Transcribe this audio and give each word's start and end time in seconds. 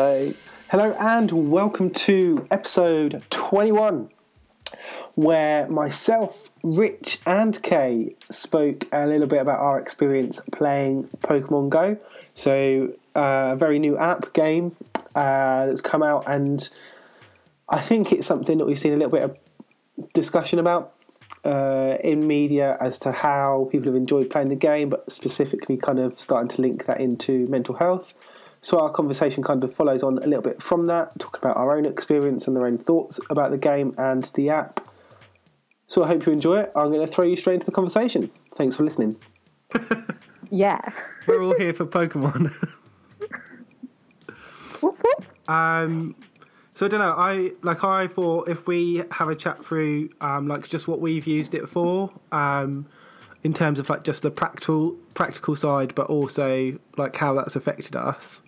Hello 0.00 0.96
and 0.98 1.30
welcome 1.30 1.90
to 1.90 2.46
episode 2.50 3.22
21, 3.28 4.08
where 5.14 5.68
myself, 5.68 6.48
Rich, 6.62 7.18
and 7.26 7.62
Kay 7.62 8.14
spoke 8.30 8.86
a 8.92 9.06
little 9.06 9.26
bit 9.26 9.42
about 9.42 9.60
our 9.60 9.78
experience 9.78 10.40
playing 10.52 11.10
Pokemon 11.18 11.68
Go. 11.68 11.98
So, 12.34 12.94
uh, 13.14 13.50
a 13.52 13.56
very 13.56 13.78
new 13.78 13.98
app 13.98 14.32
game 14.32 14.74
uh, 15.14 15.66
that's 15.66 15.82
come 15.82 16.02
out, 16.02 16.24
and 16.26 16.66
I 17.68 17.80
think 17.80 18.10
it's 18.10 18.26
something 18.26 18.56
that 18.56 18.64
we've 18.64 18.78
seen 18.78 18.94
a 18.94 18.96
little 18.96 19.10
bit 19.10 19.24
of 19.24 19.36
discussion 20.14 20.58
about 20.58 20.94
uh, 21.44 21.98
in 22.02 22.26
media 22.26 22.78
as 22.80 22.98
to 23.00 23.12
how 23.12 23.68
people 23.70 23.92
have 23.92 23.96
enjoyed 23.96 24.30
playing 24.30 24.48
the 24.48 24.56
game, 24.56 24.88
but 24.88 25.12
specifically 25.12 25.76
kind 25.76 25.98
of 25.98 26.18
starting 26.18 26.48
to 26.48 26.62
link 26.62 26.86
that 26.86 27.00
into 27.00 27.46
mental 27.48 27.74
health. 27.74 28.14
So 28.62 28.78
our 28.78 28.90
conversation 28.90 29.42
kind 29.42 29.64
of 29.64 29.74
follows 29.74 30.02
on 30.02 30.18
a 30.18 30.26
little 30.26 30.42
bit 30.42 30.62
from 30.62 30.86
that, 30.86 31.18
talking 31.18 31.40
about 31.40 31.56
our 31.56 31.76
own 31.76 31.86
experience 31.86 32.46
and 32.46 32.54
their 32.56 32.66
own 32.66 32.78
thoughts 32.78 33.18
about 33.30 33.50
the 33.50 33.58
game 33.58 33.94
and 33.96 34.24
the 34.34 34.50
app. 34.50 34.86
So 35.86 36.04
I 36.04 36.08
hope 36.08 36.26
you 36.26 36.32
enjoy 36.32 36.60
it. 36.60 36.72
I'm 36.76 36.92
going 36.92 37.04
to 37.04 37.12
throw 37.12 37.24
you 37.24 37.36
straight 37.36 37.54
into 37.54 37.66
the 37.66 37.72
conversation. 37.72 38.30
Thanks 38.54 38.76
for 38.76 38.84
listening. 38.84 39.16
Yeah. 40.50 40.80
We're 41.26 41.42
all 41.42 41.56
here 41.56 41.72
for 41.72 41.86
Pokemon. 41.86 42.52
Whoop, 44.80 44.98
whoop. 45.02 45.26
um, 45.48 46.16
so 46.74 46.86
I 46.86 46.88
don't 46.88 47.00
know. 47.00 47.14
I 47.16 47.52
like. 47.62 47.84
I 47.84 48.06
thought 48.06 48.48
if 48.48 48.66
we 48.66 49.02
have 49.10 49.28
a 49.28 49.34
chat 49.34 49.58
through, 49.62 50.08
um, 50.22 50.48
like 50.48 50.66
just 50.66 50.88
what 50.88 51.00
we've 51.00 51.26
used 51.26 51.54
it 51.54 51.68
for, 51.68 52.10
um, 52.32 52.86
in 53.44 53.52
terms 53.52 53.78
of 53.78 53.90
like 53.90 54.04
just 54.04 54.22
the 54.22 54.30
practical 54.30 54.92
practical 55.12 55.54
side, 55.54 55.94
but 55.94 56.06
also 56.06 56.78
like 56.96 57.14
how 57.16 57.34
that's 57.34 57.56
affected 57.56 57.94
us. 57.94 58.42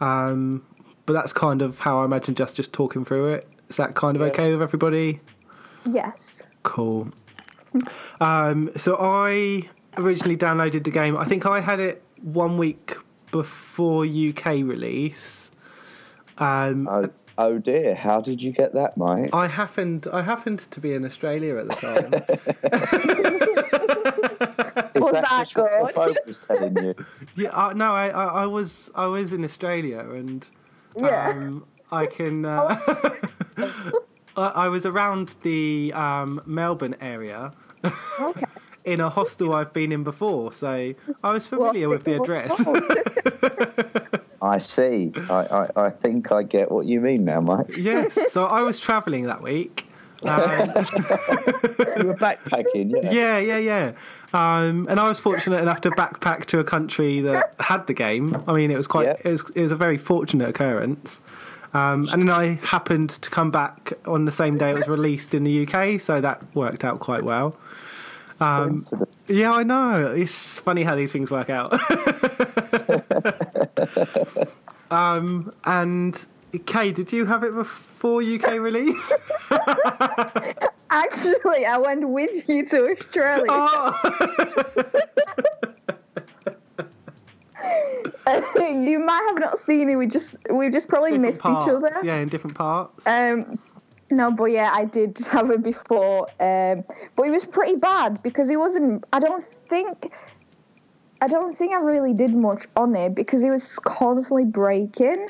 Um, 0.00 0.64
but 1.06 1.12
that's 1.12 1.32
kind 1.32 1.62
of 1.62 1.80
how 1.80 2.00
I 2.02 2.04
imagine 2.04 2.34
just 2.34 2.56
just 2.56 2.72
talking 2.72 3.04
through 3.04 3.26
it. 3.28 3.48
Is 3.68 3.76
that 3.76 3.94
kind 3.94 4.16
of 4.16 4.20
Yeah. 4.22 4.28
okay 4.28 4.52
with 4.52 4.62
everybody? 4.62 5.20
Yes. 5.90 6.42
Cool. 6.62 7.08
Um, 8.20 8.70
so 8.76 8.96
I 8.98 9.68
originally 9.98 10.36
downloaded 10.36 10.84
the 10.84 10.90
game. 10.90 11.16
I 11.16 11.24
think 11.24 11.46
I 11.46 11.60
had 11.60 11.78
it 11.80 12.02
one 12.22 12.58
week 12.58 12.96
before 13.30 14.04
UK 14.04 14.46
release. 14.64 15.50
Um, 16.38 16.88
Oh, 16.90 17.08
oh 17.38 17.58
dear. 17.58 17.94
How 17.94 18.20
did 18.20 18.42
you 18.42 18.50
get 18.52 18.72
that, 18.74 18.96
Mike? 18.96 19.30
I 19.32 19.46
happened 19.46 20.08
I 20.12 20.22
happened 20.22 20.60
to 20.70 20.80
be 20.80 20.92
in 20.94 21.04
Australia 21.04 21.56
at 21.58 21.68
the 21.68 21.74
time. 21.74 22.10
Was 24.96 25.12
that 25.12 25.24
that 25.28 25.38
just 25.40 25.56
what 25.56 25.94
the 25.94 26.06
good? 26.06 26.18
was 26.26 26.38
telling 26.38 26.76
you? 26.82 26.94
yeah, 27.36 27.50
uh, 27.50 27.72
no, 27.74 27.92
I, 27.92 28.08
I, 28.08 28.24
I 28.42 28.46
was 28.46 28.90
I 28.94 29.04
was 29.06 29.30
in 29.32 29.44
Australia 29.44 29.98
and 30.00 30.48
Yeah. 30.96 31.28
um, 31.30 31.66
I 31.92 32.06
can. 32.06 32.44
Uh, 32.46 32.78
I 34.36 34.46
I 34.64 34.68
was 34.68 34.86
around 34.86 35.34
the 35.42 35.92
um, 35.94 36.40
Melbourne 36.46 36.96
area 37.00 37.52
Okay. 38.20 38.44
in 38.84 39.00
a 39.00 39.08
hostel 39.10 39.52
I've 39.54 39.72
been 39.72 39.92
in 39.92 40.02
before, 40.02 40.52
so 40.52 40.94
I 41.22 41.30
was 41.30 41.46
familiar 41.46 41.88
with 41.90 42.04
the 42.04 42.14
address. 42.20 42.60
I 44.46 44.58
see. 44.58 45.12
I, 45.28 45.68
I, 45.76 45.86
I 45.86 45.90
think 45.90 46.32
I 46.32 46.42
get 46.42 46.70
what 46.70 46.86
you 46.86 47.00
mean 47.00 47.24
now, 47.24 47.40
mate. 47.40 47.76
yes, 47.76 48.18
so 48.32 48.44
I 48.46 48.62
was 48.62 48.78
travelling 48.78 49.26
that 49.26 49.42
week. 49.42 49.86
Um, 50.22 50.30
You 51.98 52.08
were 52.08 52.16
backpacking, 52.16 52.92
yeah. 53.02 53.10
yeah, 53.10 53.38
yeah, 53.38 53.58
yeah. 53.58 53.92
Um, 54.32 54.86
and 54.88 54.98
I 55.00 55.08
was 55.08 55.18
fortunate 55.18 55.60
enough 55.60 55.80
to 55.82 55.90
backpack 55.90 56.46
to 56.46 56.58
a 56.58 56.64
country 56.64 57.20
that 57.20 57.54
had 57.60 57.86
the 57.86 57.94
game. 57.94 58.42
I 58.46 58.52
mean, 58.52 58.70
it 58.70 58.76
was 58.76 58.86
quite. 58.86 59.08
It, 59.08 59.24
was, 59.24 59.50
it 59.54 59.62
was 59.62 59.72
a 59.72 59.76
very 59.76 59.98
fortunate 59.98 60.48
occurrence. 60.48 61.20
Um, 61.74 62.08
and 62.10 62.22
then 62.22 62.30
I 62.30 62.54
happened 62.62 63.10
to 63.10 63.28
come 63.28 63.50
back 63.50 63.92
on 64.06 64.24
the 64.24 64.32
same 64.32 64.56
day 64.56 64.70
it 64.70 64.76
was 64.76 64.88
released 64.88 65.34
in 65.34 65.44
the 65.44 65.66
UK, 65.66 66.00
so 66.00 66.20
that 66.20 66.42
worked 66.54 66.84
out 66.84 67.00
quite 67.00 67.22
well. 67.22 67.56
Um, 68.40 68.82
Yeah, 69.28 69.52
I 69.52 69.62
know. 69.62 70.12
It's 70.14 70.58
funny 70.58 70.82
how 70.82 70.94
these 70.94 71.12
things 71.12 71.30
work 71.30 71.48
out. 71.50 71.72
um, 74.90 75.52
and 75.64 76.26
Kay, 76.66 76.92
did 76.92 77.12
you 77.12 77.26
have 77.26 77.42
it 77.44 77.54
before 77.54 78.22
UK 78.22 78.52
release? 78.60 79.12
Actually, 80.90 81.66
I 81.66 81.78
went 81.78 82.08
with 82.08 82.48
you 82.48 82.64
to 82.66 82.90
Australia. 82.92 83.46
oh, 83.50 83.92
you 88.70 88.98
might 89.00 89.24
have 89.28 89.38
not 89.38 89.58
seen 89.58 89.88
me. 89.88 89.96
We 89.96 90.06
just 90.06 90.36
we've 90.50 90.72
just 90.72 90.88
probably 90.88 91.10
different 91.10 91.28
missed 91.28 91.40
parts. 91.40 91.66
each 91.66 91.72
other. 91.72 91.90
Yeah, 92.02 92.16
in 92.18 92.28
different 92.28 92.56
parts. 92.56 93.06
Um, 93.06 93.58
no, 94.10 94.30
but 94.30 94.46
yeah, 94.46 94.70
I 94.72 94.84
did 94.84 95.18
have 95.30 95.50
it 95.50 95.62
before. 95.62 96.22
Um, 96.40 96.84
but 97.16 97.26
it 97.26 97.30
was 97.30 97.44
pretty 97.44 97.76
bad 97.76 98.22
because 98.22 98.50
it 98.50 98.56
wasn't. 98.56 99.04
I 99.12 99.18
don't 99.18 99.44
think. 99.44 100.12
I 101.22 101.28
don't 101.28 101.56
think 101.56 101.72
I 101.72 101.78
really 101.78 102.12
did 102.12 102.34
much 102.34 102.66
on 102.76 102.94
it 102.94 103.14
because 103.14 103.42
it 103.42 103.50
was 103.50 103.78
constantly 103.78 104.44
breaking. 104.44 105.28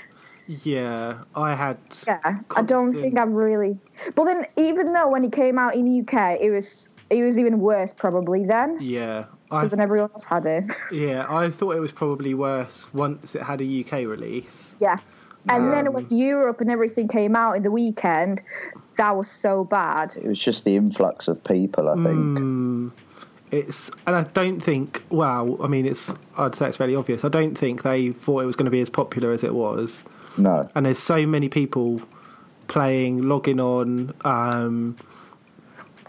yeah, 0.49 1.19
I 1.35 1.55
had. 1.55 1.79
Yeah, 2.07 2.19
I 2.57 2.63
don't 2.63 2.93
think 2.93 3.19
I 3.19 3.23
really. 3.23 3.79
But 4.17 4.25
then, 4.25 4.47
even 4.57 4.93
though 4.93 5.09
when 5.09 5.25
it 5.25 5.33
came 5.33 5.59
out 5.59 5.75
in 5.77 5.85
the 5.85 6.01
UK, 6.01 6.41
it 6.41 6.51
was 6.51 6.89
it 7.09 7.23
was 7.23 7.39
even 7.39 7.61
worse 7.61 7.93
probably 7.93 8.45
then 8.45 8.79
Yeah, 8.81 9.27
because 9.49 9.71
then 9.71 9.79
everyone 9.79 10.11
else 10.13 10.25
had 10.25 10.45
it. 10.45 10.65
yeah 10.91 11.25
I 11.29 11.51
thought 11.51 11.77
it 11.77 11.81
was 11.81 11.93
probably 11.93 12.35
worse 12.35 12.93
once 12.93 13.37
it 13.37 13.43
had 13.45 13.61
a 13.61 13.85
UK 13.85 14.07
release. 14.09 14.75
yeah, 14.81 14.97
and 15.49 15.73
then 15.73 15.89
Um, 15.89 15.95
when 15.95 16.07
Europe 16.11 16.61
and 16.61 16.71
everything 16.71 17.09
came 17.09 17.37
out 17.37 17.57
in 17.57 17.63
the 17.63 17.71
weekend, 17.71 18.43
that 18.97 19.17
was 19.17 19.31
so 19.31 19.65
bad. 19.65 20.15
It 20.17 20.27
was 20.27 20.39
just 20.39 20.65
the 20.65 20.77
influx 20.77 21.29
of 21.29 21.43
people, 21.45 21.89
I 21.89 21.95
think. 21.95 22.39
Mm, 22.39 22.91
it's 23.51 23.91
and 24.07 24.17
I 24.17 24.25
don't 24.25 24.61
think. 24.61 25.03
Well, 25.11 25.57
I 25.63 25.67
mean, 25.67 25.87
it's. 25.87 26.13
I'd 26.37 26.55
say 26.55 26.69
it's 26.69 26.77
fairly 26.77 26.97
obvious. 26.97 27.25
I 27.25 27.29
don't 27.29 27.57
think 27.57 27.83
they 27.83 28.11
thought 28.11 28.41
it 28.43 28.47
was 28.47 28.57
going 28.57 28.67
to 28.67 28.71
be 28.71 28.81
as 28.81 28.91
popular 28.91 29.33
as 29.33 29.45
it 29.45 29.55
was. 29.55 30.03
No. 30.37 30.69
And 30.75 30.87
there's 30.87 30.99
so 30.99 31.27
many 31.27 31.49
people 31.49 32.01
playing, 32.69 33.23
logging 33.29 33.61
on. 33.61 34.15
Um, 34.25 34.97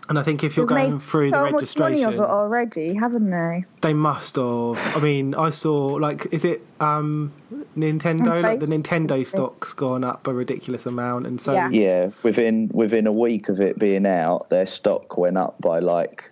and 0.10 0.18
I 0.18 0.24
think 0.24 0.44
if 0.44 0.56
you're 0.56 0.66
They've 0.66 0.78
going 0.78 0.92
made 0.92 1.02
through 1.02 1.30
so 1.32 1.36
the 1.38 1.52
much 1.52 1.52
money 1.78 1.96
registration, 1.96 2.08
of 2.08 2.14
it 2.16 2.20
already, 2.20 2.94
haven't 2.94 3.30
they? 3.30 3.66
they 3.82 3.94
must 3.94 4.36
have. 4.38 4.78
I 4.96 5.00
mean, 5.00 5.36
I 5.36 5.50
saw 5.50 5.86
like, 5.88 6.28
is 6.32 6.46
it 6.46 6.62
um, 6.80 7.34
Nintendo? 7.78 8.42
Like 8.42 8.60
the 8.60 8.68
Nintendo 8.68 9.26
stock's 9.28 9.74
gone 9.74 10.04
up 10.04 10.26
a 10.28 10.34
ridiculous 10.34 10.86
amount, 10.86 11.28
and 11.28 11.40
so 11.42 11.54
Yeah. 11.54 11.70
Yeah, 11.72 12.10
within 12.24 12.70
within 12.74 13.06
a 13.08 13.12
week 13.12 13.50
of 13.50 13.60
it 13.60 13.78
being 13.80 14.06
out, 14.06 14.50
their 14.50 14.66
stock 14.66 15.18
went 15.18 15.38
up 15.38 15.60
by 15.62 15.80
like 15.80 16.32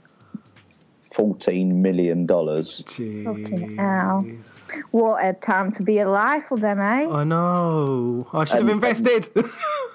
fourteen 1.13 1.81
million 1.81 2.25
dollars. 2.25 2.81
Fucking 2.87 3.77
hell. 3.77 4.23
Jeez. 4.25 4.81
What 4.91 5.23
a 5.25 5.33
time 5.33 5.71
to 5.73 5.83
be 5.83 5.99
alive 5.99 6.43
for 6.45 6.57
them, 6.57 6.79
eh? 6.79 7.07
I 7.09 7.23
know. 7.23 8.27
I 8.33 8.43
should 8.45 8.57
have 8.57 8.61
And- 8.63 8.71
invested. 8.71 9.29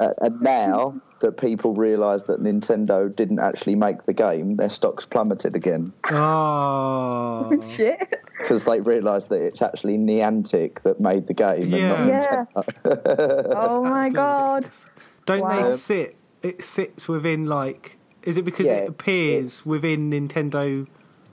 Uh, 0.00 0.14
and 0.22 0.41
now 0.41 0.94
that 1.20 1.36
people 1.36 1.75
realised 1.75 2.26
that 2.26 2.42
Nintendo 2.42 3.14
didn't 3.14 3.38
actually 3.38 3.75
make 3.75 4.04
the 4.06 4.12
game, 4.12 4.56
their 4.56 4.69
stock's 4.69 5.04
plummeted 5.04 5.54
again 5.54 5.92
oh. 6.10 7.62
Shit. 7.69 8.20
because 8.38 8.64
they 8.64 8.81
realised 8.81 9.28
that 9.28 9.42
it's 9.42 9.62
actually 9.62 9.98
Niantic 9.98 10.83
that 10.83 11.00
made 11.00 11.27
the 11.27 11.34
game. 11.34 11.68
Yeah. 11.68 12.03
And 12.03 12.09
not 12.09 12.22
Yeah. 12.22 12.45
Nintendo. 12.84 13.53
Oh 13.56 13.84
my 13.84 14.09
god. 14.09 14.65
ridiculous. 14.65 14.86
Don't 15.27 15.41
Wow. 15.42 15.71
they 15.71 15.77
sit? 15.77 16.16
It 16.42 16.62
sits 16.62 17.09
within 17.09 17.47
like. 17.47 17.98
Is 18.22 18.36
it 18.36 18.45
because 18.45 18.66
Yeah, 18.66 18.72
it 18.74 18.89
appears 18.89 19.65
within 19.65 20.10
Nintendo 20.10 20.86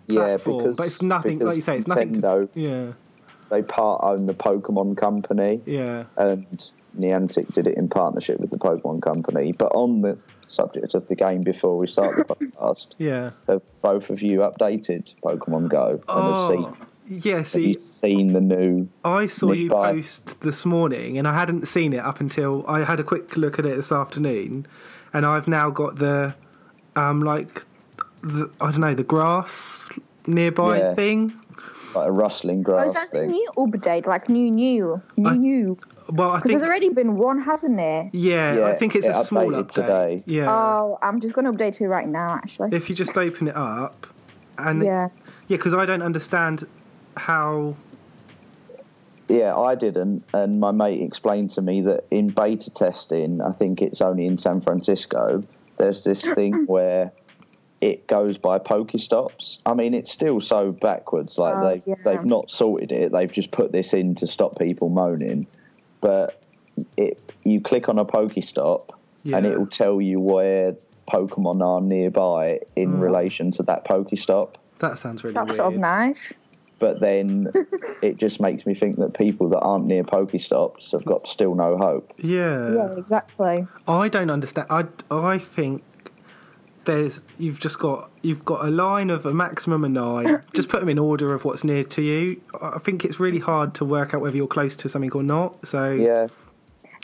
yeah, 0.07 0.38
because 0.38 0.75
but 0.75 0.88
it's 0.88 1.01
nothing. 1.01 1.39
Like 1.39 1.56
you 1.57 1.62
say, 1.62 1.77
it's 1.77 1.88
nothing. 1.88 2.13
Nintendo 2.13 2.51
To, 2.53 2.59
yeah, 2.59 2.91
they 3.50 3.62
part 3.62 4.03
own 4.03 4.25
the 4.25 4.33
Pokemon 4.33 4.97
company, 4.97 5.62
yeah. 5.65 6.06
and 6.15 6.71
Niantic 6.98 7.54
did 7.54 7.68
it 7.68 7.75
in 7.78 7.88
partnership 7.89 8.39
with 8.39 8.50
the 8.50 8.57
Pokemon 8.57 9.01
company. 9.01 9.51
But 9.51 9.72
on 9.75 10.01
the 10.01 10.18
subject 10.48 10.94
of 10.95 11.07
the 11.07 11.16
game, 11.16 11.42
before 11.42 11.78
we 11.78 11.88
start 11.88 12.16
the 12.18 12.36
podcast, 12.36 12.88
Yeah. 12.98 13.31
have 13.48 13.62
both 13.81 14.10
of 14.10 14.22
you 14.22 14.39
updated 14.39 15.13
Pokemon 15.24 15.69
Go 15.69 15.89
and 15.92 16.04
Oh, 16.07 16.31
have 16.34 16.48
seen 16.48 17.22
yeah. 17.24 17.38
have 17.38 17.48
See, 17.48 17.68
you 17.69 17.74
seen 17.80 18.34
the 18.34 18.42
new? 18.42 18.88
I 19.04 19.28
saw 19.28 19.51
you 19.51 19.63
Nick-bye. 19.69 19.94
post 19.94 20.42
this 20.42 20.66
morning, 20.66 21.18
and 21.18 21.28
I 21.28 21.34
hadn't 21.34 21.68
seen 21.68 21.94
it 21.94 22.00
up 22.00 22.19
until 22.19 22.66
I 22.68 22.84
had 22.84 23.00
a 23.00 23.04
quick 23.04 23.36
look 23.38 23.60
at 23.60 23.66
it 23.66 23.75
this 23.75 23.92
afternoon, 23.92 24.68
and 25.13 25.25
I've 25.25 25.48
now 25.48 25.69
got 25.69 25.98
the, 26.00 26.36
um, 26.95 27.22
like, 27.22 27.63
the, 28.24 28.50
I 28.60 28.72
don't 28.72 28.81
know, 28.81 28.94
the 28.95 29.04
grass 29.04 29.88
nearby 30.25 30.80
Yeah. 30.80 30.94
thing. 30.95 31.34
like 31.95 32.07
a 32.10 32.12
rustling 32.12 32.60
Oh, 32.60 32.63
grass 32.63 32.88
is 32.89 32.94
that 32.95 33.12
the 33.12 33.19
thing. 33.19 33.30
new 33.31 33.50
update? 33.57 34.06
Like 34.06 34.28
new, 34.30 34.51
new, 34.51 35.01
new, 35.16 35.28
I- 35.30 35.38
new? 35.38 35.78
Well, 36.09 36.31
I 36.31 36.39
think. 36.39 36.51
there's 36.51 36.63
already 36.63 36.89
been 36.89 37.15
one, 37.18 37.42
hasn't 37.42 37.75
there? 37.77 38.09
Yeah, 38.13 38.65
I 38.68 38.75
think 38.75 38.95
it's 38.95 39.06
it 39.06 39.12
a 39.15 39.24
small 39.24 39.48
update. 39.51 39.71
today. 39.74 40.24
Yeah. 40.25 40.50
Oh, 40.54 40.98
I'm 41.01 41.19
just 41.21 41.33
going 41.33 41.45
to 41.45 41.51
update 41.51 41.81
it 41.81 41.88
right 41.88 42.07
now, 42.07 42.36
actually. 42.36 42.69
if 42.71 42.89
you 42.89 42.95
just 42.95 43.18
open 43.18 43.48
it 43.50 43.56
up, 43.56 44.07
and 44.57 44.83
yeah. 44.83 45.09
Yeah, 45.48 45.57
because 45.57 45.74
I 45.74 45.86
don't 45.86 46.01
understand 46.01 46.65
how 47.18 47.75
Yeah, 49.27 49.57
I 49.57 49.75
didn't, 49.75 50.24
and 50.33 50.59
my 50.59 50.71
mate 50.71 51.01
explained 51.01 51.51
to 51.51 51.62
me 51.62 51.81
that 51.81 52.06
in 52.12 52.30
beta 52.30 52.69
testing, 52.69 53.42
I 53.42 53.51
think 53.51 53.81
it's 53.81 54.00
only 54.01 54.25
in 54.25 54.38
San 54.38 54.62
Francisco. 54.62 55.44
There's 55.77 56.03
this 56.03 56.21
thing 56.36 56.65
where 56.68 57.12
it 57.81 58.07
goes 58.07 58.38
by 58.38 58.57
Pokestops. 58.60 59.60
I 59.65 59.74
mean, 59.74 59.94
it's 59.94 60.12
still 60.12 60.39
so 60.42 60.71
backwards. 60.71 61.38
Like 61.38 61.56
Oh, 61.56 61.63
they 61.69 61.83
yeah. 61.86 61.95
they've 62.06 62.25
not 62.25 62.50
sorted 62.50 62.92
it. 62.92 63.12
They've 63.12 63.31
just 63.31 63.51
put 63.51 63.71
this 63.74 63.94
in 63.94 64.15
to 64.15 64.27
stop 64.27 64.57
people 64.57 64.89
moaning. 64.89 65.45
But 66.01 66.41
it 66.95 67.19
you 67.44 67.61
click 67.61 67.89
on 67.89 67.97
a 67.99 68.05
Pokestop, 68.05 68.89
and 69.25 69.45
it 69.45 69.57
will 69.57 69.67
tell 69.67 69.99
you 70.01 70.19
where 70.19 70.75
Pokemon 71.09 71.63
are 71.65 71.81
nearby 71.81 72.59
in 72.75 72.94
Mm. 72.97 73.01
relation 73.01 73.51
to 73.51 73.63
that 73.63 73.85
Pokestop. 73.85 74.55
That 74.79 74.99
sounds 74.99 75.23
really 75.23 75.33
That's 75.33 75.47
weird. 75.49 75.55
sort 75.57 75.73
of 75.73 75.79
nice. 75.79 76.33
But 76.79 76.99
then 76.99 77.51
it 78.03 78.17
just 78.17 78.39
makes 78.39 78.65
me 78.67 78.75
think 78.75 78.97
that 78.97 79.13
people 79.15 79.49
that 79.49 79.59
aren't 79.59 79.85
near 79.85 80.03
Pokestops 80.03 80.91
have 80.91 81.03
got 81.05 81.27
still 81.27 81.55
no 81.55 81.77
hope. 81.77 82.13
Yeah. 82.17 82.73
Yeah, 82.73 82.91
exactly. 82.97 83.65
I 83.88 84.09
don't 84.09 84.29
understand. 84.29 84.67
I 84.69 84.85
I 85.09 85.39
think 85.39 85.81
there's 86.88 87.22
you've 87.38 87.60
just 87.60 87.78
got 87.78 88.10
you've 88.24 88.44
got 88.44 88.66
a 88.66 88.72
line 88.72 89.12
of 89.12 89.25
a 89.28 89.34
maximum 89.34 89.84
of 89.84 89.92
nine. 89.92 90.42
just 90.54 90.69
put 90.69 90.80
them 90.80 90.89
in 90.89 90.98
order 90.98 91.34
of 91.36 91.45
what's 91.45 91.63
near 91.63 91.84
to 91.84 92.01
you. 92.01 92.42
I 92.60 92.80
think 92.80 93.06
it's 93.06 93.19
really 93.19 93.39
hard 93.39 93.75
to 93.75 93.86
work 93.86 94.13
out 94.16 94.22
whether 94.22 94.36
you're 94.36 94.48
close 94.48 94.75
to 94.78 94.89
something 94.89 95.12
or 95.13 95.22
not. 95.22 95.68
So 95.68 95.92
Yeah, 95.92 96.28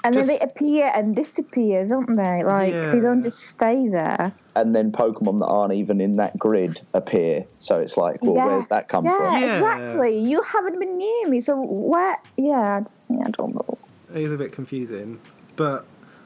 And 0.06 0.16
Just- 0.16 0.28
then 0.28 0.38
they 0.40 0.44
appear 0.44 0.92
and 0.94 1.16
disappear, 1.16 1.86
don't 1.88 2.16
they? 2.16 2.44
Like 2.44 2.74
they 2.74 3.00
don't 3.00 3.24
just 3.24 3.40
stay 3.42 3.88
there. 3.88 4.34
and 4.56 4.76
then 4.76 4.92
Pokemon 4.92 5.40
that 5.40 5.46
aren't 5.48 5.74
even 5.74 6.00
in 6.02 6.16
that 6.18 6.38
grid 6.38 6.82
appear. 6.94 7.46
So 7.60 7.80
it's 7.80 7.96
like, 7.98 8.22
well, 8.24 8.36
Yeah. 8.36 8.46
where's 8.48 8.68
that 8.68 8.88
come 8.88 9.06
Yeah, 9.06 9.18
from? 9.18 9.42
Yeah. 9.42 9.56
exactly. 9.58 10.20
You 10.20 10.42
haven't 10.44 10.80
been 10.80 10.98
near 10.98 11.28
me, 11.30 11.42
so 11.42 11.56
where? 11.62 12.18
Yeah, 12.38 12.82
yeah, 13.10 13.24
I 13.26 13.32
don't 13.32 13.54
know. 13.56 13.78
it 14.14 14.22
is 14.22 14.32
a 14.32 14.38
bit 14.38 14.52
confusing. 14.52 15.20
But 15.56 15.86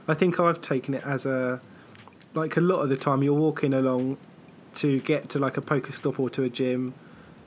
I 0.09 0.13
think 0.13 0.39
I've 0.39 0.61
taken 0.61 0.93
it 0.93 1.03
as 1.05 1.25
a 1.25 1.59
like 2.37 2.55
a 2.55 2.61
lot 2.61 2.79
of 2.79 2.89
the 2.89 2.97
time 2.97 3.23
you're 3.23 3.33
walking 3.33 3.73
along 3.73 4.17
to 4.75 4.99
get 4.99 5.29
to 5.29 5.39
like 5.39 5.57
a 5.57 5.61
Pokestop 5.61 6.19
or 6.19 6.29
to 6.29 6.43
a 6.43 6.49
gym, 6.49 6.93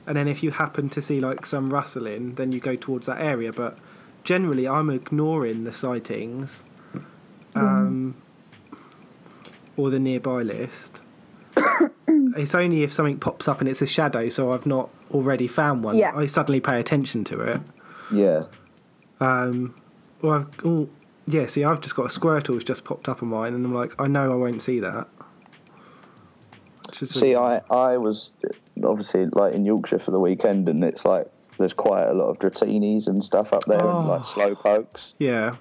and 0.05 0.17
then 0.17 0.27
if 0.27 0.43
you 0.43 0.51
happen 0.51 0.89
to 0.89 1.01
see 1.01 1.19
like 1.19 1.45
some 1.45 1.69
rustling, 1.69 2.35
then 2.35 2.51
you 2.51 2.59
go 2.59 2.75
towards 2.75 3.07
that 3.07 3.21
area. 3.21 3.51
But 3.51 3.77
generally, 4.23 4.67
I'm 4.67 4.89
ignoring 4.89 5.63
the 5.63 5.73
sightings, 5.73 6.63
um, 7.55 8.15
or 9.77 9.89
the 9.89 9.99
nearby 9.99 10.43
list. 10.43 11.01
it's 12.07 12.55
only 12.55 12.83
if 12.83 12.93
something 12.93 13.19
pops 13.19 13.47
up 13.47 13.59
and 13.59 13.69
it's 13.69 13.81
a 13.81 13.87
shadow, 13.87 14.29
so 14.29 14.51
I've 14.51 14.65
not 14.65 14.89
already 15.11 15.47
found 15.47 15.83
one. 15.83 15.95
Yeah. 15.95 16.15
I 16.15 16.25
suddenly 16.25 16.59
pay 16.59 16.79
attention 16.79 17.23
to 17.25 17.41
it. 17.41 17.61
Yeah, 18.13 18.43
Um, 19.21 19.73
well, 20.21 20.33
I've, 20.33 20.65
oh, 20.65 20.89
yeah, 21.27 21.45
see, 21.47 21.63
I've 21.63 21.81
just 21.81 21.95
got 21.95 22.05
a 22.15 22.19
Squirtle 22.19 22.47
who's 22.47 22.63
just 22.63 22.83
popped 22.83 23.07
up 23.09 23.21
on 23.23 23.29
mine, 23.29 23.53
and 23.53 23.65
I'm 23.65 23.73
like, 23.73 23.99
I 23.99 24.07
know 24.07 24.31
I 24.31 24.35
won't 24.35 24.61
see 24.61 24.79
that. 24.79 25.07
See, 26.93 27.35
I, 27.35 27.61
I 27.69 27.97
was 27.97 28.31
obviously 28.83 29.25
like 29.27 29.53
in 29.53 29.63
Yorkshire 29.65 29.99
for 29.99 30.11
the 30.11 30.19
weekend, 30.19 30.67
and 30.67 30.83
it's 30.83 31.05
like 31.05 31.27
there's 31.57 31.73
quite 31.73 32.03
a 32.03 32.13
lot 32.13 32.27
of 32.27 32.39
Dratinis 32.39 33.07
and 33.07 33.23
stuff 33.23 33.53
up 33.53 33.63
there, 33.65 33.79
and 33.79 34.07
like 34.07 34.21
Oh. 34.21 34.33
Slowpokes, 34.35 35.13
yeah, 35.17 35.55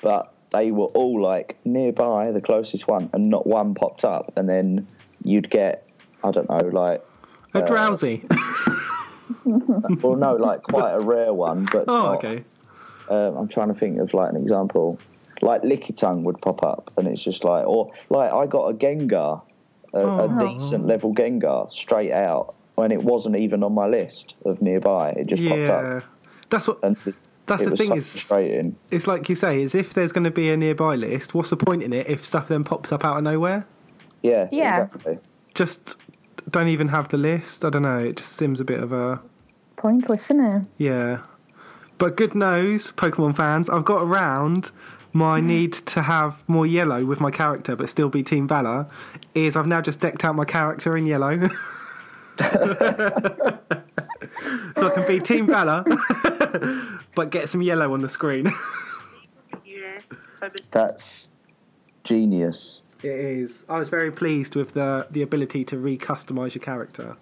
but 0.00 0.32
they 0.50 0.70
were 0.70 0.86
all 0.86 1.20
like 1.20 1.58
nearby, 1.64 2.30
the 2.30 2.40
closest 2.40 2.86
one, 2.88 3.10
and 3.12 3.28
not 3.30 3.46
one 3.46 3.74
popped 3.74 4.04
up. 4.04 4.32
And 4.36 4.48
then 4.48 4.86
you'd 5.24 5.50
get, 5.50 5.86
I 6.22 6.30
don't 6.30 6.48
know, 6.48 6.58
like, 6.72 7.04
a 7.54 7.62
uh, 7.62 7.66
Drowzee. 7.66 8.22
well, 10.02 10.16
no, 10.16 10.34
like 10.36 10.62
quite 10.62 10.92
a 10.92 11.00
rare 11.00 11.34
one, 11.34 11.66
but 11.72 11.84
oh, 11.88 12.12
not- 12.12 12.24
okay. 12.24 12.44
Um, 13.10 13.36
I'm 13.36 13.48
trying 13.48 13.68
to 13.68 13.74
think 13.74 13.98
of 14.00 14.12
like 14.14 14.30
an 14.30 14.36
example. 14.36 14.98
Like 15.40 15.62
Lickitung 15.62 16.22
would 16.24 16.40
pop 16.40 16.64
up, 16.64 16.92
and 16.96 17.06
it's 17.06 17.22
just 17.22 17.44
like, 17.44 17.64
or 17.66 17.92
like 18.10 18.32
I 18.32 18.46
got 18.46 18.68
a 18.70 18.74
Gengar, 18.74 19.40
a, 19.92 19.98
Oh. 19.98 20.18
a 20.20 20.38
decent 20.48 20.86
level 20.86 21.14
Gengar, 21.14 21.72
straight 21.72 22.10
out 22.12 22.54
when 22.74 22.90
it 22.92 23.02
wasn't 23.02 23.36
even 23.36 23.62
on 23.62 23.72
my 23.72 23.86
list 23.86 24.34
of 24.44 24.60
nearby. 24.60 25.10
It 25.10 25.26
just 25.28 25.42
popped 25.42 25.58
Yeah, 25.60 25.70
up, 25.98 26.04
that's 26.50 26.66
what. 26.68 26.78
and 26.82 26.96
it, 27.06 27.14
That's 27.46 27.62
it 27.62 27.70
the 27.70 27.76
thing 27.76 27.88
so 27.88 27.94
is, 27.94 28.12
frustrating. 28.12 28.76
it's 28.90 29.06
like 29.06 29.28
you 29.28 29.34
say, 29.36 29.62
is 29.62 29.74
if 29.76 29.94
there's 29.94 30.12
going 30.12 30.24
to 30.24 30.30
be 30.30 30.50
a 30.50 30.56
nearby 30.56 30.96
list, 30.96 31.34
what's 31.34 31.50
the 31.50 31.56
point 31.56 31.82
in 31.84 31.92
it 31.92 32.08
if 32.08 32.24
stuff 32.24 32.48
then 32.48 32.64
pops 32.64 32.90
up 32.92 33.04
out 33.04 33.16
of 33.18 33.22
nowhere? 33.22 33.64
Yeah, 34.22 34.48
Yeah. 34.50 34.84
exactly. 34.84 35.18
Just 35.54 35.96
don't 36.50 36.68
even 36.68 36.88
have 36.88 37.08
the 37.08 37.16
list. 37.16 37.64
I 37.64 37.70
don't 37.70 37.82
know. 37.82 37.98
It 37.98 38.16
just 38.16 38.32
seems 38.32 38.58
a 38.60 38.64
bit 38.64 38.80
of 38.80 38.92
a 38.92 39.20
Pointless, 39.76 40.30
isn't 40.32 40.44
it? 40.44 40.62
yeah. 40.78 41.22
But 41.98 42.16
good 42.16 42.34
news, 42.34 42.92
Pokemon 42.92 43.36
fans, 43.36 43.68
I've 43.68 43.84
got 43.84 44.02
around 44.02 44.70
my 45.12 45.40
mm. 45.40 45.44
need 45.44 45.72
to 45.72 46.02
have 46.02 46.42
more 46.48 46.66
yellow 46.66 47.04
with 47.04 47.20
my 47.20 47.30
character 47.30 47.74
but 47.74 47.88
still 47.88 48.08
be 48.08 48.22
Team 48.22 48.46
Valor 48.46 48.86
is 49.34 49.56
I've 49.56 49.66
now 49.66 49.80
just 49.80 50.00
decked 50.00 50.24
out 50.24 50.34
my 50.34 50.44
character 50.44 50.96
in 50.96 51.06
yellow. 51.06 51.48
so 52.38 52.46
I 54.86 54.90
can 54.94 55.06
be 55.06 55.18
Team 55.18 55.46
Valor 55.46 55.84
but 57.14 57.30
get 57.30 57.48
some 57.48 57.62
yellow 57.62 57.92
on 57.92 58.00
the 58.00 58.08
screen. 58.08 58.50
Yeah. 59.64 60.48
That's 60.70 61.28
genius. 62.04 62.82
it 63.02 63.10
is. 63.10 63.64
I 63.68 63.78
was 63.78 63.88
very 63.88 64.10
pleased 64.10 64.54
with 64.54 64.72
the 64.72 65.06
the 65.10 65.22
ability 65.22 65.64
to 65.64 65.78
re-customize 65.78 66.54
your 66.54 66.62
character. 66.62 67.16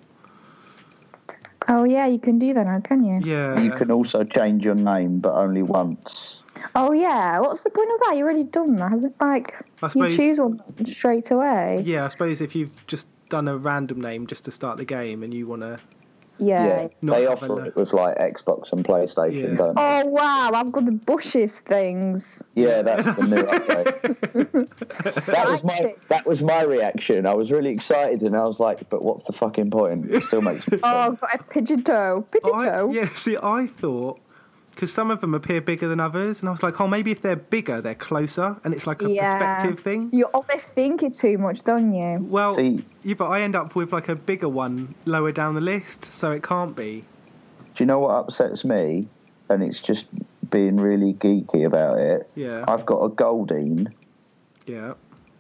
Oh 1.69 1.85
yeah, 1.85 2.07
you 2.07 2.19
can 2.19 2.39
do 2.39 2.55
that 2.55 2.67
now, 2.67 2.81
can 2.81 3.03
you? 3.05 3.21
Yeah. 3.25 3.59
You 3.61 3.73
can 3.73 3.91
also 3.91 4.23
change 4.25 4.65
your 4.65 4.75
name, 4.75 5.19
but 5.19 5.35
only 5.35 5.63
once. 5.63 6.41
Oh 6.75 6.93
yeah. 6.93 7.41
What's 7.41 7.63
the 7.63 7.71
point 7.71 7.91
of 7.93 8.01
that? 8.01 8.17
You 8.17 8.25
already 8.25 8.45
done 8.45 8.77
that, 8.77 8.91
haven't 8.91 9.15
like 9.21 9.55
I 9.83 9.87
you 9.87 9.91
suppose- 9.91 10.17
choose 10.17 10.39
one 10.41 10.61
straight 10.87 11.31
away. 11.31 11.83
Yeah, 11.85 12.05
I 12.05 12.09
suppose 12.09 12.41
if 12.41 12.55
you've 12.55 12.87
just 12.87 13.09
done 13.29 13.49
a 13.49 13.57
random 13.57 14.01
name 14.01 14.27
just 14.27 14.45
to 14.45 14.51
start 14.51 14.77
the 14.79 14.85
game 14.85 15.23
and 15.23 15.35
you 15.35 15.47
want 15.49 15.63
to 15.63 15.79
Yeah. 16.39 16.83
Yeah, 16.83 16.89
they 17.03 17.23
have 17.23 17.43
offer 17.43 17.65
it 17.67 17.77
with 17.77 17.93
like 17.93 18.17
Xbox 18.19 18.73
and 18.73 18.85
PlayStation, 18.85 19.51
Yeah. 19.53 19.57
don't 19.57 19.75
they? 19.75 19.83
Oh 19.83 20.07
wow, 20.07 20.51
I've 20.55 20.73
got 20.73 20.85
the 20.85 20.93
bushes 20.93 21.61
things. 21.61 22.43
Yeah, 22.55 22.83
that's 22.83 23.05
the 23.19 23.37
new 23.37 23.43
update. 23.43 25.27
that 25.27 25.49
was 25.49 25.65
my 25.65 25.95
that 26.09 26.27
was 26.27 26.43
my 26.43 26.63
reaction. 26.63 27.27
I 27.27 27.35
was 27.35 27.51
really 27.51 27.71
excited, 27.71 28.23
and 28.23 28.37
I 28.37 28.45
was 28.45 28.61
like, 28.61 28.89
"But 28.91 29.03
what's 29.03 29.23
the 29.25 29.33
fucking 29.33 29.71
point?" 29.71 30.11
It 30.11 30.23
still 30.25 30.43
makes 30.43 30.71
me. 30.71 30.79
Oh, 30.85 30.89
I've 31.13 31.21
got 31.21 31.35
a 31.35 31.39
Pidgeotto. 31.45 32.25
I, 32.25 32.39
Pidgeotto. 32.39 32.95
yeah, 32.95 33.09
see, 33.17 33.37
I 33.43 33.67
thought 33.67 34.21
because 34.77 34.93
some 34.93 35.11
of 35.11 35.23
them 35.23 35.33
appear 35.35 35.63
bigger 35.63 35.89
than 35.89 36.01
others, 36.01 36.41
and 36.41 36.51
I 36.51 36.53
was 36.53 36.63
like, 36.63 36.79
oh, 36.83 36.87
maybe 36.87 37.11
if 37.11 37.23
they're 37.23 37.35
bigger, 37.35 37.81
they're 37.81 37.95
closer, 37.95 38.59
and 38.63 38.75
it's 38.75 38.87
like 38.87 39.01
a 39.01 39.11
Yeah. 39.11 39.33
perspective 39.33 39.81
thing. 39.81 40.11
You 40.13 40.27
overthink 40.35 41.03
it 41.03 41.15
too 41.15 41.39
much, 41.39 41.63
don't 41.65 41.95
you? 41.95 42.19
Well, 42.29 42.53
See- 42.55 42.85
yeah, 43.03 43.15
but 43.15 43.29
I 43.31 43.41
end 43.41 43.57
up 43.57 43.75
with 43.75 43.91
like 43.95 44.11
a 44.11 44.15
bigger 44.15 44.51
one 44.51 44.95
lower 45.07 45.33
down 45.33 45.55
the 45.55 45.63
list, 45.63 46.13
so 46.13 46.31
it 46.31 46.43
can't 46.43 46.77
be. 46.77 47.05
Do 47.75 47.85
you 47.85 47.87
know 47.87 48.01
what 48.01 48.11
upsets 48.17 48.67
me? 48.67 49.09
And 49.49 49.63
it's 49.63 49.81
just 49.81 50.07
being 50.51 50.77
really 50.77 51.15
geeky 51.15 51.65
about 51.65 51.99
it. 51.99 52.29
Yeah, 52.35 52.67
I've 52.69 52.85
got 52.85 52.99
a 52.99 53.09
Goldeen, 53.09 53.91
yeah. 54.67 54.93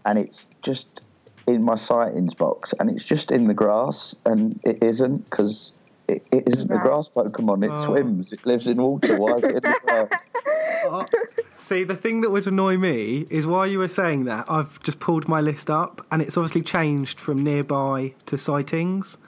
and 0.07 0.19
it's 0.19 0.47
just 0.63 1.03
in 1.47 1.63
my 1.63 1.75
sightings 1.75 2.33
box, 2.33 2.73
and 2.81 2.89
it's 2.91 3.05
just 3.05 3.31
in 3.31 3.49
the 3.49 3.55
grass, 3.55 4.15
and 4.25 4.59
it 4.65 4.83
isn't 4.83 5.29
because. 5.29 5.73
It, 6.09 6.25
it 6.31 6.45
isn't 6.47 6.71
a 6.71 6.79
grass 6.79 7.09
Pokemon. 7.15 7.65
It 7.65 7.71
Oh. 7.73 7.85
swims. 7.87 8.33
It 8.33 8.45
lives 8.47 8.69
in 8.69 8.77
water. 8.81 9.17
Why 9.17 9.39
is 9.39 9.45
it 9.45 9.55
in 9.57 9.63
the 9.63 9.81
grass? 9.85 10.31
Uh, 10.89 11.05
see, 11.57 11.83
the 11.83 11.97
thing 11.97 12.21
that 12.21 12.31
would 12.31 12.47
annoy 12.47 12.77
me 12.77 13.27
is 13.29 13.45
while 13.47 13.67
you 13.67 13.79
were 13.79 13.89
saying 13.89 14.25
that, 14.27 14.45
I've 14.49 14.81
just 14.85 15.01
pulled 15.01 15.27
my 15.27 15.41
list 15.41 15.69
up, 15.69 16.07
and 16.13 16.23
it's 16.23 16.37
obviously 16.37 16.63
changed 16.63 17.19
from 17.19 17.43
nearby 17.43 18.15
to 18.27 18.39
sightings, 18.39 19.19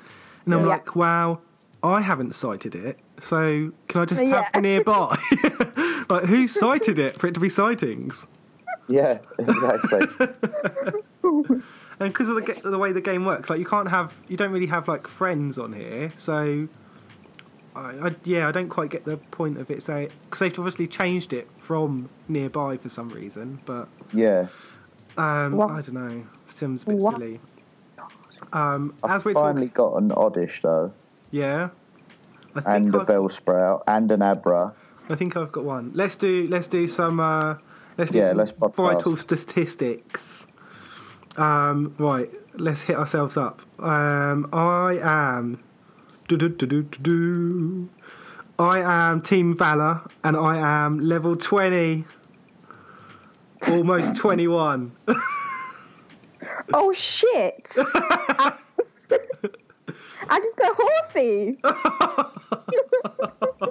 and 0.44 0.54
I'm 0.54 0.60
Yeah. 0.60 0.66
like, 0.68 0.94
wow, 0.94 1.40
I 1.82 2.00
haven't 2.00 2.34
sighted 2.36 2.74
it, 2.76 2.98
so 3.20 3.72
can 3.88 4.00
I 4.02 4.04
just 4.04 4.22
have 4.22 4.30
Yeah. 4.30 4.48
the 4.54 4.60
nearby? 4.60 5.18
like, 6.08 6.24
who 6.26 6.46
sighted 6.46 6.98
it 7.00 7.18
for 7.18 7.26
it 7.26 7.34
to 7.34 7.40
be 7.40 7.48
sightings? 7.48 8.26
Yeah, 8.88 9.18
exactly. 9.38 10.06
And 12.00 12.12
because 12.12 12.28
of 12.28 12.36
the, 12.36 12.42
ga- 12.42 12.60
the 12.70 12.78
way 12.78 12.92
the 12.92 13.00
game 13.00 13.24
works, 13.24 13.50
like 13.50 13.58
you 13.58 13.66
can't 13.66 13.88
have, 13.88 14.14
you 14.28 14.36
don't 14.36 14.52
really 14.52 14.66
have 14.66 14.86
like 14.88 15.06
friends 15.08 15.58
on 15.58 15.72
here, 15.72 16.12
so. 16.16 16.68
I, 17.76 18.08
I, 18.08 18.16
yeah, 18.24 18.48
I 18.48 18.50
don't 18.52 18.68
quite 18.70 18.90
get 18.90 19.04
the 19.04 19.18
point 19.18 19.58
of 19.58 19.70
it. 19.70 19.82
So, 19.82 20.08
because 20.24 20.40
they've 20.40 20.58
obviously 20.58 20.88
changed 20.88 21.32
it 21.32 21.48
from 21.58 22.08
nearby 22.26 22.76
for 22.76 22.88
some 22.88 23.08
reason, 23.10 23.60
but 23.66 23.86
yeah. 24.12 24.46
Um, 25.16 25.52
What? 25.52 25.70
I 25.70 25.82
don't 25.82 25.92
know. 25.94 26.24
Seems 26.48 26.82
a 26.82 26.86
bit 26.86 26.96
What? 26.96 27.14
silly. 27.16 27.40
Um, 28.52 28.94
I've 29.04 29.10
as 29.16 29.24
we're 29.24 29.34
finally 29.34 29.68
talking, 29.68 29.92
got 29.92 30.02
an 30.02 30.12
Oddish 30.12 30.62
though, 30.62 30.92
yeah, 31.30 31.68
I 32.54 32.60
think 32.60 32.66
and 32.66 32.94
a 32.94 33.00
I've, 33.00 33.06
Bellsprout, 33.06 33.82
and 33.86 34.10
an 34.10 34.22
Abra. 34.22 34.74
I 35.08 35.14
think 35.16 35.36
I've 35.36 35.52
got 35.52 35.64
one. 35.64 35.90
Let's 35.94 36.16
do 36.16 36.46
let's 36.48 36.66
do 36.68 36.86
some 36.88 37.18
uh, 37.20 37.56
let's 37.96 38.12
do 38.12 38.18
Yeah, 38.18 38.28
some 38.28 38.36
let's 38.38 38.52
vital 38.76 39.16
statistics. 39.16 40.27
Um, 41.38 41.94
right, 41.98 42.28
let's 42.54 42.82
hit 42.82 42.96
ourselves 42.96 43.36
up. 43.36 43.62
Um, 43.78 44.48
I 44.52 44.98
am. 45.00 45.62
I 48.58 48.80
am 48.80 49.22
Team 49.22 49.56
Valor, 49.56 50.02
and 50.24 50.36
I 50.36 50.58
am 50.58 50.98
level 50.98 51.36
twenty, 51.36 52.04
almost 53.68 54.16
twenty-one. 54.16 54.92
Oh 56.74 56.92
shit! 56.92 57.72
I, 57.78 58.52
I 60.28 60.40
just 60.40 60.56
got 60.56 60.76
Horsea. 60.76 61.56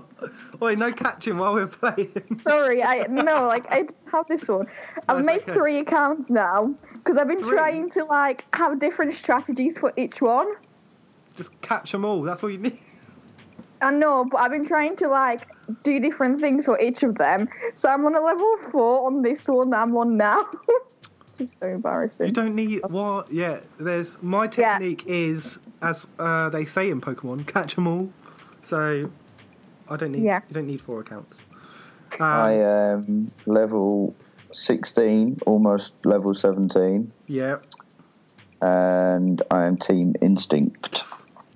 Oi, 0.61 0.75
no 0.75 0.91
catching 0.91 1.37
while 1.37 1.53
we're 1.53 1.67
playing. 1.67 2.11
Sorry, 2.41 2.81
I 2.83 3.05
no, 3.07 3.47
like 3.47 3.65
I 3.69 3.85
have 4.11 4.27
this 4.27 4.47
one. 4.47 4.65
I've 5.07 5.17
That's 5.17 5.25
made 5.27 5.41
okay. 5.43 5.53
three 5.53 5.77
accounts 5.79 6.29
now 6.29 6.73
because 6.93 7.17
I've 7.17 7.27
been 7.27 7.43
Three? 7.43 7.55
trying 7.55 7.89
to 7.91 8.05
like 8.05 8.43
have 8.55 8.79
different 8.79 9.13
strategies 9.13 9.77
for 9.77 9.93
each 9.97 10.21
one. 10.21 10.47
Just 11.35 11.59
catch 11.61 11.91
them 11.91 12.03
all. 12.05 12.23
That's 12.23 12.41
all 12.43 12.49
you 12.49 12.57
need. 12.57 12.79
I 13.81 13.91
know, 13.91 14.25
but 14.25 14.37
I've 14.41 14.49
been 14.49 14.65
trying 14.65 14.95
to 14.97 15.07
like 15.07 15.41
do 15.83 15.99
different 15.99 16.39
things 16.41 16.65
for 16.65 16.79
each 16.79 17.03
of 17.03 17.15
them. 17.15 17.47
So 17.75 17.89
I'm 17.89 18.03
on 18.05 18.15
a 18.15 18.21
level 18.21 18.57
four 18.71 19.05
on 19.05 19.21
this 19.21 19.47
one 19.47 19.73
I'm 19.73 19.95
on 19.95 20.17
now. 20.17 20.43
Just 21.37 21.59
so 21.59 21.67
embarrassing. 21.67 22.25
You 22.25 22.31
don't 22.33 22.55
need 22.55 22.81
what? 22.89 23.31
Yeah, 23.31 23.59
there's 23.79 24.19
my 24.23 24.45
Yeah. 24.45 24.49
technique 24.79 25.03
is 25.05 25.59
as 25.83 26.07
uh, 26.17 26.49
they 26.49 26.65
say 26.65 26.89
in 26.89 26.99
Pokemon, 26.99 27.45
catch 27.45 27.75
them 27.75 27.87
all. 27.87 28.09
So 28.63 29.11
I 29.89 29.95
don't 29.95 30.11
need. 30.11 30.23
Yeah. 30.23 30.41
You 30.49 30.53
don't 30.55 30.67
need 30.67 30.81
four 30.81 31.01
accounts. 31.01 31.43
Um, 32.19 32.27
I 32.27 32.51
am 32.53 33.31
level 33.45 34.15
16, 34.53 35.39
almost 35.45 35.93
level 36.05 36.33
17, 36.33 37.11
yeah. 37.27 37.57
and 38.61 39.41
I 39.51 39.65
am 39.65 39.77
Team 39.77 40.15
Instinct. 40.21 41.03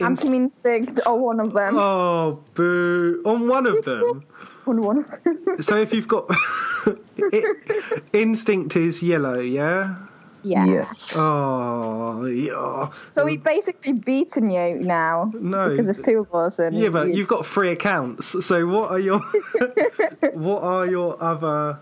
I'm 0.02 0.16
Team 0.16 0.34
Instinct 0.34 1.00
or 1.06 1.18
one 1.20 1.40
of 1.40 1.54
them. 1.54 1.78
Oh, 1.78 2.44
boo! 2.54 3.22
On 3.26 3.48
one 3.48 3.68
of 3.68 3.86
them. 3.86 4.26
On 4.68 4.82
one 4.82 5.00
of 5.00 5.24
them. 5.24 5.62
so 5.62 5.78
if 5.78 5.94
you've 5.94 6.08
got 6.08 6.30
it, 7.18 8.04
instinct 8.14 8.76
is 8.76 9.02
yellow, 9.02 9.40
yeah. 9.40 9.96
Yeah. 10.44 10.66
Yes. 10.66 11.12
Oh, 11.16 12.26
yeah. 12.26 12.90
So 13.14 13.26
we've 13.26 13.44
basically 13.44 13.94
beaten 13.94 14.50
you 14.50 14.76
now. 14.76 15.32
No. 15.40 15.70
Because 15.70 15.86
there's 15.88 16.02
two 16.02 16.20
of 16.20 16.34
us. 16.36 16.60
And 16.60 16.76
Yeah, 16.76 16.90
but 16.90 17.08
you- 17.08 17.16
you've 17.16 17.28
got 17.28 17.46
three 17.46 17.72
accounts. 17.72 18.36
So 18.46 18.66
what 18.68 18.92
are 18.92 19.00
your 19.00 19.20
what 20.34 20.64
are 20.64 20.86
your 20.88 21.22
other 21.22 21.80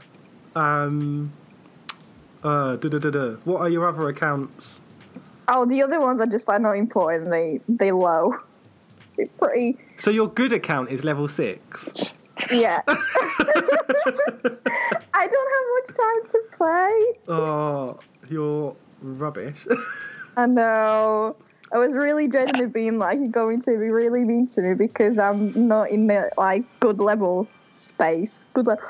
um 0.55 1.31
uh 2.43 2.75
da, 2.77 2.89
da, 2.89 2.97
da, 2.99 3.09
da. 3.09 3.31
what 3.45 3.61
are 3.61 3.69
your 3.69 3.87
other 3.87 4.07
accounts? 4.09 4.81
Oh, 5.47 5.65
the 5.65 5.81
other 5.81 5.99
ones 5.99 6.21
are 6.21 6.27
just 6.27 6.47
like 6.47 6.61
not 6.61 6.73
important. 6.77 7.29
They 7.29 7.59
they 7.67 7.91
low. 7.91 8.35
They're 9.17 9.27
pretty. 9.39 9.77
So 9.97 10.11
your 10.11 10.27
good 10.27 10.53
account 10.53 10.89
is 10.89 11.03
level 11.03 11.27
six. 11.27 11.89
Yeah. 12.51 12.81
I 12.87 12.95
don't 15.27 15.49
have 15.55 15.65
much 15.75 15.89
time 15.97 16.21
to 16.31 16.39
play. 16.55 16.93
Oh, 17.27 17.99
you're 18.29 18.75
rubbish. 19.01 19.67
I 20.37 20.45
know. 20.45 21.35
I 21.71 21.77
was 21.77 21.93
really 21.93 22.27
dreading 22.27 22.61
it 22.61 22.73
being 22.73 22.97
like 22.97 23.19
you're 23.19 23.27
going 23.27 23.61
to 23.61 23.71
be 23.71 23.89
really 23.89 24.23
mean 24.23 24.47
to 24.49 24.61
me 24.61 24.73
because 24.73 25.19
I'm 25.19 25.67
not 25.67 25.91
in 25.91 26.07
the 26.07 26.31
like 26.37 26.63
good 26.79 26.99
level 26.99 27.47
space. 27.77 28.43
Good 28.53 28.67
level. 28.67 28.83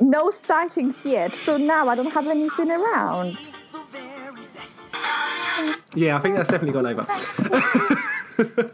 No 0.00 0.30
sightings 0.30 1.04
yet, 1.04 1.36
so 1.36 1.56
now 1.56 1.88
I 1.88 1.94
don't 1.94 2.12
have 2.12 2.26
anything 2.26 2.70
around. 2.70 3.38
yeah, 5.94 6.16
I 6.16 6.20
think 6.20 6.34
that's 6.34 6.50
definitely 6.50 6.72
gone 6.72 6.86
over. 6.86 7.06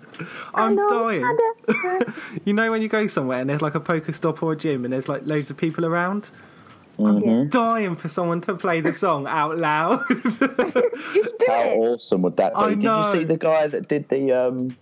I'm 0.55 0.77
dying. 0.77 1.39
You 2.45 2.55
know 2.55 2.71
when 2.71 2.81
you 2.83 2.89
go 2.89 3.07
somewhere 3.07 3.41
and 3.41 3.51
there's 3.51 3.63
like 3.63 3.75
a 3.75 3.81
Pokestop 3.81 4.43
or 4.43 4.53
a 4.53 4.57
gym 4.57 4.85
and 4.85 4.93
there's 4.93 5.09
like 5.09 5.27
loads 5.27 5.51
of 5.51 5.57
people 5.57 5.85
around? 5.85 6.31
Yeah. 6.99 7.45
Dying 7.49 7.95
for 7.97 8.09
someone 8.09 8.41
to 8.43 8.55
play 8.55 8.81
the 8.81 8.93
song 8.93 9.27
out 9.27 9.57
loud. 9.59 10.01
You 10.11 11.23
should 11.25 11.39
do 11.39 11.47
How 11.47 11.61
it. 11.61 11.77
awesome 11.77 12.23
would 12.23 12.37
that 12.39 12.55
be? 12.55 12.59
I 12.61 12.69
Did 12.71 12.79
know. 12.83 13.13
you 13.13 13.21
see 13.21 13.25
the 13.25 13.37
guy 13.37 13.67
that 13.69 13.89
did 13.89 14.09
the, 14.09 14.33
um, 14.33 14.77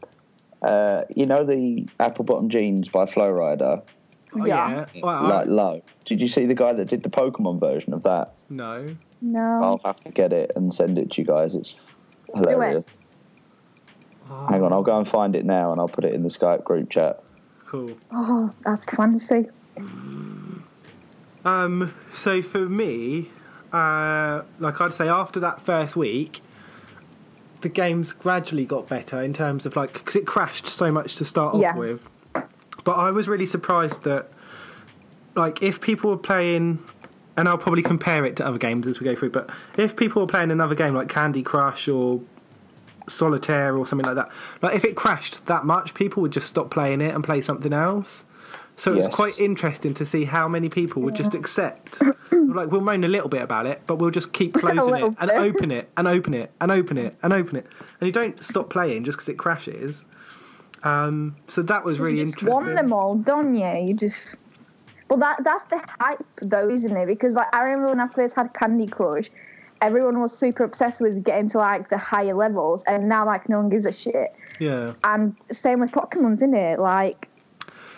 uh, 0.62 1.02
you 1.14 1.26
know, 1.26 1.44
the 1.44 1.86
Apple 2.00 2.24
Bottom 2.24 2.48
Jeans 2.48 2.88
by 2.88 3.04
Flo 3.06 3.30
Rida, 3.32 3.82
Yeah. 4.34 4.86
Well, 5.02 5.08
I- 5.26 5.28
like 5.28 5.46
low? 5.46 5.82
Did 6.06 6.20
you 6.22 6.28
see 6.28 6.46
the 6.46 6.54
guy 6.54 6.72
that 6.72 6.88
did 6.88 7.02
the 7.02 7.10
Pokemon 7.10 7.60
version 7.60 7.92
of 7.92 8.02
that? 8.04 8.32
no. 8.48 8.86
No. 9.22 9.60
I'll 9.62 9.80
have 9.86 9.98
to 10.04 10.10
get 10.10 10.32
it 10.34 10.52
and 10.56 10.72
send 10.74 10.98
it 10.98 11.10
to 11.12 11.22
you 11.22 11.26
guys. 11.26 11.54
It's 11.54 11.74
hilarious. 12.34 12.84
Oh, 14.30 14.46
Hang 14.46 14.62
on, 14.62 14.72
I'll 14.74 14.82
go 14.82 14.98
and 14.98 15.08
find 15.08 15.34
it 15.34 15.44
now 15.46 15.72
and 15.72 15.80
I'll 15.80 15.88
put 15.88 16.04
it 16.04 16.12
in 16.12 16.22
the 16.22 16.28
Skype 16.28 16.64
group 16.64 16.90
chat. 16.90 17.22
Cool. 17.66 17.92
Oh, 18.12 18.50
that's 18.62 18.84
fantasy. 18.86 19.48
Um, 21.46 21.94
so 22.12 22.42
for 22.42 22.68
me, 22.68 23.30
uh, 23.72 24.42
like 24.58 24.80
I'd 24.80 24.92
say 24.92 25.08
after 25.08 25.38
that 25.40 25.62
first 25.62 25.94
week, 25.96 26.40
the 27.60 27.68
games 27.68 28.12
gradually 28.12 28.66
got 28.66 28.88
better 28.88 29.22
in 29.22 29.32
terms 29.32 29.64
of 29.64 29.76
like 29.76 29.92
because 29.94 30.16
it 30.16 30.26
crashed 30.26 30.66
so 30.68 30.90
much 30.92 31.16
to 31.16 31.24
start 31.24 31.54
Yeah. 31.56 31.70
off 31.70 31.76
with. 31.76 32.08
But 32.84 32.92
I 32.96 33.10
was 33.12 33.28
really 33.28 33.46
surprised 33.46 34.02
that, 34.04 34.28
like, 35.34 35.62
if 35.62 35.80
people 35.80 36.10
were 36.10 36.16
playing, 36.16 36.78
and 37.36 37.48
I'll 37.48 37.58
probably 37.58 37.82
compare 37.82 38.24
it 38.24 38.36
to 38.36 38.46
other 38.46 38.58
games 38.58 38.86
as 38.86 39.00
we 39.00 39.04
go 39.04 39.14
through. 39.16 39.30
But 39.30 39.48
if 39.76 39.96
people 39.96 40.22
were 40.22 40.26
playing 40.28 40.50
another 40.50 40.74
game 40.74 40.94
like 40.94 41.08
Candy 41.08 41.42
Crush 41.42 41.88
or 41.88 42.20
Solitaire 43.08 43.76
or 43.76 43.86
something 43.86 44.06
like 44.06 44.16
that, 44.16 44.30
like 44.62 44.74
if 44.76 44.84
it 44.84 44.96
crashed 44.96 45.46
that 45.46 45.64
much, 45.64 45.94
people 45.94 46.22
would 46.22 46.32
just 46.32 46.48
stop 46.48 46.70
playing 46.70 47.00
it 47.00 47.14
and 47.14 47.22
play 47.24 47.40
something 47.40 47.72
else. 47.72 48.24
So 48.76 48.92
it 48.92 48.96
was 48.96 49.08
quite 49.08 49.38
interesting 49.38 49.94
to 49.94 50.04
see 50.04 50.24
how 50.24 50.48
many 50.48 50.68
people 50.68 51.02
would 51.02 51.16
just 51.16 51.34
accept. 51.34 52.02
like 52.30 52.70
we'll 52.70 52.82
moan 52.82 53.04
a 53.04 53.08
little 53.08 53.28
bit 53.28 53.40
about 53.42 53.66
it, 53.66 53.82
but 53.86 53.96
we'll 53.96 54.10
just 54.10 54.32
keep 54.32 54.54
closing 54.62 54.94
it 54.94 55.02
and 55.02 55.30
bit. 55.30 55.30
open 55.30 55.70
it 55.70 55.88
and 55.96 56.06
open 56.06 56.34
it 56.34 56.52
and 56.60 56.70
open 56.70 56.98
it 56.98 57.16
and 57.22 57.32
open 57.32 57.56
it, 57.56 57.66
and 58.00 58.06
you 58.06 58.12
don't 58.12 58.42
stop 58.42 58.68
playing 58.68 59.04
just 59.04 59.16
because 59.16 59.28
it 59.28 59.38
crashes. 59.38 60.04
Um, 60.82 61.36
so 61.48 61.62
that 61.62 61.84
was 61.84 61.98
really 61.98 62.18
you 62.18 62.24
just 62.24 62.34
interesting. 62.34 62.52
want 62.52 62.74
them 62.74 62.92
all, 62.92 63.16
don't 63.16 63.54
you? 63.54 63.88
You 63.88 63.94
just. 63.94 64.36
Well, 65.08 65.18
that 65.20 65.42
that's 65.42 65.64
the 65.66 65.80
hype, 66.00 66.24
though, 66.42 66.68
isn't 66.68 66.96
it? 66.96 67.06
Because 67.06 67.34
like 67.34 67.54
I 67.54 67.62
remember 67.62 67.90
when 67.90 68.00
I 68.00 68.08
first 68.08 68.36
had 68.36 68.52
Candy 68.54 68.86
Crush, 68.86 69.30
everyone 69.80 70.20
was 70.20 70.36
super 70.36 70.64
obsessed 70.64 71.00
with 71.00 71.24
getting 71.24 71.48
to 71.50 71.58
like 71.58 71.88
the 71.88 71.98
higher 71.98 72.34
levels, 72.34 72.82
and 72.86 73.08
now 73.08 73.24
like 73.24 73.48
no 73.48 73.58
one 73.58 73.68
gives 73.68 73.86
a 73.86 73.92
shit. 73.92 74.34
Yeah, 74.58 74.94
And 75.04 75.36
same 75.50 75.80
with 75.80 75.92
Pokemon's, 75.92 76.38
isn't 76.38 76.54
it? 76.54 76.78
Like, 76.78 77.28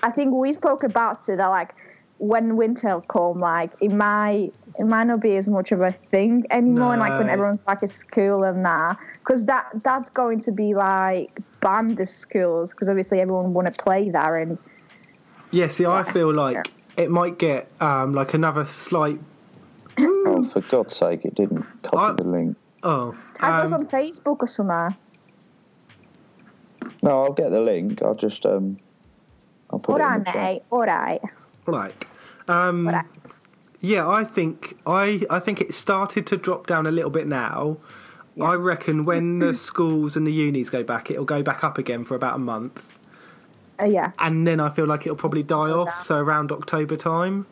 I 0.03 0.11
think 0.11 0.35
we 0.35 0.53
spoke 0.53 0.83
about 0.83 1.29
it 1.29 1.37
that 1.37 1.49
like 1.49 1.75
when 2.19 2.57
winter 2.57 3.01
come, 3.09 3.41
like 3.41 3.73
it 3.81 3.93
might 3.93 4.53
it 4.79 4.85
might 4.85 5.05
not 5.05 5.21
be 5.21 5.37
as 5.37 5.49
much 5.49 5.73
of 5.73 5.81
a 5.81 5.93
thing 5.93 6.45
anymore, 6.51 6.93
and 6.93 7.01
like 7.01 7.19
when 7.19 7.29
everyone's 7.29 7.61
back 7.61 7.83
at 7.83 7.91
school 7.91 8.45
and 8.45 8.65
that, 8.65 8.97
because 9.19 9.47
that 9.47 9.71
that's 9.83 10.11
going 10.11 10.41
to 10.41 10.53
be 10.53 10.75
like 10.75 11.39
banned 11.61 12.01
as 12.01 12.15
schools, 12.15 12.71
because 12.71 12.89
obviously 12.89 13.21
everyone 13.21 13.55
want 13.55 13.73
to 13.73 13.83
play 13.83 14.11
there, 14.11 14.37
and 14.37 14.59
yeah. 15.51 15.69
See, 15.69 15.87
I 15.87 16.03
feel 16.03 16.33
like 16.33 16.71
it 16.97 17.11
might 17.11 17.39
get 17.39 17.71
um, 17.81 18.13
like 18.13 18.35
another 18.35 18.67
slight. 18.67 19.21
Oh, 20.01 20.49
for 20.53 20.61
God's 20.61 20.97
sake, 20.97 21.25
it 21.25 21.35
didn't 21.35 21.65
copy 21.83 21.97
I- 21.97 22.13
the 22.13 22.29
link. 22.29 22.57
Oh, 22.85 23.17
tag 23.35 23.65
us 23.65 23.73
um, 23.73 23.81
on 23.81 23.87
Facebook 23.89 24.37
or 24.41 24.47
somewhere. 24.47 24.97
No, 27.03 27.25
I'll 27.25 27.33
get 27.33 27.51
the 27.51 27.61
link. 27.61 28.03
I'll 28.03 28.15
just 28.15 28.47
um, 28.47 28.79
I'll 29.71 29.79
put 29.79 29.93
All 29.93 30.01
it 30.01 30.03
in 30.03 30.09
right, 30.09 30.19
the 30.25 30.25
chat. 30.33 30.43
mate. 30.43 30.63
All 30.71 30.85
right. 30.87 31.21
Right. 31.67 32.05
Um, 32.49 32.87
All 32.89 32.95
right. 32.95 33.05
yeah, 33.81 34.09
I 34.09 34.25
think 34.25 34.77
I 34.87 35.23
I 35.29 35.39
think 35.41 35.61
it 35.61 35.75
started 35.75 36.27
to 36.29 36.37
drop 36.37 36.67
down 36.67 36.87
a 36.87 36.91
little 36.91 37.11
bit 37.11 37.27
now. 37.27 37.77
I 38.41 38.55
reckon 38.55 39.05
when 39.05 39.39
the 39.41 39.55
schools 39.55 40.17
and 40.17 40.27
the 40.27 40.33
unis 40.33 40.71
go 40.71 40.83
back, 40.83 41.11
it'll 41.11 41.25
go 41.25 41.43
back 41.43 41.63
up 41.65 41.77
again 41.77 42.05
for 42.05 42.15
about 42.15 42.37
a 42.37 42.39
month, 42.39 42.83
Uh, 43.81 43.85
yeah, 43.85 44.13
and 44.21 44.47
then 44.47 44.61
I 44.61 44.71
feel 44.71 44.87
like 44.87 45.03
it'll 45.03 45.17
probably 45.17 45.43
die 45.43 45.71
off. 45.71 46.01
So 46.01 46.17
around 46.17 46.51
October 46.53 46.97
time. 46.97 47.47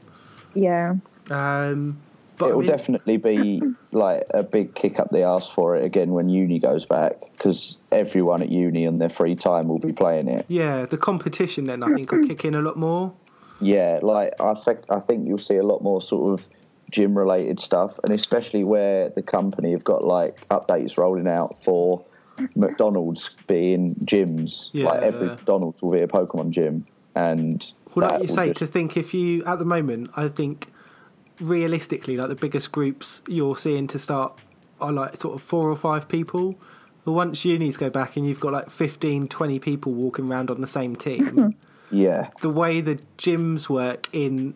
yeah. 0.55 0.95
Um, 1.29 1.99
but 2.39 2.47
It 2.47 2.51
I 2.51 2.55
will 2.55 2.61
mean, 2.61 2.69
definitely 2.69 3.17
be 3.17 3.63
like 3.93 4.25
a 4.31 4.43
big 4.43 4.75
kick 4.75 4.99
up 4.99 5.11
the 5.11 5.25
arse 5.25 5.49
for 5.49 5.77
it 5.77 5.85
again 5.85 6.11
when 6.13 6.29
uni 6.29 6.59
goes 6.59 6.85
back 6.87 7.15
because 7.33 7.77
everyone 7.93 8.43
at 8.43 8.51
uni 8.51 8.85
in 8.85 8.99
their 8.99 9.09
free 9.09 9.35
time 9.35 9.69
will 9.69 9.79
be 9.79 9.93
playing 9.93 10.29
it. 10.29 10.45
yeah, 10.49 10.87
the 10.87 10.97
competition 10.99 11.65
then 11.65 11.83
I 11.83 11.93
think 11.95 12.11
will 12.13 12.27
kick 12.27 12.45
in 12.45 12.55
a 12.55 12.61
lot 12.63 12.77
more. 12.77 13.13
Yeah, 13.61 14.01
like 14.03 14.35
I 14.41 14.55
think 14.55 14.81
I 14.91 15.01
think 15.01 15.27
you'll 15.27 15.39
see 15.39 15.57
a 15.57 15.63
lot 15.65 15.83
more 15.83 16.03
sort 16.03 16.39
of 16.39 16.47
gym 16.91 17.17
related 17.19 17.59
stuff, 17.59 17.99
and 18.05 18.13
especially 18.13 18.65
where 18.65 19.09
the 19.09 19.23
company 19.23 19.73
have 19.73 19.83
got 19.83 20.05
like 20.05 20.47
updates 20.51 20.97
rolling 20.99 21.27
out 21.27 21.57
for 21.65 22.05
McDonald's 22.55 23.31
being 23.47 23.95
gyms. 24.05 24.71
Yeah. 24.73 24.87
Like 24.87 25.03
every 25.03 25.29
McDonald's 25.29 25.81
will 25.83 25.93
be 25.93 26.01
a 26.01 26.07
Pokemon 26.07 26.51
gym, 26.51 26.87
and 27.15 27.65
Well, 27.95 28.09
like 28.11 28.23
you 28.23 28.29
say, 28.29 28.49
just- 28.49 28.59
to 28.59 28.67
think 28.67 28.97
if 28.97 29.15
you 29.15 29.45
at 29.45 29.59
the 29.59 29.65
moment, 29.65 30.11
I 30.17 30.29
think 30.29 30.71
realistically, 31.41 32.17
like 32.17 32.29
the 32.29 32.35
biggest 32.35 32.73
groups 32.73 33.23
you're 33.29 33.57
seeing 33.57 33.87
to 33.89 33.99
start 33.99 34.39
are 34.81 34.93
like 34.93 35.17
sort 35.17 35.35
of 35.35 35.43
four 35.43 35.69
or 35.71 35.77
five 35.77 36.09
people. 36.09 36.55
But 37.05 37.13
once 37.13 37.45
unis 37.45 37.77
go 37.77 37.89
back 37.89 38.17
and 38.17 38.27
you've 38.27 38.41
got 38.41 38.53
like 38.53 38.69
15, 38.71 39.29
20 39.29 39.59
people 39.61 39.93
walking 39.93 40.31
around 40.31 40.51
on 40.51 40.61
the 40.61 40.67
same 40.67 40.97
team, 40.97 41.55
Yeah, 41.91 42.31
the 42.43 42.51
way 42.51 42.81
the 42.81 42.99
gyms 43.17 43.69
work 43.69 44.09
in 44.13 44.55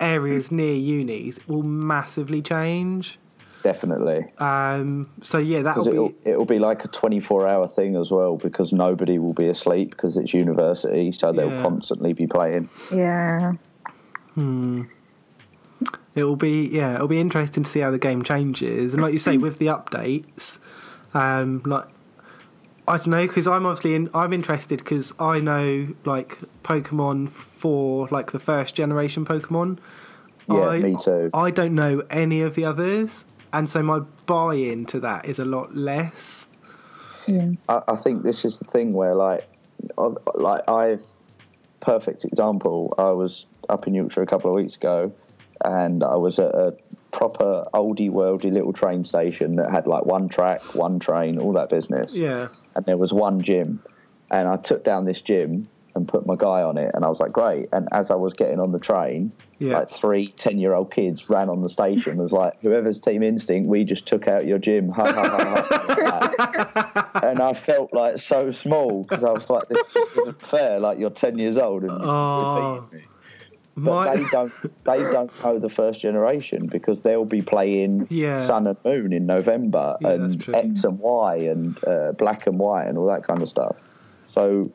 areas 0.00 0.52
near 0.52 0.74
unis 0.74 1.40
will 1.48 1.62
massively 1.62 2.42
change. 2.42 3.18
definitely. 3.62 4.26
Um, 4.38 5.08
so 5.22 5.38
yeah, 5.38 5.62
that'll 5.62 5.84
Because 5.84 5.94
it'll, 5.94 6.08
be 6.10 6.30
it'll 6.30 6.44
be 6.44 6.58
like 6.58 6.84
a 6.84 6.88
24 6.88 7.48
hour 7.48 7.66
thing 7.66 7.96
as 7.96 8.10
well 8.10 8.36
because 8.36 8.72
nobody 8.72 9.18
will 9.18 9.32
be 9.32 9.48
asleep 9.48 9.90
because 9.92 10.16
it's 10.18 10.34
university, 10.34 11.10
so 11.10 11.32
they'll 11.32 11.50
Yeah. 11.50 11.62
constantly 11.62 12.12
be 12.12 12.26
playing. 12.26 12.68
Yeah. 12.94 13.54
It'll 16.14 16.36
be 16.36 16.68
yeah, 16.72 16.94
it'll 16.94 17.08
be 17.08 17.20
interesting 17.20 17.62
to 17.64 17.70
see 17.70 17.80
how 17.80 17.90
the 17.90 17.98
game 17.98 18.22
changes. 18.22 18.92
And 18.94 19.02
like 19.02 19.12
you 19.12 19.18
say, 19.18 19.36
with 19.36 19.58
the 19.58 19.66
updates, 19.66 20.58
um, 21.14 21.62
like 21.64 21.86
I 22.86 22.96
don't 22.96 23.08
know 23.08 23.26
because 23.26 23.46
I'm 23.46 23.66
obviously 23.66 23.94
in, 23.94 24.10
I'm 24.14 24.32
interested 24.32 24.78
because 24.78 25.14
I 25.18 25.40
know 25.40 25.88
like 26.04 26.38
Pokemon 26.62 27.30
for 27.30 28.08
like 28.08 28.32
the 28.32 28.38
first 28.38 28.74
generation 28.74 29.24
Pokemon. 29.24 29.78
Yeah, 30.48 30.60
I, 30.68 30.78
me 30.80 30.96
too. 31.02 31.30
I 31.34 31.50
don't 31.50 31.74
know 31.74 32.02
any 32.10 32.40
of 32.40 32.54
the 32.54 32.64
others, 32.64 33.26
and 33.52 33.68
so 33.68 33.82
my 33.82 34.00
buy-in 34.26 34.86
to 34.86 35.00
that 35.00 35.26
is 35.26 35.38
a 35.38 35.44
lot 35.44 35.76
less. 35.76 36.46
I, 37.68 37.82
I 37.88 37.96
think 37.96 38.22
this 38.22 38.46
is 38.46 38.58
the 38.58 38.64
thing 38.64 38.94
where 38.94 39.14
like 39.14 39.46
I- 39.98 40.14
like 40.34 40.66
I've 40.68 41.02
perfect 41.80 42.24
example. 42.24 42.94
I 42.96 43.10
was 43.10 43.44
up 43.68 43.86
in 43.86 43.94
Yorkshire 43.94 44.22
a 44.22 44.26
couple 44.26 44.50
of 44.50 44.56
weeks 44.56 44.76
ago, 44.76 45.12
and 45.64 46.02
I 46.04 46.16
was 46.16 46.38
at 46.38 46.54
a 46.54 46.74
proper 47.10 47.66
oldie 47.74 48.10
worldy 48.10 48.52
little 48.52 48.72
train 48.72 49.04
station 49.04 49.56
that 49.56 49.70
had 49.70 49.86
like 49.86 50.04
one 50.04 50.28
track, 50.28 50.62
one 50.74 50.98
train, 50.98 51.38
all 51.38 51.52
that 51.54 51.68
business. 51.70 52.16
Yeah, 52.16 52.48
And 52.74 52.84
there 52.84 52.96
was 52.98 53.12
one 53.12 53.40
gym, 53.42 53.82
and 54.30 54.46
I 54.48 54.56
took 54.56 54.84
down 54.84 55.04
this 55.04 55.20
gym 55.20 55.68
and 55.94 56.06
put 56.06 56.26
my 56.26 56.36
guy 56.36 56.62
on 56.62 56.76
it, 56.78 56.90
and 56.94 57.04
I 57.04 57.08
was 57.08 57.18
like, 57.18 57.32
great. 57.32 57.70
And 57.72 57.88
as 57.92 58.10
I 58.10 58.14
was 58.14 58.32
getting 58.34 58.60
on 58.60 58.70
the 58.72 58.78
train, 58.78 59.32
Yeah. 59.58 59.78
like 59.78 59.90
three 59.90 60.28
10 60.28 60.58
year 60.58 60.74
old 60.74 60.92
kids 60.92 61.28
ran 61.28 61.48
on 61.48 61.62
the 61.62 61.70
station. 61.70 62.12
and 62.12 62.20
was 62.20 62.30
like, 62.30 62.60
whoever's 62.60 63.00
team 63.00 63.22
instinct, 63.24 63.68
we 63.68 63.82
just 63.84 64.06
took 64.06 64.28
out 64.28 64.46
your 64.46 64.58
gym. 64.58 64.90
Ha 64.90 65.12
ha 65.12 65.28
ha 65.28 67.20
and 67.24 67.40
I 67.40 67.54
felt 67.54 67.92
like 67.92 68.20
so 68.20 68.50
small 68.52 69.02
because 69.02 69.24
I 69.24 69.30
was 69.32 69.48
like, 69.50 69.68
this 69.68 69.86
isn't 70.18 70.40
fair. 70.42 70.78
Like 70.78 70.98
you're 70.98 71.10
10 71.10 71.38
years 71.38 71.58
old 71.58 71.82
and 71.82 71.90
Oh. 71.92 72.74
you're 72.74 72.82
beating 72.82 72.88
oh. 72.92 72.96
me. 72.96 73.04
But 73.84 74.06
my 74.06 74.16
they 74.16 74.24
don't. 74.30 74.52
They 74.84 74.98
don't 74.98 75.44
know 75.44 75.58
the 75.58 75.68
first 75.68 76.00
generation 76.00 76.66
because 76.66 77.00
they'll 77.02 77.24
be 77.24 77.42
playing 77.42 78.06
Yeah. 78.10 78.44
Sun 78.44 78.66
and 78.66 78.76
Moon 78.84 79.12
in 79.12 79.26
November 79.26 79.96
Yeah, 80.00 80.10
and. 80.10 80.48
X 80.54 80.84
and 80.84 80.98
Y 80.98 81.36
and 81.36 81.84
uh, 81.84 82.12
Black 82.12 82.46
and 82.46 82.58
White 82.58 82.86
and 82.88 82.98
all 82.98 83.06
that 83.06 83.24
kind 83.26 83.42
of 83.42 83.48
stuff. 83.48 83.76
So 84.28 84.70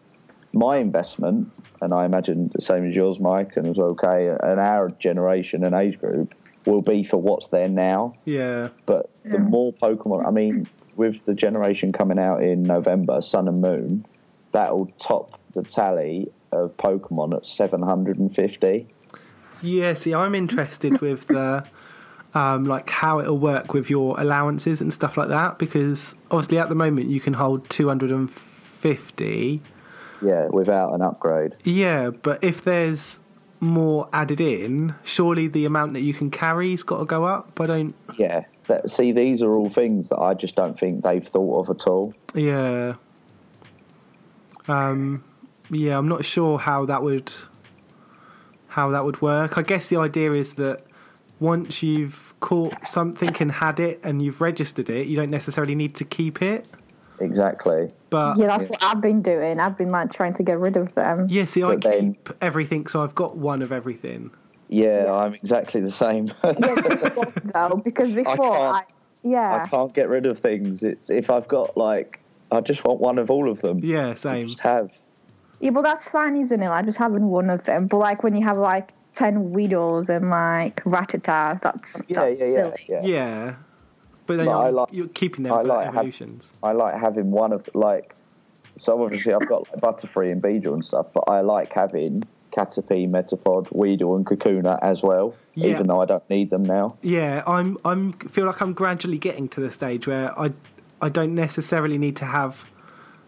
my 0.54 0.78
investment, 0.78 1.52
and 1.82 1.94
I 1.94 2.06
imagine 2.06 2.50
the 2.54 2.62
same 2.62 2.88
as 2.88 2.96
yours, 2.96 3.20
Mike, 3.20 3.58
and 3.58 3.68
as 3.68 3.78
okay, 3.80 4.30
and 4.30 4.60
our 4.60 4.90
generation 5.00 5.64
and 5.64 5.74
age 5.76 6.00
group 6.00 6.34
will 6.66 6.82
be 6.82 7.04
for 7.04 7.18
what's 7.18 7.48
there 7.48 7.68
now. 7.68 8.16
yeah, 8.26 8.70
But 8.86 9.10
the 9.26 9.40
more 9.40 9.74
Pokemon, 9.74 10.26
I 10.26 10.32
mean, 10.32 10.68
with 10.96 11.26
the 11.26 11.34
generation 11.34 11.92
coming 11.92 12.20
out 12.20 12.42
in 12.44 12.64
November, 12.64 13.20
Sun 13.22 13.48
and 13.48 13.62
Moon, 13.62 14.06
that'll 14.52 14.86
top 15.00 15.40
the 15.54 15.64
tally 15.64 16.32
of 16.52 16.76
Pokemon 16.78 17.36
at 17.36 17.46
750. 17.46 18.88
yeah. 19.62 19.94
See, 19.94 20.14
I'm 20.14 20.36
interested 20.36 21.00
with 21.02 21.28
the. 21.28 21.66
Um, 22.36 22.64
like 22.64 22.90
how 22.90 23.20
it'll 23.20 23.38
work 23.38 23.76
with 23.76 23.92
your 23.92 24.20
allowances 24.20 24.82
and 24.82 24.92
stuff 24.92 25.18
like 25.18 25.28
that, 25.28 25.60
because 25.60 26.16
obviously 26.32 26.58
at 26.58 26.68
the 26.68 26.74
moment 26.74 27.08
you 27.08 27.20
can 27.20 27.34
hold 27.36 27.70
250, 27.70 29.62
Yeah, 30.20 30.48
without 30.48 30.94
an 30.94 31.04
upgrade. 31.04 31.54
Yeah, 31.64 32.10
but 32.10 32.44
if 32.44 32.64
there's 32.64 33.20
more 33.60 34.10
added 34.12 34.42
in, 34.42 34.96
surely 35.04 35.48
the 35.48 35.66
amount 35.66 35.94
that 35.94 36.02
you 36.02 36.12
can 36.16 36.32
carry's 36.32 36.82
got 36.82 36.98
to 36.98 37.06
go 37.06 37.24
up. 37.26 37.60
I 37.62 37.68
don't. 37.68 37.94
Yeah. 38.18 38.46
That, 38.66 38.90
see, 38.90 39.12
these 39.12 39.44
are 39.44 39.54
all 39.54 39.70
things 39.70 40.10
that 40.10 40.18
I 40.18 40.34
just 40.34 40.56
don't 40.56 40.80
think 40.80 41.04
they've 41.04 41.24
thought 41.28 41.60
of 41.70 41.70
at 41.76 41.86
all. 41.86 42.16
Yeah. 42.34 42.96
Um. 44.68 45.24
Yeah, 45.70 45.98
I'm 45.98 46.08
not 46.08 46.26
sure 46.26 46.58
how 46.60 46.86
that 46.86 47.04
would. 47.04 47.32
How 48.68 48.90
that 48.90 49.06
would 49.06 49.22
work. 49.22 49.58
I 49.58 49.62
guess 49.62 49.90
the 49.90 49.98
idea 49.98 50.34
is 50.34 50.56
that 50.56 50.84
once 51.40 51.84
you've 51.84 52.34
caught 52.40 52.88
something 52.88 53.36
and 53.40 53.52
had 53.52 53.80
it 53.80 54.00
and 54.04 54.20
you've 54.22 54.42
registered 54.42 54.90
it, 54.90 55.06
you 55.08 55.16
don't 55.16 55.30
necessarily 55.30 55.76
need 55.76 55.94
to 55.96 56.04
keep 56.06 56.42
it. 56.42 56.66
Exactly. 57.20 57.92
But 58.10 58.38
Yeah, 58.38 58.48
that's 58.48 58.66
what 58.66 58.82
I've 58.84 59.00
been 59.00 59.22
doing. 59.22 59.60
I've 59.60 59.78
been 59.78 59.92
like 59.92 60.12
trying 60.12 60.34
to 60.36 60.44
get 60.44 60.58
rid 60.60 60.76
of 60.76 60.96
them. 60.96 61.28
yeah, 61.30 61.46
see, 61.46 61.62
I 61.62 61.76
then- 61.76 62.16
keep 62.16 62.30
everything, 62.42 62.88
so 62.88 63.04
I've 63.04 63.14
got 63.14 63.38
one 63.38 63.62
of 63.62 63.72
everything. 63.72 64.32
Yeah, 64.70 65.14
I'm 65.14 65.36
exactly 65.36 65.80
the 65.82 65.92
same. 65.92 66.34
Yeah, 66.44 66.54
though, 67.54 67.76
because 67.84 68.12
before 68.12 68.36
can't- 68.36 68.76
I, 68.76 68.84
yeah, 69.22 69.64
I 69.64 69.68
can't 69.68 69.94
get 69.94 70.10
rid 70.10 70.26
of 70.26 70.40
things. 70.40 70.82
It's 70.82 71.12
if 71.12 71.30
I've 71.30 71.48
got 71.48 71.78
like, 71.78 72.20
I 72.52 72.60
just 72.62 72.84
want 72.84 73.00
one 73.00 73.20
of 73.20 73.30
all 73.30 73.50
of 73.52 73.62
them. 73.62 73.82
Yeah, 73.84 74.10
to 74.14 74.18
same. 74.18 74.48
Just 74.48 74.60
have. 74.62 74.90
Yeah, 75.64 75.72
but 75.72 75.82
that's 75.84 76.08
fine, 76.08 76.36
isn't 76.38 76.62
it? 76.62 76.70
Like 76.70 76.86
just 76.86 76.98
having 76.98 77.28
one 77.28 77.50
of 77.50 77.64
them. 77.64 77.88
But 77.88 77.98
like 77.98 78.24
when 78.24 78.36
you 78.36 78.44
have 78.46 78.58
like 78.58 78.92
ten 79.14 79.52
Weedles 79.54 80.10
and 80.10 80.30
like 80.30 80.84
Rattatas, 80.84 81.62
that's 81.62 82.02
Yeah, 82.08 82.26
that's 82.26 82.40
yeah, 82.42 82.46
yeah, 82.48 82.54
silly. 82.54 82.86
yeah. 82.90 83.02
Yeah. 83.04 83.56
But 84.26 84.38
then 84.38 84.46
But 84.48 84.58
I 84.58 84.64
you're, 84.64 84.72
like- 84.72 84.90
you're 84.94 85.08
keeping 85.10 85.44
them 85.44 85.54
I 85.54 85.62
for 85.62 85.68
like 85.68 85.94
have- 85.94 86.52
I 86.64 86.72
like 86.72 86.96
having 87.00 87.32
one 87.32 87.52
of 87.54 87.70
like. 87.74 88.16
So 88.78 89.02
obviously 89.04 89.34
I've 89.34 89.48
got 89.48 89.68
like 89.72 89.82
Butterfree 89.82 90.32
and 90.32 90.42
Beedrill 90.42 90.74
and 90.74 90.84
stuff, 90.86 91.08
but 91.14 91.26
I 91.28 91.42
like 91.42 91.72
having 91.74 92.24
Caterpie, 92.52 93.08
Metapod, 93.10 93.72
Weedle, 93.72 94.16
and 94.16 94.26
Kakuna 94.26 94.80
as 94.82 95.04
well. 95.04 95.36
Yeah. 95.54 95.68
Even 95.72 95.88
though 95.88 96.02
I 96.02 96.06
don't 96.06 96.28
need 96.30 96.50
them 96.50 96.64
now. 96.64 96.98
Yeah, 97.02 97.44
I'm 97.46 97.78
I'm 97.86 98.14
feel 98.14 98.46
like 98.48 98.62
I'm 98.62 98.74
gradually 98.74 99.20
getting 99.20 99.48
to 99.50 99.62
the 99.62 99.70
stage 99.70 100.08
where 100.08 100.38
I 100.40 100.54
I 101.02 101.10
don't 101.10 101.36
necessarily 101.36 101.98
need 102.00 102.16
to 102.18 102.26
have 102.26 102.70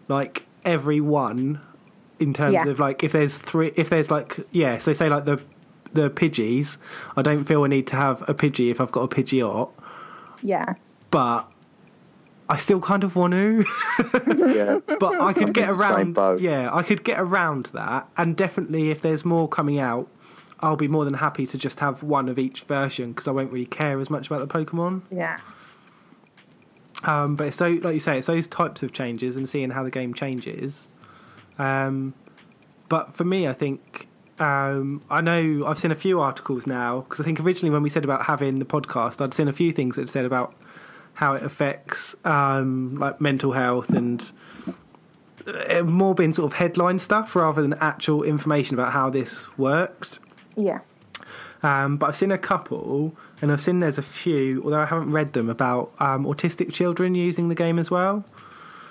like 0.08 0.44
every 0.64 1.00
one 1.00 1.60
in 2.18 2.32
terms 2.34 2.54
Yeah. 2.54 2.66
of 2.68 2.78
like 2.78 3.04
if 3.04 3.12
there's 3.12 3.38
three 3.38 3.72
if 3.76 3.90
there's 3.90 4.10
like 4.10 4.38
yeah, 4.50 4.78
so 4.78 4.92
say 4.92 5.08
like 5.08 5.24
the 5.24 5.40
the 5.92 6.10
Pidgeys, 6.10 6.76
I 7.16 7.22
don't 7.22 7.44
feel 7.44 7.64
I 7.64 7.68
need 7.68 7.86
to 7.88 7.96
have 7.96 8.22
a 8.28 8.34
Pidgey 8.34 8.70
if 8.70 8.80
I've 8.80 8.92
got 8.92 9.02
a 9.02 9.08
Pidgeot, 9.08 9.70
Yeah. 10.42 10.74
but 11.10 11.48
I 12.48 12.56
still 12.58 12.80
kind 12.80 13.02
of 13.02 13.16
want 13.16 13.32
to. 13.32 13.64
Yeah. 14.36 14.78
but 15.00 15.20
I 15.20 15.32
could 15.32 15.52
get 15.54 15.68
in 15.70 15.76
the 15.78 15.82
same 15.88 15.96
around. 15.98 16.12
boat. 16.14 16.40
Yeah, 16.40 16.68
I 16.72 16.82
could 16.82 17.02
get 17.02 17.18
around 17.20 17.66
that, 17.72 18.08
and 18.16 18.36
definitely 18.36 18.90
if 18.90 19.00
there's 19.00 19.24
more 19.24 19.48
coming 19.48 19.78
out, 19.78 20.08
I'll 20.60 20.76
be 20.76 20.86
more 20.88 21.04
than 21.04 21.14
happy 21.14 21.46
to 21.46 21.58
just 21.58 21.80
have 21.80 22.02
one 22.02 22.28
of 22.28 22.38
each 22.38 22.62
version 22.62 23.10
because 23.12 23.26
I 23.26 23.30
won't 23.32 23.50
really 23.52 23.66
care 23.66 23.98
as 24.00 24.08
much 24.10 24.28
about 24.30 24.46
the 24.46 24.52
Pokemon. 24.64 25.02
Yeah. 25.10 25.38
Um, 27.04 27.36
but 27.36 27.48
it's 27.48 27.56
so, 27.56 27.68
like 27.82 27.94
you 27.94 28.00
say, 28.00 28.18
it's 28.18 28.26
those 28.26 28.48
types 28.48 28.82
of 28.82 28.92
changes 28.92 29.36
and 29.36 29.48
seeing 29.48 29.70
how 29.70 29.82
the 29.82 29.90
game 29.90 30.14
changes. 30.14 30.88
Um, 31.58 32.14
but 32.88 33.14
for 33.14 33.24
me, 33.24 33.48
I 33.48 33.52
think 33.52 34.08
um, 34.38 35.02
I 35.08 35.20
know 35.20 35.64
I've 35.66 35.78
seen 35.78 35.90
a 35.90 35.96
few 35.96 36.20
articles 36.20 36.66
now 36.66 37.00
because 37.00 37.20
I 37.20 37.24
think 37.24 37.40
originally 37.40 37.70
when 37.70 37.82
we 37.82 37.90
said 37.90 38.04
about 38.04 38.26
having 38.26 38.58
the 38.58 38.64
podcast, 38.64 39.22
I'd 39.22 39.34
seen 39.34 39.48
a 39.48 39.52
few 39.52 39.72
things 39.72 39.96
that 39.96 40.10
said 40.10 40.24
about 40.24 40.54
how 41.14 41.34
it 41.34 41.42
affects 41.42 42.14
um, 42.24 42.96
like 42.96 43.20
mental 43.20 43.52
health 43.52 43.90
and 43.90 44.32
uh, 45.46 45.82
more 45.82 46.14
been 46.14 46.32
sort 46.32 46.52
of 46.52 46.58
headline 46.58 46.98
stuff 46.98 47.34
rather 47.34 47.62
than 47.62 47.74
actual 47.74 48.22
information 48.22 48.74
about 48.74 48.92
how 48.92 49.08
this 49.08 49.48
worked. 49.56 50.18
Yeah. 50.56 50.80
Um, 51.62 51.96
but 51.96 52.08
I've 52.08 52.16
seen 52.16 52.30
a 52.30 52.38
couple, 52.38 53.16
and 53.40 53.50
I've 53.50 53.60
seen 53.60 53.80
there's 53.80 53.98
a 53.98 54.02
few, 54.02 54.62
although 54.62 54.80
I 54.80 54.86
haven't 54.86 55.10
read 55.10 55.32
them, 55.32 55.48
about 55.48 55.92
um, 55.98 56.24
autistic 56.24 56.72
children 56.72 57.14
using 57.14 57.48
the 57.48 57.54
game 57.54 57.78
as 57.78 57.90
well. 57.90 58.24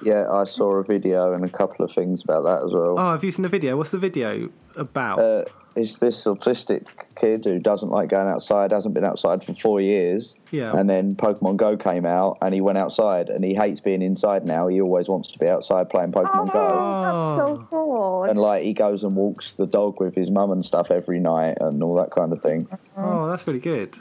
Yeah, 0.05 0.31
I 0.31 0.43
saw 0.43 0.75
a 0.75 0.83
video 0.83 1.33
and 1.33 1.43
a 1.43 1.49
couple 1.49 1.83
of 1.83 1.91
things 1.91 2.23
about 2.23 2.43
that 2.43 2.63
as 2.63 2.71
well. 2.71 2.99
Oh, 2.99 3.11
have 3.11 3.23
you 3.23 3.31
seen 3.31 3.41
the 3.41 3.49
video? 3.49 3.75
What's 3.75 3.89
the 3.89 3.97
video 3.97 4.51
about? 4.75 5.17
Uh, 5.17 5.45
it's 5.75 5.97
this 5.97 6.25
autistic 6.25 6.85
kid 7.15 7.43
who 7.43 7.57
doesn't 7.57 7.89
like 7.89 8.09
going 8.09 8.27
outside, 8.27 8.71
hasn't 8.71 8.93
been 8.93 9.03
outside 9.03 9.43
for 9.43 9.55
four 9.55 9.81
years. 9.81 10.35
Yeah. 10.51 10.77
And 10.77 10.87
then 10.87 11.15
Pokemon 11.15 11.57
Go 11.57 11.75
came 11.75 12.05
out 12.05 12.37
and 12.43 12.53
he 12.53 12.61
went 12.61 12.77
outside 12.77 13.29
and 13.29 13.43
he 13.43 13.55
hates 13.55 13.81
being 13.81 14.03
inside 14.03 14.45
now. 14.45 14.67
He 14.67 14.79
always 14.79 15.07
wants 15.07 15.31
to 15.31 15.39
be 15.39 15.47
outside 15.47 15.89
playing 15.89 16.11
Pokemon 16.11 16.53
Go. 16.53 16.69
Oh, 16.71 17.35
that's 17.35 17.49
so 17.49 17.67
cool. 17.71 18.23
And 18.25 18.39
like 18.39 18.61
he 18.61 18.73
goes 18.73 19.03
and 19.03 19.15
walks 19.15 19.53
the 19.57 19.65
dog 19.65 19.99
with 19.99 20.13
his 20.13 20.29
mum 20.29 20.51
and 20.51 20.63
stuff 20.63 20.91
every 20.91 21.19
night 21.19 21.57
and 21.59 21.81
all 21.81 21.95
that 21.95 22.11
kind 22.11 22.31
of 22.31 22.43
thing. 22.43 22.67
oh, 22.95 23.27
that's 23.27 23.47
really 23.47 23.59
good. 23.59 23.97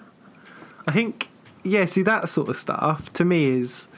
I 0.86 0.92
think, 0.92 1.30
yeah, 1.62 1.86
see, 1.86 2.02
that 2.02 2.28
sort 2.28 2.50
of 2.50 2.56
stuff 2.56 3.10
to 3.14 3.24
me 3.24 3.46
is. 3.46 3.88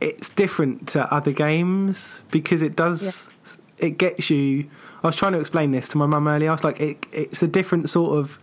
It's 0.00 0.28
different 0.28 0.88
to 0.88 1.12
other 1.12 1.32
games 1.32 2.22
because 2.30 2.62
it 2.62 2.76
does. 2.76 3.30
It 3.78 3.98
gets 3.98 4.30
you. 4.30 4.68
I 5.02 5.06
was 5.06 5.16
trying 5.16 5.32
to 5.32 5.40
explain 5.40 5.70
this 5.70 5.88
to 5.90 5.98
my 5.98 6.06
mum 6.06 6.28
earlier. 6.28 6.50
I 6.50 6.52
was 6.52 6.64
like, 6.64 6.80
it, 6.80 7.06
it's 7.12 7.42
a 7.42 7.48
different 7.48 7.90
sort 7.90 8.18
of. 8.18 8.38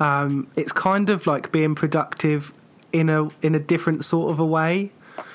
Um, 0.00 0.48
it's 0.54 0.70
kind 0.70 1.10
of 1.10 1.26
like 1.26 1.50
being 1.50 1.74
productive 1.74 2.52
in 2.92 3.10
a 3.10 3.28
in 3.42 3.54
a 3.54 3.58
different 3.58 4.04
sort 4.04 4.30
of 4.30 4.40
a 4.40 4.46
way. 4.46 4.92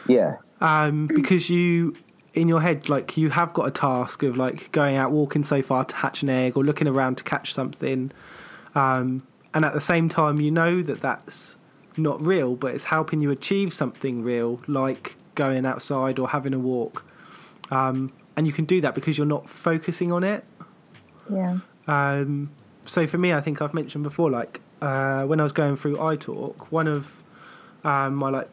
Yeah. 0.07 0.35
um, 0.63 1.07
because 1.07 1.49
you 1.49 1.95
in 2.33 2.47
your 2.47 2.61
head, 2.61 2.89
like 2.89 3.15
you 3.15 3.29
have 3.29 3.53
got 3.53 3.67
a 3.67 3.71
task 3.71 4.23
of 4.23 4.37
like 4.37 4.71
going 4.71 4.95
out 4.95 5.11
walking 5.11 5.43
so 5.43 5.61
far 5.61 5.85
to 5.85 5.95
hatch 5.95 6.23
an 6.23 6.29
egg 6.29 6.57
or 6.57 6.63
looking 6.63 6.87
around 6.87 7.17
to 7.17 7.23
catch 7.23 7.53
something, 7.53 8.11
um, 8.73 9.27
and 9.53 9.65
at 9.65 9.73
the 9.73 9.81
same 9.81 10.09
time, 10.09 10.39
you 10.39 10.49
know 10.49 10.81
that 10.81 11.01
that's 11.01 11.57
not 11.97 12.21
real, 12.21 12.55
but 12.55 12.73
it's 12.73 12.85
helping 12.85 13.21
you 13.21 13.31
achieve 13.31 13.73
something 13.73 14.23
real, 14.23 14.61
like 14.67 15.15
going 15.35 15.65
outside 15.65 16.19
or 16.19 16.29
having 16.29 16.53
a 16.53 16.59
walk. 16.59 17.03
Um, 17.71 18.11
and 18.35 18.47
you 18.47 18.53
can 18.53 18.65
do 18.65 18.81
that 18.81 18.95
because 18.95 19.17
you're 19.17 19.27
not 19.27 19.49
focusing 19.49 20.11
on 20.11 20.23
it. 20.23 20.43
Yeah. 21.31 21.59
Um, 21.87 22.51
so 22.85 23.07
for 23.07 23.17
me, 23.17 23.33
I 23.33 23.41
think 23.41 23.61
I've 23.61 23.73
mentioned 23.73 24.03
before, 24.03 24.29
like 24.29 24.61
uh, 24.81 25.23
when 25.25 25.39
I 25.39 25.43
was 25.43 25.51
going 25.51 25.75
through 25.75 25.97
iTalk, 25.97 26.67
one 26.69 26.87
of 26.87 27.23
um, 27.83 28.15
my 28.15 28.29
like 28.29 28.49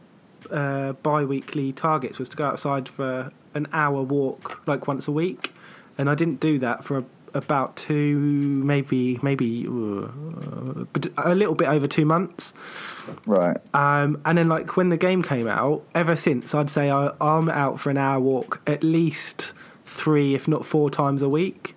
uh, 0.51 0.93
bi-weekly 0.93 1.73
targets 1.73 2.19
was 2.19 2.29
to 2.31 2.37
go 2.37 2.45
outside 2.45 2.89
for 2.89 3.33
an 3.55 3.67
hour 3.73 4.03
walk, 4.03 4.63
like 4.67 4.87
once 4.87 5.09
a 5.09 5.13
week, 5.13 5.53
and 5.99 6.09
I 6.09 6.15
didn't 6.15 6.41
do 6.41 6.59
that 6.61 6.85
for 6.85 6.99
a, 6.99 7.05
about 7.35 7.77
two, 7.77 8.19
maybe 8.19 9.19
maybe 9.23 9.67
uh, 9.67 10.85
but 10.93 11.07
a 11.19 11.35
little 11.35 11.55
bit 11.55 11.69
over 11.69 11.87
two 11.87 12.05
months. 12.05 12.53
Right. 13.27 13.57
Um, 13.75 14.21
and 14.25 14.39
then, 14.39 14.49
like 14.49 14.77
when 14.77 14.89
the 14.89 14.97
game 14.97 15.23
came 15.23 15.49
out, 15.49 15.83
ever 15.95 16.17
since 16.17 16.55
I'd 16.55 16.71
say 16.71 16.91
I, 16.91 17.13
I'm 17.21 17.49
out 17.49 17.81
for 17.81 17.91
an 17.91 17.97
hour 17.97 18.21
walk 18.21 18.61
at 18.67 18.83
least 18.83 19.53
three, 19.85 20.35
if 20.35 20.47
not 20.47 20.65
four 20.65 20.91
times 20.91 21.23
a 21.23 21.29
week. 21.29 21.75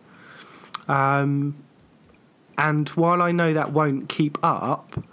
Um, 0.88 1.56
and 2.58 2.90
while 2.90 3.22
I 3.22 3.32
know 3.32 3.54
that 3.54 3.72
won't 3.72 4.10
keep 4.10 4.38
up, 4.44 5.04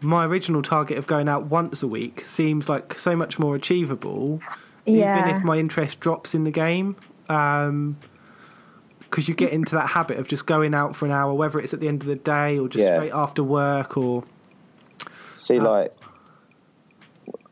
my 0.00 0.24
original 0.24 0.62
target 0.62 0.98
of 0.98 1.06
going 1.06 1.28
out 1.28 1.44
once 1.46 1.82
a 1.82 1.86
week 1.86 2.24
seems 2.24 2.68
like 2.68 2.98
so 2.98 3.14
much 3.14 3.38
more 3.38 3.54
achievable, 3.54 4.40
yeah. 4.86 5.20
even 5.20 5.36
if 5.36 5.44
my 5.44 5.58
interest 5.58 6.00
drops 6.00 6.34
in 6.34 6.44
the 6.44 6.50
game. 6.50 6.96
Um 7.28 7.96
'cause 8.00 8.09
because 9.10 9.28
you 9.28 9.34
get 9.34 9.52
into 9.52 9.74
that 9.74 9.88
habit 9.88 10.18
of 10.18 10.28
just 10.28 10.46
going 10.46 10.72
out 10.72 10.94
for 10.94 11.04
an 11.04 11.10
hour, 11.12 11.34
whether 11.34 11.58
it's 11.58 11.74
at 11.74 11.80
the 11.80 11.88
end 11.88 12.02
of 12.02 12.06
the 12.08 12.14
day 12.14 12.56
or 12.58 12.68
just 12.68 12.84
Yeah. 12.84 12.94
straight 12.96 13.12
after 13.12 13.42
work 13.42 13.96
or 13.96 14.22
See, 15.34 15.58
Uh, 15.58 15.64
like, 15.64 15.96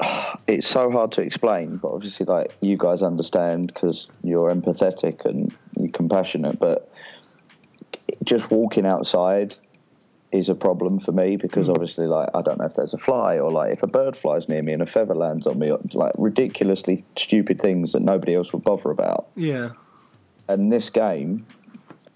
it's 0.46 0.66
so 0.68 0.90
hard 0.90 1.10
to 1.12 1.22
explain, 1.22 1.78
but 1.78 1.88
obviously, 1.88 2.26
like, 2.26 2.54
you 2.60 2.76
guys 2.76 3.02
understand 3.02 3.68
because 3.68 4.06
you're 4.22 4.50
empathetic 4.50 5.24
and 5.24 5.52
you're 5.78 5.88
compassionate, 5.90 6.58
but 6.60 6.90
just 8.24 8.50
walking 8.50 8.86
outside 8.86 9.56
is 10.30 10.50
a 10.50 10.54
problem 10.54 11.00
for 11.00 11.10
me 11.12 11.36
because 11.36 11.70
obviously, 11.70 12.06
like, 12.06 12.28
I 12.34 12.42
don't 12.42 12.58
know 12.58 12.66
if 12.66 12.74
there's 12.74 12.92
a 12.92 12.98
fly 12.98 13.38
or, 13.38 13.50
like, 13.50 13.72
if 13.72 13.82
a 13.82 13.86
bird 13.86 14.14
flies 14.16 14.48
near 14.48 14.62
me 14.62 14.74
and 14.74 14.82
a 14.82 14.86
feather 14.86 15.14
lands 15.14 15.46
on 15.46 15.58
me, 15.58 15.72
like, 15.94 16.12
ridiculously 16.18 17.02
stupid 17.16 17.60
things 17.60 17.92
that 17.92 18.02
nobody 18.02 18.34
else 18.34 18.52
would 18.52 18.62
bother 18.62 18.90
about. 18.90 19.26
yeah. 19.34 19.70
And 20.48 20.72
this 20.72 20.90
game, 20.90 21.46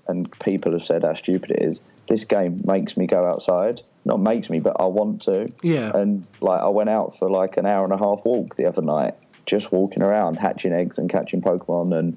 and 0.08 0.30
people 0.40 0.72
have 0.72 0.84
said 0.84 1.02
how 1.04 1.14
stupid 1.14 1.50
it 1.52 1.62
is, 1.62 1.80
this 2.08 2.24
game 2.24 2.62
makes 2.64 2.96
me 2.96 3.06
go 3.06 3.26
outside. 3.26 3.82
Not 4.04 4.20
makes 4.20 4.50
me, 4.50 4.58
but 4.58 4.80
I 4.80 4.86
want 4.86 5.22
to. 5.22 5.48
Yeah. 5.62 5.92
And 5.94 6.26
like 6.40 6.60
I 6.60 6.68
went 6.68 6.90
out 6.90 7.18
for 7.18 7.30
like 7.30 7.56
an 7.56 7.66
hour 7.66 7.84
and 7.84 7.92
a 7.92 7.98
half 7.98 8.24
walk 8.24 8.56
the 8.56 8.66
other 8.66 8.82
night, 8.82 9.14
just 9.46 9.70
walking 9.70 10.02
around, 10.02 10.36
hatching 10.36 10.72
eggs 10.72 10.98
and 10.98 11.08
catching 11.08 11.40
Pokemon 11.40 11.96
and 11.96 12.16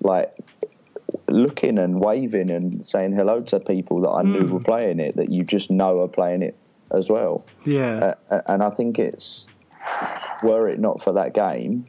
like 0.00 0.34
looking 1.28 1.78
and 1.78 2.00
waving 2.00 2.50
and 2.50 2.86
saying 2.86 3.12
hello 3.12 3.40
to 3.40 3.60
people 3.60 4.00
that 4.02 4.10
I 4.10 4.22
knew 4.22 4.46
were 4.46 4.60
playing 4.60 5.00
it 5.00 5.16
that 5.16 5.30
you 5.30 5.44
just 5.44 5.70
know 5.70 6.00
are 6.02 6.08
playing 6.08 6.42
it 6.42 6.56
as 6.90 7.08
well. 7.08 7.44
Yeah. 7.64 8.14
Uh, 8.30 8.42
and 8.46 8.62
I 8.62 8.70
think 8.70 8.98
it's 8.98 9.46
were 10.42 10.68
it 10.68 10.78
not 10.78 11.02
for 11.02 11.12
that 11.12 11.34
game, 11.34 11.86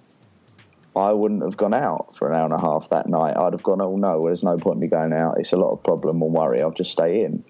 I 0.97 1.13
wouldn't 1.13 1.43
have 1.43 1.55
gone 1.55 1.73
out 1.73 2.15
for 2.15 2.29
an 2.29 2.35
hour 2.35 2.45
and 2.45 2.53
a 2.53 2.59
half 2.59 2.89
that 2.89 3.07
night. 3.07 3.37
I'd 3.37 3.53
have 3.53 3.63
gone, 3.63 3.81
oh 3.81 3.95
no, 3.95 4.25
there's 4.25 4.43
no 4.43 4.57
point 4.57 4.77
in 4.77 4.81
me 4.81 4.87
going 4.87 5.13
out. 5.13 5.39
It's 5.39 5.51
a 5.51 5.57
lot 5.57 5.71
of 5.71 5.83
problem 5.83 6.21
and 6.21 6.33
worry. 6.33 6.61
I'll 6.61 6.71
just 6.71 6.91
stay 6.91 7.23
in. 7.23 7.43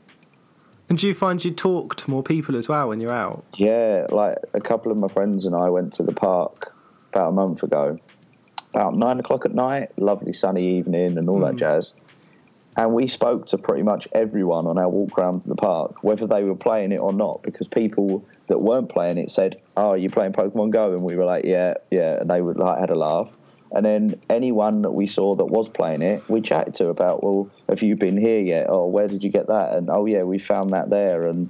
and 0.90 0.98
do 0.98 1.08
you 1.08 1.14
find 1.14 1.44
you 1.44 1.52
talk 1.52 1.96
to 1.96 2.10
more 2.10 2.24
people 2.24 2.56
as 2.58 2.68
well 2.68 2.90
when 2.90 3.00
you're 3.00 3.12
out? 3.12 3.46
Yeah, 3.56 4.08
like 4.10 4.38
a 4.54 4.60
couple 4.60 4.92
of 4.92 4.98
my 4.98 5.08
friends 5.08 5.46
and 5.46 5.56
I 5.56 5.70
went 5.70 5.94
to 5.94 6.04
the 6.04 6.14
park 6.14 6.74
about 7.14 7.30
a 7.30 7.32
month 7.32 7.64
ago, 7.64 7.98
about 8.74 8.96
nine 8.96 9.20
o'clock 9.20 9.46
at 9.46 9.54
night, 9.54 9.92
lovely 9.98 10.34
sunny 10.34 10.78
evening 10.78 11.18
and 11.18 11.30
all 11.30 11.40
that 11.40 11.54
hmm. 11.54 11.60
jazz. 11.60 11.94
And 12.76 12.94
we 12.94 13.08
spoke 13.08 13.48
to 13.48 13.58
pretty 13.58 13.82
much 13.82 14.08
everyone 14.12 14.68
on 14.68 14.78
our 14.78 14.90
walk 14.90 15.18
around 15.18 15.42
the 15.46 15.56
park, 15.56 16.04
whether 16.04 16.28
they 16.28 16.44
were 16.44 16.56
playing 16.56 16.92
it 16.92 17.00
or 17.00 17.12
not, 17.12 17.42
because 17.42 17.68
people 17.68 18.24
that 18.48 18.62
weren't 18.62 18.90
playing 18.90 19.18
it 19.18 19.32
said, 19.32 19.62
"Oh, 19.76 19.90
are 19.90 19.98
you 19.98 20.10
playing 20.10 20.34
Pokemon 20.34 20.72
Go?" 20.72 20.94
And 20.94 21.04
we 21.04 21.16
were 21.16 21.26
like, 21.26 21.46
"Yeah, 21.46 21.76
yeah," 21.92 22.20
and 22.20 22.30
they 22.30 22.42
would 22.42 22.58
like 22.58 22.80
had 22.80 22.90
a 22.90 22.96
laugh. 22.96 23.36
And 23.74 23.86
then 23.86 24.22
anyone 24.30 24.82
that 24.84 24.92
we 24.92 25.08
saw 25.08 25.36
that 25.36 25.46
was 25.46 25.68
playing 25.68 26.02
it, 26.02 26.24
we 26.30 26.42
chatted 26.42 26.76
to 26.76 26.88
about, 26.88 27.24
"Well, 27.24 27.50
have 27.68 27.82
you 27.82 27.96
been 27.96 28.18
here 28.18 28.40
yet? 28.40 28.70
Or 28.70 28.90
where 28.90 29.08
did 29.08 29.24
you 29.24 29.30
get 29.30 29.48
that?" 29.48 29.74
And 29.74 29.90
oh 29.90 30.06
yeah, 30.06 30.24
we 30.24 30.40
found 30.40 30.70
that 30.72 30.90
there. 30.90 31.28
And 31.28 31.50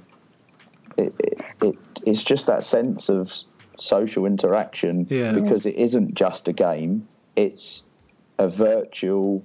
it, 0.96 1.14
it, 1.18 1.40
it 1.62 1.78
it's 2.04 2.22
just 2.22 2.46
that 2.46 2.64
sense 2.64 3.08
of 3.08 3.32
social 3.78 4.26
interaction 4.26 5.06
Yeah. 5.08 5.32
because 5.32 5.66
it 5.66 5.76
isn't 5.76 6.14
just 6.14 6.48
a 6.48 6.52
game; 6.52 7.06
it's 7.36 7.84
a 8.38 8.48
virtual 8.48 9.44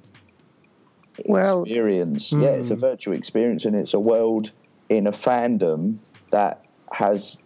World. 1.25 1.67
experience. 1.67 2.31
Yeah, 2.31 2.49
it's 2.49 2.71
a 2.71 2.75
mm. 2.75 2.81
virtual 2.81 3.13
experience, 3.13 3.65
and 3.65 3.75
it's 3.75 3.93
a 3.93 3.99
world 3.99 4.51
in 4.89 5.05
a 5.05 5.11
fandom 5.11 5.97
that 6.31 6.62
has 6.91 7.37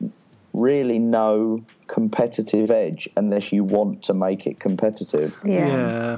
really 0.54 1.00
no 1.00 1.64
competitive 1.88 2.72
edge 2.72 3.08
unless 3.16 3.52
you 3.52 3.64
want 3.64 4.04
to 4.04 4.14
make 4.14 4.48
it 4.48 4.60
competitive. 4.60 5.38
Yeah. 5.46 6.18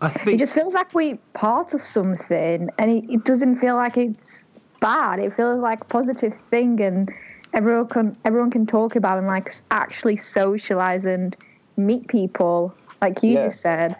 I 0.00 0.08
think 0.10 0.34
It 0.34 0.38
just 0.38 0.54
feels 0.54 0.74
like 0.74 0.94
we're 0.94 1.18
part 1.34 1.74
of 1.74 1.82
something, 1.82 2.68
and 2.78 2.90
it, 2.90 3.04
it 3.12 3.24
doesn't 3.24 3.56
feel 3.56 3.74
like 3.74 3.96
it's 3.96 4.44
bad. 4.80 5.18
It 5.18 5.34
feels 5.34 5.60
like 5.60 5.80
a 5.80 5.84
positive 5.86 6.34
thing, 6.50 6.80
and 6.80 7.10
everyone 7.52 7.88
can 7.88 8.16
everyone 8.24 8.50
can 8.50 8.66
talk 8.66 8.94
about 8.94 9.18
and 9.18 9.26
like 9.26 9.52
actually 9.72 10.16
socialize 10.16 11.04
and 11.04 11.36
meet 11.76 12.06
people, 12.06 12.74
like 13.02 13.22
you 13.22 13.32
Yeah. 13.32 13.46
just 13.46 13.60
said. 13.60 13.96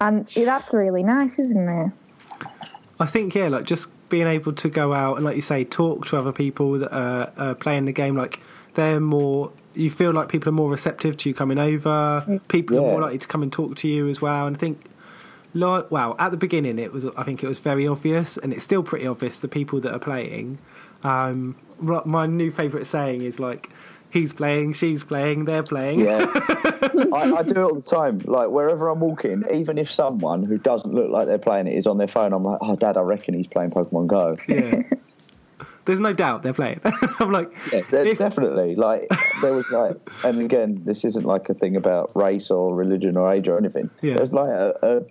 And 0.00 0.26
that's 0.28 0.72
really 0.72 1.02
nice, 1.02 1.38
isn't 1.38 1.68
it? 1.68 1.92
I 3.00 3.06
think 3.06 3.34
yeah, 3.34 3.48
like 3.48 3.64
just 3.64 3.88
being 4.08 4.26
able 4.26 4.52
to 4.52 4.68
go 4.68 4.92
out 4.92 5.16
and 5.16 5.24
like 5.24 5.36
you 5.36 5.42
say, 5.42 5.64
talk 5.64 6.06
to 6.06 6.16
other 6.16 6.32
people 6.32 6.78
that 6.78 6.92
are, 6.92 7.32
are 7.36 7.54
playing 7.54 7.84
the 7.84 7.92
game. 7.92 8.16
Like 8.16 8.40
they're 8.74 9.00
more. 9.00 9.52
You 9.74 9.90
feel 9.90 10.12
like 10.12 10.28
people 10.28 10.48
are 10.48 10.52
more 10.52 10.70
receptive 10.70 11.16
to 11.18 11.28
you 11.28 11.34
coming 11.34 11.58
over. 11.58 12.40
People 12.48 12.78
are 12.78 12.82
more 12.82 13.00
likely 13.00 13.18
to 13.18 13.28
come 13.28 13.42
and 13.42 13.52
talk 13.52 13.76
to 13.76 13.88
you 13.88 14.08
as 14.08 14.20
well. 14.20 14.46
And 14.46 14.56
I 14.56 14.58
think, 14.58 14.86
like, 15.54 15.90
wow, 15.90 16.16
at 16.18 16.30
the 16.30 16.36
beginning 16.36 16.78
it 16.78 16.92
was. 16.92 17.06
I 17.06 17.22
think 17.22 17.42
it 17.42 17.48
was 17.48 17.58
very 17.58 17.86
obvious, 17.86 18.36
and 18.36 18.52
it's 18.52 18.64
still 18.64 18.82
pretty 18.82 19.06
obvious. 19.06 19.38
The 19.38 19.48
people 19.48 19.80
that 19.80 19.92
are 19.92 19.98
playing. 19.98 20.58
Um, 21.04 21.56
my 21.80 22.26
new 22.26 22.50
favourite 22.50 22.86
saying 22.86 23.22
is 23.22 23.38
like, 23.38 23.70
"He's 24.10 24.32
playing, 24.32 24.72
she's 24.74 25.04
playing, 25.04 25.44
they're 25.44 25.62
playing." 25.62 26.00
Yeah, 26.00 26.26
I, 27.12 27.34
I 27.38 27.42
do 27.42 27.50
it 27.50 27.58
all 27.58 27.74
the 27.74 27.82
time. 27.82 28.18
Like 28.24 28.48
wherever 28.50 28.88
I'm 28.88 29.00
walking, 29.00 29.44
even 29.52 29.78
if 29.78 29.90
someone 29.90 30.42
who 30.44 30.58
doesn't 30.58 30.92
look 30.92 31.10
like 31.10 31.26
they're 31.26 31.38
playing 31.38 31.66
it 31.66 31.74
is 31.74 31.86
on 31.86 31.98
their 31.98 32.08
phone, 32.08 32.32
I'm 32.32 32.44
like, 32.44 32.58
"Oh, 32.60 32.76
Dad, 32.76 32.96
I 32.96 33.00
reckon 33.02 33.34
he's 33.34 33.46
playing 33.46 33.70
Pokemon 33.70 34.06
Go." 34.06 34.36
Yeah. 34.48 34.82
There's 35.84 36.00
no 36.00 36.12
doubt 36.12 36.42
they're 36.42 36.52
playing. 36.52 36.80
I'm 37.18 37.32
like, 37.32 37.50
Yeah, 37.72 37.80
if- 37.92 38.18
definitely. 38.18 38.74
Like 38.74 39.08
there 39.40 39.54
was 39.54 39.70
like, 39.72 39.96
and 40.22 40.38
again, 40.42 40.82
this 40.84 41.02
isn't 41.06 41.24
like 41.24 41.48
a 41.48 41.54
thing 41.54 41.76
about 41.76 42.10
race 42.14 42.50
or 42.50 42.74
religion 42.74 43.16
or 43.16 43.32
age 43.32 43.48
or 43.48 43.56
anything. 43.56 43.88
Yeah. 44.02 44.16
There's 44.18 44.34
like 44.34 44.50
a, 44.50 44.74
a 44.82 45.02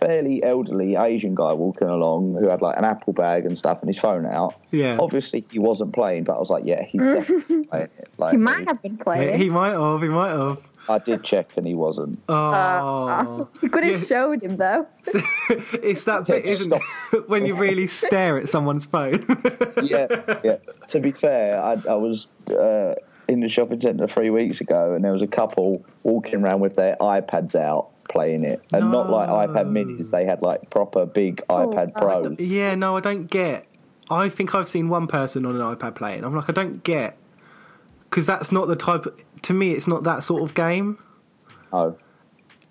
fairly 0.00 0.42
elderly 0.42 0.96
Asian 0.96 1.34
guy 1.34 1.52
walking 1.52 1.88
along 1.88 2.34
who 2.38 2.48
had 2.48 2.62
like 2.62 2.76
an 2.78 2.84
apple 2.84 3.12
bag 3.12 3.44
and 3.46 3.56
stuff 3.58 3.78
and 3.80 3.88
his 3.88 3.98
phone 3.98 4.26
out. 4.26 4.54
Yeah. 4.70 4.96
Obviously, 5.00 5.44
he 5.50 5.58
wasn't 5.58 5.92
playing, 5.94 6.24
but 6.24 6.36
I 6.36 6.38
was 6.38 6.50
like, 6.50 6.64
yeah, 6.64 6.84
he's 6.84 7.00
definitely 7.14 7.64
playing 7.66 7.88
it. 7.98 8.08
Like, 8.18 8.30
He 8.32 8.36
might 8.36 8.66
have 8.68 8.82
been 8.82 8.96
Yeah, 8.96 9.02
playing. 9.04 9.38
he 9.38 9.50
might 9.50 9.72
have. 9.72 10.02
He 10.02 10.08
might 10.08 10.30
have. 10.30 10.58
I 10.90 10.98
did 10.98 11.22
check 11.22 11.50
and 11.58 11.66
he 11.66 11.74
wasn't. 11.74 12.18
Oh, 12.30 13.48
you 13.62 13.68
could 13.68 13.84
have 13.84 14.00
Yeah. 14.00 14.06
showed 14.06 14.42
him 14.42 14.56
though. 14.56 14.86
it's 15.82 16.04
that 16.04 16.26
bit, 16.26 16.44
isn't 16.46 16.72
it? 16.72 17.28
when 17.28 17.44
you 17.44 17.54
really 17.54 17.86
stare 17.86 18.38
at 18.38 18.48
someone's 18.48 18.86
phone. 18.86 19.24
yeah, 19.82 20.06
yeah. 20.42 20.56
To 20.88 21.00
be 21.00 21.12
fair, 21.12 21.60
I, 21.62 21.72
I 21.88 21.94
was 21.94 22.26
uh, 22.50 22.94
in 23.28 23.40
the 23.40 23.50
shopping 23.50 23.80
centre 23.82 24.06
three 24.08 24.30
weeks 24.30 24.62
ago, 24.62 24.94
and 24.94 25.04
there 25.04 25.12
was 25.12 25.20
a 25.20 25.26
couple 25.26 25.84
walking 26.04 26.36
around 26.42 26.60
with 26.60 26.76
their 26.76 26.96
iPads 27.02 27.54
out 27.54 27.90
playing 28.08 28.44
it, 28.44 28.62
and 28.72 28.90
not 28.90 29.10
like 29.10 29.28
iPad 29.28 29.66
Minis. 29.70 30.10
They 30.10 30.24
had 30.24 30.42
like 30.42 30.70
proper 30.70 31.06
big 31.06 31.42
oh, 31.48 31.68
iPad 31.68 31.94
Pros. 31.94 32.40
yeah, 32.40 32.74
no, 32.74 32.96
I 32.96 33.00
don't 33.00 33.26
get. 33.30 33.66
I 34.10 34.28
think 34.28 34.54
I've 34.54 34.68
seen 34.68 34.88
one 34.88 35.06
person 35.06 35.44
on 35.44 35.54
an 35.54 35.60
iPad 35.76 35.94
playing. 35.94 36.24
I'm 36.24 36.34
like, 36.34 36.48
I 36.48 36.52
don't 36.52 36.82
get 36.82 37.18
because 38.08 38.26
that's 38.26 38.50
not 38.50 38.68
the 38.68 38.76
type. 38.76 39.04
To 39.42 39.52
me, 39.54 39.72
it's 39.72 39.86
not 39.86 40.04
that 40.04 40.24
sort 40.24 40.42
of 40.42 40.54
game. 40.54 40.98
Oh, 41.72 41.96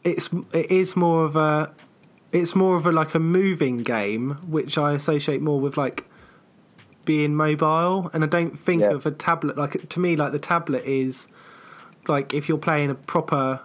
It's 0.03 0.29
it 0.53 0.71
is 0.71 0.95
more 0.95 1.25
of 1.25 1.35
a. 1.35 1.71
It's 2.31 2.55
more 2.55 2.75
of 2.75 2.85
a 2.85 2.91
like 2.91 3.15
a 3.15 3.19
moving 3.19 3.77
game, 3.77 4.31
which 4.47 4.77
I 4.77 4.93
associate 4.93 5.41
more 5.41 5.59
with 5.61 5.77
like 5.77 6.05
being 7.05 7.35
mobile, 7.35 8.09
and 8.13 8.23
I 8.23 8.27
don't 8.27 8.59
think 8.59 8.81
Yeah. 8.81 8.91
of 8.91 9.05
a 9.05 9.11
tablet 9.11 9.57
like 9.57 9.87
to 9.89 9.99
me 9.99 10.15
like 10.17 10.31
the 10.33 10.39
tablet 10.39 10.83
is 10.85 11.27
like 12.07 12.33
if 12.33 12.49
you're 12.49 12.57
playing 12.57 12.89
a 12.89 12.95
proper 12.95 13.61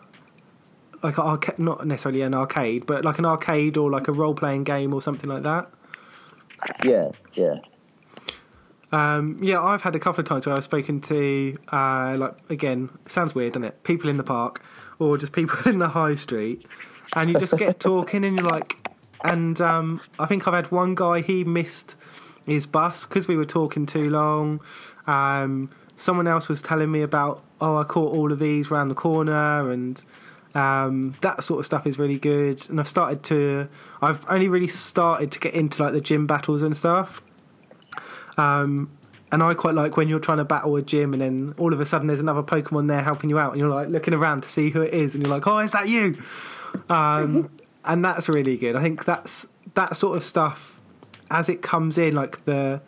like 1.03 1.19
an 1.19 1.25
arcade, 1.25 1.59
not 1.59 1.87
necessarily 1.87 2.23
an 2.23 2.35
arcade, 2.35 2.87
but 2.87 3.05
like 3.05 3.19
an 3.19 3.27
arcade 3.27 3.77
or 3.77 3.91
like 3.91 4.09
a 4.09 4.13
role 4.13 4.35
playing 4.35 4.65
game 4.65 4.95
or 4.95 5.03
something 5.03 5.29
like 5.29 5.43
that. 5.43 5.71
Yeah, 6.85 7.11
yeah. 7.35 7.57
Um, 8.93 9.39
yeah, 9.43 9.61
I've 9.61 9.83
had 9.83 9.97
a 9.97 9.99
couple 9.99 10.21
of 10.21 10.29
times 10.29 10.47
where 10.47 10.55
I've 10.55 10.65
spoken 10.65 11.01
to, 11.03 11.55
uh, 11.73 12.15
like, 12.19 12.35
again, 12.51 12.91
sounds 13.07 13.35
weird, 13.35 13.55
doesn't 13.55 13.65
it? 13.65 13.83
People 13.85 14.11
in 14.11 14.19
the 14.19 14.23
park 14.23 14.63
or 14.99 15.17
just 15.17 15.33
people 15.33 15.59
in 15.71 15.79
the 15.79 15.89
high 15.89 16.15
street, 16.15 16.67
and 17.15 17.31
you 17.31 17.39
just 17.39 17.57
get 17.57 17.81
talking, 17.81 18.25
and 18.25 18.39
you're 18.39 18.49
like, 18.49 18.77
and 19.25 19.61
um, 19.61 20.01
I 20.19 20.27
think 20.27 20.47
I've 20.47 20.55
had 20.55 20.71
one 20.71 20.95
guy, 20.95 21.21
he 21.21 21.43
missed 21.43 21.97
his 22.47 22.67
bus 22.67 23.07
because 23.07 23.27
we 23.27 23.37
were 23.37 23.45
talking 23.45 23.87
too 23.87 24.11
long. 24.11 24.61
Um, 25.07 25.71
someone 25.97 26.27
else 26.27 26.49
was 26.49 26.61
telling 26.61 26.91
me 26.91 27.03
about, 27.03 27.43
oh, 27.61 27.79
I 27.79 27.85
caught 27.85 28.15
all 28.15 28.31
of 28.31 28.39
these 28.39 28.71
round 28.71 28.91
the 28.91 28.95
corner, 28.95 29.71
and 29.71 30.03
um, 30.55 31.15
that 31.23 31.43
sort 31.45 31.61
of 31.61 31.67
stuff 31.67 31.87
is 31.87 31.99
really 31.99 32.19
good. 32.19 32.69
And 32.69 32.79
I've 32.81 32.89
started 32.89 33.23
to, 33.25 33.69
I've 34.01 34.25
only 34.29 34.49
really 34.49 34.69
started 34.69 35.31
to 35.33 35.39
get 35.39 35.55
into 35.55 35.83
like 35.83 35.93
the 35.93 36.01
gym 36.01 36.27
battles 36.27 36.63
and 36.63 36.77
stuff. 36.77 37.23
Um, 38.37 38.91
and 39.31 39.43
I 39.43 39.55
quite 39.55 39.75
like 39.75 39.97
when 39.97 40.09
you're 40.09 40.21
trying 40.21 40.39
to 40.39 40.45
battle 40.45 40.77
a 40.77 40.83
gym 40.83 41.13
and 41.15 41.23
then 41.23 41.55
all 41.59 41.73
of 41.73 41.81
a 41.81 41.87
sudden 41.87 42.07
there's 42.07 42.21
another 42.21 42.43
Pokemon 42.43 42.89
there 42.89 43.03
helping 43.03 43.31
you 43.31 43.39
out 43.39 43.53
and 43.53 43.61
you're 43.61 43.71
like 43.71 43.89
looking 43.89 44.13
around 44.15 44.43
to 44.43 44.49
see 44.49 44.71
who 44.71 44.83
it 44.83 44.93
is 44.93 45.15
and 45.15 45.25
you're 45.25 45.35
like, 45.35 45.47
oh, 45.47 45.59
is 45.59 45.73
that 45.73 45.89
you? 45.89 46.19
Um, 46.89 47.51
and 47.85 48.05
that's 48.05 48.29
really 48.29 48.57
good. 48.57 48.77
I 48.77 48.83
think 48.83 49.05
that's 49.05 49.47
that 49.75 49.97
sort 49.97 50.17
of 50.17 50.25
stuff 50.25 50.79
as 51.31 51.49
it 51.49 51.63
comes 51.63 51.97
in, 51.97 52.15
like 52.15 52.45
the 52.45 52.81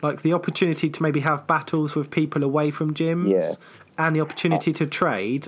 like 0.00 0.22
the 0.22 0.32
opportunity 0.32 0.90
to 0.90 1.02
maybe 1.02 1.20
have 1.20 1.46
battles 1.46 1.94
with 1.94 2.10
people 2.10 2.42
away 2.42 2.70
from 2.72 2.92
gyms 2.92 3.30
Yeah. 3.30 3.52
and 4.04 4.16
the 4.16 4.20
opportunity 4.20 4.72
to 4.72 4.86
trade. 4.86 5.46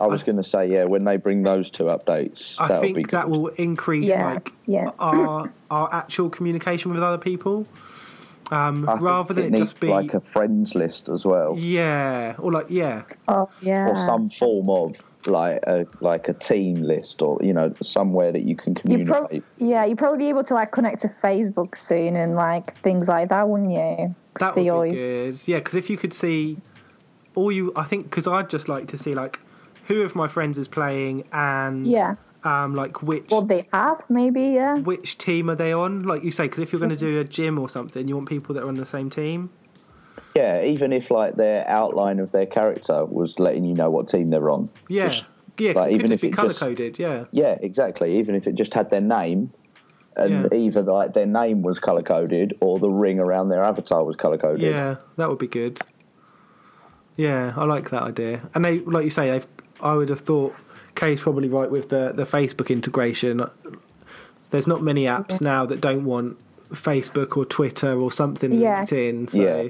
I 0.00 0.06
was 0.06 0.22
going 0.22 0.36
to 0.36 0.42
say, 0.44 0.66
yeah, 0.70 0.84
when 0.84 1.04
they 1.04 1.16
bring 1.16 1.42
those 1.44 1.70
two 1.70 1.84
updates, 1.84 2.56
I 2.58 2.68
that'll 2.68 2.82
think 2.82 2.96
be 2.96 3.02
good. 3.04 3.10
that 3.12 3.30
will 3.30 3.48
increase 3.48 4.08
Yeah, 4.08 4.34
like 4.34 4.52
yeah. 4.66 4.90
our 4.98 5.52
our 5.70 5.88
actual 5.92 6.28
communication 6.30 6.92
with 6.92 7.02
other 7.02 7.18
people. 7.18 7.66
Um, 8.50 8.84
rather 8.84 9.32
than 9.32 9.44
it, 9.46 9.50
needs 9.52 9.60
just 9.62 9.80
be 9.80 9.86
like 9.88 10.12
a 10.12 10.20
friends 10.20 10.74
list 10.74 11.08
as 11.08 11.24
well, 11.24 11.54
yeah, 11.58 12.34
or 12.38 12.52
like 12.52 12.66
yeah, 12.68 13.02
Oh 13.26 13.48
yeah. 13.62 13.88
or 13.88 13.94
some 13.96 14.28
form 14.28 14.68
of 14.68 14.96
like 15.26 15.60
a 15.66 15.86
like 16.00 16.28
a 16.28 16.34
team 16.34 16.74
list, 16.82 17.22
or 17.22 17.38
you 17.42 17.54
know, 17.54 17.72
somewhere 17.82 18.32
that 18.32 18.42
you 18.42 18.54
can 18.54 18.74
You 18.74 18.80
communicate. 18.82 19.08
prob- 19.08 19.42
yeah, 19.56 19.86
you'd 19.86 19.96
probably 19.96 20.18
be 20.18 20.28
able 20.28 20.44
to 20.44 20.54
like 20.54 20.72
connect 20.72 21.00
to 21.02 21.08
Facebook 21.08 21.74
soon 21.78 22.16
and 22.16 22.34
like 22.36 22.76
things 22.82 23.08
like 23.08 23.30
that, 23.30 23.48
wouldn't 23.48 23.70
you? 23.70 24.14
That 24.38 24.54
would 24.54 24.60
they 24.60 24.64
be 24.64 24.70
always- 24.70 24.92
good. 25.00 25.48
Yeah, 25.48 25.58
because 25.60 25.76
if 25.76 25.88
you 25.88 25.96
could 25.96 26.12
see, 26.12 26.58
all 27.34 27.50
you, 27.50 27.72
I 27.74 27.84
think, 27.84 28.04
because 28.10 28.28
I'd 28.28 28.50
just 28.50 28.68
like 28.68 28.88
to 28.88 28.98
see 28.98 29.14
like 29.14 29.40
who 29.86 30.02
of 30.02 30.14
my 30.14 30.28
friends 30.28 30.58
is 30.58 30.68
playing 30.68 31.24
and 31.32 31.86
Yeah. 31.86 32.16
um, 32.42 32.74
like 32.74 33.02
which 33.02 33.30
What 33.30 33.48
they 33.48 33.66
have, 33.72 34.02
maybe. 34.08 34.42
Yeah. 34.42 34.76
which 34.78 35.18
team 35.18 35.48
are 35.50 35.54
they 35.56 35.72
on? 35.72 36.02
Like 36.04 36.22
you 36.24 36.30
say, 36.30 36.44
because 36.44 36.60
if 36.60 36.72
you're 36.72 36.80
going 36.80 36.90
to 36.90 36.96
do 36.96 37.18
a 37.20 37.24
gym 37.24 37.58
or 37.58 37.68
something, 37.68 38.06
you 38.08 38.14
want 38.16 38.28
people 38.28 38.54
that 38.54 38.64
are 38.64 38.68
on 38.68 38.74
the 38.74 38.86
same 38.86 39.10
team. 39.10 39.50
Yeah, 40.34 40.62
even 40.64 40.92
if 40.92 41.10
like 41.10 41.36
their 41.36 41.68
outline 41.68 42.18
of 42.18 42.32
their 42.32 42.46
character 42.46 43.04
was 43.04 43.38
letting 43.38 43.64
you 43.64 43.74
know 43.74 43.90
what 43.90 44.08
team 44.08 44.30
they're 44.30 44.50
on. 44.50 44.68
Yeah, 44.88 45.08
Just- 45.08 45.24
yeah. 45.58 45.72
'cause 45.72 45.76
like, 45.76 45.90
it 45.90 45.94
even 45.94 46.00
could 46.02 46.10
just 46.14 46.24
if 46.24 46.30
be 46.30 46.36
color 46.36 46.52
coded. 46.52 46.98
Yeah, 46.98 47.24
Yeah, 47.30 47.56
exactly. 47.62 48.18
Even 48.18 48.34
if 48.34 48.46
it 48.46 48.54
just 48.56 48.74
had 48.74 48.90
their 48.90 49.00
name, 49.00 49.52
and 50.16 50.48
Yeah. 50.52 50.58
either 50.58 50.82
like 50.82 51.14
their 51.14 51.26
name 51.26 51.62
was 51.62 51.78
color 51.80 52.02
coded 52.02 52.56
or 52.60 52.78
the 52.78 52.88
ring 52.90 53.18
around 53.20 53.48
their 53.48 53.62
avatar 53.64 54.04
was 54.04 54.16
color 54.16 54.38
coded. 54.38 54.60
yeah, 54.62 54.96
that 55.16 55.28
would 55.28 55.38
be 55.38 55.46
good. 55.48 55.80
Yeah, 57.16 57.52
I 57.56 57.64
like 57.64 57.90
that 57.90 58.02
idea. 58.02 58.40
And 58.54 58.64
they, 58.64 58.80
like 58.80 59.04
you 59.04 59.10
say, 59.10 59.30
they've. 59.30 59.46
I 59.80 59.94
would 59.94 60.08
have 60.08 60.20
thought 60.20 60.54
Kay's 60.94 61.20
probably 61.20 61.48
right 61.48 61.70
with 61.70 61.88
the 61.88 62.12
the 62.14 62.24
Facebook 62.24 62.68
integration. 62.70 63.44
There's 64.50 64.66
not 64.66 64.82
many 64.82 65.04
apps 65.04 65.40
now 65.40 65.66
that 65.66 65.80
don't 65.80 66.04
want 66.04 66.38
Facebook 66.70 67.36
or 67.36 67.44
Twitter 67.44 67.98
or 67.98 68.10
something 68.12 68.52
Yeah. 68.52 68.76
linked 68.78 68.92
in. 68.92 69.28
So 69.28 69.40
Yeah. 69.42 69.68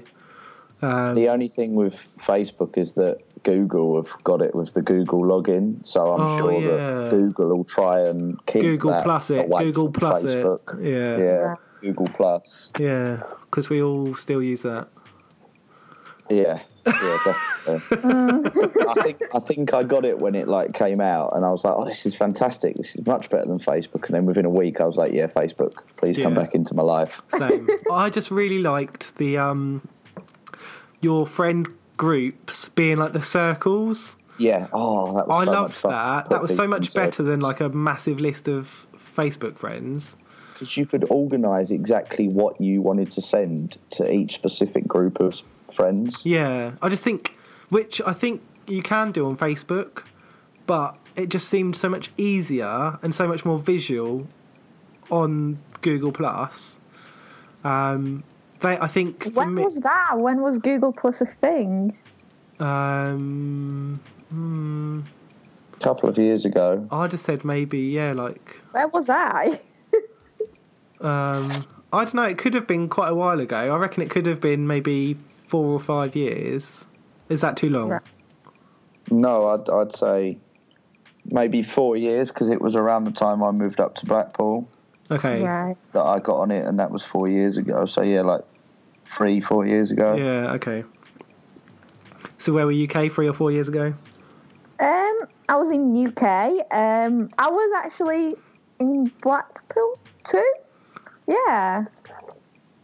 um, 0.88 1.14
The 1.14 1.28
only 1.28 1.48
thing 1.48 1.74
with 1.74 1.96
Facebook 2.20 2.76
is 2.76 2.92
that 2.92 3.18
Google 3.44 3.96
have 3.96 4.10
got 4.24 4.40
it 4.42 4.54
with 4.54 4.72
the 4.74 4.82
Google 4.82 5.22
login, 5.22 5.86
so 5.86 6.00
I'm 6.14 6.20
Oh, 6.20 6.38
sure 6.38 6.52
yeah. 6.60 6.76
that 6.76 7.10
Google 7.10 7.48
will 7.56 7.64
try 7.64 8.00
and 8.00 8.44
keep 8.46 8.62
Google 8.62 8.90
that 8.90 9.04
Plus 9.04 9.30
it, 9.30 9.50
Google 9.50 9.90
Plus 9.90 10.22
Facebook. 10.24 10.78
it. 10.78 10.84
Yeah, 10.92 11.16
Yeah, 11.18 11.54
Google 11.82 12.08
Plus. 12.14 12.70
yeah, 12.78 13.22
because 13.50 13.68
we 13.70 13.82
all 13.82 14.14
still 14.14 14.42
use 14.42 14.62
that. 14.62 14.88
Yeah, 16.30 16.60
yeah, 16.86 17.18
definitely. 17.64 18.86
I 18.88 18.94
think 19.02 19.22
I 19.34 19.38
think 19.40 19.74
I 19.74 19.82
got 19.82 20.04
it 20.04 20.18
when 20.18 20.34
it 20.34 20.48
like 20.48 20.74
came 20.74 21.00
out, 21.00 21.34
and 21.36 21.44
I 21.44 21.50
was 21.50 21.64
like, 21.64 21.74
"Oh, 21.76 21.84
this 21.84 22.04
is 22.06 22.14
fantastic! 22.14 22.76
This 22.76 22.94
is 22.94 23.06
much 23.06 23.30
better 23.30 23.46
than 23.46 23.58
Facebook." 23.58 24.04
And 24.06 24.14
then 24.14 24.26
within 24.26 24.44
a 24.44 24.50
week, 24.50 24.80
I 24.80 24.84
was 24.84 24.96
like, 24.96 25.12
"Yeah, 25.12 25.26
Facebook, 25.28 25.72
please 25.96 26.16
come 26.16 26.34
Yeah. 26.34 26.42
back 26.42 26.54
into 26.54 26.74
my 26.74 26.82
life." 26.82 27.20
Same. 27.38 27.68
I 27.92 28.10
just 28.10 28.30
really 28.30 28.58
liked 28.60 29.16
the 29.16 29.38
um, 29.38 29.86
your 31.00 31.26
friend 31.26 31.68
groups 31.96 32.68
being 32.70 32.96
like 32.98 33.12
the 33.12 33.22
circles. 33.22 34.16
Yeah. 34.38 34.66
Oh, 34.72 35.14
that 35.16 35.28
was 35.28 35.30
I 35.30 35.44
so 35.44 35.50
much 35.50 35.54
loved 35.60 35.76
fun. 35.76 35.90
that. 35.92 36.22
Put 36.24 36.30
That 36.30 36.42
was 36.42 36.50
so 36.50 36.62
people 36.64 36.68
much 36.70 36.86
into- 36.88 37.00
better 37.00 37.22
than 37.22 37.40
like 37.40 37.60
a 37.60 37.68
massive 37.68 38.18
list 38.20 38.48
of 38.48 38.86
Facebook 39.16 39.56
friends. 39.58 40.16
because 40.54 40.76
you 40.76 40.86
could 40.86 41.04
organise 41.10 41.70
exactly 41.70 42.28
what 42.28 42.60
you 42.60 42.82
wanted 42.82 43.10
to 43.12 43.20
send 43.20 43.76
to 43.90 44.10
each 44.10 44.34
specific 44.34 44.86
group 44.88 45.20
of 45.20 45.40
friends. 45.74 46.20
Yeah, 46.24 46.72
I 46.80 46.88
just 46.88 47.02
think, 47.02 47.36
which 47.68 48.00
I 48.06 48.12
think 48.12 48.40
you 48.66 48.82
can 48.82 49.12
do 49.12 49.26
on 49.26 49.36
Facebook, 49.36 50.04
but 50.66 50.96
it 51.16 51.28
just 51.28 51.48
seemed 51.48 51.76
so 51.76 51.88
much 51.88 52.10
easier 52.16 52.98
and 53.02 53.14
so 53.14 53.28
much 53.28 53.44
more 53.44 53.58
visual 53.58 54.26
on 55.10 55.58
Google 55.82 56.12
Plus. 56.12 56.78
Um, 57.62 58.24
they, 58.60 58.78
I 58.78 58.86
think 58.86 59.32
When 59.34 59.54
me, 59.54 59.64
was 59.64 59.76
that? 59.80 60.18
When 60.18 60.40
was 60.42 60.58
Google 60.58 60.92
Plus 60.92 61.20
a 61.20 61.26
thing? 61.26 61.96
um, 62.60 64.00
hmm, 64.30 65.00
A 65.74 65.76
couple 65.84 66.08
of 66.08 66.16
years 66.18 66.44
ago, 66.44 66.86
I 66.90 67.06
just 67.08 67.24
said 67.24 67.44
maybe 67.44 67.78
yeah, 67.80 68.12
like 68.12 68.60
Where 68.72 68.88
was 68.88 69.08
I? 69.10 69.60
um, 71.00 71.66
I 71.92 72.04
don't 72.04 72.14
know. 72.14 72.22
It 72.22 72.38
could 72.38 72.54
have 72.54 72.66
been 72.66 72.88
quite 72.88 73.08
a 73.10 73.14
while 73.14 73.40
ago. 73.40 73.56
I 73.56 73.76
reckon 73.76 74.02
it 74.02 74.10
could 74.10 74.26
have 74.26 74.40
been 74.40 74.66
maybe 74.66 75.16
four 75.54 75.66
or 75.66 75.78
five 75.78 76.16
years. 76.16 76.88
Is 77.28 77.40
that 77.42 77.56
too 77.56 77.70
long? 77.70 78.00
No, 79.08 79.46
I'd, 79.50 79.70
I'd 79.70 79.94
say 79.94 80.36
maybe 81.26 81.62
four 81.62 81.96
years 81.96 82.26
because 82.26 82.50
it 82.50 82.60
was 82.60 82.74
around 82.74 83.04
the 83.04 83.12
time 83.12 83.40
I 83.40 83.52
moved 83.52 83.78
up 83.78 83.94
to 83.94 84.04
Blackpool 84.04 84.68
Okay. 85.12 85.42
Right. 85.42 85.76
that 85.92 86.02
I 86.02 86.18
got 86.18 86.38
on 86.38 86.50
it, 86.50 86.66
and 86.66 86.80
that 86.80 86.90
was 86.90 87.04
four 87.04 87.28
years 87.28 87.56
ago. 87.56 87.86
So 87.86 88.02
yeah, 88.02 88.22
like 88.22 88.40
three, 89.16 89.40
four 89.40 89.64
years 89.64 89.92
ago. 89.92 90.16
Yeah. 90.16 90.54
Okay. 90.54 90.82
So 92.38 92.52
where 92.52 92.66
were 92.66 92.72
you, 92.72 92.88
UK, 92.88 93.12
three 93.12 93.28
or 93.28 93.32
four 93.32 93.52
years 93.52 93.68
ago? 93.68 93.94
Um, 94.80 95.20
I 95.48 95.54
was 95.54 95.70
in 95.70 96.04
UK. 96.04 96.22
Um, 96.72 97.30
I 97.38 97.48
was 97.48 97.72
actually 97.76 98.34
in 98.80 99.04
Blackpool 99.22 100.00
too. 100.24 100.54
Yeah. 101.28 101.84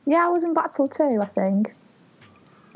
Yeah, 0.06 0.24
I 0.24 0.28
was 0.28 0.44
in 0.44 0.54
Blackpool 0.54 0.87
too. 0.87 1.18
I 1.20 1.26
think. 1.26 1.74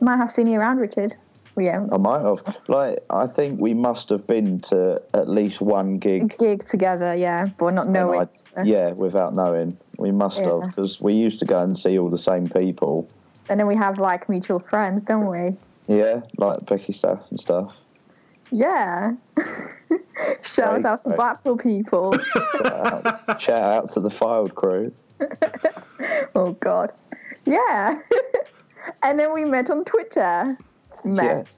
Might 0.01 0.17
have 0.17 0.31
seen 0.31 0.47
you 0.47 0.59
around, 0.59 0.79
Richard. 0.79 1.17
Yeah. 1.57 1.87
I 1.93 1.97
might 1.99 2.21
have. 2.23 2.57
Like, 2.69 2.99
I 3.11 3.27
think 3.27 3.61
we 3.61 3.75
must 3.75 4.09
have 4.09 4.27
been 4.27 4.61
to 4.63 5.01
at 5.15 5.29
least 5.29 5.61
one 5.61 5.99
gig. 5.99 6.37
Gig 6.39 6.65
together, 6.67 7.15
yeah, 7.15 7.47
but 7.59 7.75
not 7.75 7.89
knowing. 7.89 8.21
I- 8.57 8.63
yeah, 8.63 8.93
without 8.93 9.35
knowing, 9.35 9.77
we 9.99 10.13
must 10.13 10.39
have 10.39 10.63
because 10.63 11.01
we 11.01 11.15
used 11.15 11.41
to 11.41 11.45
go 11.45 11.61
and 11.61 11.77
see 11.77 11.99
all 11.99 12.09
the 12.09 12.17
same 12.19 12.49
people. 12.49 13.09
And 13.49 13.59
then 13.59 13.67
we 13.67 13.75
have 13.75 13.99
like 13.99 14.29
mutual 14.29 14.61
friends, 14.61 15.03
don't 15.07 15.27
we? 15.27 15.57
Yeah, 15.93 16.21
like 16.37 16.65
Becky 16.65 16.93
stuff 16.93 17.21
and 17.31 17.41
stuff. 17.41 17.75
Yeah. 18.53 19.15
Shout 20.43 20.75
Great, 20.75 20.85
out 20.85 21.03
to 21.03 21.09
great. 21.09 21.17
Blackpool 21.17 21.57
people. 21.59 22.17
Shout 22.17 23.07
out, 23.29 23.43
shout 23.43 23.63
out 23.63 23.91
to 23.91 24.01
the 24.01 24.11
Filed 24.11 24.55
crew. 24.55 24.93
oh 26.37 26.53
God. 26.61 26.93
Yeah. 27.47 28.01
And 29.03 29.19
then 29.19 29.33
we 29.33 29.45
met 29.45 29.71
on 29.71 29.85
Twitter. 29.85 30.57
Met. 31.05 31.57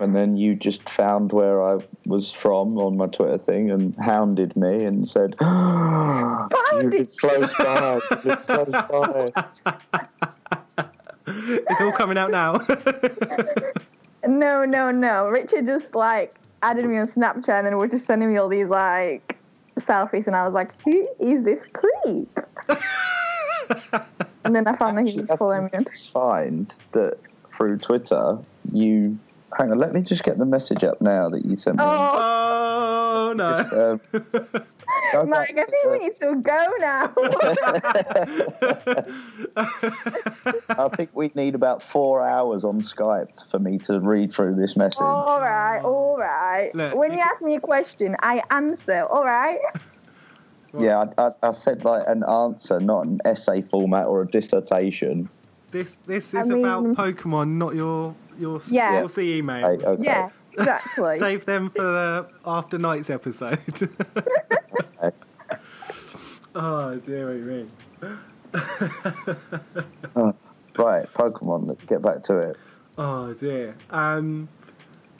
And 0.00 0.14
then 0.14 0.36
you 0.36 0.54
just 0.54 0.88
found 0.88 1.32
where 1.32 1.60
I 1.62 1.78
was 2.06 2.30
from 2.30 2.78
on 2.78 2.96
my 2.96 3.06
Twitter 3.06 3.38
thing 3.38 3.70
and 3.70 3.96
hounded 3.96 4.56
me 4.56 4.84
and 4.84 5.08
said, 5.08 5.34
"You 5.40 5.48
live 6.88 7.16
close 7.16 7.52
by. 7.56 8.00
You 8.24 8.30
live 8.30 8.46
close 8.46 9.60
by." 9.64 10.06
It's 11.30 11.80
all 11.82 11.92
coming 11.92 12.16
out 12.16 12.30
now. 12.30 12.64
No, 14.26 14.64
no, 14.64 14.90
no. 14.90 15.28
Richard 15.28 15.66
just 15.66 15.94
like 15.94 16.38
added 16.62 16.84
me 16.84 16.98
on 16.98 17.06
Snapchat 17.06 17.66
and 17.66 17.78
was 17.78 17.92
just 17.92 18.04
sending 18.04 18.32
me 18.32 18.38
all 18.38 18.48
these 18.48 18.68
like 18.68 19.38
selfies, 19.78 20.26
and 20.26 20.34
I 20.34 20.44
was 20.44 20.54
like, 20.54 20.72
"Who 20.82 21.08
is 21.20 21.44
this 21.44 21.64
creep?" 21.72 22.38
and 24.48 24.56
then 24.56 24.66
I 24.66 24.74
found 24.76 24.98
that 24.98 25.06
he 25.06 25.20
was 25.20 25.30
Actually, 25.30 25.34
I 25.34 25.36
following 25.36 25.64
me. 25.64 25.70
think 25.70 25.86
on 25.88 25.92
it's 25.92 26.06
find 26.08 26.74
that 26.92 27.18
through 27.52 27.78
Twitter, 27.78 28.38
you. 28.72 29.18
Hang 29.56 29.72
on, 29.72 29.78
let 29.78 29.94
me 29.94 30.02
just 30.02 30.24
get 30.24 30.36
the 30.38 30.44
message 30.44 30.84
up 30.84 31.00
now 31.00 31.30
that 31.30 31.44
you 31.46 31.56
sent 31.56 31.78
me. 31.78 31.84
Oh, 31.86 33.28
Oh 33.28 33.32
no. 33.34 33.54
Um, 33.54 34.00
go 35.12 35.26
Mike, 35.26 35.58
I 35.58 35.64
think 35.64 35.90
we 35.90 35.98
need 35.98 36.14
to 36.16 36.36
go 36.36 36.66
now. 36.78 37.12
I 39.56 40.88
think 40.96 41.10
we 41.14 41.30
need 41.34 41.54
about 41.54 41.82
four 41.82 42.26
hours 42.26 42.64
on 42.64 42.80
Skype 42.80 43.50
for 43.50 43.58
me 43.58 43.78
to 43.80 44.00
read 44.00 44.32
through 44.32 44.56
this 44.56 44.76
message. 44.76 45.00
all 45.00 45.40
right, 45.40 45.80
all 45.80 46.16
right. 46.16 46.74
Look, 46.74 46.94
when 46.94 47.12
you 47.12 47.18
you 47.18 47.24
ask 47.24 47.42
me 47.42 47.56
a 47.56 47.60
question, 47.60 48.16
I 48.22 48.42
answer. 48.50 49.04
All 49.04 49.24
right. 49.24 49.58
Yeah, 50.78 51.04
I, 51.18 51.26
I, 51.26 51.30
I 51.42 51.52
said 51.52 51.84
like 51.84 52.04
an 52.06 52.22
answer, 52.24 52.78
not 52.80 53.06
an 53.06 53.20
essay 53.24 53.62
format 53.62 54.06
or 54.06 54.22
a 54.22 54.26
dissertation. 54.26 55.28
This 55.70 55.98
this 56.06 56.28
is 56.34 56.50
I 56.50 56.58
about 56.58 56.84
Pokemon, 56.84 57.56
not 57.56 57.74
your 57.74 58.14
your 58.38 58.60
Yeah. 58.68 59.02
saucy 59.02 59.40
emails. 59.42 59.62
Right, 59.62 59.82
okay. 59.84 60.02
Yeah, 60.04 60.30
exactly. 60.52 61.18
Save 61.20 61.44
them 61.46 61.70
for 61.70 61.82
the 61.82 62.26
after 62.44 62.78
nights 62.78 63.10
episode. 63.10 63.58
Oh 66.54 66.96
dear 66.96 67.34
me. 67.34 67.66
Right, 70.76 71.12
Pokemon. 71.12 71.66
Let's 71.66 71.84
get 71.84 72.02
back 72.02 72.22
to 72.24 72.38
it. 72.38 72.56
Oh 72.96 73.32
dear. 73.34 73.76
Um, 73.90 74.48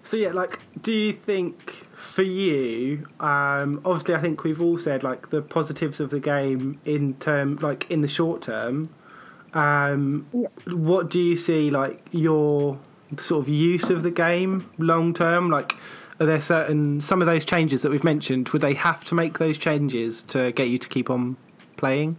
so 0.08 0.16
yeah, 0.16 0.32
like, 0.32 0.58
do 0.80 0.90
you 0.90 1.12
think 1.12 1.86
for 1.94 2.22
you? 2.22 3.06
Um, 3.20 3.82
obviously, 3.84 4.14
I 4.14 4.22
think 4.22 4.42
we've 4.42 4.62
all 4.62 4.78
said 4.78 5.02
like 5.02 5.28
the 5.28 5.42
positives 5.42 6.00
of 6.00 6.08
the 6.08 6.18
game 6.18 6.80
in 6.86 7.12
term, 7.16 7.56
like 7.56 7.90
in 7.90 8.00
the 8.00 8.08
short 8.08 8.40
term. 8.40 8.88
Um, 9.52 10.26
Yeah. 10.32 10.48
What 10.64 11.10
do 11.10 11.20
you 11.20 11.36
see 11.36 11.70
like 11.70 12.00
your 12.10 12.78
sort 13.18 13.42
of 13.42 13.50
use 13.50 13.90
of 13.90 14.02
the 14.02 14.10
game 14.10 14.70
long 14.78 15.12
term? 15.12 15.50
Like, 15.50 15.76
are 16.20 16.24
there 16.24 16.40
certain 16.40 17.02
some 17.02 17.20
of 17.20 17.26
those 17.26 17.44
changes 17.44 17.82
that 17.82 17.90
we've 17.90 18.02
mentioned? 18.02 18.48
Would 18.48 18.62
they 18.62 18.72
have 18.72 19.04
to 19.04 19.14
make 19.14 19.36
those 19.38 19.58
changes 19.58 20.22
to 20.24 20.52
get 20.52 20.68
you 20.68 20.78
to 20.78 20.88
keep 20.88 21.10
on 21.10 21.36
playing? 21.76 22.16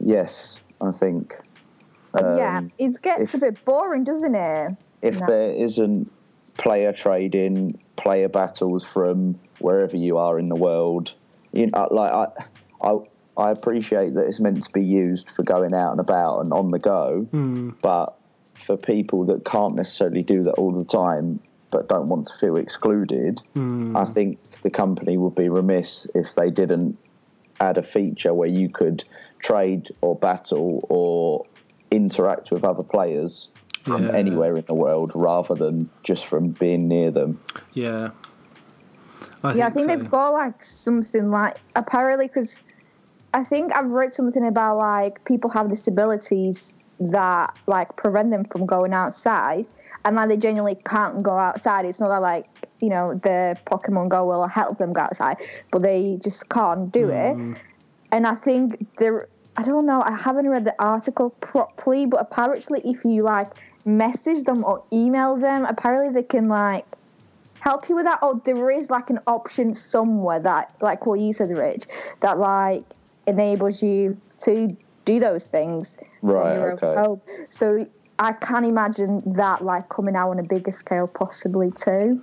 Yes, 0.00 0.60
I 0.82 0.90
think. 0.90 1.34
Um, 2.12 2.36
yeah, 2.36 2.60
it 2.76 3.00
gets 3.00 3.22
if- 3.22 3.34
a 3.34 3.38
bit 3.38 3.64
boring, 3.64 4.04
doesn't 4.04 4.34
it? 4.34 4.76
If 5.04 5.20
No. 5.20 5.26
there 5.26 5.52
isn't 5.52 6.10
player 6.56 6.92
trading, 6.92 7.78
player 7.96 8.28
battles 8.28 8.84
from 8.84 9.38
wherever 9.60 9.96
you 9.96 10.16
are 10.16 10.38
in 10.38 10.48
the 10.48 10.54
world, 10.56 11.12
you 11.52 11.66
know, 11.66 11.88
like 11.90 12.12
I, 12.12 12.26
I, 12.82 12.98
I 13.36 13.50
appreciate 13.50 14.14
that 14.14 14.26
it's 14.26 14.40
meant 14.40 14.62
to 14.64 14.72
be 14.72 14.82
used 14.82 15.30
for 15.30 15.42
going 15.42 15.74
out 15.74 15.90
and 15.92 16.00
about 16.00 16.40
and 16.40 16.52
on 16.52 16.70
the 16.70 16.78
go, 16.78 17.26
hmm. 17.30 17.70
but 17.82 18.16
for 18.54 18.76
people 18.76 19.24
that 19.26 19.44
can't 19.44 19.74
necessarily 19.74 20.22
do 20.22 20.42
that 20.44 20.52
all 20.52 20.72
the 20.72 20.84
time, 20.84 21.40
but 21.70 21.88
don't 21.88 22.08
want 22.08 22.28
to 22.28 22.34
feel 22.38 22.56
excluded, 22.56 23.42
hmm. 23.54 23.96
I 23.96 24.06
think 24.06 24.38
the 24.62 24.70
company 24.70 25.18
would 25.18 25.34
be 25.34 25.48
remiss 25.48 26.06
if 26.14 26.34
they 26.34 26.50
didn't 26.50 26.96
add 27.60 27.76
a 27.76 27.82
feature 27.82 28.32
where 28.32 28.48
you 28.48 28.68
could 28.68 29.04
trade 29.40 29.90
or 30.00 30.16
battle 30.16 30.86
or 30.88 31.44
interact 31.90 32.50
with 32.50 32.64
other 32.64 32.82
players 32.82 33.50
from 33.84 34.04
Yeah. 34.06 34.12
anywhere 34.12 34.56
in 34.56 34.64
the 34.66 34.74
world 34.74 35.12
rather 35.14 35.54
than 35.54 35.88
just 36.02 36.26
from 36.26 36.48
being 36.48 36.88
near 36.88 37.10
them. 37.10 37.38
Yeah. 37.74 38.10
I 39.42 39.52
yeah, 39.54 39.66
I 39.66 39.70
think 39.70 39.90
so. 39.90 39.96
they've 39.96 40.10
got 40.10 40.30
like 40.30 40.64
something 40.64 41.30
like 41.30 41.58
apparently 41.76 42.26
because 42.26 42.60
I 43.34 43.44
think 43.44 43.76
I've 43.76 43.90
read 43.90 44.14
something 44.14 44.46
about 44.46 44.78
like 44.78 45.22
people 45.24 45.50
have 45.50 45.68
disabilities 45.68 46.74
that 46.98 47.56
like 47.66 47.94
prevent 47.96 48.30
them 48.30 48.44
from 48.44 48.64
going 48.64 48.94
outside, 48.94 49.66
and 50.04 50.16
like 50.16 50.28
they 50.28 50.36
genuinely 50.38 50.78
can't 50.86 51.22
go 51.22 51.36
outside. 51.36 51.84
It's 51.84 52.00
not 52.00 52.08
that 52.08 52.22
like 52.22 52.46
you 52.80 52.88
know 52.88 53.20
the 53.22 53.58
Pokemon 53.66 54.08
Go 54.08 54.24
will 54.24 54.46
help 54.46 54.78
them 54.78 54.94
go 54.94 55.02
outside, 55.02 55.36
but 55.70 55.82
they 55.82 56.18
just 56.22 56.48
can't 56.48 56.90
do 56.90 57.10
it. 57.10 57.34
Hmm. 57.34 57.54
And 58.12 58.26
I 58.26 58.36
think 58.36 58.86
there, 58.98 59.26
I 59.56 59.62
don't 59.64 59.86
know, 59.86 60.00
I 60.00 60.16
haven't 60.16 60.48
read 60.48 60.64
the 60.64 60.74
article 60.78 61.30
properly, 61.40 62.06
but 62.06 62.20
apparently 62.20 62.80
if 62.84 63.04
you 63.04 63.24
like 63.24 63.50
message 63.84 64.44
them 64.44 64.64
or 64.64 64.82
email 64.92 65.36
them, 65.36 65.64
apparently 65.64 66.12
they 66.20 66.26
can 66.26 66.48
like 66.48 66.86
help 67.60 67.88
you 67.88 67.96
with 67.96 68.04
that 68.04 68.18
or 68.22 68.40
there 68.44 68.70
is 68.70 68.90
like 68.90 69.08
an 69.10 69.18
option 69.26 69.74
somewhere 69.74 70.38
that 70.38 70.74
like 70.82 71.06
what 71.06 71.18
you 71.18 71.32
said 71.32 71.48
rich 71.56 71.84
that 72.20 72.38
like 72.38 72.84
enables 73.26 73.82
you 73.82 74.14
to 74.38 74.76
do 75.06 75.18
those 75.18 75.46
things 75.46 75.96
Right, 76.20 76.58
okay. 76.58 76.94
home. 76.94 77.22
so 77.48 77.86
i 78.18 78.32
can 78.32 78.64
imagine 78.64 79.22
that 79.34 79.64
like 79.64 79.88
coming 79.88 80.14
out 80.14 80.28
on 80.28 80.38
a 80.38 80.42
bigger 80.42 80.72
scale 80.72 81.06
possibly 81.06 81.70
too 81.70 82.20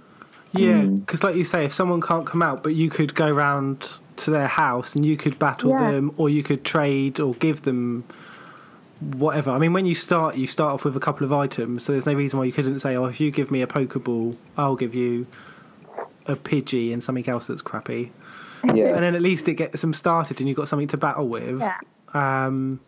Yeah, 0.54 0.84
Hmm. 0.84 0.98
because 0.98 1.24
like 1.24 1.36
you 1.36 1.44
say, 1.46 1.66
if 1.66 1.74
someone 1.74 2.02
can't 2.02 2.26
come 2.28 2.42
out, 2.44 2.62
but 2.62 2.76
you 2.76 2.90
could 2.90 3.16
go 3.16 3.32
round 3.32 4.00
to 4.18 4.30
their 4.32 4.48
house 4.50 4.96
and 4.96 5.06
you 5.06 5.16
could 5.18 5.40
battle 5.40 5.72
Yeah. 5.72 5.90
them, 5.92 6.12
or 6.18 6.30
you 6.30 6.44
could 6.44 6.64
trade 6.66 7.20
or 7.22 7.34
give 7.36 7.62
them 7.64 8.04
whatever. 9.02 9.52
I 9.52 9.58
mean, 9.58 9.74
when 9.74 9.86
you 9.86 9.96
start, 9.96 10.36
you 10.36 10.48
start 10.48 10.74
off 10.74 10.86
with 10.86 10.96
a 10.96 11.00
couple 11.00 11.26
of 11.26 11.34
items, 11.34 11.84
so 11.84 11.92
there's 11.92 12.06
no 12.06 12.14
reason 12.14 12.40
why 12.40 12.46
you 12.46 12.52
couldn't 12.52 12.80
say, 12.80 12.96
"Oh, 12.96 13.06
if 13.06 13.20
you 13.20 13.32
give 13.32 13.52
me 13.52 13.62
a 13.62 13.68
Pokeball, 13.68 14.36
I'll 14.58 14.76
give 14.76 14.94
you 14.96 15.28
a 16.28 16.36
Pidgey 16.36 16.94
and 16.94 17.04
something 17.04 17.28
else 17.28 17.48
that's 17.48 17.62
crappy." 17.62 18.12
Yeah, 18.64 18.94
And 18.94 19.04
then 19.04 19.16
at 19.16 19.22
least 19.24 19.48
it 19.48 19.56
gets 19.56 19.82
them 19.82 19.94
started, 19.94 20.40
and 20.40 20.48
you've 20.48 20.58
got 20.58 20.68
something 20.68 20.88
to 20.90 20.98
battle 20.98 21.28
with. 21.28 21.60
yeah 21.60 21.78
Um, 22.14 22.80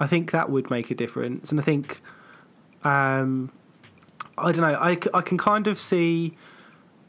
I 0.00 0.06
think 0.06 0.30
that 0.30 0.48
would 0.48 0.70
make 0.70 0.90
a 0.90 0.94
difference, 0.94 1.50
and 1.50 1.60
I 1.60 1.62
think, 1.62 2.00
um, 2.82 3.50
I 4.38 4.52
don't 4.52 4.62
know. 4.62 4.78
I 4.80 4.96
I 5.12 5.20
can 5.20 5.36
kind 5.36 5.66
of 5.66 5.78
see, 5.78 6.34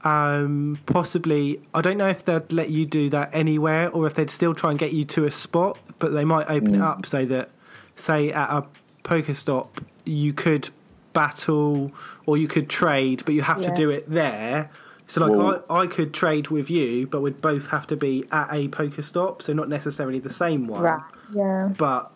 um, 0.04 0.78
possibly. 0.86 1.62
I 1.74 1.80
don't 1.80 1.98
know 1.98 2.10
if 2.10 2.26
they'd 2.26 2.52
let 2.52 2.70
you 2.72 2.86
do 2.86 3.10
that 3.12 3.30
anywhere, 3.34 3.90
or 3.90 4.06
if 4.06 4.16
they'd 4.16 4.30
still 4.30 4.54
try 4.54 4.70
and 4.72 4.78
get 4.78 4.92
you 4.92 5.06
to 5.06 5.26
a 5.26 5.32
spot, 5.32 5.80
but 6.00 6.12
they 6.12 6.26
might 6.26 6.50
open 6.50 6.76
it 6.76 6.82
up 6.82 7.06
so 7.06 7.24
that, 7.26 7.50
say, 7.96 8.32
at 8.32 8.50
a 8.50 8.66
Pokestop, 9.04 9.68
you 10.06 10.34
could 10.34 10.70
battle 11.14 11.92
or 12.26 12.38
you 12.38 12.48
could 12.48 12.70
trade, 12.70 13.24
but 13.26 13.34
you 13.36 13.42
have 13.44 13.62
Yeah. 13.62 13.70
to 13.70 13.76
do 13.76 13.90
it 13.90 14.10
there. 14.10 14.70
So, 15.08 15.26
like, 15.26 15.38
Well- 15.38 15.64
I, 15.70 15.82
I 15.82 15.88
could 15.88 16.14
trade 16.14 16.48
with 16.48 16.70
you, 16.70 17.06
but 17.08 17.22
we'd 17.22 17.42
both 17.42 17.68
have 17.68 17.86
to 17.88 17.96
be 17.96 18.26
at 18.32 18.50
a 18.52 18.68
Pokestop, 18.70 19.42
so 19.42 19.54
not 19.54 19.70
necessarily 19.70 20.20
the 20.20 20.32
same 20.34 20.68
one 20.68 20.82
right 20.82 21.02
yeah 21.34 21.70
but 21.78 22.12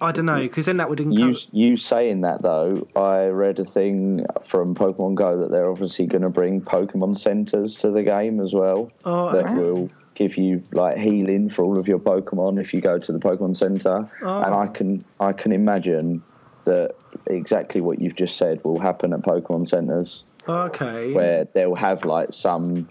I 0.00 0.10
don't 0.12 0.26
know 0.26 0.40
because 0.40 0.66
then 0.66 0.76
that 0.78 0.90
would 0.90 0.98
you 0.98 1.06
encourage. 1.10 1.48
you 1.52 1.76
saying 1.76 2.22
that 2.22 2.42
though, 2.42 2.86
I 2.96 3.26
read 3.26 3.58
a 3.60 3.64
thing 3.64 4.26
from 4.42 4.74
Pokemon 4.74 5.14
Go 5.14 5.38
that 5.40 5.50
they're 5.50 5.70
obviously 5.70 6.06
going 6.06 6.22
to 6.22 6.28
bring 6.30 6.60
Pokemon 6.60 7.16
centers 7.16 7.76
to 7.76 7.90
the 7.90 8.02
game 8.02 8.40
as 8.40 8.52
well. 8.52 8.90
Oh, 9.04 9.30
that 9.32 9.44
okay. 9.46 9.54
will 9.54 9.88
give 10.14 10.36
you 10.36 10.62
like 10.72 10.96
healing 10.96 11.50
for 11.50 11.64
all 11.64 11.78
of 11.78 11.88
your 11.88 11.98
Pokemon 11.98 12.60
if 12.60 12.72
you 12.72 12.80
go 12.80 12.98
to 12.98 13.12
the 13.12 13.18
Pokemon 13.18 13.56
Center. 13.56 14.08
Oh. 14.22 14.42
And 14.42 14.54
I 14.54 14.66
can 14.68 15.04
I 15.20 15.32
can 15.32 15.52
imagine 15.52 16.22
that 16.64 16.94
exactly 17.26 17.80
what 17.80 18.00
you've 18.00 18.16
just 18.16 18.36
said 18.36 18.62
will 18.64 18.78
happen 18.80 19.12
at 19.12 19.20
Pokemon 19.22 19.68
centers 19.68 20.24
Okay. 20.48 21.12
where 21.12 21.44
they'll 21.52 21.74
have 21.74 22.04
like 22.04 22.32
some 22.32 22.88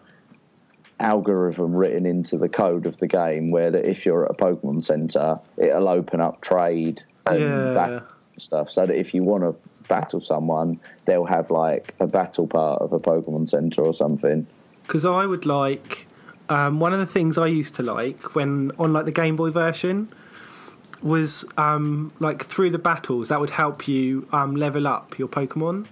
algorithm 1.00 1.74
written 1.76 2.06
into 2.06 2.38
the 2.38 2.48
code 2.50 2.86
of 2.86 2.98
the 2.98 3.08
game 3.08 3.52
where 3.52 3.72
that 3.72 3.86
if 3.86 4.06
you're 4.06 4.26
at 4.26 4.32
a 4.32 4.34
Pokemon 4.36 4.84
Center, 4.86 5.40
it'll 5.58 5.90
open 5.90 6.22
up 6.22 6.42
trade 6.42 7.02
and 7.26 7.40
Yeah. 7.40 8.02
stuff. 8.38 8.70
So 8.70 8.86
that 8.86 8.96
if 8.96 9.14
you 9.14 9.24
want 9.24 9.44
to 9.44 9.56
battle 9.88 10.22
someone, 10.22 10.80
they'll 11.06 11.26
have 11.26 11.50
like 11.52 11.94
a 12.00 12.08
battle 12.08 12.48
part 12.48 12.82
of 12.82 12.94
a 12.94 13.00
Pokemon 13.00 13.50
Center 13.50 13.82
or 13.82 13.94
something. 13.94 14.46
Because 14.84 15.04
I 15.06 15.26
would 15.26 15.46
like 15.46 16.08
um, 16.50 16.80
one 16.80 16.94
of 16.94 17.00
the 17.00 17.06
things 17.06 17.38
I 17.38 17.48
used 17.48 17.76
to 17.76 17.84
like 17.84 18.36
when 18.36 18.72
on 18.78 18.94
like 18.94 19.06
the 19.06 19.12
Game 19.12 19.36
Boy 19.36 19.50
version 19.52 20.10
was 21.02 21.44
um, 21.58 22.14
like 22.20 22.46
through 22.46 22.70
the 22.70 22.78
battles 22.80 23.30
that 23.30 23.40
would 23.40 23.50
help 23.50 23.88
you 23.88 24.28
um, 24.32 24.56
level 24.56 24.88
up 24.88 25.18
your 25.20 25.28
Pokemon. 25.28 25.88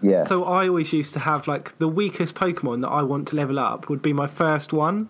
Yeah. 0.00 0.24
So 0.24 0.44
I 0.44 0.68
always 0.68 0.92
used 0.92 1.12
to 1.14 1.18
have 1.20 1.46
like 1.48 1.76
the 1.78 1.88
weakest 1.88 2.34
Pokemon 2.34 2.82
that 2.82 2.88
I 2.88 3.02
want 3.02 3.28
to 3.28 3.36
level 3.36 3.58
up 3.58 3.88
would 3.88 4.02
be 4.02 4.12
my 4.12 4.26
first 4.26 4.72
one. 4.72 5.08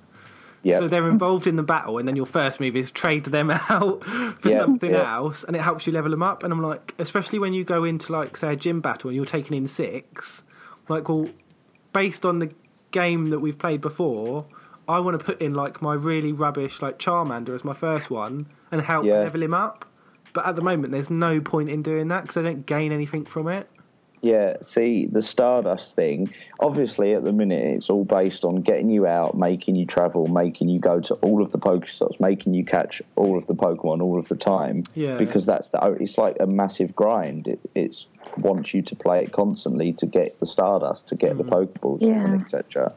yeah. 0.62 0.78
So 0.78 0.88
they're 0.88 1.08
involved 1.10 1.46
in 1.46 1.56
the 1.56 1.62
battle, 1.62 1.98
and 1.98 2.06
then 2.08 2.16
your 2.16 2.26
first 2.26 2.58
move 2.60 2.74
is 2.76 2.90
trade 2.90 3.24
them 3.26 3.50
out 3.68 4.02
for 4.04 4.48
Yeah, 4.48 4.58
something 4.58 4.92
yeah. 4.92 5.14
else, 5.16 5.44
and 5.44 5.54
it 5.56 5.62
helps 5.62 5.86
you 5.86 5.92
level 5.92 6.10
them 6.10 6.22
up. 6.22 6.42
And 6.42 6.52
I'm 6.52 6.62
like, 6.62 6.94
especially 6.98 7.38
when 7.38 7.52
you 7.52 7.64
go 7.64 7.84
into 7.84 8.12
like 8.12 8.36
say 8.36 8.52
a 8.52 8.56
gym 8.56 8.80
battle 8.80 9.08
and 9.10 9.16
you're 9.16 9.24
taking 9.26 9.56
in 9.56 9.66
six, 9.68 10.42
like, 10.88 11.08
well, 11.08 11.28
based 11.92 12.24
on 12.24 12.38
the 12.38 12.50
game 12.92 13.26
that 13.26 13.40
we've 13.40 13.58
played 13.58 13.80
before, 13.80 14.46
I 14.88 15.00
want 15.00 15.18
to 15.18 15.24
put 15.24 15.40
in 15.40 15.54
like 15.54 15.80
my 15.80 15.94
really 15.94 16.32
rubbish 16.32 16.82
like 16.82 16.98
Charmander 16.98 17.54
as 17.54 17.64
my 17.64 17.72
first 17.72 18.10
one 18.10 18.46
and 18.70 18.82
help 18.82 19.04
Yeah. 19.04 19.20
level 19.20 19.42
him 19.42 19.54
up. 19.54 19.84
But 20.32 20.46
at 20.46 20.56
the 20.56 20.62
moment, 20.62 20.92
there's 20.92 21.10
no 21.10 21.40
point 21.40 21.68
in 21.68 21.82
doing 21.82 22.08
that 22.08 22.22
because 22.22 22.36
I 22.36 22.42
don't 22.42 22.66
gain 22.66 22.92
anything 22.92 23.24
from 23.24 23.48
it. 23.48 23.68
Yeah, 24.20 24.56
see, 24.62 25.04
the 25.04 25.20
Stardust 25.20 25.94
thing, 25.96 26.32
obviously 26.58 27.12
at 27.12 27.24
the 27.24 27.32
minute 27.32 27.62
it's 27.62 27.90
all 27.90 28.06
based 28.06 28.42
on 28.46 28.62
getting 28.62 28.88
you 28.88 29.06
out, 29.06 29.36
making 29.36 29.76
you 29.76 29.84
travel, 29.84 30.26
making 30.28 30.70
you 30.70 30.80
go 30.80 30.98
to 31.00 31.14
all 31.16 31.42
of 31.42 31.52
the 31.52 31.58
Pokestops, 31.58 32.18
making 32.20 32.54
you 32.54 32.64
catch 32.64 33.02
all 33.16 33.36
of 33.36 33.46
the 33.46 33.54
Pokemon 33.54 34.00
all 34.00 34.18
of 34.18 34.26
the 34.28 34.34
time. 34.34 34.84
Yeah. 34.94 35.18
Because 35.18 35.44
that's 35.44 35.68
the, 35.68 35.78
it's 36.00 36.16
like 36.16 36.38
a 36.40 36.46
massive 36.46 36.96
grind. 36.96 37.48
It 37.48 37.60
it's 37.74 38.06
wants 38.38 38.72
you 38.72 38.80
to 38.80 38.96
play 38.96 39.22
it 39.24 39.32
constantly 39.32 39.92
to 39.92 40.06
get 40.06 40.40
the 40.40 40.46
Stardust, 40.46 41.06
to 41.08 41.16
get 41.16 41.36
the 41.36 41.44
hmm. 41.44 41.50
Pokeballs, 41.50 42.00
Yeah. 42.00 42.24
and 42.24 42.40
etc. 42.40 42.94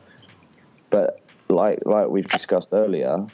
but 0.89 1.19
like 1.49 1.79
like 1.85 2.07
we've 2.09 2.27
discussed 2.27 2.69
earlier, 2.71 3.25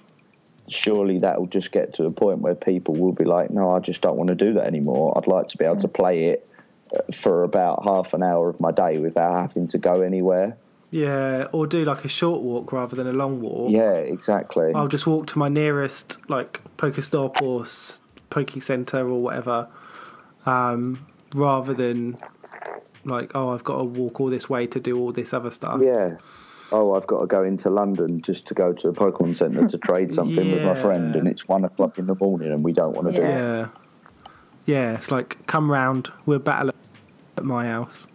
surely 0.67 1.19
that 1.19 1.39
will 1.39 1.47
just 1.47 1.71
get 1.71 1.93
to 1.95 2.05
a 2.05 2.11
point 2.11 2.39
where 2.39 2.55
people 2.55 2.95
will 2.95 3.11
be 3.13 3.25
like, 3.25 3.49
no, 3.51 3.71
I 3.75 3.79
just 3.79 4.01
don't 4.01 4.17
want 4.17 4.29
to 4.29 4.35
do 4.35 4.53
that 4.53 4.65
anymore. 4.65 5.17
I'd 5.17 5.27
like 5.27 5.47
to 5.49 5.57
be 5.57 5.65
able 5.65 5.77
to 5.81 5.87
play 5.87 6.25
it 6.29 6.47
uh, 6.95 6.99
for 7.13 7.43
about 7.43 7.83
half 7.83 8.13
an 8.13 8.23
hour 8.23 8.49
of 8.49 8.59
my 8.59 8.71
day 8.71 8.97
without 8.99 9.33
having 9.39 9.67
to 9.69 9.77
go 9.77 10.01
anywhere. 10.01 10.57
Yeah, 10.91 11.47
or 11.51 11.65
do 11.65 11.83
like 11.85 12.05
a 12.05 12.07
short 12.07 12.41
walk 12.41 12.71
rather 12.71 12.95
than 12.95 13.07
a 13.07 13.13
long 13.13 13.41
walk. 13.41 13.71
Yeah, 13.71 13.93
exactly. 13.93 14.71
I'll 14.75 14.87
just 14.87 15.07
walk 15.07 15.25
to 15.27 15.39
my 15.39 15.49
nearest 15.49 16.19
like 16.29 16.61
Pokestop 16.77 17.41
or 17.41 17.63
s- 17.63 18.01
Poke 18.29 18.61
Center 18.61 18.99
or 18.99 19.19
whatever, 19.19 19.67
um, 20.45 21.07
rather 21.33 21.73
than 21.73 22.15
like 23.05 23.31
oh 23.33 23.49
I've 23.49 23.63
got 23.63 23.79
to 23.79 23.83
walk 23.85 24.21
all 24.21 24.29
this 24.29 24.49
way 24.49 24.67
to 24.67 24.79
do 24.79 24.97
all 24.99 25.11
this 25.11 25.33
other 25.33 25.49
stuff. 25.51 25.81
Yeah. 25.83 26.17
Oh, 26.73 26.95
I've 26.95 27.05
got 27.05 27.21
to 27.21 27.27
go 27.27 27.43
into 27.43 27.69
London 27.69 28.19
just 28.23 28.47
to 28.47 28.55
go 28.55 28.73
to 28.73 28.87
a 28.87 28.93
Pokemon 28.93 29.35
Centre 29.35 29.67
to 29.67 29.77
trade 29.87 30.11
something 30.11 30.51
with 30.51 30.63
my 30.63 30.73
friend, 30.81 31.15
and 31.15 31.27
it's 31.27 31.47
one 31.47 31.63
o'clock 31.63 31.99
in 31.99 32.07
the 32.07 32.15
morning, 32.15 32.51
and 32.51 32.63
we 32.63 32.73
don't 32.73 32.95
want 32.95 33.09
to 33.09 33.13
do 33.13 33.23
it. 33.23 33.29
Yeah, 33.29 33.67
yeah. 34.65 34.95
It's 34.95 35.11
like 35.11 35.45
come 35.45 35.71
round, 35.71 36.11
we'll 36.25 36.39
battle 36.39 36.71
at 37.37 37.45
my 37.45 37.65
house. 37.67 38.07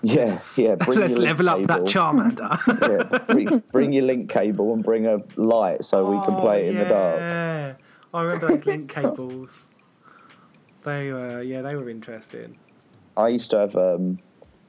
Yeah, 0.00 0.38
yeah. 0.56 0.76
Bring 0.76 0.98
Let's 1.00 1.12
your 1.12 1.20
link 1.20 1.28
level 1.28 1.48
up 1.50 1.62
that. 1.64 1.80
Charmander. 1.82 3.10
yeah, 3.12 3.18
bring, 3.26 3.62
bring 3.72 3.92
your 3.92 4.04
link 4.04 4.30
cable 4.30 4.72
and 4.72 4.82
bring 4.82 5.06
a 5.06 5.18
light 5.36 5.84
so 5.84 6.10
we 6.10 6.24
can 6.24 6.40
play 6.40 6.66
it 6.66 6.70
in 6.70 6.76
the 6.76 6.84
dark. 6.84 7.16
Oh, 7.16 7.18
Yeah, 7.18 7.74
I 8.14 8.22
remember 8.22 8.48
those 8.48 8.64
link 8.64 8.90
cables. 8.90 9.66
They 10.84 11.12
were 11.12 11.42
yeah, 11.42 11.60
they 11.60 11.74
were 11.74 11.90
interesting. 11.90 12.56
I 13.18 13.28
used 13.28 13.50
to 13.50 13.58
have 13.58 13.76
um, 13.76 14.18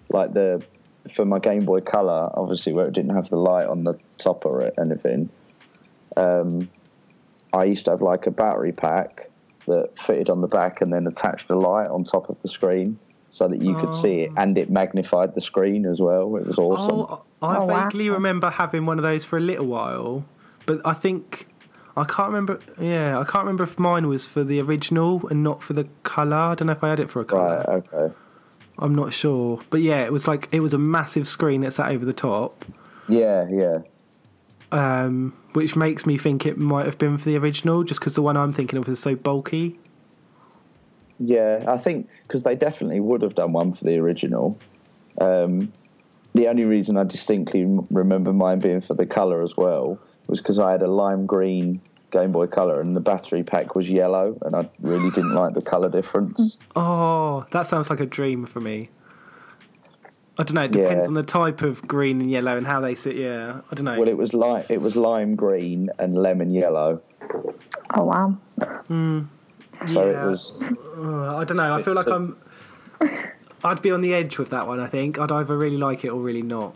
like 0.10 0.34
the 0.34 0.62
for 1.14 1.26
my 1.26 1.40
Game 1.40 1.66
Boy 1.66 1.82
Color, 1.82 2.30
obviously 2.38 2.74
where 2.74 2.88
it 2.88 2.94
didn't 2.94 3.16
have 3.16 3.30
the 3.30 3.38
light 3.38 3.68
on 3.68 3.84
the 3.84 3.96
top 4.18 4.46
or 4.46 4.72
anything. 4.80 5.30
Um, 6.18 6.70
I 7.54 7.64
used 7.66 7.86
to 7.86 7.92
have 7.92 8.02
like 8.02 8.28
a 8.28 8.32
battery 8.32 8.72
pack 8.72 9.30
that 9.68 9.98
fitted 10.00 10.30
on 10.30 10.42
the 10.42 10.48
back 10.48 10.82
and 10.82 10.92
then 10.92 11.08
attached 11.08 11.50
a 11.50 11.58
light 11.58 11.88
on 11.88 12.04
top 12.04 12.30
of 12.30 12.42
the 12.42 12.50
screen 12.50 13.00
so 13.32 13.48
that 13.48 13.62
you 13.62 13.76
could 13.76 13.94
see 13.94 14.22
it 14.22 14.32
and 14.38 14.58
it 14.58 14.70
magnified 14.72 15.36
the 15.36 15.42
screen 15.42 15.86
as 15.86 16.00
well. 16.00 16.36
It 16.36 16.46
was 16.48 16.58
awesome. 16.58 17.02
Oh, 17.02 17.24
I 17.42 17.58
Oh, 17.58 17.66
wow. 17.66 17.84
vaguely 17.86 18.10
remember 18.10 18.50
having 18.50 18.86
one 18.86 18.98
of 18.98 19.04
those 19.04 19.24
for 19.26 19.38
a 19.38 19.42
little 19.42 19.68
while, 19.68 20.26
but 20.66 20.82
I 20.86 20.94
think 20.94 21.48
I 21.96 22.04
can't 22.06 22.30
remember. 22.30 22.60
Yeah, 22.80 23.20
I 23.20 23.24
can't 23.24 23.44
remember 23.44 23.64
if 23.64 23.78
mine 23.78 24.08
was 24.08 24.26
for 24.26 24.44
the 24.44 24.60
original 24.62 25.28
and 25.28 25.44
not 25.44 25.62
for 25.62 25.74
the 25.74 25.88
color. 26.04 26.36
I 26.36 26.56
don't 26.56 26.68
know 26.68 26.74
if 26.74 26.84
I 26.84 26.90
had 26.90 27.00
it 27.00 27.10
for 27.10 27.20
a 27.22 27.26
color. 27.26 27.64
Right, 27.68 27.84
okay. 27.94 28.14
I'm 28.80 28.96
not 28.96 29.14
sure, 29.14 29.60
but 29.70 29.82
yeah, 29.82 30.04
it 30.04 30.12
was 30.12 30.28
like 30.28 30.48
it 30.52 30.62
was 30.62 30.74
a 30.74 30.78
massive 30.78 31.28
screen 31.28 31.62
that 31.62 31.72
sat 31.74 31.92
over 31.92 32.06
the 32.06 32.14
top, 32.14 32.66
Yeah, 33.08 33.48
yeah. 33.50 33.80
um, 34.72 35.34
which 35.54 35.76
makes 35.76 36.06
me 36.06 36.18
think 36.18 36.46
it 36.46 36.58
might 36.58 36.86
have 36.86 36.98
been 36.98 37.18
for 37.18 37.26
the 37.26 37.38
original, 37.38 37.84
just 37.84 38.00
because 38.00 38.16
the 38.16 38.22
one 38.22 38.38
I'm 38.38 38.54
thinking 38.54 38.80
of 38.80 38.88
is 38.88 39.00
so 39.00 39.16
bulky. 39.16 39.78
Yeah, 41.20 41.64
I 41.68 41.78
think 41.78 42.08
because 42.24 42.44
they 42.44 42.56
definitely 42.56 43.02
would 43.02 43.22
have 43.22 43.36
done 43.36 43.52
one 43.52 43.74
for 43.74 43.84
the 43.84 43.98
original. 43.98 44.58
Um, 45.20 45.74
the 46.34 46.48
only 46.48 46.64
reason 46.64 46.96
I 46.96 47.04
distinctly 47.04 47.66
remember 47.92 48.32
mine 48.32 48.60
being 48.60 48.80
for 48.82 48.94
the 48.94 49.06
color 49.06 49.44
as 49.44 49.58
well 49.58 50.00
was 50.28 50.40
because 50.40 50.60
I 50.60 50.72
had 50.72 50.82
a 50.82 50.88
lime 50.88 51.26
green 51.26 51.82
Game 52.12 52.32
Boy 52.32 52.48
Color 52.48 52.82
and 52.82 52.96
the 52.96 53.00
battery 53.02 53.44
pack 53.44 53.76
was 53.76 53.90
yellow, 53.90 54.38
and 54.44 54.56
I 54.56 54.70
really 54.82 55.10
didn't 55.12 55.34
like 55.34 55.54
the 55.54 55.62
color 55.62 55.90
difference. 55.90 56.58
Oh, 56.76 57.46
that 57.52 57.68
sounds 57.68 57.90
like 57.90 58.00
a 58.00 58.06
dream 58.06 58.46
for 58.46 58.60
me. 58.62 58.90
I 60.38 60.44
don't 60.44 60.54
know. 60.56 60.64
It 60.64 60.72
depends 60.72 61.04
Yeah. 61.04 61.08
on 61.08 61.14
the 61.16 61.24
type 61.24 61.62
of 61.62 61.86
green 61.88 62.22
and 62.22 62.32
yellow 62.32 62.56
and 62.56 62.66
how 62.66 62.80
they 62.80 62.96
sit. 62.96 63.16
Yeah, 63.16 63.60
I 63.72 63.76
don't 63.76 63.84
know. 63.86 64.00
Well, 64.00 64.08
it 64.08 64.18
was 64.18 64.34
li- 64.34 64.64
it 64.70 64.82
was 64.82 64.96
lime 64.96 65.36
green 65.36 65.90
and 66.00 66.18
lemon 66.18 66.52
yellow, 66.54 67.02
Oh 67.96 68.04
wow. 68.06 68.38
so 68.60 69.26
Yeah. 69.88 70.24
it 70.26 70.30
was. 70.30 70.64
Uh, 70.98 71.36
I 71.38 71.44
don't 71.44 71.58
know. 71.58 71.74
I 71.76 71.82
feel 71.84 71.94
like 71.94 72.08
I'm. 72.08 72.38
I'd 73.64 73.82
be 73.82 73.92
on 73.92 74.00
the 74.02 74.14
edge 74.14 74.38
with 74.38 74.50
that 74.52 74.66
one. 74.68 74.80
I 74.80 74.88
think 74.88 75.20
I'd 75.20 75.32
either 75.32 75.58
really 75.58 75.78
like 75.78 76.06
it 76.06 76.10
or 76.10 76.20
really 76.22 76.42
not. 76.42 76.74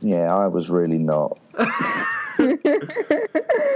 Yeah, 0.00 0.34
I 0.34 0.48
was 0.48 0.68
really 0.68 0.98
not. 0.98 1.38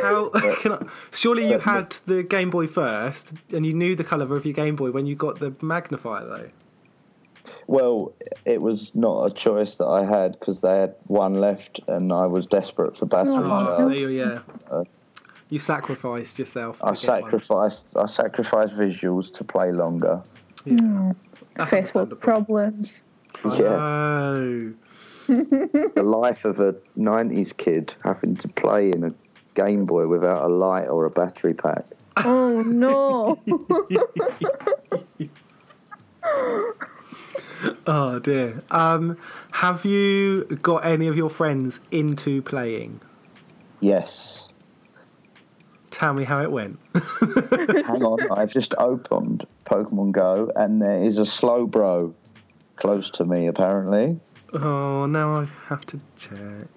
How 0.02 0.28
can 0.60 0.72
I, 0.72 0.86
surely 1.12 1.48
you 1.48 1.58
had 1.58 1.96
the 2.06 2.22
Game 2.22 2.50
Boy 2.50 2.66
first, 2.66 3.32
and 3.52 3.64
you 3.64 3.72
knew 3.72 3.94
the 3.96 4.04
colour 4.04 4.36
of 4.36 4.44
your 4.44 4.54
Game 4.54 4.76
Boy 4.76 4.90
when 4.90 5.06
you 5.06 5.14
got 5.14 5.40
the 5.40 5.56
magnifier, 5.62 6.24
though. 6.24 6.50
Well, 7.66 8.12
it 8.44 8.60
was 8.60 8.94
not 8.94 9.26
a 9.26 9.34
choice 9.34 9.74
that 9.76 9.86
I 9.86 10.04
had 10.04 10.38
because 10.38 10.60
they 10.62 10.78
had 10.78 10.94
one 11.06 11.34
left, 11.34 11.80
and 11.88 12.12
I 12.12 12.26
was 12.26 12.46
desperate 12.46 12.96
for 12.96 13.06
battery. 13.06 13.34
Oh, 13.34 13.40
charge. 13.48 13.80
so 13.80 13.88
you 13.90 14.08
yeah, 14.08 14.38
uh, 14.70 14.84
you 15.50 15.58
sacrificed 15.58 16.38
yourself. 16.38 16.82
I 16.82 16.86
get 16.86 16.88
one. 16.88 16.96
sacrificed 16.96 17.86
I 17.96 18.06
sacrificed 18.06 18.74
visuals 18.74 19.32
to 19.34 19.44
play 19.44 19.72
longer. 19.72 20.22
Yeah. 20.64 20.78
Hmm. 20.78 21.10
That's 21.56 21.70
First 21.70 21.94
world 21.94 22.20
problems. 22.20 23.02
Yeah, 23.44 23.76
Oh, 23.78 24.72
the 25.26 26.02
life 26.02 26.44
of 26.44 26.60
a 26.60 26.74
'90s 26.98 27.56
kid 27.56 27.94
having 28.02 28.36
to 28.36 28.48
play 28.48 28.90
in 28.90 29.04
a 29.04 29.14
Game 29.54 29.86
Boy 29.86 30.06
without 30.06 30.42
a 30.42 30.48
light 30.48 30.86
or 30.86 31.04
a 31.06 31.10
battery 31.10 31.54
pack. 31.54 31.84
Oh 32.16 32.62
no. 32.62 33.40
oh 37.86 38.18
dear. 38.18 38.62
Um, 38.70 39.16
have 39.52 39.84
you 39.84 40.44
got 40.62 40.84
any 40.84 41.08
of 41.08 41.16
your 41.16 41.30
friends 41.30 41.80
into 41.90 42.42
playing? 42.42 43.00
Yes. 43.80 44.48
Tell 45.90 46.14
me 46.14 46.24
how 46.24 46.42
it 46.42 46.50
went. 46.50 46.78
Hang 46.94 48.02
on, 48.02 48.32
I've 48.32 48.52
just 48.52 48.74
opened 48.78 49.46
Pokemon 49.64 50.12
Go, 50.12 50.50
and 50.56 50.82
there 50.82 50.98
is 50.98 51.18
a 51.18 51.22
Slowbro 51.22 52.12
close 52.76 53.10
to 53.10 53.24
me. 53.24 53.46
Apparently, 53.46 54.18
Oh, 54.54 55.06
now 55.06 55.40
I 55.40 55.48
have 55.68 55.84
to 55.86 56.00
check. 56.16 56.68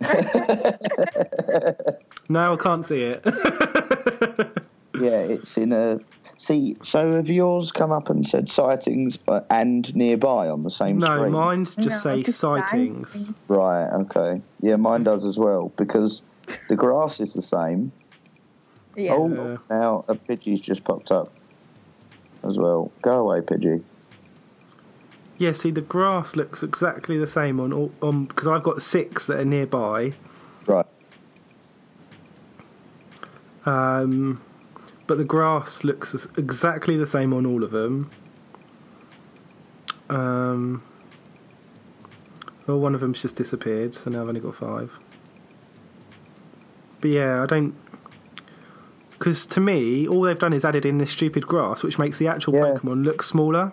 no, 2.28 2.54
I 2.54 2.56
can't 2.56 2.84
see 2.84 3.02
it. 3.02 3.22
yeah, 4.98 5.18
it's 5.20 5.56
in 5.56 5.72
a. 5.72 6.00
See, 6.38 6.76
so 6.82 7.12
have 7.16 7.28
yours 7.28 7.70
come 7.70 7.92
up 7.92 8.08
and 8.08 8.26
said 8.26 8.48
sightings 8.50 9.18
and 9.50 9.94
nearby 9.94 10.48
on 10.48 10.62
the 10.62 10.70
same 10.70 10.98
no, 10.98 11.06
screen? 11.06 11.32
mine's 11.32 11.76
just 11.76 12.04
No, 12.04 12.16
say 12.16 12.22
just 12.22 12.38
sightings. 12.38 13.10
sightings. 13.10 13.34
Right, 13.48 13.88
okay. 13.92 14.40
Yeah, 14.62 14.76
mine 14.76 15.04
does 15.04 15.26
as 15.26 15.38
well 15.38 15.70
because 15.76 16.22
the 16.70 16.76
grass 16.76 17.20
is 17.20 17.34
the 17.34 17.42
same. 17.42 17.92
Yeah. 18.96 19.12
Oh, 19.14 19.28
Yeah. 19.28 19.56
now 19.68 20.04
a 20.08 20.14
Pidgey's 20.14 20.62
just 20.62 20.82
popped 20.82 21.12
up 21.12 21.30
as 22.42 22.56
well. 22.56 22.90
Go 23.02 23.18
away, 23.28 23.40
Pidgey. 23.42 23.82
Yeah, 25.40 25.52
see, 25.52 25.70
the 25.70 25.80
grass 25.80 26.36
looks 26.36 26.62
exactly 26.62 27.16
the 27.16 27.26
same 27.26 27.60
on 27.60 27.72
all 27.72 27.90
on 28.02 28.26
because 28.26 28.46
I've 28.46 28.62
got 28.62 28.82
six 28.82 29.26
that 29.26 29.40
are 29.40 29.44
nearby. 29.46 30.12
Right. 30.66 30.84
Um, 33.64 34.42
but 35.06 35.16
the 35.16 35.24
grass 35.24 35.82
looks 35.82 36.14
exactly 36.36 36.98
the 36.98 37.06
same 37.06 37.32
on 37.32 37.46
all 37.46 37.64
of 37.64 37.70
them. 37.70 38.10
Um, 40.10 40.82
well, 42.66 42.78
one 42.78 42.94
of 42.94 43.00
them's 43.00 43.22
just 43.22 43.36
disappeared, 43.36 43.94
so 43.94 44.10
now 44.10 44.20
I've 44.20 44.28
only 44.28 44.40
got 44.42 44.54
five. 44.54 44.98
But 47.00 47.12
yeah, 47.12 47.42
I 47.42 47.46
don't. 47.46 47.74
Because 49.12 49.46
to 49.46 49.60
me, 49.60 50.06
all 50.06 50.20
they've 50.20 50.38
done 50.38 50.52
is 50.52 50.66
added 50.66 50.84
in 50.84 50.98
this 50.98 51.10
stupid 51.10 51.46
grass, 51.46 51.82
which 51.82 51.98
makes 51.98 52.18
the 52.18 52.28
actual 52.28 52.52
Yeah. 52.56 52.60
Pokemon 52.74 53.04
look 53.04 53.22
smaller. 53.22 53.72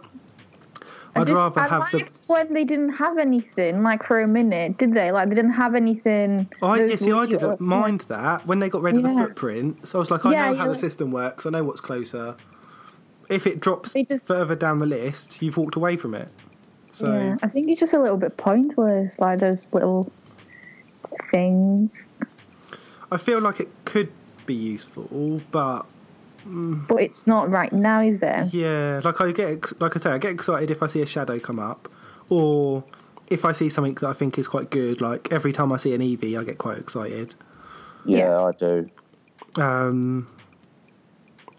I 1.18 1.22
I'd 1.22 1.28
just- 1.28 1.36
rather 1.36 1.59
I 1.61 1.68
have 1.68 1.91
the 1.91 1.97
liked 1.99 2.22
when 2.28 2.53
they 2.53 2.63
didn't 2.63 2.89
have 2.93 3.18
anything, 3.18 3.84
like 3.84 4.03
for 4.03 4.22
a 4.22 4.28
minute, 4.28 4.78
did 4.78 4.93
they? 4.93 5.11
Like 5.11 5.30
they 5.30 5.36
didn't 5.36 5.53
have 5.53 5.76
anything. 5.76 6.47
I, 6.61 6.84
yeah, 6.84 6.95
see, 6.95 7.11
I 7.11 7.26
didn't 7.26 7.59
mind 7.59 8.05
that 8.09 8.45
when 8.47 8.59
they 8.59 8.70
got 8.70 8.82
rid 8.82 8.97
of 8.97 9.03
the 9.03 9.09
footprint. 9.13 9.88
So 9.88 9.97
I 9.97 9.99
was 9.99 10.11
like, 10.11 10.26
I 10.26 10.32
Yeah, 10.32 10.51
know 10.51 10.57
how 10.57 10.63
yeah. 10.65 10.70
the 10.70 10.76
system 10.76 11.11
works. 11.11 11.45
I 11.45 11.49
know 11.49 11.63
what's 11.63 11.82
closer. 11.82 12.36
If 13.30 13.45
it 13.47 13.59
drops 13.59 13.93
just- 13.93 14.26
further 14.26 14.55
down 14.55 14.80
the 14.80 14.86
list, 14.86 15.41
you've 15.41 15.57
walked 15.57 15.76
away 15.76 15.97
from 15.97 16.13
it. 16.15 16.30
So 16.91 17.11
Yeah, 17.13 17.36
I 17.43 17.47
think 17.47 17.70
it's 17.70 17.80
just 17.80 17.93
a 17.93 17.99
little 18.01 18.18
bit 18.18 18.38
pointless, 18.38 19.20
like 19.20 19.39
those 19.39 19.68
little 19.74 20.11
things. 21.32 22.07
I 23.11 23.18
feel 23.18 23.39
like 23.39 23.59
it 23.59 23.70
could 23.86 24.11
be 24.45 24.53
useful, 24.53 25.41
but 25.51 25.86
But 26.49 27.01
it's 27.01 27.27
not 27.27 27.49
right 27.49 27.71
now, 27.73 28.01
is 28.01 28.19
there? 28.19 28.47
yeah, 28.51 29.01
like 29.03 29.19
I 29.21 29.31
get, 29.31 29.79
like 29.81 29.95
I 29.95 29.99
say, 29.99 30.11
I 30.11 30.17
get 30.17 30.31
excited 30.31 30.71
if 30.71 30.81
I 30.81 30.87
see 30.87 31.01
a 31.01 31.05
shadow 31.05 31.39
come 31.39 31.59
up, 31.59 31.89
or 32.29 32.83
if 33.29 33.43
I 33.45 33.51
see 33.51 33.67
something 33.69 33.95
that 33.95 34.07
I 34.07 34.13
think 34.13 34.37
is 34.37 34.47
quite 34.47 34.69
good. 34.69 35.01
Like 35.01 35.31
every 35.31 35.51
time 35.51 35.71
I 35.71 35.77
see 35.77 35.93
an 35.93 36.01
Eevee, 36.01 36.39
I 36.39 36.43
get 36.43 36.57
quite 36.57 36.77
excited. 36.77 37.35
Yeah, 38.05 38.17
Yeah. 38.19 38.41
I 38.43 38.51
do. 38.53 38.89
Um, 39.61 40.27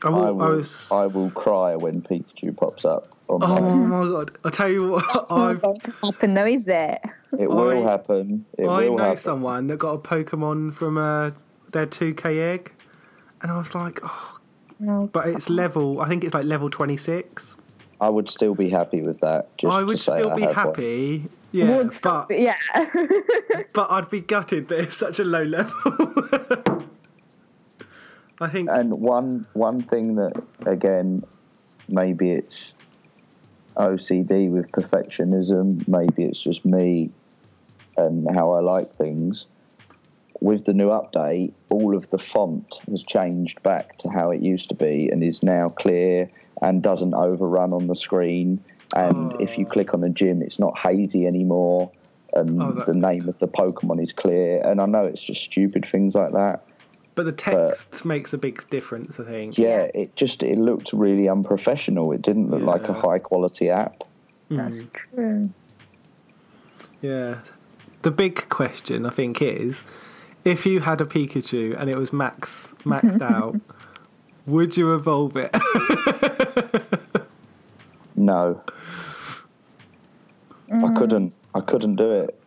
I, 0.03 0.09
I 0.09 0.11
will, 0.11 0.25
I, 0.25 0.31
will, 0.31 0.57
was. 0.57 0.91
I 0.93 1.07
will 1.07 1.31
cry 1.31 1.77
when 1.77 2.01
Pikachu 2.03 2.57
pops 2.57 2.85
up. 2.85 3.09
On 3.29 3.43
oh 3.43 3.61
my, 3.61 4.05
my 4.05 4.05
god! 4.11 4.39
I 4.43 4.49
tell 4.49 4.71
you 4.71 4.89
what, 4.93 5.05
It's 5.15 5.31
not 5.31 5.51
I've 5.51 5.61
going 5.61 5.81
to 5.81 5.93
happen 6.03 6.33
though, 6.33 6.47
is 6.47 6.67
it? 6.67 6.99
it 7.39 7.51
will 7.51 7.87
I- 7.87 7.91
happen. 7.91 8.47
It 8.57 8.65
I 8.67 8.89
will 8.89 8.97
know 8.97 9.03
happen. 9.05 9.17
someone 9.19 9.67
that 9.67 9.77
got 9.79 9.93
a 9.93 9.99
Pokemon 9.99 10.73
from 10.75 10.97
uh, 10.97 11.33
their 11.73 11.87
2K 11.87 12.39
egg, 12.41 12.73
and 13.43 13.51
I 13.53 13.59
was 13.59 13.75
like, 13.75 14.01
oh, 14.03 14.38
No. 14.81 15.09
but 15.13 15.29
it's 15.29 15.51
level. 15.51 16.01
I 16.01 16.09
think 16.09 16.25
it's 16.25 16.35
like 16.35 16.45
level 16.45 16.71
26. 16.71 17.57
I 18.01 18.09
would 18.09 18.29
still 18.29 18.55
be 18.55 18.69
happy 18.71 19.03
with 19.03 19.19
that. 19.21 19.57
Just 19.59 19.75
I 19.75 19.83
would 19.83 19.99
still 19.99 20.31
I 20.31 20.35
be 20.37 20.43
had 20.43 20.49
one. 20.49 20.55
happy. 20.55 21.29
Yeah, 21.51 21.79
Would 21.79 21.93
but 22.03 22.31
it, 22.31 22.41
yeah. 22.43 22.57
but 23.73 23.91
I'd 23.91 24.09
be 24.11 24.21
gutted 24.21 24.69
that 24.69 24.79
it's 24.81 24.97
such 24.97 25.19
a 25.19 25.25
low 25.25 25.43
level. 25.43 25.73
I 28.41 28.49
think 28.49 28.69
And 28.71 29.01
one 29.01 29.47
one 29.55 29.81
thing 29.83 30.15
that 30.17 30.41
again, 30.67 31.25
maybe 31.89 32.31
it's 32.31 32.75
OCD 33.77 34.51
with 34.51 34.71
perfectionism. 34.73 35.87
Maybe 35.89 36.23
it's 36.25 36.39
just 36.41 36.65
me 36.65 37.11
and 37.97 38.29
how 38.33 38.53
I 38.53 38.61
like 38.61 38.95
things. 38.97 39.47
With 40.41 40.65
the 40.67 40.73
new 40.75 40.89
update, 40.89 41.53
all 41.69 41.97
of 41.97 42.09
the 42.11 42.19
font 42.19 42.81
has 42.91 43.03
changed 43.03 43.63
back 43.63 43.99
to 43.99 44.09
how 44.09 44.31
it 44.31 44.41
used 44.41 44.69
to 44.69 44.75
be 44.75 45.09
and 45.11 45.23
is 45.23 45.43
now 45.43 45.69
clear 45.69 46.31
and 46.63 46.83
doesn't 46.83 47.15
overrun 47.15 47.73
on 47.73 47.87
the 47.89 47.95
screen. 47.95 48.63
And 48.95 49.35
if 49.41 49.59
you 49.59 49.67
Oh. 49.67 49.71
click 49.71 49.95
on 49.95 50.05
a 50.05 50.09
gym, 50.09 50.41
it's 50.43 50.59
not 50.59 50.79
hazy 50.79 51.27
anymore. 51.27 51.91
And 52.35 52.63
Oh, 52.63 52.73
that's 52.73 52.87
the 52.87 52.93
good. 52.93 53.01
name 53.03 53.29
of 53.29 53.39
the 53.39 53.49
Pokemon 53.49 54.03
is 54.03 54.13
clear. 54.13 54.61
And 54.65 54.81
I 54.81 54.87
know 54.87 55.05
it's 55.05 55.23
just 55.23 55.43
stupid 55.43 55.85
things 55.87 56.15
like 56.15 56.33
that. 56.33 56.65
but 57.17 57.25
the 57.25 57.33
text 57.33 58.05
makes 58.05 58.33
a 58.33 58.39
big 58.39 58.63
difference. 58.71 59.19
I 59.19 59.25
think. 59.25 59.59
Yeah, 59.59 59.89
it 59.93 60.15
just 60.15 60.45
it 60.45 60.57
looked 60.57 60.93
really 60.93 61.29
unprofessional. 61.29 62.13
It 62.13 62.23
didn't 62.23 62.49
look 62.51 62.63
like 62.63 62.89
a 62.89 62.93
high 62.93 63.19
quality 63.19 63.71
app. 63.71 64.05
That's 64.49 64.83
hmm. 64.83 64.87
true. 64.93 65.51
Yeah. 67.03 67.39
The 68.03 68.13
big 68.13 68.49
question 68.49 69.05
I 69.05 69.11
think 69.11 69.43
is, 69.43 69.83
if 70.45 70.65
you 70.67 70.81
had 70.81 71.01
a 71.01 71.05
Pikachu 71.05 71.79
and 71.79 71.89
it 71.91 71.97
was 71.97 72.13
max 72.13 72.73
maxed 72.85 73.21
out, 73.23 73.61
would 74.47 74.77
you 74.77 74.95
evolve 74.95 75.37
it? 75.37 75.55
No, 78.17 78.61
Mm. 80.71 80.91
I 80.91 80.99
couldn't. 80.99 81.33
I 81.55 81.61
couldn't 81.61 81.97
do 81.97 82.11
it. 82.13 82.39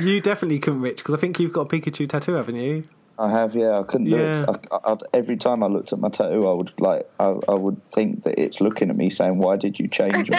you 0.00 0.20
definitely 0.20 0.58
couldn't, 0.58 0.80
Rich, 0.80 0.96
because 0.98 1.14
I 1.14 1.18
think 1.18 1.38
you've 1.38 1.52
got 1.52 1.60
a 1.60 1.64
Pikachu 1.66 2.08
tattoo, 2.08 2.32
haven't 2.34 2.56
you? 2.56 2.82
I 3.18 3.30
have, 3.30 3.54
yeah. 3.54 3.78
I 3.78 3.82
couldn't 3.84 4.06
do 4.06 4.16
Yeah. 4.16 4.42
it. 4.50 4.66
I, 4.72 4.78
I, 4.92 4.96
every 5.12 5.36
time 5.36 5.62
I 5.62 5.66
looked 5.68 5.92
at 5.92 6.00
my 6.00 6.08
tattoo, 6.08 6.48
I 6.48 6.52
would 6.54 6.72
like, 6.80 7.08
I, 7.20 7.36
I 7.46 7.54
would 7.54 7.80
think 7.90 8.24
that 8.24 8.40
it's 8.40 8.60
looking 8.60 8.90
at 8.90 8.96
me 8.96 9.10
saying, 9.10 9.38
"Why 9.38 9.56
did 9.56 9.78
you 9.78 9.86
change 9.86 10.28
me? 10.30 10.38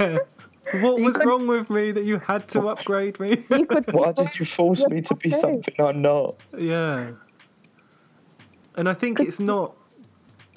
Yeah. 0.00 0.18
What 0.74 1.00
was 1.00 1.16
could- 1.16 1.26
wrong 1.26 1.46
with 1.46 1.70
me 1.70 1.92
that 1.92 2.04
you 2.04 2.18
had 2.18 2.48
to 2.48 2.68
upgrade 2.68 3.18
me? 3.20 3.44
You 3.50 3.66
could. 3.66 3.92
Why 3.92 4.12
did 4.12 4.38
you 4.38 4.44
force 4.46 4.84
me 4.86 5.00
to 5.02 5.14
be 5.14 5.30
something 5.30 5.74
I'm 5.78 6.02
not?" 6.02 6.36
yeah. 6.56 7.10
And 8.76 8.88
I 8.88 8.94
think 8.94 9.18
it's 9.20 9.40
not 9.40 9.74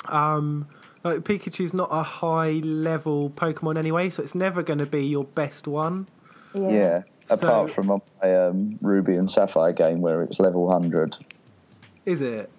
um 0.07 0.67
like 1.03 1.19
Pikachu's 1.19 1.73
not 1.73 1.89
a 1.91 2.03
high 2.03 2.59
level 2.63 3.29
Pokemon 3.31 3.77
anyway, 3.77 4.09
so 4.09 4.21
it's 4.21 4.35
never 4.35 4.61
gonna 4.61 4.85
be 4.85 5.03
your 5.05 5.23
best 5.23 5.67
one. 5.67 6.07
Yeah. 6.53 7.03
Apart 7.29 7.69
So- 7.69 7.73
from 7.73 7.91
on 7.91 8.01
my 8.21 8.35
um, 8.47 8.77
Ruby 8.81 9.15
and 9.15 9.31
Sapphire 9.31 9.71
game 9.73 10.01
where 10.01 10.21
it's 10.23 10.39
level 10.39 10.69
hundred. 10.71 11.17
Is 12.05 12.21
it? 12.21 12.49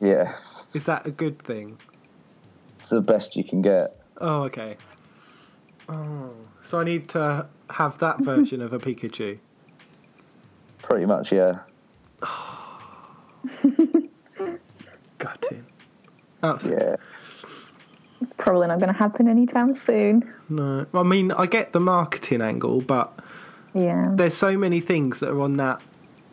Yeah, 0.00 0.34
Is 0.74 0.84
that 0.86 1.06
a 1.06 1.10
good 1.10 1.40
thing? 1.42 1.76
it's 2.78 2.88
the 2.90 3.00
best 3.00 3.34
you 3.36 3.42
can 3.42 3.62
get. 3.62 3.96
Oh, 4.20 4.42
okay. 4.42 4.76
Oh, 5.88 6.30
so 6.68 6.78
I 6.80 6.84
need 6.84 7.08
to 7.10 7.46
have 7.70 7.96
that 7.98 8.18
version 8.24 8.60
of 8.60 8.72
a 8.74 8.78
Pikachu. 8.78 9.38
Pretty 10.82 11.06
much, 11.06 11.32
yeah. 11.32 11.60
Gutting. 15.18 15.64
Absolutely. 16.42 16.84
Yeah. 16.84 16.96
Probably 18.36 18.66
not 18.68 18.78
going 18.80 18.92
to 18.92 18.98
happen 18.98 19.28
anytime 19.28 19.74
soon. 19.74 20.30
No. 20.48 20.86
I 20.94 21.02
mean, 21.02 21.32
I 21.32 21.46
get 21.46 21.72
the 21.72 21.80
marketing 21.80 22.42
angle, 22.42 22.80
but 22.80 23.18
Yeah. 23.74 24.10
there's 24.14 24.34
so 24.34 24.56
many 24.58 24.80
things 24.80 25.20
that 25.20 25.30
are 25.30 25.40
on 25.40 25.54
that 25.54 25.80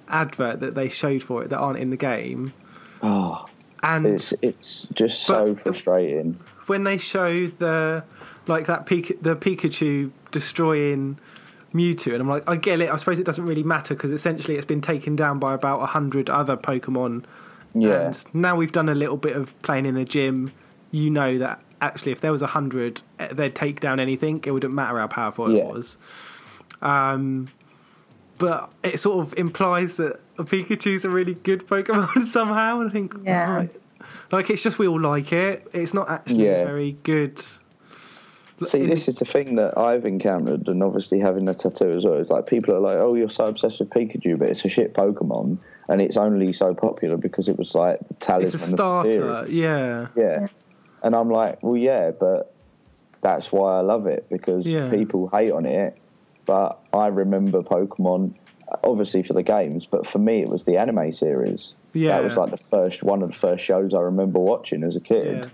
advert 0.07 0.59
that 0.59 0.75
they 0.75 0.89
showed 0.89 1.23
for 1.23 1.43
it 1.43 1.49
that 1.49 1.57
aren't 1.57 1.79
in 1.79 1.89
the 1.89 1.97
game. 1.97 2.53
Oh, 3.01 3.45
And 3.83 4.05
it's 4.05 4.33
it's 4.41 4.87
just 4.93 5.23
so 5.23 5.55
frustrating. 5.55 6.37
when 6.67 6.83
they 6.83 6.97
show 6.97 7.47
the 7.47 8.03
like 8.47 8.67
that 8.67 8.85
Pika- 8.85 9.19
the 9.21 9.35
Pikachu 9.35 10.11
destroying 10.39 11.17
Mewtwo, 11.73 12.11
and 12.13 12.21
I'm 12.21 12.29
like, 12.29 12.47
I 12.49 12.57
get 12.57 12.79
it. 12.81 12.89
I 12.91 12.97
suppose 12.97 13.19
it 13.19 13.25
doesn't 13.25 13.45
really 13.45 13.63
matter 13.63 13.93
because 13.95 14.11
essentially 14.11 14.55
it's 14.57 14.65
been 14.65 14.81
taken 14.81 15.15
down 15.15 15.39
by 15.39 15.53
about 15.53 15.81
a 15.81 15.85
hundred 15.87 16.29
other 16.29 16.55
Pokemon. 16.57 17.23
Yeah. 17.73 18.07
And 18.07 18.25
now 18.33 18.55
we've 18.55 18.71
done 18.71 18.89
a 18.89 18.95
little 18.95 19.17
bit 19.17 19.35
of 19.35 19.59
playing 19.61 19.85
in 19.85 19.95
the 19.95 20.05
gym. 20.05 20.51
You 20.91 21.09
know 21.09 21.37
that 21.39 21.59
actually, 21.81 22.11
if 22.11 22.21
there 22.21 22.31
was 22.31 22.41
a 22.41 22.47
hundred, 22.47 23.01
eh, 23.19 23.29
they'd 23.33 23.55
take 23.55 23.79
down 23.79 23.99
anything. 23.99 24.41
It 24.45 24.51
wouldn't 24.51 24.73
matter 24.73 24.99
how 24.99 25.07
powerful 25.07 25.51
Yeah. 25.51 25.63
it 25.63 25.73
was. 25.73 25.97
Um, 26.81 27.47
but 28.37 28.71
it 28.83 28.99
sort 28.99 29.25
of 29.25 29.33
implies 29.37 29.97
that 29.97 30.19
a 30.37 30.43
Pikachu's 30.43 31.05
a 31.05 31.09
really 31.09 31.33
good 31.35 31.65
Pokemon 31.67 32.25
somehow. 32.37 32.79
And 32.81 32.89
I 32.89 32.93
think, 32.93 33.13
Yeah. 33.23 33.49
right. 33.51 33.75
like 34.31 34.49
it's 34.49 34.61
just 34.61 34.77
we 34.79 34.87
all 34.87 34.99
like 35.01 35.31
it. 35.33 35.67
It's 35.73 35.93
not 35.93 36.09
actually 36.09 36.45
Yeah. 36.45 36.63
very 36.65 36.93
good. 37.03 37.41
See, 38.63 38.85
this 38.85 39.09
is 39.09 39.15
the 39.15 39.25
thing 39.25 39.55
that 39.55 39.77
I've 39.77 40.05
encountered, 40.05 40.67
and 40.69 40.81
obviously 40.81 41.19
having 41.19 41.49
a 41.49 41.53
tattoo 41.53 41.91
as 41.91 42.05
well. 42.05 42.15
Is 42.15 42.29
like 42.29 42.47
people 42.47 42.73
are 42.73 42.79
like, 42.79 42.97
"Oh, 42.97 43.13
you're 43.13 43.29
so 43.29 43.45
obsessed 43.45 43.79
with 43.79 43.89
Pikachu, 43.89 44.39
but 44.39 44.47
it's 44.49 44.63
a 44.63 44.69
shit 44.69 44.93
Pokemon, 44.93 45.57
and 45.89 46.01
it's 46.01 46.15
only 46.15 46.53
so 46.53 46.73
popular 46.73 47.17
because 47.17 47.49
it 47.49 47.57
was 47.57 47.75
like 47.75 47.99
the 48.07 48.13
talisman 48.15 48.53
It's 48.55 48.63
a 48.63 48.65
of 48.65 48.69
the 48.71 48.77
starter, 48.77 49.45
yeah. 49.51 50.07
Yeah, 50.15 50.47
and 51.03 51.15
I'm 51.15 51.29
like, 51.29 51.61
well, 51.63 51.75
yeah, 51.75 52.11
but 52.11 52.53
that's 53.21 53.51
why 53.51 53.77
I 53.77 53.81
love 53.81 54.07
it 54.07 54.25
because 54.29 54.65
Yeah. 54.65 54.89
people 54.89 55.27
hate 55.33 55.51
on 55.51 55.65
it, 55.65 55.97
but 56.45 56.79
I 56.93 57.07
remember 57.07 57.61
Pokemon, 57.61 58.35
obviously 58.83 59.21
for 59.23 59.33
the 59.33 59.43
games, 59.43 59.85
but 59.85 60.07
for 60.07 60.19
me 60.19 60.41
it 60.43 60.47
was 60.49 60.63
the 60.63 60.77
anime 60.77 61.11
series. 61.11 61.73
Yeah. 61.93 62.09
that 62.11 62.23
was 62.23 62.35
like 62.35 62.51
the 62.51 62.57
first 62.57 63.03
one 63.03 63.21
of 63.21 63.31
the 63.31 63.35
first 63.37 63.63
shows 63.63 63.93
I 63.93 64.01
remember 64.01 64.39
watching 64.39 64.83
as 64.83 64.95
a 64.95 64.99
kid. 64.99 65.37
Yeah. 65.43 65.49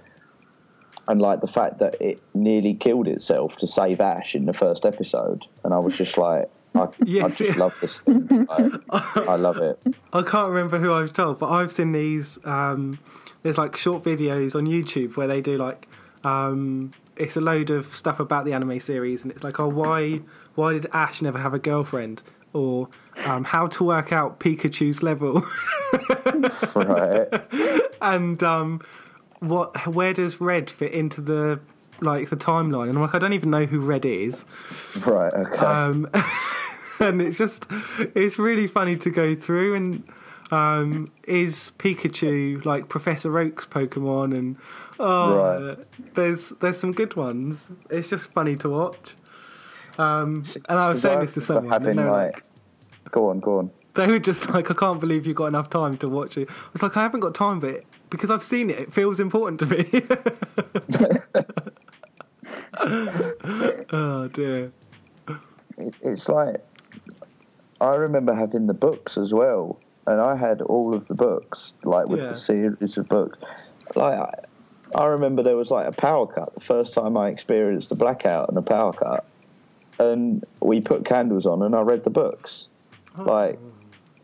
And 1.12 1.22
like 1.22 1.42
the 1.42 1.48
fact 1.48 1.80
that 1.80 2.02
it 2.02 2.22
nearly 2.34 2.74
killed 2.74 3.06
itself 3.06 3.58
to 3.58 3.68
save 3.68 4.00
Ash 4.00 4.34
in 4.34 4.46
the 4.46 4.54
first 4.54 4.86
episode, 4.86 5.44
and 5.66 5.74
I 5.74 5.78
was 5.78 5.98
just 5.98 6.18
like, 6.18 6.50
I, 6.74 6.84
I 7.02 7.28
just 7.28 7.58
love 7.58 7.76
this 7.82 8.00
thing. 8.00 8.48
Like, 8.48 9.28
I 9.28 9.36
love 9.36 9.58
it. 9.58 9.78
I 10.14 10.22
can't 10.22 10.50
remember 10.50 10.80
who 10.80 10.94
I 10.94 11.02
was 11.02 11.12
told, 11.12 11.38
but 11.38 11.50
I've 11.50 11.70
seen 11.70 11.92
these. 11.92 12.40
Um, 12.46 12.98
there's 13.44 13.58
like 13.58 13.76
short 13.76 14.06
videos 14.06 14.56
on 14.56 14.66
YouTube 14.66 15.18
where 15.18 15.28
they 15.28 15.42
do 15.42 15.58
like 15.58 15.90
um, 16.24 16.92
it's 17.18 17.36
a 17.36 17.42
load 17.42 17.72
of 17.72 17.94
stuff 17.94 18.22
about 18.22 18.46
the 18.46 18.54
anime 18.54 18.80
series, 18.80 19.24
and 19.24 19.34
it's 19.34 19.44
like, 19.44 19.60
oh, 19.60 19.68
why 19.68 20.22
why 20.56 20.72
did 20.72 20.88
Ash 20.94 21.22
never 21.22 21.40
have 21.40 21.54
a 21.54 21.60
girlfriend, 21.60 22.24
or 22.54 22.88
um, 23.26 23.44
how 23.44 23.68
to 23.68 23.84
work 23.84 24.14
out 24.14 24.40
Pikachu's 24.40 25.04
level, 25.04 25.44
Right? 26.74 27.28
and 28.02 28.42
um, 28.42 28.80
what 29.42 29.86
where 29.88 30.14
does 30.14 30.40
Red 30.40 30.70
fit 30.70 30.94
into 30.94 31.20
the 31.22 31.60
like 32.00 32.30
the 32.30 32.38
timeline? 32.38 32.88
And 32.90 32.98
I'm 32.98 33.02
like, 33.02 33.14
I 33.14 33.20
don't 33.20 33.34
even 33.34 33.52
know 33.52 33.66
who 33.66 33.80
Red 33.80 34.06
is. 34.06 34.44
Right. 35.06 35.32
Okay. 35.34 35.58
um, 35.66 36.10
and 37.00 37.22
it's 37.22 37.38
just 37.38 37.68
it's 38.16 38.40
really 38.40 38.68
funny 38.68 38.96
to 38.98 39.10
go 39.10 39.36
through 39.36 39.76
and 39.76 40.04
um, 40.52 41.12
is 41.28 41.72
Pikachu 41.78 42.64
like 42.66 42.90
Professor 42.90 43.38
Oak's 43.40 43.66
Pokemon 43.66 44.36
and 44.38 44.58
oh 45.00 45.36
Right. 45.36 45.78
there's 46.14 46.50
there's 46.60 46.78
some 46.78 46.92
good 46.92 47.16
ones 47.16 47.72
it's 47.90 48.10
just 48.10 48.32
funny 48.34 48.56
to 48.58 48.70
watch 48.70 49.16
um, 49.98 50.44
and 50.70 50.78
I 50.78 50.90
was 50.90 51.02
saying 51.02 51.20
I 51.20 51.22
this 51.22 51.36
to 51.36 51.42
someone 51.42 51.70
having 51.70 51.96
like, 51.98 52.34
like 52.34 52.44
go 53.12 53.30
on, 53.30 53.40
go 53.40 53.60
on. 53.60 53.72
they 53.94 54.08
were 54.08 54.20
just 54.20 54.50
like 54.50 54.70
I 54.70 54.74
can't 54.74 55.00
believe 55.00 55.26
you've 55.26 55.38
got 55.38 55.46
enough 55.48 55.70
time 55.70 55.98
to 56.00 56.10
watch 56.10 56.38
it 56.38 56.50
it's 56.74 56.84
like 56.84 56.98
I 56.98 57.02
haven't 57.04 57.22
got 57.22 57.34
time 57.34 57.60
but 57.62 57.84
because 58.12 58.30
I've 58.30 58.44
seen 58.44 58.70
it 58.70 58.78
it 58.80 58.94
feels 58.94 59.20
important 59.20 59.60
to 59.62 59.66
me 59.66 60.04
oh 63.92 64.28
dear 64.32 64.72
it's 66.02 66.30
like 66.30 66.58
I 67.80 67.96
remember 67.96 68.34
having 68.36 68.68
the 68.68 68.76
books 68.76 69.18
as 69.18 69.34
well, 69.34 69.80
and 70.06 70.22
I 70.22 70.36
had 70.36 70.62
all 70.62 70.94
of 70.94 71.08
the 71.08 71.16
books, 71.16 71.74
like 71.84 72.08
with 72.08 72.20
Yeah. 72.20 72.28
the 72.28 72.36
series 72.36 72.96
of 72.98 73.08
books. 73.10 73.40
Like 73.96 74.20
I, 74.20 74.34
I 74.94 75.06
remember 75.08 75.42
there 75.42 75.58
was 75.58 75.72
like 75.72 75.88
a 75.88 75.92
power 75.92 76.28
cut 76.28 76.54
the 76.54 76.62
first 76.62 76.94
time 76.94 77.18
I 77.18 77.30
experienced 77.30 77.92
a 77.92 77.96
blackout 77.96 78.50
and 78.50 78.58
a 78.60 78.62
power 78.62 78.94
cut, 78.94 79.26
and 79.98 80.46
we 80.60 80.80
put 80.80 81.06
candles 81.06 81.48
on 81.48 81.64
and 81.64 81.76
I 81.76 81.82
read 81.82 82.04
the 82.04 82.12
books. 82.12 82.68
Oh. 83.18 83.24
Like 83.24 83.58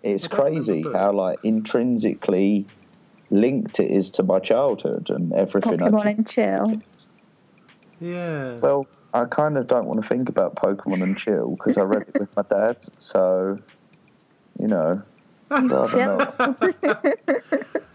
it's 0.03 0.25
I 0.25 0.27
don't 0.37 0.45
remember 0.45 0.63
crazy 0.65 0.83
how 0.93 1.13
like 1.13 1.43
intrinsically 1.43 2.67
linked 3.29 3.79
it 3.79 3.91
is 3.91 4.09
to 4.11 4.23
my 4.23 4.39
childhood 4.39 5.09
and 5.09 5.33
everything. 5.33 5.81
I 5.81 5.89
Pokemon 5.89 6.03
just- 6.03 6.17
and 6.17 6.27
chill. 6.27 6.81
Yeah. 7.99 8.57
well, 8.57 8.87
I 9.13 9.25
kind 9.25 9.57
of 9.57 9.67
don't 9.67 9.85
want 9.85 10.03
to 10.03 10.07
think 10.07 10.29
about 10.29 10.55
Pokemon 10.55 11.01
and 11.01 11.17
chill 11.17 11.55
because 11.57 11.77
I 11.77 11.81
read 11.81 12.03
it 12.13 12.19
with 12.19 12.35
my 12.35 12.43
dad. 12.43 12.77
So, 12.99 13.57
you 14.59 14.67
know, 14.67 15.01
I'd 15.51 15.69
rather 15.69 16.05
not. 16.05 17.83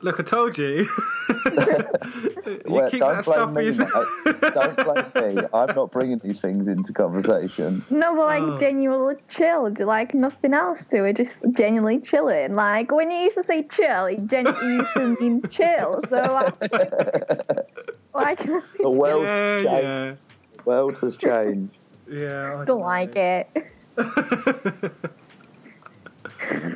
Look, 0.00 0.20
I 0.20 0.22
told 0.22 0.56
you. 0.56 0.88
you 1.28 2.60
Well, 2.66 2.88
keep 2.90 3.00
don't 3.00 3.14
that 3.16 3.24
stuff 3.24 3.24
blame 3.24 3.48
for 3.48 3.52
me, 3.54 3.64
yourself. 3.66 4.06
Don't 4.54 4.76
blame 5.12 5.34
me. 5.36 5.42
I'm 5.52 5.74
not 5.74 5.90
bringing 5.90 6.18
these 6.18 6.38
things 6.40 6.68
into 6.68 6.92
conversation. 6.92 7.84
No, 7.90 8.14
but 8.14 8.26
like 8.26 8.42
Oh. 8.42 8.58
genuinely 8.58 9.16
chilled, 9.28 9.80
like 9.80 10.14
nothing 10.14 10.54
else 10.54 10.86
to 10.86 11.02
it, 11.04 11.16
just 11.16 11.34
genuinely 11.52 11.98
chilling. 12.00 12.54
Like 12.54 12.92
when 12.92 13.10
you 13.10 13.18
used 13.18 13.36
to 13.38 13.42
say 13.42 13.64
chill, 13.64 14.08
you, 14.08 14.18
gen- 14.18 14.46
you 14.62 14.68
used 14.78 14.92
to 14.94 15.16
mean 15.20 15.42
chill. 15.50 16.00
So 16.08 16.16
like, 16.32 16.54
why 18.12 18.34
can 18.36 18.54
I 18.54 18.60
say 18.64 18.78
The 18.80 18.90
world 18.90 19.24
yeah, 19.24 19.56
has 19.56 19.64
changed. 19.64 19.82
yeah. 19.82 20.14
The 20.56 20.62
world 20.64 20.98
has 21.00 21.16
changed. 21.16 21.74
Yeah. 22.08 22.60
I 22.60 22.64
Don't 22.64 22.80
like 22.80 23.16
it. 23.16 23.48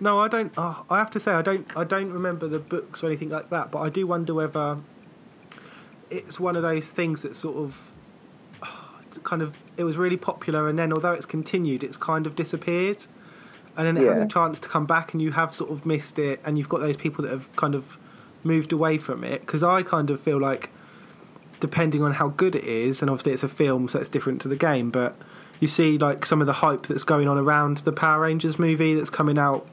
No, 0.00 0.18
I 0.18 0.28
don't. 0.28 0.52
Oh, 0.56 0.84
I 0.90 0.98
have 0.98 1.10
to 1.12 1.20
say, 1.20 1.32
I 1.32 1.42
don't. 1.42 1.76
I 1.76 1.84
don't 1.84 2.12
remember 2.12 2.48
the 2.48 2.58
books 2.58 3.02
or 3.02 3.06
anything 3.06 3.28
like 3.30 3.50
that. 3.50 3.70
But 3.70 3.80
I 3.80 3.88
do 3.88 4.06
wonder 4.06 4.34
whether 4.34 4.78
it's 6.10 6.38
one 6.38 6.56
of 6.56 6.62
those 6.62 6.90
things 6.90 7.22
that 7.22 7.34
sort 7.34 7.56
of 7.56 7.90
oh, 8.62 8.90
it's 9.06 9.18
kind 9.18 9.42
of 9.42 9.56
it 9.76 9.84
was 9.84 9.96
really 9.96 10.16
popular, 10.16 10.68
and 10.68 10.78
then 10.78 10.92
although 10.92 11.12
it's 11.12 11.26
continued, 11.26 11.82
it's 11.82 11.96
kind 11.96 12.26
of 12.26 12.34
disappeared, 12.34 13.06
and 13.76 13.86
then 13.86 13.96
it 13.96 14.06
has 14.06 14.20
a 14.20 14.26
chance 14.26 14.58
to 14.60 14.68
come 14.68 14.86
back, 14.86 15.12
and 15.12 15.22
you 15.22 15.32
have 15.32 15.54
sort 15.54 15.70
of 15.70 15.86
missed 15.86 16.18
it, 16.18 16.40
and 16.44 16.58
you've 16.58 16.68
got 16.68 16.80
those 16.80 16.96
people 16.96 17.22
that 17.24 17.30
have 17.30 17.54
kind 17.56 17.74
of 17.74 17.96
moved 18.44 18.72
away 18.72 18.98
from 18.98 19.24
it. 19.24 19.40
Because 19.40 19.62
I 19.62 19.82
kind 19.82 20.10
of 20.10 20.20
feel 20.20 20.40
like, 20.40 20.70
depending 21.60 22.02
on 22.02 22.14
how 22.14 22.28
good 22.28 22.54
it 22.54 22.64
is, 22.64 23.00
and 23.00 23.10
obviously 23.10 23.32
it's 23.32 23.44
a 23.44 23.48
film, 23.48 23.88
so 23.88 24.00
it's 24.00 24.08
different 24.08 24.42
to 24.42 24.48
the 24.48 24.56
game, 24.56 24.90
but 24.90 25.16
you 25.62 25.68
see 25.68 25.96
like 25.96 26.26
some 26.26 26.40
of 26.40 26.46
the 26.46 26.52
hype 26.54 26.86
that's 26.88 27.04
going 27.04 27.28
on 27.28 27.38
around 27.38 27.78
the 27.78 27.92
Power 27.92 28.20
Rangers 28.22 28.58
movie 28.58 28.94
that's 28.94 29.10
coming 29.10 29.38
out 29.38 29.64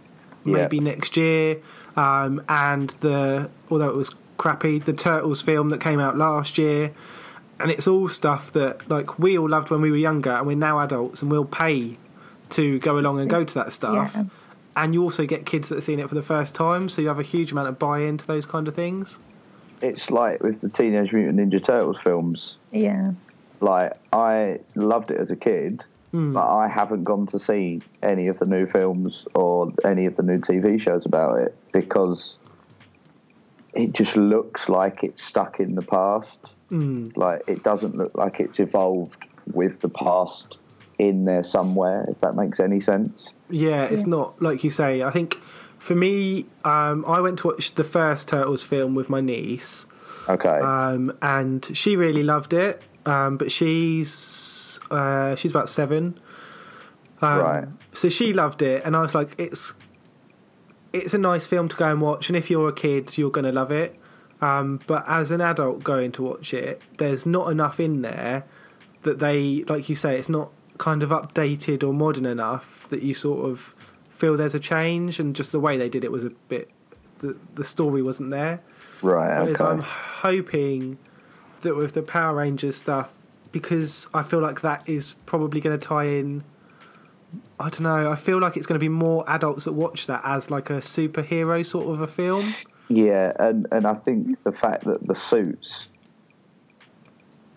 Yeah. 0.45 0.53
maybe 0.53 0.79
next 0.79 1.17
year, 1.17 1.57
um, 1.97 2.41
and 2.47 2.95
the 3.01 3.49
although 3.69 3.89
it 3.89 3.95
was 3.95 4.15
crappy, 4.37 4.79
the 4.79 4.93
Turtles 4.93 5.41
film 5.41 5.69
that 5.71 5.81
came 5.81 5.99
out 5.99 6.15
last 6.17 6.57
year, 6.57 6.91
and 7.59 7.69
it's 7.71 7.87
all 7.87 8.07
stuff 8.07 8.53
that 8.53 8.89
like 8.89 9.19
we 9.19 9.37
all 9.37 9.49
loved 9.49 9.69
when 9.69 9.81
we 9.81 9.91
were 9.91 9.97
younger, 9.97 10.31
and 10.31 10.47
we're 10.47 10.55
now 10.55 10.79
adults, 10.79 11.21
and 11.21 11.29
we'll 11.31 11.43
pay 11.43 11.97
to 12.51 12.79
go 12.79 12.97
along 12.97 13.19
and 13.19 13.29
go 13.29 13.43
to 13.43 13.53
that 13.55 13.73
stuff. 13.73 14.11
Yeah. 14.15 14.25
And 14.75 14.93
you 14.93 15.03
also 15.03 15.25
get 15.25 15.45
kids 15.45 15.67
that 15.69 15.77
are 15.79 15.81
seeing 15.81 15.99
it 15.99 16.07
for 16.07 16.15
the 16.15 16.21
first 16.21 16.55
time, 16.55 16.87
so 16.87 17.01
you 17.01 17.09
have 17.09 17.19
a 17.19 17.23
huge 17.23 17.51
amount 17.51 17.67
of 17.67 17.77
buy-in 17.77 18.17
to 18.19 18.25
those 18.27 18.45
kind 18.45 18.67
of 18.67 18.75
things. 18.75 19.19
It's 19.81 20.09
like 20.09 20.41
with 20.41 20.61
the 20.61 20.69
Teenage 20.69 21.11
Mutant 21.11 21.37
Ninja 21.39 21.61
Turtles 21.61 21.97
films. 22.03 22.55
Yeah. 22.71 23.11
Like 23.61 23.93
I 24.13 24.59
loved 24.75 25.11
it 25.11 25.19
as 25.19 25.31
a 25.31 25.35
kid, 25.35 25.83
Hmm. 26.11 26.33
but 26.33 26.47
I 26.47 26.67
haven't 26.67 27.03
gone 27.03 27.27
to 27.27 27.37
see 27.39 27.81
any 28.01 28.27
of 28.29 28.39
the 28.39 28.45
new 28.45 28.65
films 28.65 29.27
or 29.35 29.71
any 29.85 30.05
of 30.07 30.15
the 30.15 30.23
new 30.23 30.39
TV 30.39 30.79
shows 30.81 31.05
about 31.05 31.37
it 31.39 31.55
because 31.71 32.37
it 33.73 33.93
just 33.93 34.17
looks 34.17 34.67
like 34.69 35.03
it's 35.03 35.23
stuck 35.23 35.59
in 35.59 35.75
the 35.75 35.81
past. 35.83 36.51
Mm. 36.71 37.15
Like 37.15 37.43
it 37.47 37.63
doesn't 37.63 37.95
look 37.95 38.15
like 38.15 38.39
it's 38.39 38.59
evolved 38.59 39.23
with 39.53 39.81
the 39.81 39.89
past 39.89 40.57
in 40.97 41.25
there 41.25 41.43
somewhere. 41.43 42.05
If 42.09 42.19
that 42.21 42.35
makes 42.35 42.59
any 42.59 42.79
sense. 42.79 43.33
Yeah, 43.49 43.83
it's 43.85 44.07
not 44.07 44.41
like 44.41 44.63
you 44.63 44.69
say. 44.71 45.03
I 45.03 45.11
think 45.11 45.35
for 45.77 45.95
me, 45.95 46.45
um, 46.65 47.05
I 47.07 47.19
went 47.21 47.39
to 47.39 47.47
watch 47.47 47.75
the 47.75 47.83
first 47.83 48.27
Turtles 48.29 48.63
film 48.63 48.95
with 48.95 49.09
my 49.09 49.21
niece, 49.21 49.87
Okay. 50.27 50.49
um, 50.59 51.13
and 51.21 51.69
she 51.77 51.95
really 51.95 52.23
loved 52.23 52.53
it. 52.53 52.81
Um, 53.09 53.37
but 53.37 53.51
she's 53.51 54.79
uh, 54.91 55.35
she's 55.35 55.51
about 55.51 55.67
seven, 55.69 56.19
um, 57.21 57.39
Right. 57.39 57.67
So 57.93 58.07
she 58.09 58.33
loved 58.33 58.61
it, 58.61 58.83
and 58.85 58.95
I 58.95 59.01
was 59.01 59.15
like, 59.15 59.35
it's 59.37 59.73
it's 60.93 61.13
a 61.13 61.17
nice 61.17 61.45
film 61.45 61.67
to 61.69 61.75
go 61.75 61.85
and 61.89 62.01
watch, 62.01 62.29
and 62.29 62.37
if 62.37 62.49
you're 62.49 62.69
a 62.69 62.73
kid, 62.73 63.17
you're 63.17 63.31
going 63.31 63.45
to 63.45 63.51
love 63.51 63.71
it. 63.71 63.95
Um, 64.41 64.79
but 64.87 65.03
as 65.07 65.31
an 65.31 65.41
adult 65.41 65.83
going 65.83 66.11
to 66.13 66.23
watch 66.23 66.53
it, 66.53 66.81
there's 66.97 67.25
not 67.25 67.51
enough 67.51 67.79
in 67.79 68.01
there 68.03 68.45
that 69.03 69.19
they, 69.19 69.63
like 69.67 69.89
you 69.89 69.95
say, 69.95 70.17
it's 70.17 70.29
not 70.29 70.49
kind 70.77 71.03
of 71.03 71.09
updated 71.09 71.83
or 71.83 71.93
modern 71.93 72.25
enough 72.25 72.87
that 72.89 73.01
you 73.03 73.13
sort 73.13 73.49
of 73.49 73.73
feel 74.09 74.37
there's 74.37 74.55
a 74.55 74.59
change, 74.59 75.19
and 75.19 75.35
just 75.35 75.51
the 75.51 75.59
way 75.59 75.77
they 75.77 75.89
did 75.89 76.03
it 76.03 76.11
was 76.11 76.23
a 76.23 76.29
bit. 76.47 76.69
The, 77.19 77.37
the 77.55 77.63
story 77.65 78.01
wasn't 78.01 78.29
there. 78.29 78.61
right. 79.01 79.41
Whereas 79.41 79.59
Okay. 79.59 79.69
I'm 79.71 79.81
hoping 79.81 80.97
that 81.61 81.75
with 81.75 81.93
the 81.93 82.01
Power 82.01 82.35
Rangers 82.35 82.77
stuff, 82.77 83.13
because 83.51 84.07
I 84.13 84.23
feel 84.23 84.39
like 84.39 84.61
that 84.61 84.87
is 84.87 85.15
probably 85.25 85.61
going 85.61 85.77
to 85.77 85.87
tie 85.87 86.05
in. 86.05 86.43
I 87.59 87.69
don't 87.69 87.81
know. 87.81 88.11
I 88.11 88.15
feel 88.15 88.39
like 88.39 88.57
it's 88.57 88.65
going 88.65 88.79
to 88.79 88.83
be 88.83 88.89
more 88.89 89.23
adults 89.27 89.65
that 89.65 89.73
watch 89.73 90.07
that 90.07 90.21
as 90.23 90.49
like 90.49 90.69
a 90.69 90.77
superhero 90.77 91.65
sort 91.65 91.87
of 91.87 92.01
a 92.01 92.07
film. 92.07 92.55
Yeah, 92.87 93.33
and, 93.39 93.67
and 93.71 93.85
I 93.85 93.93
think 93.93 94.43
the 94.43 94.51
fact 94.51 94.85
that 94.85 95.05
the 95.05 95.13
suits 95.13 95.87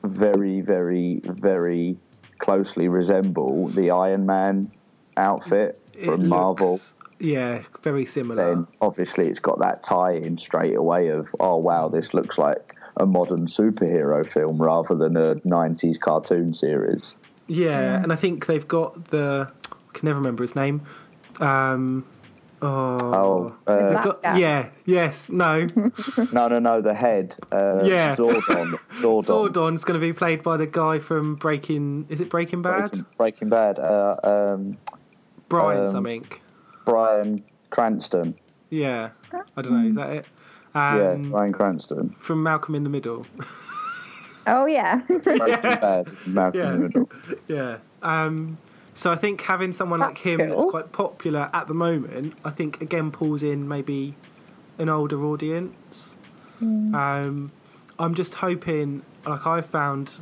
very, 0.04 0.60
very, 0.60 1.20
very 1.24 1.96
closely 2.38 2.88
resemble 2.88 3.68
the 3.68 3.90
Iron 3.90 4.26
Man 4.26 4.70
outfit 5.16 5.80
It 5.94 6.06
from 6.06 6.28
Marvel, 6.28 6.78
yeah, 7.18 7.62
very 7.82 8.04
similar. 8.04 8.54
then 8.54 8.66
obviously 8.80 9.28
it's 9.28 9.38
got 9.38 9.60
that 9.60 9.84
tie 9.84 10.14
in 10.14 10.36
straight 10.36 10.74
away 10.74 11.08
of, 11.08 11.34
oh 11.38 11.56
wow, 11.56 11.88
this 11.88 12.12
looks 12.12 12.36
like 12.36 12.74
a 12.96 13.06
modern 13.06 13.46
superhero 13.46 14.26
film 14.28 14.60
rather 14.60 14.94
than 14.94 15.16
a 15.16 15.36
90s 15.36 15.98
cartoon 15.98 16.54
series. 16.54 17.14
yeah, 17.46 18.02
and 18.02 18.12
I 18.12 18.16
think 18.16 18.46
they've 18.46 18.66
got 18.68 19.06
the. 19.06 19.50
I 19.70 19.98
can 19.98 20.06
never 20.06 20.18
remember 20.18 20.42
his 20.42 20.54
name. 20.56 20.82
Um, 21.40 22.04
oh, 22.62 22.96
Oh, 23.00 23.54
uh, 23.66 23.76
The 23.76 23.90
Black 23.92 24.04
guy- 24.04 24.32
guy. 24.32 24.38
yeah, 24.38 24.68
yes, 24.86 25.28
no. 25.30 25.66
no, 26.32 26.48
no, 26.48 26.58
no, 26.58 26.80
the 26.80 26.94
head. 26.94 27.34
Uh, 27.50 27.80
Yeah. 27.84 28.14
Zordon. 28.16 28.78
Zordon. 29.00 29.24
Zordon's 29.52 29.84
going 29.84 29.98
to 30.00 30.06
be 30.06 30.12
played 30.12 30.42
by 30.42 30.56
the 30.56 30.66
guy 30.66 30.98
from 30.98 31.34
Breaking. 31.36 32.06
Is 32.08 32.20
it 32.20 32.30
Breaking 32.30 32.62
Bad? 32.62 32.90
Breaking, 32.90 33.06
Breaking 33.18 33.48
Bad. 33.48 33.78
Uh, 33.78 34.16
um, 34.22 34.78
Brian 35.48 35.82
Um, 35.82 35.88
something. 35.88 36.26
Bryan 36.84 37.42
Cranston. 37.70 38.34
Yeah, 38.70 39.10
I 39.56 39.62
don't 39.62 39.72
know. 39.82 39.88
Is 39.88 39.96
that 39.96 40.10
it? 40.10 40.26
Um, 40.74 40.98
yeah, 40.98 41.14
Bryan 41.30 41.52
Cranston. 41.52 42.16
From 42.18 42.42
Malcolm 42.42 42.74
in 42.74 42.84
the 42.84 42.90
Middle. 42.90 43.26
Oh 44.46 44.66
yeah. 44.66 44.96
Breaking 45.06 45.36
Bad. 45.62 46.08
Malcolm 46.26 46.60
in 46.60 46.80
the 46.80 46.88
Yeah. 46.88 46.88
Middle. 46.88 47.10
yeah. 47.48 47.76
Um, 48.02 48.58
so 48.94 49.10
I 49.12 49.16
think 49.16 49.40
having 49.42 49.72
someone 49.72 50.00
like 50.00 50.10
That's 50.14 50.20
him 50.22 50.38
that's 50.50 50.64
quite 50.66 50.92
popular 50.92 51.48
at 51.54 51.66
the 51.68 51.74
moment, 51.74 52.34
I 52.44 52.50
think 52.50 52.80
again 52.82 53.10
pulls 53.10 53.42
in 53.42 53.68
maybe 53.68 54.14
an 54.78 54.88
older 54.88 55.22
audience. 55.24 56.16
Um, 56.60 57.50
I'm 57.98 58.14
just 58.14 58.36
hoping, 58.36 59.02
like 59.26 59.46
I 59.46 59.62
found 59.62 60.20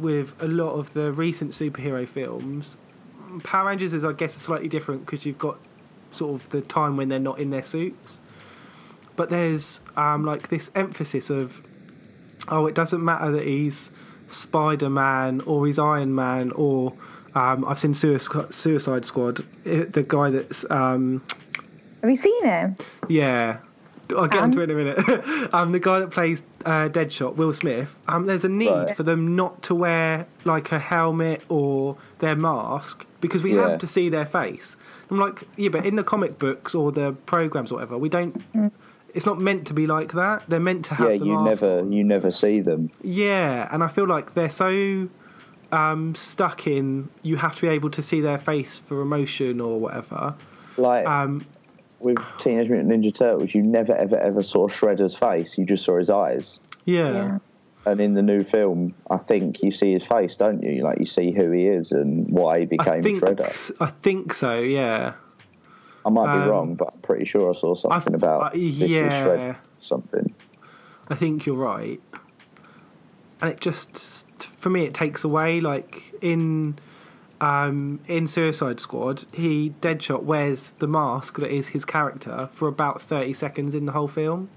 with 0.00 0.34
a 0.42 0.48
lot 0.48 0.72
of 0.72 0.92
the 0.92 1.12
recent 1.12 1.52
superhero 1.52 2.08
films, 2.08 2.76
Power 3.44 3.68
Rangers 3.68 3.92
is, 3.92 4.04
I 4.04 4.12
guess, 4.12 4.34
slightly 4.34 4.68
different 4.68 5.06
because 5.06 5.24
you've 5.24 5.38
got 5.38 5.58
sort 6.10 6.40
of 6.40 6.48
the 6.48 6.62
time 6.62 6.96
when 6.96 7.08
they're 7.08 7.18
not 7.20 7.38
in 7.38 7.50
their 7.50 7.62
suits. 7.62 8.18
But 9.18 9.28
there's 9.30 9.80
um, 9.96 10.24
like 10.24 10.48
this 10.48 10.70
emphasis 10.74 11.28
of, 11.28 11.60
oh, 12.48 12.66
it 12.66 12.74
doesn't 12.74 13.04
matter 13.04 13.30
that 13.32 13.44
he's 13.44 13.90
Spider 14.28 14.88
Man 14.88 15.40
or 15.42 15.66
he's 15.66 15.78
Iron 15.78 16.14
Man 16.14 16.52
or 16.52 16.94
um, 17.34 17.64
I've 17.66 17.78
seen 17.78 17.94
Suicide 17.94 19.04
Squad, 19.04 19.44
the 19.64 20.04
guy 20.06 20.30
that's 20.30 20.64
um, 20.70 21.22
Have 22.00 22.08
you 22.10 22.16
seen 22.16 22.44
him? 22.44 22.76
yeah. 23.08 23.58
I'll 24.16 24.26
get 24.26 24.42
into 24.42 24.62
it 24.62 24.70
in 24.70 24.80
a 24.80 24.84
minute. 24.84 25.50
um, 25.54 25.72
the 25.72 25.78
guy 25.78 26.00
that 26.00 26.10
plays 26.10 26.42
uh, 26.64 26.88
Deadshot, 26.88 27.36
Will 27.36 27.52
Smith. 27.52 27.94
Um, 28.08 28.24
there's 28.24 28.42
a 28.42 28.48
need 28.48 28.70
Right. 28.70 28.96
for 28.96 29.02
them 29.02 29.36
not 29.36 29.62
to 29.64 29.74
wear 29.74 30.26
like 30.46 30.72
a 30.72 30.78
helmet 30.78 31.42
or 31.50 31.98
their 32.20 32.34
mask 32.34 33.04
because 33.20 33.42
we 33.42 33.54
Yeah. 33.54 33.68
have 33.68 33.78
to 33.80 33.86
see 33.86 34.08
their 34.08 34.24
face. 34.24 34.78
I'm 35.10 35.18
like, 35.18 35.44
yeah, 35.58 35.68
but 35.68 35.84
in 35.84 35.96
the 35.96 36.02
comic 36.04 36.38
books 36.38 36.74
or 36.74 36.90
the 36.90 37.12
programs 37.26 37.70
or 37.70 37.74
whatever, 37.74 37.98
we 37.98 38.08
don't. 38.08 38.42
It's 39.14 39.26
not 39.26 39.40
meant 39.40 39.66
to 39.68 39.74
be 39.74 39.86
like 39.86 40.12
that. 40.12 40.44
They're 40.48 40.60
meant 40.60 40.84
to 40.86 40.94
have 40.94 41.10
Yeah, 41.10 41.18
the 41.18 41.24
you 41.26 41.32
mask 41.34 41.44
never 41.62 41.78
on. 41.80 41.92
you 41.92 42.04
never 42.04 42.30
see 42.30 42.60
them. 42.60 42.90
Yeah, 43.02 43.68
and 43.72 43.82
I 43.82 43.88
feel 43.88 44.06
like 44.06 44.34
they're 44.34 44.48
so 44.48 45.08
um, 45.72 46.14
stuck 46.14 46.66
in. 46.66 47.08
You 47.22 47.36
have 47.36 47.56
to 47.56 47.62
be 47.62 47.68
able 47.68 47.90
to 47.90 48.02
see 48.02 48.20
their 48.20 48.38
face 48.38 48.78
for 48.78 49.00
emotion 49.00 49.60
or 49.60 49.78
whatever. 49.80 50.34
Like 50.76 51.06
Um, 51.06 51.44
with 52.00 52.18
Teenage 52.38 52.68
Mutant 52.68 52.90
Ninja 52.90 53.12
Turtles, 53.14 53.54
you 53.54 53.62
never 53.62 53.94
ever 53.94 54.16
ever 54.16 54.42
saw 54.42 54.68
Shredder's 54.68 55.16
face. 55.16 55.58
You 55.58 55.64
just 55.64 55.84
saw 55.84 55.98
his 55.98 56.10
eyes. 56.10 56.60
yeah. 56.84 57.12
Yeah. 57.12 57.38
And 57.86 58.00
in 58.02 58.12
the 58.12 58.22
new 58.22 58.42
film, 58.44 58.92
I 59.08 59.16
think 59.16 59.62
you 59.62 59.70
see 59.70 59.92
his 59.94 60.04
face, 60.04 60.36
don't 60.36 60.62
you? 60.62 60.82
Like 60.82 60.98
you 60.98 61.06
see 61.06 61.30
who 61.32 61.50
he 61.52 61.66
is 61.68 61.90
and 61.92 62.28
why 62.28 62.58
he 62.58 62.62
I 62.64 62.66
became 62.66 63.02
think 63.02 63.22
Shredder. 63.22 63.72
I 63.80 63.86
think 63.86 64.34
so. 64.34 64.58
Yeah. 64.58 65.14
I 66.08 66.10
might 66.10 66.36
be 66.38 66.42
um, 66.44 66.48
wrong, 66.48 66.74
but 66.74 66.92
I'm 66.94 67.00
pretty 67.00 67.26
sure 67.26 67.50
I 67.50 67.58
saw 67.58 67.74
I 67.90 68.00
something 68.00 68.14
th- 68.14 68.22
about 68.22 68.42
uh, 68.42 68.50
this 68.50 68.60
is 68.62 68.78
yeah. 68.80 69.56
Something. 69.80 70.34
I 71.08 71.14
think 71.14 71.44
you're 71.44 71.54
right. 71.54 72.00
And 73.40 73.50
it 73.50 73.60
just, 73.60 74.26
for 74.56 74.70
me, 74.70 74.84
it 74.84 74.94
takes 74.94 75.22
away. 75.22 75.60
Like 75.60 76.14
in 76.22 76.78
um, 77.42 78.00
in 78.08 78.26
Suicide 78.26 78.80
Squad, 78.80 79.26
he 79.32 79.74
Deadshot 79.82 80.22
wears 80.22 80.72
the 80.78 80.88
mask 80.88 81.38
that 81.38 81.50
is 81.50 81.68
his 81.68 81.84
character 81.84 82.48
for 82.52 82.68
about 82.68 83.02
thirty 83.02 83.32
seconds 83.34 83.74
in 83.74 83.84
the 83.86 83.92
whole 83.92 84.08
film, 84.08 84.48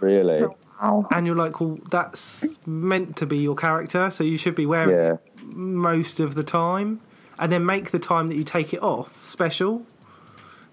Really? 0.00 0.42
Wow. 0.82 1.06
and 1.10 1.24
you're 1.26 1.36
like, 1.36 1.60
well, 1.60 1.78
that's 1.90 2.44
meant 2.66 3.16
to 3.16 3.26
be 3.26 3.38
your 3.38 3.54
character, 3.54 4.10
so 4.10 4.24
you 4.24 4.36
should 4.36 4.54
be 4.56 4.66
wearing 4.66 4.90
Yeah. 4.90 5.14
it 5.14 5.44
most 5.44 6.20
of 6.20 6.34
the 6.34 6.42
time, 6.42 7.00
and 7.38 7.50
then 7.50 7.64
make 7.64 7.92
the 7.92 7.98
time 7.98 8.26
that 8.28 8.36
you 8.36 8.44
take 8.44 8.74
it 8.74 8.82
off 8.82 9.24
special. 9.24 9.86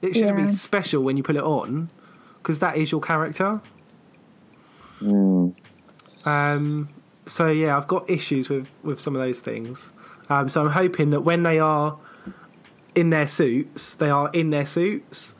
It 0.03 0.15
shouldn't 0.15 0.37
Yeah. 0.37 0.45
be 0.47 0.51
special 0.51 1.01
when 1.01 1.17
you 1.17 1.23
put 1.23 1.35
it 1.37 1.43
on, 1.43 1.89
because 2.39 2.59
that 2.59 2.77
is 2.77 2.91
your 2.91 3.01
character. 3.01 3.61
Mm. 5.01 5.53
Um, 6.25 6.89
so 7.25 7.47
yeah, 7.47 7.75
I've 7.77 7.87
got 7.87 8.09
issues 8.09 8.49
with 8.49 8.67
with 8.83 8.99
some 8.99 9.15
of 9.15 9.21
those 9.21 9.39
things. 9.39 9.91
Um, 10.29 10.49
so 10.49 10.61
I'm 10.61 10.71
hoping 10.71 11.09
that 11.11 11.21
when 11.21 11.43
they 11.43 11.57
are 11.59 11.97
in 12.95 13.09
their 13.09 13.27
suits, 13.27 13.95
they 13.95 14.09
are 14.09 14.29
in 14.33 14.49
their 14.51 14.65
suits, 14.65 15.35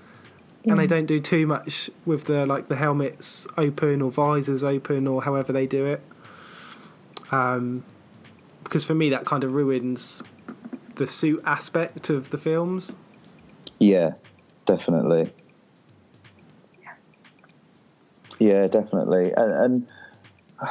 and 0.65 0.79
they 0.79 0.87
don't 0.87 1.05
do 1.05 1.19
too 1.19 1.45
much 1.45 1.89
with 2.05 2.25
the 2.25 2.45
like 2.45 2.69
the 2.69 2.77
helmets 2.77 3.45
open 3.57 4.01
or 4.01 4.11
visors 4.11 4.63
open 4.63 5.07
or 5.07 5.23
however 5.23 5.51
they 5.53 5.67
do 5.67 5.85
it. 5.85 6.01
Um, 7.31 7.83
because 8.63 8.85
for 8.85 8.95
me, 8.95 9.09
that 9.09 9.25
kind 9.25 9.43
of 9.43 9.55
ruins 9.55 10.23
the 10.95 11.05
suit 11.07 11.41
aspect 11.45 12.09
of 12.09 12.29
the 12.29 12.37
films. 12.37 12.95
Yeah, 13.79 14.13
definitely. 14.65 15.31
Yeah, 18.39 18.67
definitely. 18.67 19.31
And, 19.31 19.53
and 19.53 19.87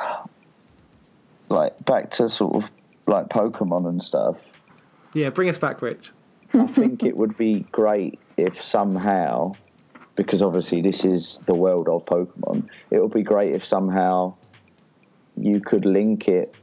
like 1.49 1.85
back 1.85 2.11
to 2.13 2.31
sort 2.31 2.57
of 2.57 2.71
like 3.07 3.29
Pokemon 3.29 3.89
and 3.89 4.03
stuff. 4.03 4.37
Yeah, 5.15 5.31
bring 5.31 5.49
us 5.49 5.59
back, 5.59 5.83
Rich. 5.83 6.11
I 6.55 6.67
think 6.67 7.03
it 7.03 7.17
would 7.17 7.37
be 7.37 7.61
great 7.73 8.19
if 8.37 8.63
somehow, 8.63 9.55
because 10.17 10.43
obviously 10.43 10.83
this 10.83 11.05
is 11.05 11.39
the 11.47 11.55
world 11.55 11.89
of 11.89 12.05
Pokemon, 12.05 12.69
it 12.91 13.01
would 13.01 13.13
be 13.13 13.23
great 13.23 13.55
if 13.55 13.65
somehow 13.65 14.35
you 15.37 15.61
could 15.61 15.85
link 15.85 16.29
it 16.29 16.55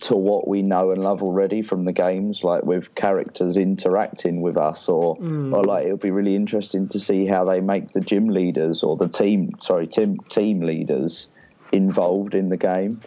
to 0.00 0.16
what 0.16 0.48
we 0.48 0.62
know 0.62 0.90
and 0.90 1.02
love 1.02 1.22
already 1.22 1.62
from 1.62 1.84
the 1.84 1.92
games, 1.92 2.42
like 2.42 2.64
with 2.64 2.94
characters 2.94 3.56
interacting 3.56 4.40
with 4.40 4.56
us, 4.56 4.88
or 4.88 5.18
or 5.52 5.64
like 5.64 5.86
it 5.86 5.90
would 5.90 6.00
be 6.00 6.10
really 6.10 6.34
interesting 6.36 6.88
to 6.88 6.98
see 7.00 7.26
how 7.26 7.44
they 7.44 7.60
make 7.60 7.92
the 7.92 8.00
gym 8.00 8.28
leaders 8.28 8.82
or 8.82 8.96
the 8.96 9.08
team, 9.08 9.50
sorry, 9.60 9.86
team 9.86 10.16
team 10.30 10.60
leaders 10.60 11.28
involved 11.72 12.34
in 12.34 12.48
the 12.48 12.56
game. 12.56 13.00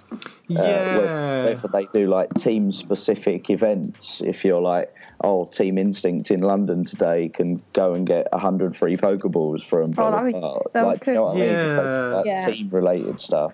Uh, 0.52 0.62
Yeah. 0.62 0.98
whether, 0.98 1.44
whether 1.46 1.68
they 1.70 1.86
do 1.94 2.08
like 2.08 2.34
team 2.36 2.72
specific 2.72 3.50
events. 3.50 4.22
If 4.24 4.44
you're 4.46 4.62
like, 4.62 4.89
oh, 5.24 5.46
Team 5.46 5.78
Instinct 5.78 6.30
in 6.32 6.41
London 6.41 6.84
today 6.84 7.30
can 7.34 7.62
go 7.74 7.94
and 7.94 8.06
get 8.06 8.28
100 8.32 8.76
free 8.78 8.98
Pokeballs 8.98 9.64
from 9.64 9.91
Oh, 9.91 9.94
blah, 9.94 10.12
that'd 10.12 10.34
be 10.34 10.39
so 10.72 10.86
like, 10.86 11.08
you 11.08 11.14
know 11.14 11.24
what 11.24 11.38
I 11.38 11.39
mean? 11.39 11.76
Like, 12.14 12.26
Yeah. 12.26 12.46
team 12.52 12.70
related 12.72 13.20
stuff. 13.22 13.54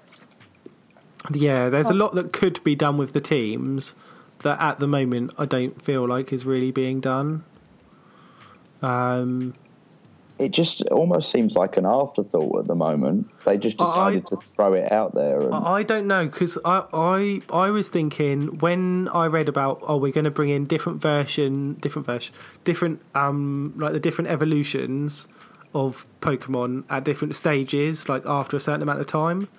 Yeah, 1.32 1.70
there's 1.70 1.90
a 1.90 1.94
lot 1.94 2.16
that 2.16 2.34
could 2.34 2.64
be 2.64 2.76
done 2.76 2.98
with 2.98 3.14
the 3.14 3.22
teams 3.22 3.96
that 4.44 4.60
at 4.62 4.80
the 4.80 4.88
moment 4.88 5.34
I 5.38 5.46
don't 5.46 5.82
feel 5.82 6.08
like 6.08 6.32
is 6.34 6.46
really 6.46 6.72
being 6.72 7.00
done. 7.02 7.44
Um, 8.82 9.54
It 10.38 10.52
just 10.52 10.82
almost 10.84 11.30
seems 11.32 11.56
like 11.56 11.76
an 11.76 11.86
afterthought 11.86 12.60
at 12.60 12.68
the 12.68 12.76
moment. 12.76 13.30
They 13.46 13.58
just 13.58 13.82
I- 13.82 13.86
decided 13.86 14.28
to 14.28 14.38
throw 14.38 14.74
it 14.74 14.90
out 14.92 15.14
there. 15.14 15.42
And, 15.42 15.54
I 15.54 15.80
I 15.80 15.84
don't 15.84 16.08
know 16.08 16.26
because 16.26 16.58
I, 16.64 16.84
I 16.94 17.42
I 17.50 17.72
was 17.72 17.90
thinking 17.90 18.60
when 18.60 19.10
I 19.14 19.26
read 19.26 19.50
about 19.50 19.80
oh 19.84 19.98
we're 19.98 20.14
going 20.14 20.24
to 20.26 20.32
bring 20.32 20.50
in 20.50 20.66
different 20.66 21.02
version 21.02 21.74
different 21.76 22.06
version 22.06 22.34
different 22.64 23.02
um 23.16 23.74
like 23.76 23.92
the 23.94 24.00
different 24.00 24.30
evolutions 24.32 25.28
of 25.74 26.08
Pokemon 26.22 26.84
at 26.90 27.04
different 27.04 27.36
stages 27.36 28.08
like 28.10 28.26
after 28.26 28.56
a 28.58 28.60
certain 28.62 28.82
amount 28.82 29.02
of 29.02 29.08
time. 29.08 29.50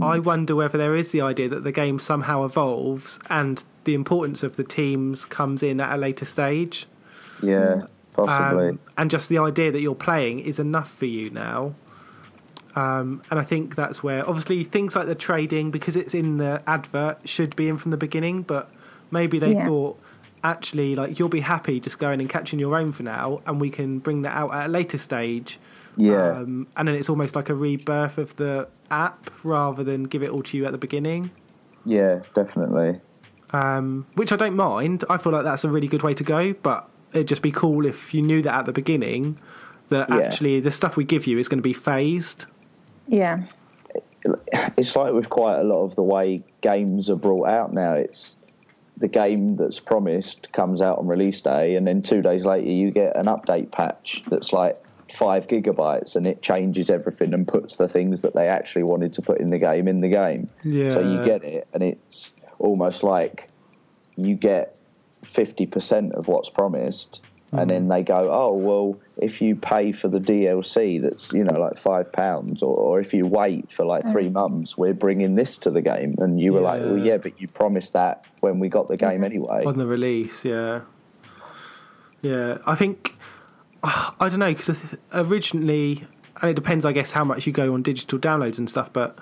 I 0.00 0.18
wonder 0.20 0.54
whether 0.54 0.78
there 0.78 0.94
is 0.94 1.10
the 1.10 1.20
idea 1.22 1.48
that 1.48 1.64
the 1.64 1.72
game 1.72 1.98
somehow 1.98 2.44
evolves 2.44 3.18
and 3.28 3.64
the 3.84 3.94
importance 3.94 4.44
of 4.44 4.56
the 4.56 4.62
teams 4.62 5.24
comes 5.24 5.62
in 5.62 5.80
at 5.80 5.92
a 5.92 5.96
later 5.96 6.24
stage. 6.24 6.86
yeah, 7.42 7.82
possibly. 8.12 8.68
Um, 8.70 8.78
and 8.96 9.10
just 9.10 9.28
the 9.28 9.38
idea 9.38 9.72
that 9.72 9.80
you're 9.80 9.94
playing 9.96 10.38
is 10.40 10.60
enough 10.60 10.92
for 10.92 11.06
you 11.06 11.30
now. 11.30 11.74
Um, 12.74 13.22
and 13.30 13.38
I 13.38 13.42
think 13.42 13.74
that's 13.74 14.02
where, 14.02 14.26
obviously, 14.28 14.64
things 14.64 14.94
like 14.96 15.06
the 15.06 15.14
trading, 15.14 15.70
because 15.70 15.96
it's 15.96 16.14
in 16.14 16.38
the 16.38 16.62
advert, 16.66 17.28
should 17.28 17.54
be 17.56 17.68
in 17.68 17.76
from 17.76 17.90
the 17.90 17.96
beginning. 17.96 18.42
But 18.42 18.70
maybe 19.10 19.38
they 19.38 19.52
Yeah. 19.52 19.66
thought, 19.66 20.00
actually, 20.44 20.94
like 20.94 21.18
you'll 21.18 21.28
be 21.28 21.40
happy 21.40 21.80
just 21.80 21.98
going 21.98 22.20
and 22.20 22.28
catching 22.30 22.58
your 22.58 22.76
own 22.76 22.92
for 22.92 23.02
now, 23.02 23.40
and 23.46 23.60
we 23.60 23.68
can 23.68 23.98
bring 23.98 24.22
that 24.22 24.36
out 24.36 24.54
at 24.54 24.66
a 24.66 24.68
later 24.68 24.98
stage. 24.98 25.58
Yeah. 25.96 26.30
Um, 26.38 26.66
and 26.76 26.88
then 26.88 26.94
it's 26.94 27.08
almost 27.08 27.34
like 27.36 27.48
a 27.48 27.54
rebirth 27.54 28.18
of 28.18 28.34
the 28.36 28.68
app 28.90 29.30
rather 29.44 29.82
than 29.84 30.04
give 30.04 30.22
it 30.22 30.30
all 30.30 30.42
to 30.44 30.56
you 30.56 30.64
at 30.66 30.72
the 30.72 30.78
beginning. 30.78 31.30
yeah, 31.84 32.20
definitely. 32.34 33.00
Um, 33.50 34.06
which 34.14 34.32
I 34.32 34.36
don't 34.36 34.56
mind. 34.56 35.04
I 35.10 35.18
feel 35.18 35.32
like 35.32 35.44
that's 35.44 35.64
a 35.64 35.68
really 35.68 35.88
good 35.88 36.02
way 36.02 36.14
to 36.14 36.24
go, 36.24 36.54
but 36.54 36.88
it'd 37.12 37.28
just 37.28 37.42
be 37.42 37.52
cool 37.52 37.84
if 37.84 38.14
you 38.14 38.22
knew 38.22 38.40
that 38.42 38.54
at 38.60 38.64
the 38.66 38.72
beginning 38.72 39.38
that 39.90 40.08
Yeah. 40.08 40.16
actually 40.18 40.60
the 40.60 40.70
stuff 40.70 40.96
we 40.96 41.04
give 41.04 41.26
you 41.26 41.38
is 41.38 41.48
going 41.48 41.58
to 41.58 41.62
be 41.62 41.74
phased. 41.74 42.46
Yeah. 43.08 43.42
it's 44.78 44.94
like 44.96 45.12
with 45.12 45.28
quite 45.28 45.58
a 45.58 45.64
lot 45.64 45.84
of 45.84 45.94
the 45.96 46.02
way 46.02 46.42
games 46.60 47.10
are 47.10 47.16
brought 47.16 47.48
out 47.48 47.72
now. 47.74 47.92
It's 47.94 48.36
the 48.96 49.08
game 49.08 49.56
that's 49.56 49.80
promised 49.80 50.50
comes 50.52 50.80
out 50.80 50.98
on 50.98 51.06
release 51.06 51.40
day, 51.40 51.74
and 51.76 51.86
then 51.86 52.02
two 52.02 52.22
days 52.22 52.44
later 52.44 52.70
you 52.70 52.90
get 52.90 53.16
an 53.16 53.26
update 53.26 53.70
patch 53.72 54.22
that's 54.28 54.52
like 54.52 54.82
five 55.12 55.46
gigabytes, 55.46 56.16
and 56.16 56.26
it 56.26 56.42
changes 56.42 56.90
everything 56.90 57.34
and 57.34 57.46
puts 57.46 57.76
the 57.76 57.88
things 57.88 58.22
that 58.22 58.34
they 58.34 58.48
actually 58.48 58.82
wanted 58.82 59.12
to 59.14 59.22
put 59.22 59.38
in 59.38 59.50
the 59.50 59.58
game 59.58 59.88
in 59.88 60.00
the 60.00 60.08
game. 60.08 60.48
Yeah. 60.64 60.94
So 60.94 61.00
you 61.00 61.24
get 61.24 61.44
it, 61.44 61.68
and 61.72 61.82
it's 61.82 62.32
almost 62.58 63.02
like 63.02 63.48
you 64.16 64.34
get 64.34 64.76
fifty 65.24 65.66
percent 65.66 66.12
of 66.14 66.28
what's 66.28 66.50
promised. 66.50 67.20
And 67.54 67.68
then 67.68 67.84
mm. 67.84 67.90
they 67.90 68.02
go, 68.02 68.30
oh 68.32 68.54
well, 68.54 68.98
if 69.18 69.42
you 69.42 69.54
pay 69.54 69.92
for 69.92 70.08
the 70.08 70.18
DLC, 70.18 71.02
that's 71.02 71.30
you 71.34 71.44
know 71.44 71.60
like 71.60 71.76
five 71.76 72.10
pounds, 72.10 72.62
or, 72.62 72.74
or 72.74 72.98
if 72.98 73.12
you 73.12 73.26
wait 73.26 73.70
for 73.70 73.84
like 73.84 74.10
three 74.10 74.28
mm. 74.28 74.32
months, 74.32 74.78
we're 74.78 74.94
bringing 74.94 75.34
this 75.34 75.58
to 75.58 75.70
the 75.70 75.82
game. 75.82 76.14
And 76.16 76.40
you 76.40 76.54
were 76.54 76.62
like, 76.62 76.80
well, 76.80 76.96
Yeah. 76.96 77.04
yeah, 77.04 77.16
but 77.18 77.38
you 77.38 77.48
promised 77.48 77.92
that 77.92 78.24
when 78.40 78.58
we 78.58 78.70
got 78.70 78.88
the 78.88 78.96
game 78.96 79.16
mm-hmm. 79.16 79.24
anyway. 79.24 79.64
on 79.66 79.76
the 79.76 79.86
release. 79.86 80.46
Yeah, 80.46 80.80
yeah. 82.22 82.56
I 82.64 82.74
think 82.74 83.18
I 83.84 84.28
don't 84.28 84.38
know 84.38 84.52
because 84.54 84.78
originally, 85.12 86.06
and 86.40 86.50
it 86.50 86.54
depends, 86.54 86.84
I 86.84 86.92
guess, 86.92 87.12
how 87.12 87.24
much 87.24 87.46
you 87.46 87.52
go 87.52 87.74
on 87.74 87.82
digital 87.82 88.18
downloads 88.18 88.58
and 88.58 88.68
stuff. 88.70 88.92
But 88.92 89.18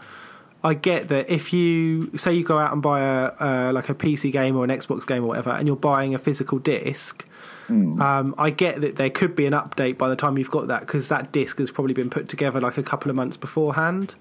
I 0.63 0.75
get 0.75 1.09
that 1.09 1.31
if 1.31 1.53
you 1.53 2.17
say 2.17 2.35
you 2.35 2.45
go 2.45 2.59
out 2.59 2.73
and 2.73 2.83
buy 2.83 3.01
a 3.01 3.25
uh, 3.41 3.73
like 3.73 3.89
a 3.89 3.95
PC 3.95 4.31
game 4.33 4.57
or 4.57 4.65
an 4.65 4.71
Xbox 4.71 5.07
game 5.07 5.25
or 5.25 5.29
whatever, 5.29 5.51
and 5.51 5.67
you're 5.67 5.77
buying 5.77 6.15
a 6.15 6.19
physical 6.19 6.59
disc. 6.59 7.27
Um, 7.71 8.35
I 8.37 8.51
get 8.51 8.81
that 8.81 8.97
there 8.97 9.11
could 9.11 9.37
be 9.37 9.47
an 9.47 9.53
update 9.53 9.97
by 9.97 10.09
the 10.09 10.17
time 10.17 10.37
you've 10.37 10.51
got 10.51 10.67
that 10.67 10.81
because 10.81 11.07
that 11.07 11.31
disc 11.31 11.57
has 11.61 11.71
probably 11.71 11.95
been 11.95 12.11
put 12.11 12.29
together 12.29 12.61
like 12.61 12.77
a 12.77 12.83
couple 12.83 13.11
of 13.11 13.15
months 13.17 13.37
beforehand. 13.37 14.17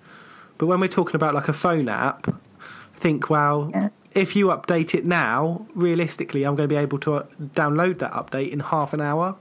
But 0.60 0.68
when 0.68 0.80
we're 0.80 0.88
talking 0.88 1.16
about 1.16 1.34
like 1.34 1.48
a 1.48 1.54
phone 1.54 1.90
app, 1.90 2.28
I 2.30 3.00
think, 3.00 3.28
well, 3.28 3.72
Yeah. 3.74 3.90
if 4.14 4.36
you 4.36 4.50
update 4.50 4.94
it 4.94 5.04
now, 5.04 5.66
realistically, 5.74 6.44
I'm 6.44 6.56
going 6.56 6.70
to 6.70 6.74
be 6.76 6.80
able 6.80 7.00
to 7.00 7.16
uh, 7.16 7.24
download 7.56 7.98
that 8.00 8.12
update 8.12 8.52
in 8.52 8.60
half 8.60 8.94
an 8.94 9.02
hour. 9.02 9.36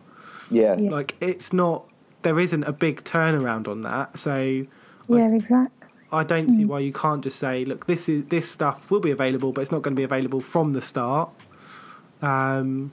Yeah, 0.51 0.77
Yeah. 0.77 0.91
Like, 0.91 1.15
it's 1.21 1.53
not, 1.53 1.85
there 2.23 2.39
isn't 2.39 2.65
a 2.65 2.73
big 2.73 3.05
turnaround 3.05 3.69
on 3.69 3.83
that. 3.83 4.19
So 4.19 4.67
Yeah, 5.09 5.33
exactly. 5.35 5.89
I 6.11 6.25
don't 6.25 6.53
see 6.53 6.65
why 6.65 6.81
you 6.81 6.93
can't 6.93 7.23
just 7.23 7.39
say, 7.39 7.65
look, 7.67 7.87
this 7.87 8.09
is 8.09 8.25
this 8.27 8.51
stuff 8.51 8.91
will 8.91 9.01
be 9.01 9.11
available, 9.11 9.53
but 9.53 9.61
it's 9.61 9.71
not 9.71 9.83
going 9.83 9.95
to 9.95 10.01
be 10.01 10.05
available 10.05 10.41
from 10.41 10.73
the 10.73 10.81
start. 10.81 11.29
Um, 12.23 12.93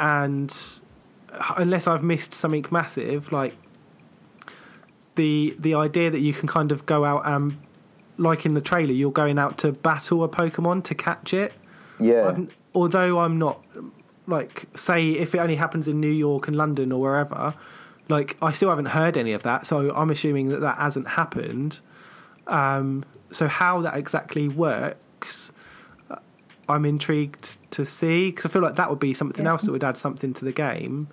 and 0.00 0.54
unless 1.56 1.86
I've 1.86 2.02
missed 2.02 2.34
something 2.34 2.66
massive, 2.72 3.30
like 3.30 3.54
the 5.14 5.54
the 5.58 5.74
idea 5.74 6.10
that 6.10 6.20
you 6.20 6.32
can 6.32 6.48
kind 6.48 6.72
of 6.72 6.86
go 6.86 7.04
out 7.04 7.22
and, 7.24 7.56
like 8.16 8.44
in 8.44 8.54
the 8.54 8.60
trailer, 8.60 8.92
you're 8.92 9.12
going 9.12 9.38
out 9.38 9.56
to 9.58 9.70
battle 9.70 10.24
a 10.24 10.28
Pokemon 10.28 10.82
to 10.84 10.94
catch 10.96 11.32
it. 11.32 11.52
yeah, 12.00 12.28
I've, 12.28 12.56
although 12.74 13.20
I'm 13.20 13.38
not 13.38 13.64
like 14.28 14.66
say 14.76 15.10
if 15.10 15.34
it 15.34 15.38
only 15.38 15.56
happens 15.56 15.88
in 15.88 16.00
New 16.00 16.10
York 16.10 16.46
and 16.48 16.56
London 16.56 16.92
or 16.92 17.00
wherever, 17.00 17.54
like 18.08 18.36
I 18.42 18.52
still 18.52 18.68
haven't 18.70 18.86
heard 18.86 19.16
any 19.16 19.32
of 19.32 19.42
that, 19.42 19.66
so 19.66 19.92
I'm 19.94 20.10
assuming 20.10 20.48
that 20.50 20.60
that 20.60 20.76
hasn't 20.78 21.08
happened. 21.08 21.80
Um, 22.46 23.04
so 23.30 23.46
how 23.48 23.80
that 23.82 23.94
exactly 23.96 24.48
works, 24.48 25.52
uh, 26.10 26.16
I'm 26.68 26.84
intrigued 26.86 27.56
to 27.72 27.84
see 27.84 28.30
because 28.30 28.46
I 28.46 28.48
feel 28.48 28.62
like 28.62 28.76
that 28.76 28.88
would 28.90 29.00
be 29.00 29.12
something 29.12 29.44
Yeah. 29.44 29.52
else 29.52 29.62
that 29.64 29.72
would 29.72 29.84
add 29.84 29.96
something 29.96 30.32
to 30.34 30.44
the 30.44 30.52
game. 30.52 31.08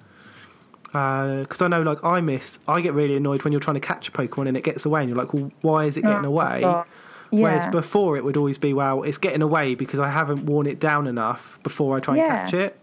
Because 0.83 1.61
I 1.61 1.67
know, 1.67 1.81
like, 1.81 2.01
I 2.05 2.21
miss. 2.21 2.59
I 2.69 2.79
get 2.79 2.93
really 2.93 3.17
annoyed 3.17 3.43
when 3.43 3.51
you're 3.51 3.59
trying 3.59 3.73
to 3.73 3.81
catch 3.81 4.07
a 4.07 4.11
Pokemon 4.13 4.47
and 4.47 4.55
it 4.55 4.63
gets 4.63 4.85
away, 4.85 5.01
and 5.01 5.09
you're 5.09 5.17
like, 5.17 5.33
"Well, 5.33 5.51
why 5.61 5.85
is 5.85 5.97
it 5.97 6.03
getting 6.03 6.23
Oh, 6.25 6.29
away?" 6.29 6.61
God. 6.61 6.85
Whereas 7.31 7.67
before, 7.67 8.15
it 8.15 8.23
would 8.23 8.37
always 8.37 8.57
be, 8.57 8.73
"Well, 8.73 9.03
it's 9.03 9.17
getting 9.17 9.41
away 9.41 9.75
because 9.75 9.99
I 9.99 10.09
haven't 10.09 10.45
worn 10.45 10.67
it 10.67 10.79
down 10.79 11.05
enough 11.05 11.59
before 11.63 11.97
I 11.97 11.99
try 11.99 12.15
and 12.15 12.25
catch 12.25 12.53
it." 12.53 12.79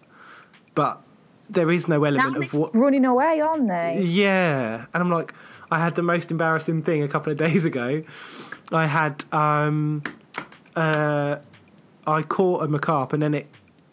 But 0.74 1.02
there 1.50 1.70
is 1.70 1.88
no 1.88 1.98
Now 1.98 2.04
element 2.06 2.36
of 2.44 2.54
what. 2.54 2.74
running 2.74 3.04
away, 3.04 3.40
aren't 3.40 3.68
they? 3.68 4.02
Yeah, 4.02 4.86
and 4.92 5.02
I'm 5.02 5.10
like, 5.10 5.34
I 5.70 5.78
had 5.78 5.94
the 5.94 6.02
most 6.02 6.30
embarrassing 6.30 6.82
thing 6.82 7.02
a 7.02 7.08
couple 7.08 7.32
of 7.32 7.38
days 7.38 7.64
ago. 7.64 8.02
I 8.72 8.86
had, 8.86 9.24
um, 9.32 10.02
uh, 10.76 11.36
I 12.06 12.22
caught 12.22 12.62
a 12.64 12.68
Magikarp 12.68 13.12
and 13.12 13.22
then 13.22 13.34
it 13.34 13.46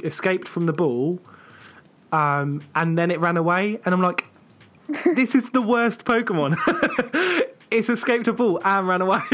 escaped 0.03 0.47
from 0.47 0.65
the 0.65 0.73
ball, 0.73 1.19
um, 2.11 2.61
and 2.75 2.97
then 2.97 3.11
it 3.11 3.19
ran 3.19 3.37
away, 3.37 3.79
and 3.85 3.93
I'm 3.93 4.01
like, 4.01 4.25
this 5.15 5.35
is 5.35 5.49
the 5.51 5.61
worst 5.61 6.05
Pokemon. 6.05 6.57
it's 7.71 7.89
escaped 7.89 8.27
a 8.27 8.33
ball 8.33 8.59
and 8.63 8.87
ran 8.87 9.01
away. 9.01 9.19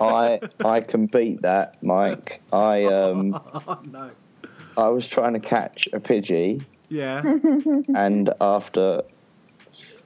I 0.00 0.40
I 0.64 0.80
can 0.80 1.06
beat 1.06 1.42
that, 1.42 1.82
Mike. 1.82 2.40
I 2.52 2.84
um 2.84 3.34
oh 3.34 3.80
no. 3.84 4.10
I 4.78 4.88
was 4.88 5.06
trying 5.08 5.32
to 5.34 5.40
catch 5.40 5.88
a 5.92 5.98
Pidgey, 5.98 6.64
Yeah. 6.88 7.20
and 7.94 8.30
after 8.40 9.02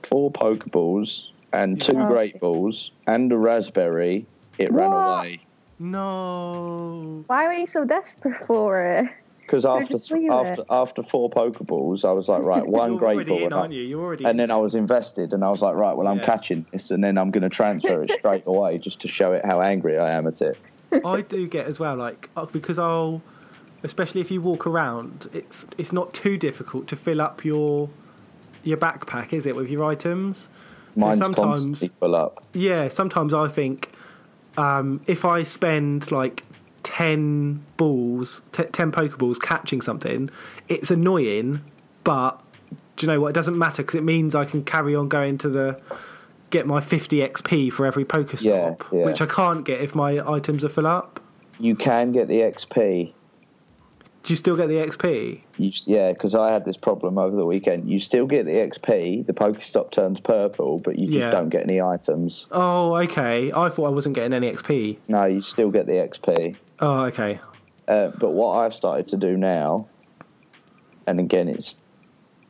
four 0.03 0.33
Pokeballs 0.33 1.25
and 1.53 1.81
two 1.81 1.93
Yeah. 1.93 2.09
Great 2.09 2.41
Balls 2.41 2.91
and 3.07 3.31
a 3.31 3.37
Razz 3.37 3.71
Berry, 3.71 4.27
it 4.59 4.73
ran 4.73 4.91
away. 4.91 5.41
No. 5.79 7.25
Why 7.27 7.47
were 7.47 7.53
you 7.53 7.67
so 7.67 7.85
desperate 7.85 8.47
for 8.47 8.83
it? 8.83 9.07
Because 9.43 9.67
after 9.67 9.89
just 9.95 10.11
leave 10.11 10.31
after 10.31 10.63
it. 10.63 10.67
after 10.71 11.03
four 11.03 11.29
Pokeballs, 11.29 12.07
I 12.07 12.13
was 12.13 12.29
like, 12.31 12.43
right, 12.43 12.67
one 12.83 12.93
You're 12.93 12.99
Great 12.99 13.27
Ball, 13.27 13.37
in, 13.39 13.45
and, 13.45 13.55
I- 13.55 13.59
aren't 13.59 13.75
you? 13.75 13.83
You're 13.83 14.01
already. 14.03 14.25
and 14.25 14.39
then 14.41 14.51
I 14.51 14.57
was 14.57 14.75
invested, 14.75 15.35
and 15.35 15.45
I 15.45 15.51
was 15.51 15.61
like, 15.61 15.75
right, 15.75 15.95
well, 15.95 16.09
I'm 16.09 16.21
catching 16.21 16.65
this, 16.73 16.91
and 16.91 17.05
then 17.05 17.19
I'm 17.19 17.31
going 17.31 17.43
to 17.43 17.51
transfer 17.51 18.03
it 18.05 18.11
straight 18.13 18.45
away 18.47 18.79
just 18.79 19.01
to 19.01 19.09
show 19.09 19.33
it 19.33 19.45
how 19.45 19.61
angry 19.61 19.99
I 19.99 20.13
am 20.13 20.27
at 20.27 20.41
it. 20.41 20.57
I 21.05 21.21
do 21.23 21.47
get 21.47 21.67
as 21.67 21.79
well, 21.79 21.97
like 21.97 22.31
uh, 22.37 22.47
because 22.47 22.79
I'll, 22.79 23.21
especially 23.83 24.21
if 24.21 24.31
you 24.31 24.41
walk 24.41 24.67
around, 24.67 25.29
it's 25.33 25.67
it's 25.79 25.93
not 25.93 26.13
too 26.15 26.37
difficult 26.37 26.89
to 26.89 26.97
fill 26.97 27.21
up 27.21 27.45
your 27.45 27.91
your 28.65 28.77
backpack, 28.77 29.33
is 29.33 29.47
it, 29.47 29.57
with 29.57 29.69
your 29.71 29.85
items? 29.85 30.49
Mine's 30.95 31.19
sometimes, 31.19 31.89
full 31.99 32.15
up. 32.15 32.45
yeah, 32.53 32.89
sometimes 32.89 33.33
I 33.33 33.49
think 33.49 33.91
um, 34.57 35.01
if 35.07 35.25
I 35.25 35.43
spend 35.43 36.13
like 36.13 36.45
ten 36.83 37.65
balls, 37.77 38.43
t- 38.53 38.65
ten 38.65 38.93
Pokeballs 38.93 39.41
catching 39.41 39.81
something, 39.81 40.31
it's 40.69 40.91
annoying, 40.91 41.63
but 42.05 42.43
do 42.97 43.07
you 43.07 43.13
know 43.13 43.21
what? 43.21 43.29
It 43.29 43.35
doesn't 43.35 43.57
matter 43.57 43.83
because 43.83 43.95
it 43.95 44.05
means 44.05 44.35
I 44.35 44.45
can 44.45 44.65
carry 44.65 44.95
on 44.95 45.09
going 45.09 45.39
to 45.39 45.49
the 45.49 45.81
get 46.51 46.67
my 46.67 46.83
50 46.83 47.17
XP 47.17 47.73
for 47.73 47.87
every 47.87 48.05
Pokestop, 48.05 48.45
Yeah, 48.93 48.99
yeah. 48.99 49.07
which 49.07 49.23
I 49.23 49.27
can't 49.27 49.65
get 49.65 49.81
if 49.81 49.95
my 49.95 50.21
items 50.31 50.63
are 50.67 50.69
full 50.69 50.87
up. 50.87 51.19
You 51.59 51.75
can 51.75 52.13
get 52.13 52.29
the 52.29 52.41
XP. 52.41 53.15
Do 54.23 54.33
you 54.33 54.37
still 54.37 54.57
get 54.57 54.69
the 54.69 54.77
XP? 54.77 55.41
You, 55.59 55.73
yeah, 55.85 56.13
because 56.13 56.37
I 56.37 56.53
had 56.53 56.65
this 56.65 56.77
problem 56.77 57.19
over 57.19 57.35
the 57.37 57.45
weekend. 57.45 57.91
You 57.91 57.99
still 57.99 58.27
get 58.27 58.45
the 58.47 58.53
XP, 58.53 59.27
the 59.27 59.33
Pokestop 59.33 59.91
turns 59.91 60.21
purple, 60.21 60.79
but 60.79 60.97
you 60.97 61.07
just 61.07 61.19
Yeah. 61.19 61.31
don't 61.31 61.49
get 61.49 61.63
any 61.65 61.81
items. 61.81 62.47
Oh, 62.53 62.95
okay. 62.99 63.51
I 63.53 63.69
thought 63.69 63.87
I 63.87 63.91
wasn't 63.91 64.15
getting 64.15 64.33
any 64.33 64.49
XP. 64.49 64.99
No, 65.09 65.25
you 65.25 65.43
still 65.43 65.71
get 65.71 65.87
the 65.87 65.95
XP. 65.99 66.55
Oh, 66.79 67.01
okay. 67.07 67.41
Uh, 67.89 68.09
but 68.21 68.31
what 68.31 68.59
I've 68.59 68.73
started 68.75 69.09
to 69.09 69.17
do 69.17 69.37
now, 69.37 69.87
and 71.09 71.19
again, 71.19 71.49
it's 71.49 71.75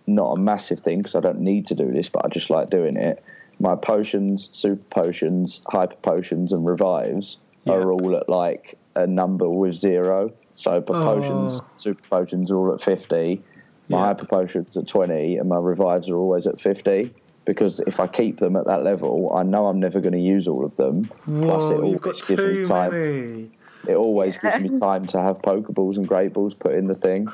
not 0.07 0.37
a 0.37 0.41
massive 0.41 0.81
thing 0.81 0.99
because 0.99 1.15
I 1.15 1.21
don't 1.21 1.41
need 1.41 1.67
to 1.69 1.75
do 1.75 1.91
this, 1.91 2.11
but 2.11 2.23
I 2.25 2.29
just 2.29 2.51
like 2.51 2.69
doing 2.69 2.97
it. 2.99 3.23
My 3.61 3.77
potions, 3.77 4.51
super 4.53 4.83
potions, 4.91 5.63
hyper 5.69 5.97
potions, 6.03 6.53
and 6.53 6.67
revives 6.67 7.39
Yeah. 7.65 7.75
are 7.75 7.93
all 7.93 8.15
at 8.15 8.29
like 8.29 8.77
a 8.95 9.07
number 9.07 9.49
with 9.49 9.75
zero. 9.75 10.33
So 10.63 10.81
for 10.83 10.95
Oh. 10.97 11.03
potions, 11.05 11.61
super 11.77 12.03
potions 12.09 12.53
are 12.53 12.57
all 12.57 12.73
at 12.73 12.81
50. 12.81 13.43
My 13.89 13.99
Yeah. 13.99 14.05
hyper 14.07 14.27
potions 14.27 14.77
at 14.77 14.87
20, 14.87 15.37
and 15.37 15.49
my 15.49 15.59
revives 15.59 16.09
are 16.09 16.17
always 16.17 16.47
at 16.47 16.61
50. 16.61 17.13
Because 17.45 17.81
if 17.89 17.99
I 17.99 18.07
keep 18.07 18.39
them 18.39 18.55
at 18.55 18.67
that 18.67 18.85
level, 18.85 19.33
I 19.35 19.43
know 19.43 19.67
I'm 19.67 19.81
never 19.81 20.01
going 20.01 20.13
to 20.13 20.21
use 20.21 20.47
all 20.47 20.65
of 20.65 20.77
them. 20.77 21.11
Plus, 21.25 21.71
it 21.73 21.79
Whoa, 21.79 21.91
you've 21.91 22.01
got 22.01 22.11
always 22.15 22.29
gives 22.29 22.45
me 22.45 22.65
time. 22.65 22.91
many. 22.93 23.51
It 23.89 23.97
always 23.97 24.39
gives 24.39 24.61
me 24.61 24.79
time 24.79 25.07
to 25.09 25.21
have 25.21 25.39
Pokeballs 25.39 25.97
and 25.97 26.07
Great 26.07 26.33
Balls 26.33 26.55
put 26.55 26.75
in 26.75 26.87
the 26.87 26.95
thing. 26.95 27.27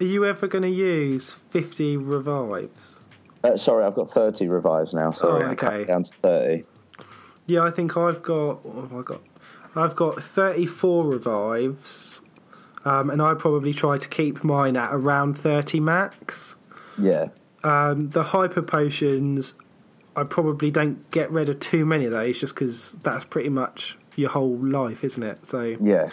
Are 0.00 0.04
you 0.04 0.24
ever 0.24 0.46
going 0.46 0.62
to 0.62 0.68
use 0.70 1.32
50 1.32 1.96
revives? 1.96 3.02
Uh, 3.42 3.56
sorry, 3.56 3.84
I've 3.84 3.96
got 3.96 4.12
30 4.12 4.46
revives 4.46 4.94
now. 4.94 5.10
Sorry, 5.10 5.42
Oh, 5.44 5.50
okay. 5.50 5.82
it 5.82 5.86
down 5.88 6.04
to 6.04 6.12
30. 6.22 6.64
Yeah, 7.46 7.62
I 7.64 7.70
think 7.72 7.96
I've 7.96 8.22
got. 8.22 8.64
What 8.64 8.82
have 8.82 8.92
I 8.92 9.02
got? 9.02 9.20
I've 9.74 9.96
got 9.96 10.22
34 10.22 11.06
revives. 11.06 12.20
Um, 12.84 13.10
and 13.10 13.20
I 13.20 13.34
probably 13.34 13.74
try 13.74 13.98
to 13.98 14.08
keep 14.08 14.42
mine 14.42 14.76
at 14.76 14.90
around 14.92 15.36
30 15.38 15.80
max. 15.80 16.56
Yeah. 16.98 17.28
Um, 17.62 18.10
the 18.10 18.22
hyper 18.22 18.62
potions, 18.62 19.54
I 20.16 20.24
probably 20.24 20.70
don't 20.70 21.10
get 21.10 21.30
rid 21.30 21.48
of 21.50 21.60
too 21.60 21.84
many 21.84 22.06
of 22.06 22.12
those 22.12 22.40
just 22.40 22.54
because 22.54 22.94
that's 23.02 23.24
pretty 23.26 23.50
much 23.50 23.98
your 24.16 24.30
whole 24.30 24.56
life, 24.56 25.04
isn't 25.04 25.22
it? 25.22 25.44
So 25.44 25.76
Yeah. 25.80 26.10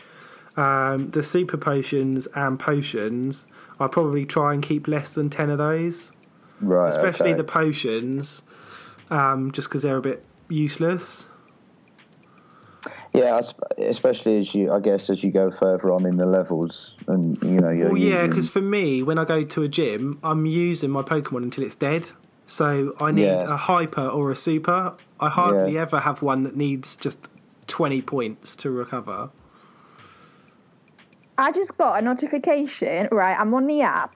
um, 0.57 1.09
the 1.09 1.23
super 1.23 1.55
potions 1.57 2.27
and 2.35 2.59
potions, 2.59 3.47
I 3.79 3.87
probably 3.87 4.25
try 4.25 4.53
and 4.53 4.61
keep 4.61 4.87
less 4.87 5.13
than 5.13 5.29
10 5.29 5.49
of 5.49 5.57
those, 5.57 6.11
Right. 6.59 6.89
especially 6.89 7.29
okay. 7.29 7.37
the 7.37 7.43
potions, 7.45 8.43
um, 9.09 9.51
just 9.51 9.69
because 9.69 9.83
they're 9.83 9.97
a 9.97 10.01
bit 10.01 10.25
useless. 10.49 11.27
Yeah, 13.17 13.41
especially 13.77 14.39
as 14.39 14.53
you, 14.53 14.71
I 14.71 14.79
guess, 14.79 15.09
as 15.09 15.23
you 15.23 15.31
go 15.31 15.49
further 15.51 15.91
on 15.91 16.05
in 16.05 16.17
the 16.17 16.25
levels, 16.25 16.93
and 17.07 17.37
you 17.41 17.59
know, 17.59 17.69
you're 17.69 17.89
Well, 17.89 17.97
yeah, 17.97 18.09
using- 18.15 18.29
because 18.29 18.49
for 18.49 18.61
me, 18.61 19.01
when 19.03 19.17
I 19.17 19.25
go 19.25 19.43
to 19.43 19.63
a 19.63 19.67
gym, 19.67 20.19
I'm 20.23 20.45
using 20.45 20.89
my 20.91 21.01
Pokemon 21.01 21.43
until 21.43 21.63
it's 21.63 21.75
dead. 21.75 22.11
So 22.45 22.93
I 23.01 23.11
need 23.11 23.23
Yeah. 23.23 23.53
a 23.53 23.57
hyper 23.57 24.07
or 24.07 24.31
a 24.31 24.35
super. 24.35 24.93
I 25.19 25.29
hardly 25.29 25.73
Yeah. 25.73 25.81
ever 25.81 25.99
have 25.99 26.21
one 26.21 26.43
that 26.43 26.55
needs 26.55 26.95
just 26.95 27.29
20 27.67 28.01
points 28.01 28.55
to 28.57 28.71
recover. 28.71 29.29
I 31.37 31.51
just 31.51 31.77
got 31.77 31.99
a 31.99 32.01
notification, 32.01 33.09
right? 33.11 33.37
I'm 33.37 33.53
on 33.53 33.67
the 33.67 33.81
app, 33.81 34.13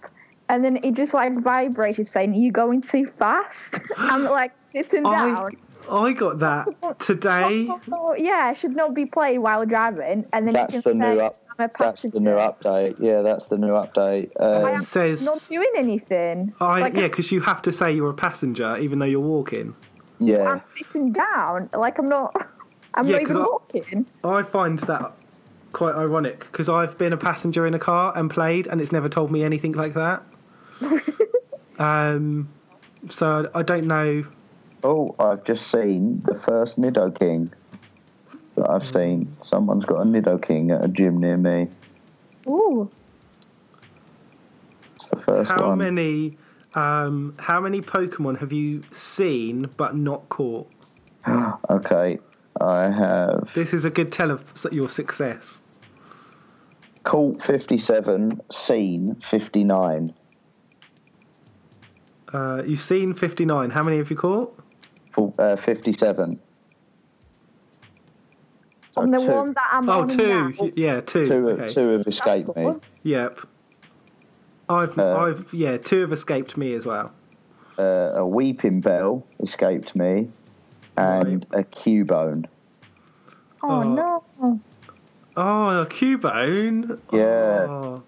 and 0.49 0.63
then 0.63 0.79
it 0.83 0.93
just 0.95 1.13
like 1.13 1.37
vibrated 1.41 2.07
saying, 2.07 2.33
You're 2.35 2.51
going 2.53 2.81
too 2.81 3.11
fast. 3.19 3.79
I'm 3.97 4.23
like 4.23 4.53
sitting 4.73 5.05
I, 5.05 5.11
down. 5.11 5.51
I 5.89 6.13
got 6.13 6.39
that 6.39 6.99
today. 6.99 7.69
Yeah, 8.17 8.47
I 8.49 8.53
should 8.53 8.75
not 8.75 8.93
be 8.93 9.05
playing 9.05 9.41
while 9.41 9.65
driving. 9.65 10.25
And 10.33 10.45
then 10.47 10.53
that's 10.53 10.75
the 10.75 10.81
can 10.91 10.99
new 10.99 11.17
say, 11.17 11.25
up. 11.25 11.37
That's 11.77 12.01
the 12.03 12.19
new 12.19 12.31
update. 12.31 12.95
Yeah, 12.99 13.21
that's 13.21 13.45
the 13.45 13.57
new 13.57 13.69
update. 13.69 14.31
Um, 14.39 14.65
I 14.65 14.73
It 14.75 14.81
says, 14.83 15.23
not 15.23 15.45
doing 15.47 15.71
anything. 15.77 16.53
I, 16.59 16.79
like, 16.81 16.93
yeah, 16.93 17.07
because 17.07 17.31
you 17.31 17.41
have 17.41 17.61
to 17.63 17.71
say 17.71 17.91
you're 17.93 18.09
a 18.09 18.13
passenger 18.15 18.77
even 18.77 18.99
though 18.99 19.05
you're 19.05 19.19
walking. 19.19 19.75
yeah, 20.19 20.43
I'm 20.49 20.61
sitting 20.77 21.11
down. 21.11 21.69
Like 21.73 21.97
I'm 21.99 22.09
not. 22.09 22.35
I'm 22.95 23.05
Yeah, 23.07 23.19
not 23.19 23.25
'cause 23.27 23.31
even 23.31 23.41
I- 23.41 23.45
walking. 23.45 24.05
I 24.23 24.43
find 24.43 24.79
that 24.79 25.13
quite 25.71 25.95
ironic 25.95 26.39
because 26.51 26.67
I've 26.67 26.97
been 26.97 27.13
a 27.13 27.17
passenger 27.17 27.65
in 27.67 27.73
a 27.73 27.79
car 27.79 28.11
and 28.17 28.29
played, 28.29 28.67
and 28.67 28.81
it's 28.81 28.91
never 28.91 29.07
told 29.07 29.31
me 29.31 29.43
anything 29.43 29.71
like 29.73 29.93
that. 29.93 30.23
um, 31.79 32.49
so 33.09 33.49
I 33.53 33.63
don't 33.63 33.85
know. 33.85 34.23
Oh, 34.83 35.15
I've 35.19 35.43
just 35.43 35.71
seen 35.71 36.21
the 36.25 36.35
first 36.35 36.79
Nidoking 36.79 37.51
that 38.55 38.69
I've 38.69 38.85
seen. 38.85 39.35
Someone's 39.43 39.85
got 39.85 40.01
a 40.01 40.03
Nidoking 40.05 40.75
at 40.77 40.83
a 40.83 40.87
gym 40.87 41.19
near 41.19 41.37
me. 41.37 41.67
Ooh. 42.47 42.89
It's 44.95 45.09
the 45.09 45.17
first 45.17 45.51
How 45.51 45.69
one. 45.69 45.77
many, 45.77 46.37
um, 46.73 47.35
how 47.39 47.59
many 47.59 47.81
Pokemon 47.81 48.39
have 48.39 48.51
you 48.51 48.81
seen 48.91 49.69
but 49.77 49.95
not 49.95 50.29
caught? 50.29 50.69
Okay, 51.69 52.19
I 52.59 52.89
have 52.89 53.49
This 53.53 53.73
is 53.73 53.85
a 53.85 53.89
good 53.89 54.11
tell 54.11 54.29
of 54.31 54.43
your 54.71 54.89
success. 54.89 55.61
caught 57.03 57.41
57, 57.41 58.41
seen 58.51 59.15
59. 59.15 60.13
Uh, 62.33 62.63
you've 62.65 62.79
seen 62.81 63.13
59. 63.13 63.69
How 63.69 63.83
many 63.83 63.97
have 63.97 64.09
you 64.09 64.15
caught? 64.15 64.57
Full- 65.11 65.33
Uh, 65.37 65.55
57. 65.55 66.39
So 68.93 69.01
On 69.01 69.11
the 69.11 69.19
two, 69.19 69.27
one 69.31 69.53
that 69.53 69.69
I'm 69.71 69.89
Oh, 69.89 70.01
on 70.01 70.07
two. 70.09 70.27
now. 70.27 70.51
Yeah, 70.75 70.99
two. 70.99 71.25
two, 71.25 71.49
okay. 71.51 71.67
two 71.69 71.89
have 71.89 72.07
escaped 72.07 72.55
me. 72.57 72.73
Yep. 73.03 73.39
I've, 74.67 74.97
Uh, 74.97 75.15
I've, 75.17 75.53
yeah, 75.53 75.77
two 75.77 76.01
have 76.01 76.11
escaped 76.11 76.57
me 76.57 76.73
as 76.73 76.85
well. 76.85 77.11
Uh, 77.79 77.83
a 78.15 78.19
Weepinbell 78.19 79.23
escaped 79.41 79.95
me, 79.95 80.29
and 80.97 81.45
a 81.51 81.63
Cubone. 81.63 82.45
Oh, 83.63 83.69
Oh. 83.69 83.81
no. 83.83 84.59
Oh, 85.37 85.81
a 85.81 85.85
Cubone. 85.85 86.99
Yeah. 87.13 87.65
Oh. 87.69 88.03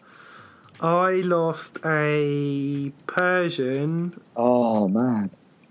I 0.82 1.22
lost 1.22 1.80
a 1.86 2.92
Persian 3.08 4.20
Oh 4.36 4.90
man. 4.90 5.30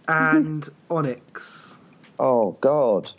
And 0.09 0.69
Onix. 0.91 1.79
Oh 2.19 2.57
God. 2.61 3.13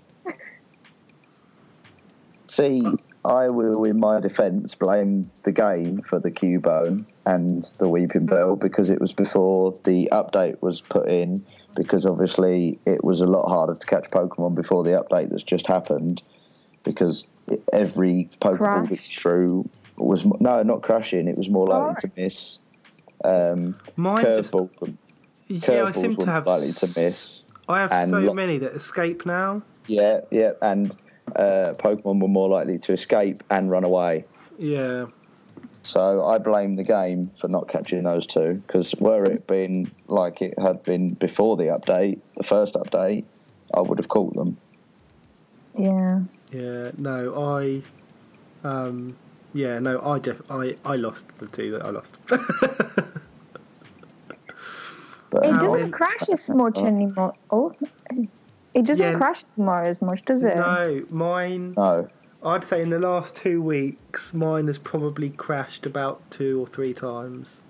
See, 2.48 2.84
I 3.26 3.50
will, 3.50 3.84
in 3.86 4.00
my 4.00 4.20
defence, 4.20 4.76
blame 4.76 5.32
the 5.44 5.52
game 5.52 6.02
for 6.08 6.20
the 6.20 6.30
Cubone 6.30 7.06
and 7.26 7.64
the 7.80 7.86
Weepinbell 7.86 8.60
because 8.60 8.90
it 8.90 9.00
was 9.00 9.14
before 9.14 9.78
the 9.86 10.10
update 10.12 10.62
was 10.62 10.82
put 10.82 11.08
in. 11.08 11.46
Because 11.76 12.06
obviously 12.06 12.80
it 12.86 13.04
was 13.04 13.22
a 13.22 13.26
lot 13.26 13.48
harder 13.48 13.74
to 13.74 13.88
catch 13.88 14.12
Pokemon 14.12 14.54
before 14.54 14.84
the 14.84 14.92
update 14.92 15.30
that's 15.32 15.42
just 15.42 15.66
happened. 15.66 16.22
Because 16.84 17.26
every 17.72 18.30
Pokeball 18.40 18.58
Crash. 18.58 18.90
that 18.90 19.00
threw 19.00 19.68
was 19.98 20.26
no, 20.26 20.62
not 20.64 20.82
crashing. 20.82 21.28
It 21.28 21.38
was 21.38 21.50
more 21.50 21.68
likely 21.68 22.10
to 22.10 22.22
miss. 22.22 22.60
Um, 23.24 23.78
Mine 23.96 24.26
just 24.26 24.54
curveball, 24.54 24.96
yeah, 25.62 25.84
I 25.84 25.92
seem 25.92 26.16
to 26.16 26.26
have 26.26 26.48
likely 26.48 26.72
to 26.72 26.88
miss. 26.88 27.46
I 27.70 27.82
have 27.82 27.92
and 27.92 28.10
so 28.10 28.20
lo- 28.20 28.34
many 28.34 28.58
that 28.60 28.74
escape 28.74 29.26
now. 29.26 29.62
Yeah, 29.88 30.22
yeah, 30.32 30.52
and 30.62 30.96
uh, 31.36 31.74
Pokemon 31.78 32.20
were 32.20 32.28
more 32.28 32.50
likely 32.50 32.78
to 32.80 32.94
escape 32.94 33.44
and 33.50 33.70
run 33.70 33.84
away. 33.84 34.26
Yeah. 34.58 35.08
So 35.84 36.26
I 36.26 36.38
blame 36.38 36.76
the 36.78 36.84
game 36.84 37.30
for 37.40 37.48
not 37.50 37.68
catching 37.68 38.04
those 38.04 38.26
two. 38.26 38.62
Because 38.66 38.96
were 38.96 39.26
it 39.26 39.48
been 39.48 39.92
like 40.08 40.42
it 40.42 40.58
had 40.58 40.84
been 40.84 41.14
before 41.16 41.58
the 41.58 41.66
update, 41.66 42.20
the 42.38 42.44
first 42.44 42.76
update, 42.76 43.26
I 43.74 43.82
would 43.82 43.98
have 43.98 44.08
caught 44.08 44.34
them. 44.36 44.58
Yeah. 45.78 46.22
Yeah, 46.52 46.92
no, 46.98 47.58
I, 47.58 47.82
um, 48.64 49.16
yeah, 49.54 49.80
no, 49.80 50.00
I 50.02 50.20
def- 50.20 50.50
I, 50.52 50.76
I 50.86 50.96
lost 50.98 51.36
the 51.40 51.48
two 51.48 51.72
that 51.72 51.84
I 51.84 51.90
lost. 51.90 52.18
But 55.34 55.46
It 55.48 55.54
doesn't 55.54 55.80
many- 55.80 55.90
crash 55.92 56.30
as 56.32 56.48
much 56.52 56.78
anymore. 56.84 57.34
Oh, 57.50 57.74
it 58.76 58.86
doesn't 58.86 59.14
Yeah. 59.14 59.18
crash 59.18 59.44
anymore 59.58 59.82
as 59.82 60.00
much, 60.00 60.24
does 60.26 60.44
it? 60.44 60.56
no, 60.56 61.02
mine, 61.10 61.74
no, 61.76 62.08
I'd 62.46 62.64
say 62.64 62.84
in 62.84 62.92
the 62.92 63.00
last 63.00 63.36
two 63.36 63.60
weeks, 63.60 64.32
mine 64.36 64.68
has 64.68 64.78
probably 64.78 65.30
crashed 65.32 65.88
about 65.88 66.22
two 66.30 66.62
or 66.62 66.68
three 66.68 66.94
times. 66.94 67.64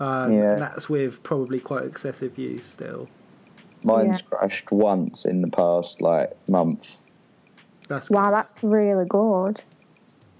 Um, 0.00 0.32
Yeah. 0.32 0.54
and 0.54 0.62
that's 0.62 0.90
with 0.90 1.22
probably 1.22 1.60
quite 1.60 1.84
excessive 1.84 2.36
use 2.38 2.66
still. 2.66 3.06
mine's 3.84 4.18
Yeah. 4.20 4.26
crashed 4.38 4.72
once 4.72 5.24
in 5.24 5.42
the 5.42 5.48
past 5.48 6.00
like 6.00 6.36
month. 6.48 6.96
That's 7.86 8.10
Wow, 8.10 8.24
good. 8.24 8.32
that's 8.34 8.64
really 8.64 9.04
good. 9.04 9.62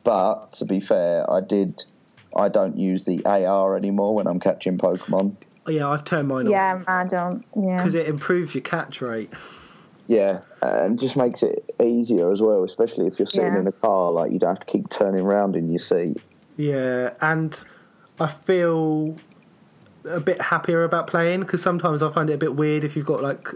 But 0.03 0.51
to 0.55 0.65
be 0.65 0.81
fair, 0.81 1.31
I 1.31 1.41
did. 1.43 1.85
I 2.35 2.49
don't 2.49 2.77
use 2.77 3.05
the 3.05 3.25
AR 3.25 3.77
anymore 3.77 4.15
when 4.17 4.27
I'm 4.27 4.41
catching 4.41 4.79
Pokemon. 4.79 5.37
Yeah, 5.69 5.89
I've 5.89 6.05
turned 6.05 6.29
mine 6.29 6.49
Yeah, 6.49 6.77
off 6.77 6.85
I 6.89 7.05
don't. 7.05 7.45
Yeah. 7.57 7.77
because 7.77 7.95
it 7.95 8.07
improves 8.07 8.55
your 8.55 8.63
catch 8.63 9.01
rate. 9.01 9.31
Yeah, 10.09 10.41
and 10.63 10.99
just 10.99 11.17
makes 11.17 11.43
it 11.43 11.65
easier 11.83 12.31
as 12.33 12.41
well, 12.41 12.63
especially 12.65 13.07
if 13.09 13.19
you're 13.19 13.27
sitting 13.27 13.55
Yeah. 13.55 13.61
in 13.61 13.67
a 13.67 13.73
car. 13.73 14.13
Like 14.13 14.31
you 14.31 14.39
don't 14.39 14.51
have 14.57 14.61
to 14.67 14.67
keep 14.73 14.89
turning 14.89 15.21
around 15.23 15.57
in 15.57 15.69
your 15.71 15.79
seat. 15.81 16.19
Yeah, 16.57 17.11
and 17.21 17.63
I 18.21 18.27
feel 18.29 19.17
a 20.09 20.21
bit 20.21 20.41
happier 20.41 20.85
about 20.85 21.09
playing 21.09 21.41
because 21.41 21.61
sometimes 21.63 22.03
I 22.03 22.13
find 22.13 22.31
it 22.31 22.35
a 22.35 22.39
bit 22.39 22.55
weird 22.55 22.85
if 22.85 22.95
you've 22.95 23.07
got 23.07 23.23
like 23.23 23.49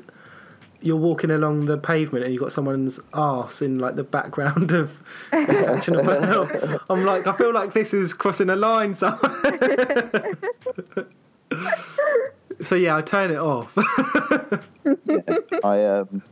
you're 0.83 0.97
walking 0.97 1.31
along 1.31 1.67
the 1.67 1.77
pavement 1.77 2.25
and 2.25 2.33
you've 2.33 2.43
got 2.43 2.53
someone's 2.53 2.99
arse 3.13 3.61
in 3.63 3.79
like 3.79 3.97
the 3.97 4.03
background 4.03 4.73
of 4.73 5.03
catching 5.31 5.95
a 5.95 6.03
bell. 6.03 6.81
I'm 6.91 7.05
like, 7.05 7.27
I 7.27 7.37
feel 7.37 7.53
like 7.53 7.75
this 7.75 7.93
is 7.95 8.13
crossing 8.15 8.51
a 8.51 8.57
line 8.57 8.95
somewhere. 8.95 10.33
so 12.63 12.75
yeah, 12.75 12.97
I 12.97 13.03
turn 13.03 13.31
it 13.31 13.39
off. 13.39 13.77
I 15.65 15.85
um, 15.85 16.23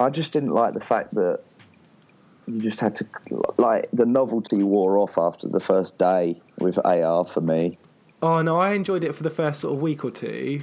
I 0.00 0.10
just 0.10 0.32
didn't 0.32 0.50
like 0.50 0.74
the 0.74 0.80
fact 0.80 1.14
that 1.14 1.40
you 2.46 2.60
just 2.60 2.80
had 2.80 2.94
to 2.96 3.06
like 3.58 3.88
the 3.92 4.06
novelty 4.06 4.62
wore 4.62 4.98
off 4.98 5.18
after 5.18 5.48
the 5.48 5.60
first 5.60 5.98
day 5.98 6.40
with 6.58 6.78
AR 6.84 7.24
for 7.26 7.40
me. 7.40 7.78
oh 8.22 8.42
no, 8.42 8.58
I 8.58 8.72
enjoyed 8.72 9.04
it 9.04 9.14
for 9.14 9.22
the 9.22 9.30
first 9.30 9.60
sort 9.60 9.74
of 9.74 9.80
week 9.80 10.04
or 10.04 10.10
two. 10.10 10.62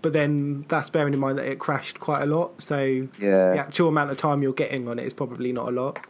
But 0.00 0.12
then 0.12 0.64
that's 0.68 0.90
bearing 0.90 1.14
in 1.14 1.20
mind 1.20 1.38
that 1.38 1.46
it 1.46 1.60
crashed 1.60 2.00
quite 2.00 2.22
a 2.22 2.26
lot, 2.26 2.60
so 2.60 2.82
yeah. 3.20 3.52
the 3.52 3.58
actual 3.58 3.88
amount 3.88 4.10
of 4.10 4.16
time 4.16 4.42
you're 4.42 4.52
getting 4.52 4.88
on 4.88 4.98
it 4.98 5.06
is 5.06 5.14
probably 5.14 5.52
not 5.52 5.68
a 5.68 5.70
lot. 5.70 6.04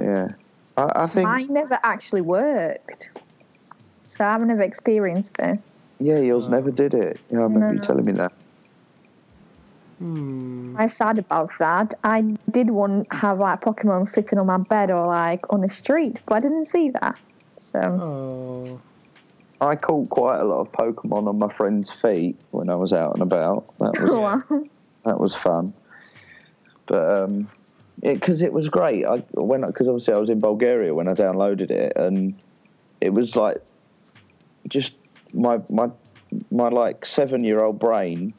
yeah. 0.00 0.28
I, 0.76 1.04
I 1.04 1.06
think 1.06 1.28
Mine 1.28 1.52
never 1.52 1.78
actually 1.82 2.22
worked. 2.22 3.10
So 4.06 4.24
I've 4.24 4.40
never 4.40 4.62
experienced 4.62 5.36
it. 5.38 5.58
Yeah, 6.04 6.18
yours 6.18 6.48
never 6.48 6.70
did 6.70 6.92
it. 6.92 7.18
Yeah, 7.30 7.38
I 7.38 7.42
remember 7.42 7.72
you 7.72 7.80
telling 7.80 8.04
me 8.04 8.12
that. 8.12 8.32
Hmm. 9.98 10.76
I'm 10.78 10.88
sad 10.88 11.18
about 11.18 11.50
that. 11.58 11.94
I 12.04 12.20
did 12.50 12.68
one 12.68 13.06
have 13.10 13.38
like 13.38 13.62
Pokemon 13.62 14.08
sitting 14.08 14.38
on 14.38 14.46
my 14.46 14.58
bed 14.58 14.90
or 14.90 15.06
like 15.06 15.50
on 15.50 15.62
the 15.62 15.70
street, 15.70 16.20
but 16.26 16.34
I 16.34 16.40
didn't 16.40 16.66
see 16.66 16.90
that. 16.90 17.18
So 17.56 17.78
Oh. 17.80 18.80
I 19.60 19.76
caught 19.76 20.10
quite 20.10 20.40
a 20.40 20.44
lot 20.44 20.60
of 20.60 20.72
Pokemon 20.72 21.26
on 21.26 21.38
my 21.38 21.48
friend's 21.48 21.88
feet 21.90 22.36
when 22.50 22.68
I 22.68 22.74
was 22.74 22.92
out 22.92 23.14
and 23.14 23.22
about. 23.22 23.64
That 23.78 23.98
was 23.98 24.10
Wow. 24.50 24.64
that 25.06 25.18
was 25.18 25.34
fun. 25.34 25.72
But 26.86 27.22
um, 27.22 27.48
because 28.02 28.42
it, 28.42 28.52
was 28.52 28.68
great. 28.68 29.06
I 29.06 29.18
when 29.32 29.62
because 29.62 29.88
obviously 29.88 30.12
I 30.12 30.18
was 30.18 30.28
in 30.28 30.40
Bulgaria 30.40 30.92
when 30.92 31.08
I 31.08 31.14
downloaded 31.14 31.70
it, 31.70 31.94
and 31.96 32.34
it 33.00 33.14
was 33.14 33.36
like 33.36 33.62
just 34.68 34.93
my 35.34 35.60
my 35.68 35.90
my 36.50 36.68
like 36.68 37.04
seven 37.04 37.44
year 37.44 37.60
old 37.60 37.78
brain 37.78 38.32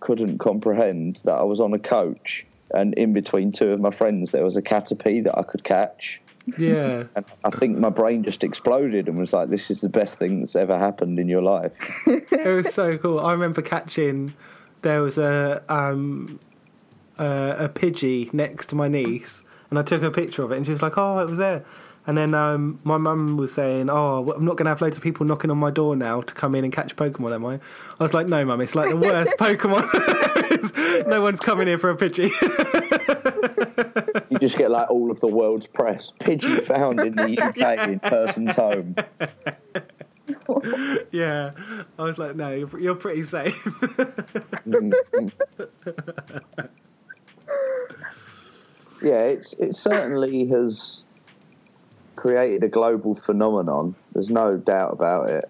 couldn't 0.00 0.38
comprehend 0.38 1.20
that 1.24 1.34
I 1.34 1.42
was 1.42 1.60
on 1.60 1.72
a 1.74 1.78
coach 1.78 2.46
and 2.72 2.94
in 2.94 3.12
between 3.12 3.52
two 3.52 3.70
of 3.70 3.80
my 3.80 3.90
friends 3.90 4.30
there 4.30 4.44
was 4.44 4.56
a 4.56 4.62
caterpie 4.62 5.24
that 5.24 5.36
I 5.38 5.42
could 5.42 5.64
catch. 5.64 6.20
Yeah. 6.58 7.04
And 7.16 7.24
I 7.44 7.50
think 7.50 7.78
my 7.78 7.88
brain 7.88 8.22
just 8.22 8.44
exploded 8.44 9.08
and 9.08 9.18
was 9.18 9.32
like, 9.32 9.50
"This 9.50 9.70
is 9.70 9.80
the 9.80 9.88
best 9.88 10.16
thing 10.16 10.40
that's 10.40 10.54
ever 10.54 10.78
happened 10.78 11.18
in 11.18 11.28
your 11.28 11.42
life." 11.42 11.72
it 12.06 12.46
was 12.46 12.72
so 12.72 12.96
cool. 12.98 13.18
I 13.18 13.32
remember 13.32 13.62
catching 13.62 14.34
there 14.82 15.02
was 15.02 15.18
a 15.18 15.62
um 15.68 16.38
a, 17.18 17.56
a 17.58 17.68
pidgey 17.68 18.32
next 18.32 18.66
to 18.66 18.76
my 18.76 18.86
niece, 18.86 19.42
and 19.70 19.78
I 19.78 19.82
took 19.82 20.02
a 20.02 20.10
picture 20.10 20.42
of 20.44 20.52
it, 20.52 20.56
and 20.56 20.66
she 20.66 20.72
was 20.72 20.82
like, 20.82 20.96
"Oh, 20.96 21.18
it 21.18 21.28
was 21.28 21.38
there." 21.38 21.64
And 22.06 22.16
then 22.16 22.34
um, 22.34 22.78
my 22.84 22.98
mum 22.98 23.36
was 23.36 23.52
saying, 23.52 23.90
"Oh, 23.90 24.32
I'm 24.32 24.44
not 24.44 24.56
going 24.56 24.66
to 24.66 24.70
have 24.70 24.80
loads 24.80 24.96
of 24.96 25.02
people 25.02 25.26
knocking 25.26 25.50
on 25.50 25.58
my 25.58 25.70
door 25.70 25.96
now 25.96 26.20
to 26.20 26.34
come 26.34 26.54
in 26.54 26.62
and 26.62 26.72
catch 26.72 26.94
Pokemon, 26.94 27.34
am 27.34 27.44
I?" 27.44 27.54
I 27.98 28.02
was 28.02 28.14
like, 28.14 28.28
"No, 28.28 28.44
mum, 28.44 28.60
it's 28.60 28.76
like 28.76 28.90
the 28.90 28.96
worst 28.96 29.34
Pokemon. 29.38 31.06
no 31.08 31.20
one's 31.20 31.40
coming 31.40 31.66
here 31.66 31.78
for 31.78 31.90
a 31.90 31.96
Pidgey." 31.96 32.30
You 34.30 34.38
just 34.38 34.56
get 34.56 34.70
like 34.70 34.88
all 34.90 35.10
of 35.10 35.18
the 35.20 35.26
world's 35.26 35.66
press. 35.66 36.12
Pidgey 36.20 36.64
found 36.64 37.00
in 37.00 37.14
the 37.16 37.40
UK 37.42 37.88
in 37.88 38.00
person's 38.00 38.54
home. 38.54 38.94
yeah, 41.10 41.50
I 41.98 42.02
was 42.02 42.18
like, 42.18 42.36
"No, 42.36 42.52
you're, 42.52 42.78
you're 42.78 42.94
pretty 42.94 43.24
safe." 43.24 43.66
yeah, 49.02 49.22
it's 49.22 49.54
it 49.54 49.74
certainly 49.74 50.46
has 50.46 51.02
created 52.16 52.64
a 52.64 52.68
global 52.68 53.14
phenomenon. 53.14 53.94
There's 54.12 54.30
no 54.30 54.56
doubt 54.56 54.92
about 54.92 55.30
it. 55.30 55.48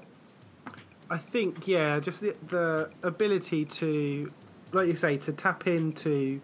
I 1.09 1.19
think 1.19 1.69
yeah, 1.69 2.01
just 2.01 2.21
the, 2.21 2.35
the 2.49 2.91
ability 3.03 3.65
to, 3.65 4.33
like 4.73 4.89
you 4.89 4.97
say, 4.97 5.17
to 5.19 5.33
tap 5.33 5.69
into, 5.69 6.41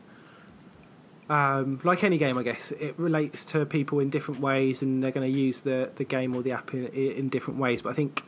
um, 1.28 1.80
like 1.82 2.04
any 2.04 2.16
game, 2.16 2.38
I 2.38 2.44
guess 2.44 2.70
it 2.72 2.94
relates 2.96 3.44
to 3.46 3.66
people 3.66 3.98
in 3.98 4.08
different 4.08 4.40
ways, 4.40 4.80
and 4.82 5.02
they're 5.02 5.10
going 5.10 5.30
to 5.30 5.38
use 5.38 5.62
the 5.62 5.90
the 5.96 6.04
game 6.04 6.36
or 6.36 6.42
the 6.42 6.52
app 6.52 6.72
in, 6.74 6.86
in 6.86 7.28
different 7.28 7.58
ways. 7.58 7.82
But 7.82 7.90
I 7.90 7.94
think 7.94 8.22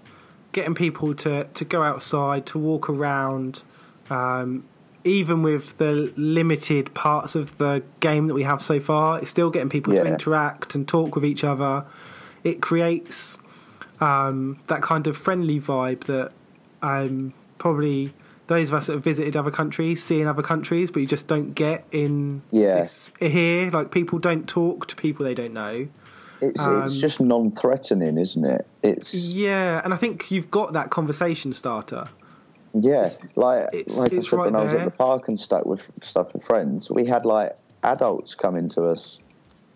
getting 0.52 0.74
people 0.74 1.14
to 1.14 1.44
to 1.44 1.64
go 1.64 1.82
outside, 1.84 2.46
to 2.46 2.58
walk 2.58 2.88
around, 2.90 3.62
um, 4.10 4.64
even 5.04 5.42
with 5.42 5.76
the 5.78 6.12
limited 6.16 6.94
parts 6.94 7.34
of 7.34 7.56
the 7.58 7.82
game 8.00 8.26
that 8.26 8.34
we 8.34 8.42
have 8.42 8.62
so 8.62 8.80
far, 8.80 9.18
it's 9.20 9.30
still 9.30 9.50
getting 9.50 9.68
people 9.68 9.92
to 9.92 10.04
interact 10.04 10.74
and 10.74 10.88
talk 10.88 11.14
with 11.14 11.24
each 11.24 11.44
other. 11.44 11.84
It 12.42 12.60
creates 12.62 13.38
um, 14.00 14.58
that 14.68 14.82
kind 14.82 15.06
of 15.06 15.16
friendly 15.16 15.60
vibe 15.60 16.04
that 16.04 16.32
um, 16.82 17.34
probably 17.58 18.14
those 18.46 18.70
of 18.70 18.74
us 18.74 18.86
that 18.88 18.94
have 18.94 19.04
visited 19.04 19.36
other 19.36 19.50
countries 19.50 20.02
see 20.02 20.20
in 20.20 20.26
other 20.26 20.42
countries, 20.42 20.90
but 20.90 21.00
you 21.00 21.06
just 21.06 21.28
don't 21.28 21.54
get 21.54 21.84
in 21.92 22.42
Yeah. 22.50 22.80
this 22.80 23.10
here. 23.18 23.70
Like 23.70 23.90
people 23.90 24.18
don't 24.18 24.48
talk 24.48 24.86
to 24.88 24.96
people 24.96 25.24
they 25.24 25.34
don't 25.34 25.54
know. 25.54 25.88
It's 26.40 26.60
it's 26.60 26.66
Um, 26.66 26.88
just 26.88 27.20
non-threatening, 27.20 28.18
isn't 28.18 28.44
it? 28.44 28.66
It's 28.82 29.14
Yeah, 29.14 29.80
and 29.84 29.94
I 29.94 29.96
think 29.96 30.30
you've 30.30 30.50
got 30.50 30.72
that 30.74 30.90
conversation 30.90 31.52
starter. 31.54 32.08
Yeah, 32.74 33.02
it's- 33.04 33.20
like 33.36 33.68
it's- 33.72 33.98
like 33.98 34.12
it's 34.12 34.26
I 34.26 34.30
said 34.30 34.38
when 34.38 34.52
right 34.54 34.60
I 34.62 34.64
was 34.64 34.74
at 34.74 34.84
the 34.84 34.90
park 34.90 35.28
and 35.28 35.38
stuck 35.40 35.64
with 35.66 35.80
stuff 36.02 36.32
with 36.34 36.44
friends. 36.44 36.90
We 36.90 37.06
had 37.06 37.24
like 37.24 37.56
adults 37.82 38.34
coming 38.34 38.68
to 38.70 38.86
us 38.88 39.20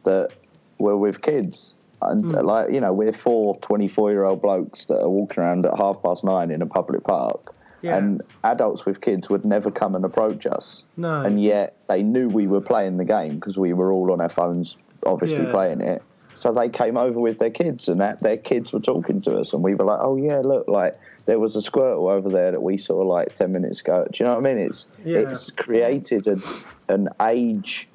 that 0.05 0.30
were 0.78 0.96
with 0.96 1.22
kids, 1.22 1.74
And 2.01 2.34
uh, 2.34 2.42
like 2.44 2.70
you 2.72 2.80
know, 2.80 2.92
we're 2.92 3.12
four 3.12 3.57
24 3.59 4.11
year 4.12 4.24
old 4.24 4.40
blokes 4.40 4.84
that 4.86 5.01
are 5.01 5.09
walking 5.09 5.42
around 5.42 5.66
at 5.66 5.76
half 5.76 6.01
past 6.03 6.22
nine 6.24 6.51
in 6.53 6.62
a 6.62 6.66
public 6.66 7.03
park, 7.05 7.53
Yeah. 7.82 7.96
and 7.96 8.22
adults 8.44 8.86
with 8.86 9.01
kids 9.01 9.28
would 9.28 9.44
never 9.44 9.70
come 9.70 9.94
and 9.96 10.05
approach 10.05 10.46
us. 10.46 10.84
No. 10.96 11.22
And 11.22 11.42
yet 11.42 11.74
they 11.88 12.03
knew 12.05 12.28
we 12.28 12.46
were 12.46 12.61
playing 12.61 12.96
the 12.99 13.05
game 13.05 13.34
because 13.34 13.59
we 13.59 13.72
were 13.72 13.92
all 13.92 14.12
on 14.12 14.20
our 14.20 14.28
phones, 14.28 14.76
obviously 15.07 15.44
Yeah. 15.44 15.51
playing 15.51 15.80
it. 15.80 16.03
So 16.39 16.53
they 16.53 16.68
came 16.68 16.97
over 16.97 17.18
with 17.18 17.41
their 17.41 17.51
kids, 17.51 17.89
and 17.89 18.01
that, 18.01 18.22
their 18.22 18.36
kids 18.36 18.72
were 18.72 18.78
talking 18.80 19.20
to 19.22 19.39
us, 19.39 19.53
and 19.53 19.62
we 19.62 19.74
were 19.74 19.84
like, 19.84 19.99
"Oh 20.01 20.14
yeah, 20.16 20.39
look, 20.39 20.68
like 20.68 20.95
there 21.26 21.41
was 21.41 21.57
a 21.57 21.59
Squirtle 21.59 22.09
over 22.11 22.28
there 22.28 22.53
that 22.53 22.62
we 22.62 22.76
saw 22.76 22.99
like 22.99 23.34
ten 23.34 23.51
minutes 23.53 23.80
ago." 23.80 24.07
Do 24.12 24.22
you 24.22 24.28
know 24.28 24.36
what 24.36 24.47
I 24.47 24.55
mean? 24.55 24.59
It's 24.66 24.86
Yeah. 25.05 25.18
it's 25.18 25.51
created 25.51 26.28
an 26.28 26.41
an 26.89 27.09
age 27.20 27.89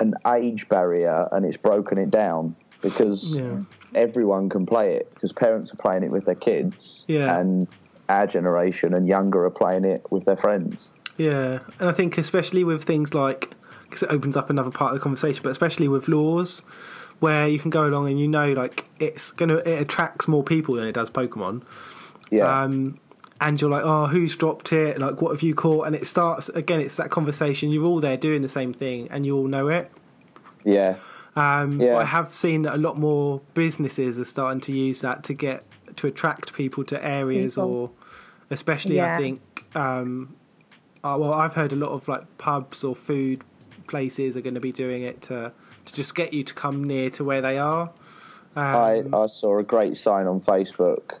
an 0.00 0.14
age 0.26 0.66
barrier, 0.70 1.28
and 1.32 1.44
it's 1.44 1.58
broken 1.58 1.98
it 1.98 2.10
down 2.10 2.54
because 2.80 3.36
Yeah. 3.36 3.58
everyone 3.94 4.48
can 4.48 4.64
play 4.64 4.94
it 4.94 5.12
because 5.12 5.32
parents 5.32 5.74
are 5.74 5.76
playing 5.76 6.02
it 6.02 6.10
with 6.10 6.24
their 6.24 6.34
kids, 6.34 7.04
Yeah. 7.08 7.38
and 7.38 7.68
our 8.08 8.26
generation 8.26 8.94
and 8.94 9.06
younger 9.06 9.44
are 9.44 9.50
playing 9.50 9.84
it 9.84 10.02
with 10.10 10.24
their 10.24 10.36
friends. 10.38 10.90
Yeah, 11.18 11.58
and 11.78 11.90
I 11.90 11.92
think 11.92 12.16
especially 12.16 12.64
with 12.64 12.84
things 12.84 13.12
like 13.12 13.50
because 13.90 14.02
it 14.04 14.10
opens 14.10 14.36
up 14.36 14.48
another 14.50 14.70
part 14.70 14.92
of 14.94 14.98
the 14.98 15.02
conversation, 15.02 15.42
but 15.42 15.50
especially 15.50 15.88
with 15.88 16.08
lures 16.08 16.62
where 17.18 17.46
you 17.46 17.58
can 17.58 17.68
go 17.70 17.86
along 17.86 18.08
and 18.08 18.18
you 18.18 18.26
know 18.26 18.52
like 18.54 18.86
it's 18.98 19.30
gonna 19.32 19.56
it 19.56 19.82
attracts 19.82 20.26
more 20.26 20.42
people 20.42 20.76
than 20.76 20.86
it 20.86 20.92
does 20.92 21.10
Pokemon. 21.10 21.62
Yeah. 22.30 22.62
Um, 22.62 22.98
and 23.42 23.60
you're 23.60 23.70
like, 23.70 23.84
oh, 23.84 24.06
who's 24.06 24.36
dropped 24.36 24.72
it? 24.72 24.98
Like, 24.98 25.20
what 25.22 25.32
have 25.32 25.42
you 25.42 25.54
caught? 25.54 25.86
And 25.86 25.96
it 25.96 26.06
starts 26.06 26.48
again. 26.50 26.80
It's 26.80 26.96
that 26.96 27.10
conversation. 27.10 27.70
You're 27.70 27.84
all 27.84 28.00
there 28.00 28.16
doing 28.16 28.42
the 28.42 28.48
same 28.48 28.72
thing, 28.72 29.08
and 29.10 29.24
you 29.26 29.36
all 29.36 29.46
know 29.48 29.68
it. 29.68 29.90
yeah. 30.64 30.96
Um, 31.36 31.80
Yeah. 31.80 31.94
but 31.94 32.02
I 32.02 32.04
have 32.06 32.34
seen 32.34 32.62
that 32.62 32.74
a 32.74 32.78
lot 32.78 32.98
more 32.98 33.40
businesses 33.54 34.18
are 34.20 34.24
starting 34.24 34.60
to 34.62 34.72
use 34.72 35.00
that 35.02 35.22
to 35.24 35.34
get 35.34 35.64
to 35.96 36.06
attract 36.06 36.52
people 36.52 36.84
to 36.84 37.02
areas, 37.04 37.54
People. 37.54 37.70
or 37.70 37.90
especially 38.50 39.00
I 39.00 39.16
think. 39.18 39.40
Um, 39.74 40.34
uh, 41.02 41.16
well, 41.18 41.32
I've 41.32 41.54
heard 41.54 41.72
a 41.72 41.76
lot 41.76 41.90
of 41.92 42.08
like 42.08 42.36
pubs 42.38 42.84
or 42.84 42.94
food 42.94 43.42
places 43.94 44.36
are 44.36 44.40
going 44.40 44.54
to 44.54 44.60
be 44.60 44.72
doing 44.72 45.02
it 45.02 45.20
to 45.22 45.52
to 45.86 45.94
just 45.94 46.14
get 46.14 46.32
you 46.32 46.44
to 46.44 46.54
come 46.54 46.84
near 46.84 47.10
to 47.10 47.24
where 47.24 47.42
they 47.42 47.58
are. 47.58 47.90
I, 48.56 49.00
Um, 49.00 49.14
I 49.14 49.26
saw 49.26 49.58
a 49.58 49.62
great 49.62 49.96
sign 49.96 50.26
on 50.26 50.40
Facebook 50.40 51.14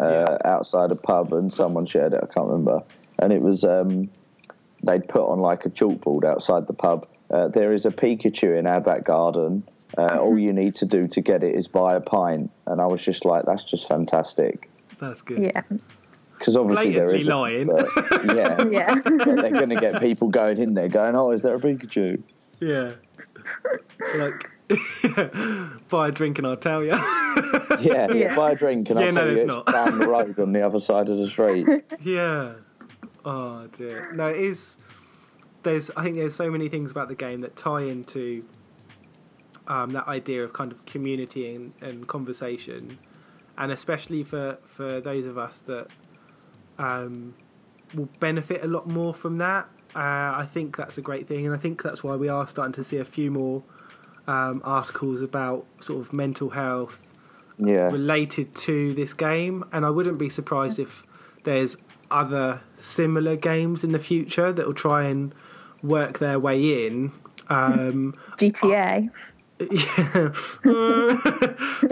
uh, 0.00 0.08
Yeah. 0.08 0.38
outside 0.44 0.90
a 0.90 0.96
pub, 0.96 1.32
and 1.32 1.52
someone 1.52 1.86
shared 1.86 2.12
it. 2.14 2.20
I 2.22 2.26
can't 2.32 2.46
remember, 2.48 2.82
and 3.18 3.32
it 3.32 3.42
was 3.42 3.64
um, 3.64 4.08
they'd 4.82 5.06
put 5.08 5.22
on 5.32 5.40
like 5.40 5.66
a 5.66 5.70
chalkboard 5.70 6.24
outside 6.24 6.66
the 6.66 6.72
pub. 6.74 7.06
Uh, 7.30 7.48
there 7.48 7.72
is 7.74 7.84
a 7.84 7.90
Pikachu 7.90 8.58
in 8.58 8.66
our 8.66 8.80
back 8.80 9.04
garden. 9.04 9.62
Uh, 9.96 10.16
all 10.24 10.38
you 10.38 10.52
need 10.52 10.76
to 10.76 10.86
do 10.86 11.06
to 11.08 11.20
get 11.20 11.42
it 11.42 11.54
is 11.54 11.68
buy 11.68 11.94
a 11.94 12.00
pint, 12.00 12.50
and 12.66 12.80
I 12.80 12.86
was 12.86 13.02
just 13.02 13.24
like, 13.24 13.44
"That's 13.44 13.64
just 13.64 13.86
fantastic." 13.88 14.70
that's 15.00 15.22
good. 15.22 15.40
Yeah. 15.42 15.62
Because 16.38 16.56
obviously 16.56 16.92
there 16.92 17.08
Blatantly 17.08 17.20
is, 17.20 17.28
lying. 17.28 17.66
but, 17.66 18.34
yeah, 18.36 18.62
Yeah. 18.70 18.94
but 18.94 19.18
they're 19.40 19.50
going 19.50 19.68
to 19.70 19.76
get 19.80 20.00
people 20.00 20.28
going 20.28 20.58
in 20.58 20.74
there, 20.74 20.88
going, 20.88 21.16
"Oh, 21.16 21.30
is 21.32 21.40
there 21.42 21.54
a 21.54 21.60
Pikachu?" 21.60 22.22
Yeah. 22.60 22.92
like, 24.16 24.50
buy 25.88 26.08
a 26.08 26.12
drink 26.12 26.38
and 26.38 26.46
I'll 26.46 26.56
tell 26.56 26.82
you. 26.82 26.90
Yeah, 26.90 27.78
yeah. 27.80 28.12
Yeah. 28.12 28.36
buy 28.36 28.52
a 28.52 28.54
drink, 28.56 28.90
and 28.90 28.98
Yeah, 28.98 29.06
I'll 29.06 29.12
no, 29.12 29.20
tell 29.20 29.26
you 29.28 29.32
it's 29.34 29.42
it's 29.42 29.48
not. 29.48 29.66
down 29.66 29.98
the 29.98 30.06
road 30.08 30.38
on 30.38 30.52
the 30.52 30.62
other 30.64 30.80
side 30.80 31.08
of 31.08 31.18
the 31.18 31.28
street. 31.28 31.66
yeah. 32.02 32.52
Oh 33.24 33.66
dear. 33.76 34.12
No, 34.14 34.28
it 34.28 34.38
is. 34.40 34.76
There's. 35.62 35.90
I 35.96 36.02
think 36.04 36.16
there's 36.16 36.34
so 36.34 36.50
many 36.50 36.68
things 36.68 36.90
about 36.90 37.08
the 37.08 37.14
game 37.14 37.40
that 37.42 37.56
tie 37.56 37.82
into 37.82 38.44
um, 39.66 39.90
that 39.90 40.06
idea 40.08 40.44
of 40.44 40.52
kind 40.52 40.72
of 40.72 40.84
community 40.86 41.54
and, 41.54 41.72
and 41.80 42.06
conversation, 42.06 42.98
and 43.56 43.72
especially 43.72 44.22
for 44.22 44.58
for 44.66 45.00
those 45.00 45.26
of 45.26 45.36
us 45.38 45.60
that 45.62 45.88
um, 46.78 47.34
will 47.94 48.08
benefit 48.20 48.62
a 48.62 48.66
lot 48.66 48.86
more 48.86 49.14
from 49.14 49.38
that. 49.38 49.68
Uh, 49.94 49.98
I 50.36 50.48
think 50.52 50.76
that's 50.76 50.98
a 50.98 51.00
great 51.00 51.26
thing, 51.26 51.46
and 51.46 51.54
I 51.54 51.58
think 51.58 51.82
that's 51.82 52.02
why 52.04 52.16
we 52.16 52.28
are 52.28 52.46
starting 52.46 52.74
to 52.74 52.84
see 52.84 52.98
a 52.98 53.04
few 53.04 53.30
more 53.30 53.62
um, 54.26 54.60
articles 54.64 55.22
about 55.22 55.66
sort 55.80 56.00
of 56.00 56.12
mental 56.12 56.50
health 56.50 57.02
Yeah, 57.58 57.88
related 57.88 58.54
to 58.56 58.92
this 58.94 59.14
game, 59.14 59.64
and 59.72 59.84
I 59.84 59.90
wouldn't 59.90 60.18
be 60.18 60.28
surprised 60.28 60.78
if 60.78 61.04
there's 61.44 61.78
other 62.10 62.60
similar 62.76 63.36
games 63.36 63.84
in 63.84 63.92
the 63.92 63.98
future 63.98 64.52
that 64.52 64.66
will 64.66 64.74
try 64.74 65.04
and 65.04 65.34
work 65.82 66.18
their 66.18 66.38
way 66.38 66.86
in. 66.86 67.12
Um, 67.48 68.14
GTA. 68.38 69.10
Yeah, 69.60 70.30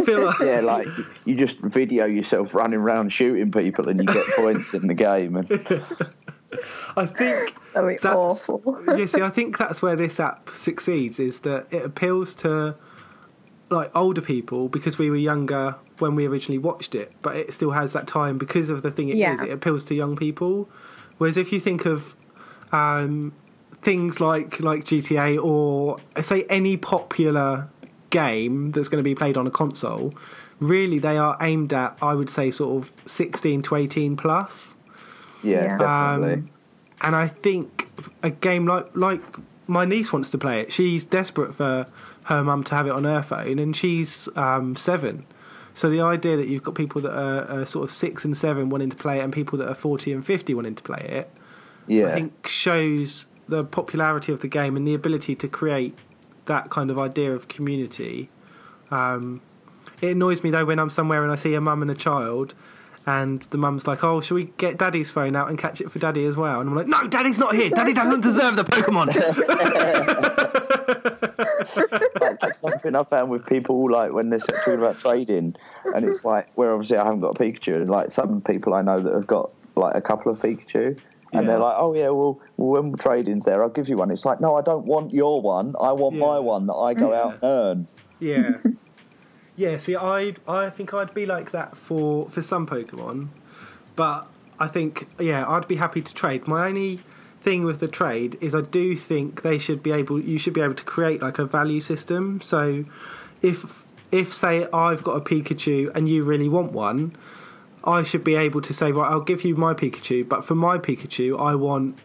feel 0.05 0.25
like 0.25 0.39
yeah, 0.41 0.61
like 0.63 0.89
you 1.25 1.35
just 1.35 1.59
video 1.59 2.05
yourself 2.05 2.55
running 2.55 2.79
around 2.81 3.11
shooting 3.13 3.51
people, 3.51 3.89
and 3.89 3.99
you 4.01 4.07
get 4.07 4.25
points 4.37 4.73
in 4.75 4.87
the 4.87 4.95
game. 4.95 5.37
And 5.37 5.51
I 6.97 7.07
think 7.07 7.55
That 7.75 7.83
would 7.85 7.89
be 7.89 7.99
that's 8.03 8.49
awful. 8.49 8.83
yeah. 8.97 9.07
See, 9.07 9.21
I 9.21 9.31
think 9.31 9.59
that's 9.59 9.83
where 9.83 9.97
this 9.97 10.19
app 10.21 10.51
succeeds 10.51 11.19
is 11.19 11.41
that 11.41 11.67
it 11.73 11.85
appeals 11.85 12.35
to 12.37 12.77
like 13.69 13.91
older 13.97 14.21
people 14.21 14.69
because 14.69 14.97
we 14.97 15.11
were 15.11 15.17
younger 15.17 15.75
when 15.99 16.15
we 16.15 16.27
originally 16.27 16.59
watched 16.59 16.95
it, 16.95 17.13
but 17.23 17.35
it 17.37 17.53
still 17.53 17.73
has 17.73 17.93
that 17.95 18.07
time 18.07 18.39
because 18.39 18.71
of 18.71 18.83
the 18.83 18.91
thing 18.91 19.09
it 19.09 19.15
is. 19.15 19.19
Yeah. 19.19 19.45
It 19.45 19.51
appeals 19.53 19.85
to 19.87 19.95
young 19.95 20.15
people. 20.17 20.69
Whereas 21.19 21.37
if 21.37 21.53
you 21.53 21.59
think 21.59 21.85
of 21.87 22.15
um, 22.73 23.33
things 23.87 24.21
like 24.21 24.59
like 24.61 24.83
GTA 24.91 25.43
or 25.43 25.99
say 26.21 26.45
any 26.51 26.77
popular 26.77 27.69
game 28.11 28.73
that's 28.73 28.89
going 28.89 29.03
to 29.03 29.09
be 29.13 29.15
played 29.15 29.37
on 29.37 29.47
a 29.47 29.51
console, 29.51 30.13
really 30.61 30.99
they 30.99 31.17
are 31.17 31.37
aimed 31.41 31.73
at 31.73 31.97
I 32.03 32.15
would 32.15 32.29
say 32.29 32.51
sort 32.51 32.73
of 32.83 32.93
sixteen 33.07 33.63
to 33.63 33.77
eighteen 33.77 34.17
plus. 34.17 34.75
yeah, 35.43 35.63
Yeah. 35.65 35.79
definitely. 35.79 36.35
Um, 36.35 36.51
and 37.03 37.15
I 37.15 37.29
think 37.29 37.89
a 38.23 38.31
game 38.31 38.67
like 38.67 38.87
like 38.97 39.23
my 39.69 39.85
niece 39.85 40.13
wants 40.13 40.31
to 40.31 40.39
play 40.39 40.61
it. 40.63 40.73
She's 40.73 41.05
desperate 41.05 41.55
for 41.55 41.87
her 42.25 42.43
mum 42.43 42.65
to 42.65 42.75
have 42.75 42.87
it 42.89 42.95
on 43.01 43.05
her 43.05 43.23
phone, 43.23 43.59
and 43.61 43.75
she's 43.77 44.29
um, 44.37 44.75
seven. 44.77 45.25
So 45.75 45.91
the 45.91 46.01
idea 46.01 46.37
that 46.39 46.49
you've 46.49 46.63
got 46.63 46.75
people 46.75 47.01
that 47.03 47.13
are, 47.13 47.61
are 47.61 47.65
sort 47.67 47.85
of 47.89 47.91
six 47.95 48.25
and 48.25 48.37
seven 48.37 48.69
wanting 48.71 48.91
to 48.91 48.97
play 48.97 49.21
it, 49.21 49.23
and 49.25 49.33
people 49.33 49.59
that 49.61 49.69
are 49.69 49.75
forty 49.75 50.11
and 50.13 50.25
fifty 50.27 50.55
wanting 50.55 50.75
to 50.75 50.83
play 50.83 51.05
it, 51.21 51.31
yeah, 51.87 52.09
I 52.09 52.15
think 52.15 52.49
shows 52.49 53.27
the 53.49 53.65
popularity 53.65 54.33
of 54.33 54.41
the 54.41 54.49
game 54.49 54.77
and 54.77 54.87
the 54.87 54.95
ability 54.95 55.35
to 55.37 55.49
create 55.49 55.97
that 56.47 56.71
kind 56.71 56.91
of 56.91 56.99
idea 56.99 57.33
of 57.33 57.49
community. 57.49 58.29
Um, 58.91 59.41
it 60.01 60.11
annoys 60.11 60.43
me 60.43 60.51
though 60.51 60.65
when 60.65 60.79
I'm 60.79 60.91
somewhere 60.91 61.23
and 61.23 61.33
I 61.33 61.37
see 61.37 61.55
a 61.55 61.61
mum 61.61 61.83
and 61.83 61.91
a 61.91 61.95
child, 61.95 62.55
and 63.07 63.43
the 63.51 63.59
mum's 63.59 63.87
like, 63.87 64.03
"Oh, 64.03 64.21
shall 64.21 64.35
we 64.35 64.45
get 64.59 64.79
Daddy's 64.79 65.11
phone 65.11 65.37
out 65.37 65.49
and 65.49 65.59
catch 65.59 65.81
it 65.81 65.91
for 65.91 65.99
Daddy 65.99 66.27
as 66.27 66.37
well?" 66.37 66.61
And 66.61 66.69
I'm 66.69 66.75
like, 66.75 66.89
"No, 66.89 67.07
Daddy's 67.07 67.39
not 67.39 67.55
here. 67.55 67.71
Daddy 67.71 67.93
doesn't 67.93 68.21
deserve 68.21 68.57
the 68.57 68.65
Pokemon." 68.65 69.15
that's 72.41 72.61
something 72.61 72.95
I 72.95 73.05
found 73.05 73.31
with 73.31 73.47
people 73.47 73.91
like 73.91 74.13
when 74.13 74.31
they're 74.31 74.39
talking 74.39 74.75
about 74.75 74.99
trading, 74.99 75.57
and 75.95 76.05
it's 76.05 76.25
like 76.25 76.49
where 76.57 76.73
obviously 76.73 76.99
I 76.99 77.05
haven't 77.05 77.21
got 77.21 77.37
a 77.37 77.39
Pikachu, 77.39 77.77
and 77.77 77.89
like 77.89 78.11
some 78.11 78.41
people 78.41 78.75
I 78.75 78.83
know 78.83 78.99
that 78.99 79.13
have 79.13 79.27
got 79.27 79.51
like 79.77 79.95
a 79.95 80.01
couple 80.01 80.33
of 80.33 80.41
Pikachu. 80.41 80.99
And 81.33 81.43
Yeah. 81.43 81.53
they're 81.53 81.59
like, 81.59 81.77
oh 81.79 81.95
yeah, 81.95 82.09
well, 82.11 82.41
well, 82.57 82.83
when 82.83 82.95
trading's 82.95 83.45
there, 83.45 83.63
I'll 83.63 83.69
give 83.69 83.89
you 83.89 83.97
one. 83.97 84.11
It's 84.11 84.25
like, 84.25 84.41
no, 84.41 84.57
I 84.57 84.63
don't 84.63 84.87
want 84.87 85.13
your 85.13 85.41
one. 85.43 85.75
I 85.81 85.93
want 85.93 86.15
Yeah. 86.17 86.27
my 86.27 86.39
one 86.39 86.67
that 86.67 86.75
I 86.75 86.95
go 86.95 87.13
out 87.15 87.33
and 87.35 87.39
earn. 87.43 87.89
Yeah. 88.21 88.59
Yeah, 89.59 89.79
see 89.79 89.97
I 89.97 90.35
I 90.47 90.69
think 90.69 90.93
I'd 90.93 91.15
be 91.15 91.25
like 91.25 91.51
that 91.53 91.77
for 91.79 92.29
for 92.29 92.43
some 92.43 92.67
Pokemon. 92.67 93.29
But 93.97 94.27
I 94.61 94.67
think 94.69 95.09
yeah, 95.19 95.49
I'd 95.49 95.67
be 95.67 95.77
happy 95.77 96.03
to 96.03 96.13
trade. 96.15 96.47
My 96.47 96.69
only 96.69 97.01
thing 97.41 97.65
with 97.65 97.81
the 97.81 97.89
trade 97.89 98.37
is 98.43 98.55
I 98.55 98.61
do 98.61 98.95
think 98.95 99.41
they 99.41 99.57
should 99.57 99.83
be 99.83 99.93
able 99.93 100.21
you 100.21 100.37
should 100.37 100.53
be 100.53 100.61
able 100.61 100.75
to 100.75 100.85
create 100.85 101.23
like 101.23 101.39
a 101.39 101.47
value 101.47 101.81
system. 101.81 102.43
So 102.43 102.85
if 103.41 103.85
if 104.13 104.35
say 104.35 104.67
I've 104.75 105.03
got 105.03 105.13
a 105.17 105.21
Pikachu 105.23 105.91
and 105.95 106.07
you 106.07 106.23
really 106.23 106.51
want 106.51 106.73
one, 106.73 107.17
I 107.87 108.03
should 108.03 108.25
be 108.25 108.35
able 108.35 108.61
to 108.63 108.75
say, 108.75 108.91
right, 108.93 109.11
I'll 109.11 109.21
give 109.21 109.45
you 109.45 109.55
my 109.57 109.75
Pikachu, 109.75 110.29
but 110.29 110.45
for 110.45 110.55
my 110.55 110.79
Pikachu 110.79 111.39
I 111.41 111.55
want 111.55 111.99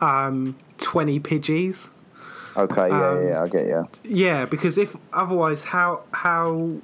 um 0.00 0.56
twenty 0.78 1.18
Pidgeys. 1.20 1.90
Okay, 2.56 2.88
yeah, 2.88 3.08
Um, 3.10 3.28
yeah, 3.28 3.42
I 3.42 3.48
get 3.48 3.66
you. 3.66 3.88
Yeah, 4.04 4.44
because 4.44 4.78
if 4.78 4.96
otherwise, 5.12 5.64
how 5.64 6.02
how 6.12 6.76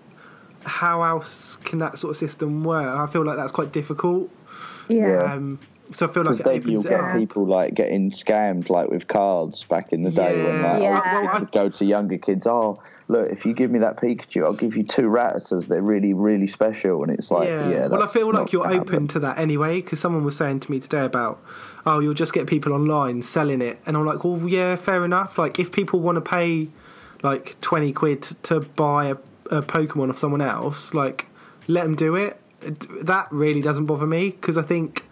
how 0.64 1.02
else 1.02 1.56
can 1.56 1.78
that 1.78 1.98
sort 1.98 2.10
of 2.10 2.16
system 2.16 2.64
work? 2.64 2.86
I 2.86 3.06
feel 3.06 3.24
like 3.24 3.36
that's 3.36 3.52
quite 3.52 3.72
difficult. 3.72 4.30
Yeah. 4.88 5.22
Um, 5.22 5.60
so 5.92 6.06
I 6.06 6.12
feel 6.12 6.22
like 6.24 6.38
Because 6.38 6.62
then 6.62 6.72
you'll 6.72 6.82
get 6.82 7.00
up. 7.00 7.16
people 7.16 7.46
like 7.46 7.74
getting 7.74 8.10
scammed, 8.10 8.70
like 8.70 8.88
with 8.88 9.08
cards 9.08 9.64
back 9.64 9.92
in 9.92 10.02
the 10.02 10.10
day 10.10 10.36
when 10.36 10.60
Yeah. 10.60 10.72
like 10.72 10.82
Yeah. 10.82 11.24
Well, 11.24 11.40
would 11.40 11.52
go 11.52 11.68
to 11.68 11.84
younger 11.84 12.18
kids. 12.18 12.46
Oh, 12.46 12.80
look, 13.08 13.30
if 13.30 13.44
you 13.44 13.52
give 13.54 13.70
me 13.70 13.78
that 13.80 13.96
Pikachu, 13.96 14.44
I'll 14.44 14.52
give 14.52 14.76
you 14.76 14.84
two 14.84 15.02
Rattatas. 15.02 15.66
They're 15.66 15.82
really, 15.82 16.14
really 16.14 16.46
special. 16.46 17.02
And 17.02 17.12
it's 17.12 17.30
like, 17.30 17.48
yeah. 17.48 17.68
yeah. 17.68 17.86
well, 17.88 18.02
I 18.02 18.06
feel 18.06 18.32
like 18.32 18.52
you're 18.52 18.62
gonna 18.62 18.76
open 18.76 18.86
happen. 18.88 19.08
to 19.08 19.18
that 19.20 19.38
anyway, 19.38 19.80
because 19.80 19.98
someone 20.00 20.24
was 20.24 20.36
saying 20.36 20.60
to 20.60 20.70
me 20.70 20.78
today 20.80 21.04
about, 21.04 21.42
oh, 21.86 21.98
you'll 22.00 22.14
just 22.14 22.32
get 22.32 22.46
people 22.46 22.72
online 22.72 23.22
selling 23.22 23.60
it, 23.62 23.78
and 23.86 23.96
I'm 23.96 24.04
like, 24.06 24.22
well, 24.24 24.40
yeah, 24.48 24.76
fair 24.76 25.04
enough. 25.04 25.38
Like, 25.38 25.58
if 25.58 25.72
people 25.72 26.00
want 26.00 26.16
to 26.16 26.20
pay 26.22 26.68
like 27.22 27.60
twenty 27.60 27.92
quid 27.92 28.22
to 28.44 28.60
buy 28.60 29.06
a, 29.06 29.16
a 29.50 29.62
Pokemon 29.62 30.08
of 30.10 30.18
someone 30.18 30.40
else, 30.40 30.94
like 30.94 31.26
let 31.68 31.82
them 31.82 31.94
do 31.96 32.14
it. 32.16 32.38
It- 32.62 33.06
That 33.06 33.26
really 33.30 33.60
doesn't 33.62 33.86
bother 33.86 34.06
me 34.06 34.30
because 34.30 34.56
I 34.56 34.62
think 34.62 35.06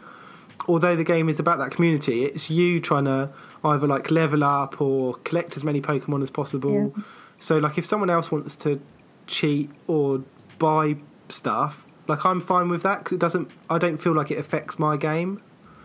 although 0.68 0.94
the 0.94 1.04
game 1.04 1.28
is 1.28 1.40
about 1.40 1.58
that 1.58 1.70
community, 1.70 2.24
it's 2.24 2.50
you 2.50 2.78
trying 2.78 3.06
to 3.06 3.30
either 3.64 3.86
like 3.86 4.10
level 4.10 4.44
up 4.44 4.80
or 4.80 5.14
collect 5.24 5.56
as 5.56 5.64
many 5.64 5.80
Pokemon 5.80 6.22
as 6.22 6.30
possible. 6.30 6.92
Yeah. 6.94 7.02
So 7.38 7.58
like 7.58 7.78
if 7.78 7.86
someone 7.86 8.10
else 8.10 8.30
wants 8.30 8.54
to 8.56 8.80
cheat 9.26 9.70
or 9.86 10.22
buy 10.58 10.96
stuff, 11.28 11.84
like 12.06 12.24
I'm 12.24 12.40
fine 12.40 12.68
with 12.68 12.82
that 12.82 12.98
because 12.98 13.12
it 13.12 13.20
doesn't. 13.20 13.50
I 13.68 13.78
don't 13.78 13.96
feel 13.96 14.14
like 14.14 14.30
it 14.30 14.38
affects 14.38 14.78
my 14.78 14.96
game. 14.96 15.42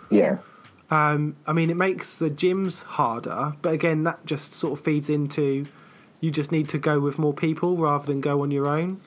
Yeah. 0.10 0.38
Um, 0.92 1.38
I 1.48 1.54
mean, 1.54 1.70
it 1.70 1.78
makes 1.78 2.18
the 2.18 2.30
gyms 2.30 2.84
harder, 2.84 3.56
but 3.62 3.74
again, 3.74 4.04
that 4.04 4.26
just 4.26 4.54
sort 4.54 4.78
of 4.78 4.86
feeds 4.86 5.10
into 5.10 5.66
you 6.20 6.30
just 6.30 6.52
need 6.52 6.70
to 6.70 6.78
go 6.78 7.00
with 7.00 7.18
more 7.18 7.34
people 7.34 7.78
rather 7.78 8.06
than 8.06 8.22
go 8.22 8.42
on 8.44 8.52
your 8.52 8.68
own. 8.68 9.02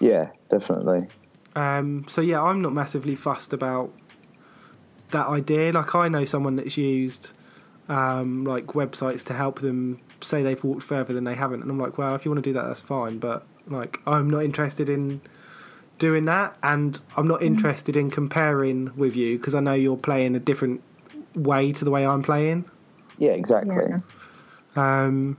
Yeah, 0.00 0.30
definitely. 0.50 1.06
Um, 1.54 2.04
so 2.08 2.20
yeah, 2.20 2.42
I'm 2.42 2.60
not 2.60 2.72
massively 2.72 3.14
fussed 3.14 3.52
about 3.52 3.92
that 5.10 5.26
idea. 5.26 5.72
Like 5.72 5.94
I 5.94 6.08
know 6.08 6.24
someone 6.24 6.56
that's 6.56 6.76
used 6.76 7.32
um, 7.88 8.44
like 8.44 8.66
websites 8.68 9.24
to 9.26 9.34
help 9.34 9.60
them 9.60 10.00
say 10.20 10.42
they've 10.42 10.62
walked 10.62 10.82
further 10.82 11.14
than 11.14 11.24
they 11.24 11.34
haven't, 11.34 11.62
and 11.62 11.70
I'm 11.70 11.78
like, 11.78 11.98
well, 11.98 12.14
if 12.14 12.24
you 12.24 12.30
want 12.30 12.42
to 12.42 12.48
do 12.48 12.54
that, 12.54 12.66
that's 12.66 12.80
fine. 12.80 13.18
But 13.18 13.46
like, 13.66 14.00
I'm 14.06 14.28
not 14.28 14.44
interested 14.44 14.88
in 14.88 15.20
doing 15.98 16.26
that, 16.26 16.56
and 16.62 17.00
I'm 17.16 17.26
not 17.26 17.42
interested 17.42 17.96
in 17.96 18.10
comparing 18.10 18.92
with 18.96 19.16
you 19.16 19.38
because 19.38 19.54
I 19.54 19.60
know 19.60 19.74
you're 19.74 19.96
playing 19.96 20.36
a 20.36 20.40
different 20.40 20.82
way 21.34 21.72
to 21.72 21.84
the 21.84 21.90
way 21.90 22.06
I'm 22.06 22.22
playing. 22.22 22.64
Yeah, 23.18 23.32
exactly. 23.32 23.74
Yeah. 23.74 23.98
Um, 24.76 25.36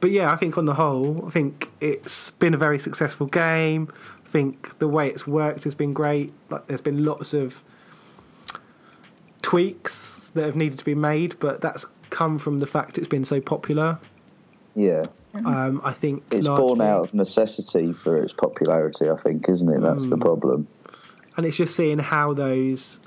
but 0.00 0.10
yeah, 0.10 0.32
I 0.32 0.36
think 0.36 0.58
on 0.58 0.64
the 0.64 0.74
whole, 0.74 1.26
I 1.26 1.30
think 1.30 1.70
it's 1.80 2.30
been 2.30 2.54
a 2.54 2.56
very 2.56 2.78
successful 2.78 3.26
game. 3.26 3.92
I 4.26 4.28
think 4.30 4.78
the 4.78 4.88
way 4.88 5.08
it's 5.08 5.26
worked 5.26 5.64
has 5.64 5.74
been 5.74 5.92
great. 5.92 6.32
Like, 6.50 6.66
there's 6.66 6.80
been 6.80 7.04
lots 7.04 7.34
of 7.34 7.62
tweaks 9.42 10.30
that 10.34 10.44
have 10.44 10.56
needed 10.56 10.78
to 10.78 10.84
be 10.84 10.94
made, 10.94 11.36
but 11.40 11.60
that's 11.60 11.86
come 12.10 12.38
from 12.38 12.60
the 12.60 12.66
fact 12.66 12.98
it's 12.98 13.08
been 13.08 13.24
so 13.24 13.40
popular. 13.40 13.98
Yeah. 14.74 15.06
Um, 15.34 15.80
I 15.84 15.92
think 15.92 16.22
It's 16.30 16.46
largely- 16.46 16.66
born 16.66 16.80
out 16.82 17.00
of 17.06 17.14
necessity 17.14 17.92
for 17.92 18.16
its 18.18 18.32
popularity, 18.32 19.08
I 19.10 19.16
think, 19.16 19.48
isn't 19.48 19.68
it? 19.68 19.80
That's 19.80 20.04
Hmm. 20.04 20.10
the 20.10 20.16
problem. 20.18 20.66
and 21.34 21.46
it's 21.46 21.56
just 21.56 21.74
seeing 21.74 21.98
how 21.98 22.34
those 22.34 23.00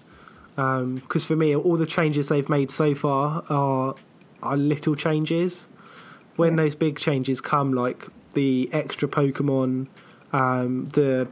because 0.55 1.23
for 1.25 1.35
me 1.35 1.55
all 1.55 1.75
the 1.75 1.85
changes 1.85 2.27
they've 2.29 2.49
made 2.49 2.71
so 2.71 2.95
far 2.95 3.43
are 3.49 3.93
are 4.41 4.57
little 4.57 4.95
changes 4.95 5.67
when 6.35 6.55
those 6.55 6.73
big 6.73 6.97
changes 6.97 7.39
come 7.39 7.71
like 7.73 8.07
the 8.33 8.67
extra 8.71 9.07
pokemon 9.07 9.85
um, 10.33 10.85
the 10.93 11.27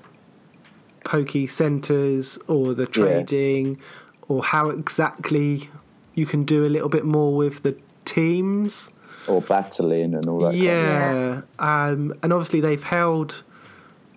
pokey 1.04 1.48
centers 1.48 2.38
or 2.48 2.76
the 2.76 2.86
trading 2.86 3.80
or 4.28 4.44
how 4.44 4.70
exactly 4.70 5.70
you 6.16 6.26
can 6.26 6.44
do 6.44 6.66
a 6.66 6.68
little 6.70 6.90
bit 6.90 7.06
more 7.06 7.36
with 7.36 7.64
the 7.64 7.76
teams 8.06 8.92
Or 9.28 9.42
battling 9.42 10.14
and 10.14 10.28
all 10.28 10.40
that. 10.40 10.52
kind 10.54 10.58
of- 10.58 10.64
yeah, 10.64 11.42
um, 11.60 12.14
and 12.22 12.32
obviously 12.34 12.62
they've 12.62 12.84
held 12.84 13.44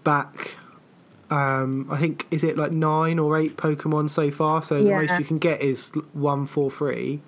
back. 0.04 0.56
Um, 1.28 1.88
I 1.90 1.98
think 1.98 2.26
is 2.30 2.44
it 2.44 2.56
like 2.56 2.70
nine 2.70 3.18
or 3.18 3.36
eight 3.36 3.56
Pokemon 3.56 4.10
so 4.10 4.30
far. 4.30 4.62
So 4.62 4.80
the 4.82 4.90
most 4.90 5.18
you 5.18 5.24
can 5.24 5.38
get 5.38 5.60
is 5.60 5.90
one, 6.12 6.46
four, 6.46 6.70
three. 6.70 7.20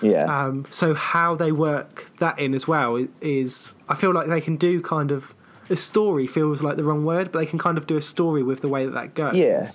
yeah. 0.00 0.24
Um, 0.46 0.64
so 0.70 0.94
how 0.94 1.34
they 1.34 1.52
work 1.52 2.10
that 2.20 2.38
in 2.38 2.54
as 2.54 2.66
well 2.66 3.06
is, 3.20 3.74
I 3.88 3.94
feel 3.96 4.12
like 4.14 4.28
they 4.28 4.40
can 4.40 4.56
do 4.56 4.80
kind 4.80 5.10
of 5.12 5.34
a 5.70 5.76
story. 5.76 6.26
Feels 6.26 6.62
like 6.62 6.76
the 6.76 6.84
wrong 6.84 7.04
word, 7.04 7.32
but 7.32 7.38
they 7.40 7.46
can 7.46 7.58
kind 7.58 7.78
of 7.78 7.86
do 7.86 7.96
a 7.96 8.02
story 8.02 8.42
with 8.42 8.60
the 8.60 8.68
way 8.68 8.84
that 8.84 8.92
that 8.94 9.14
goes. 9.14 9.34
Yeah. 9.34 9.68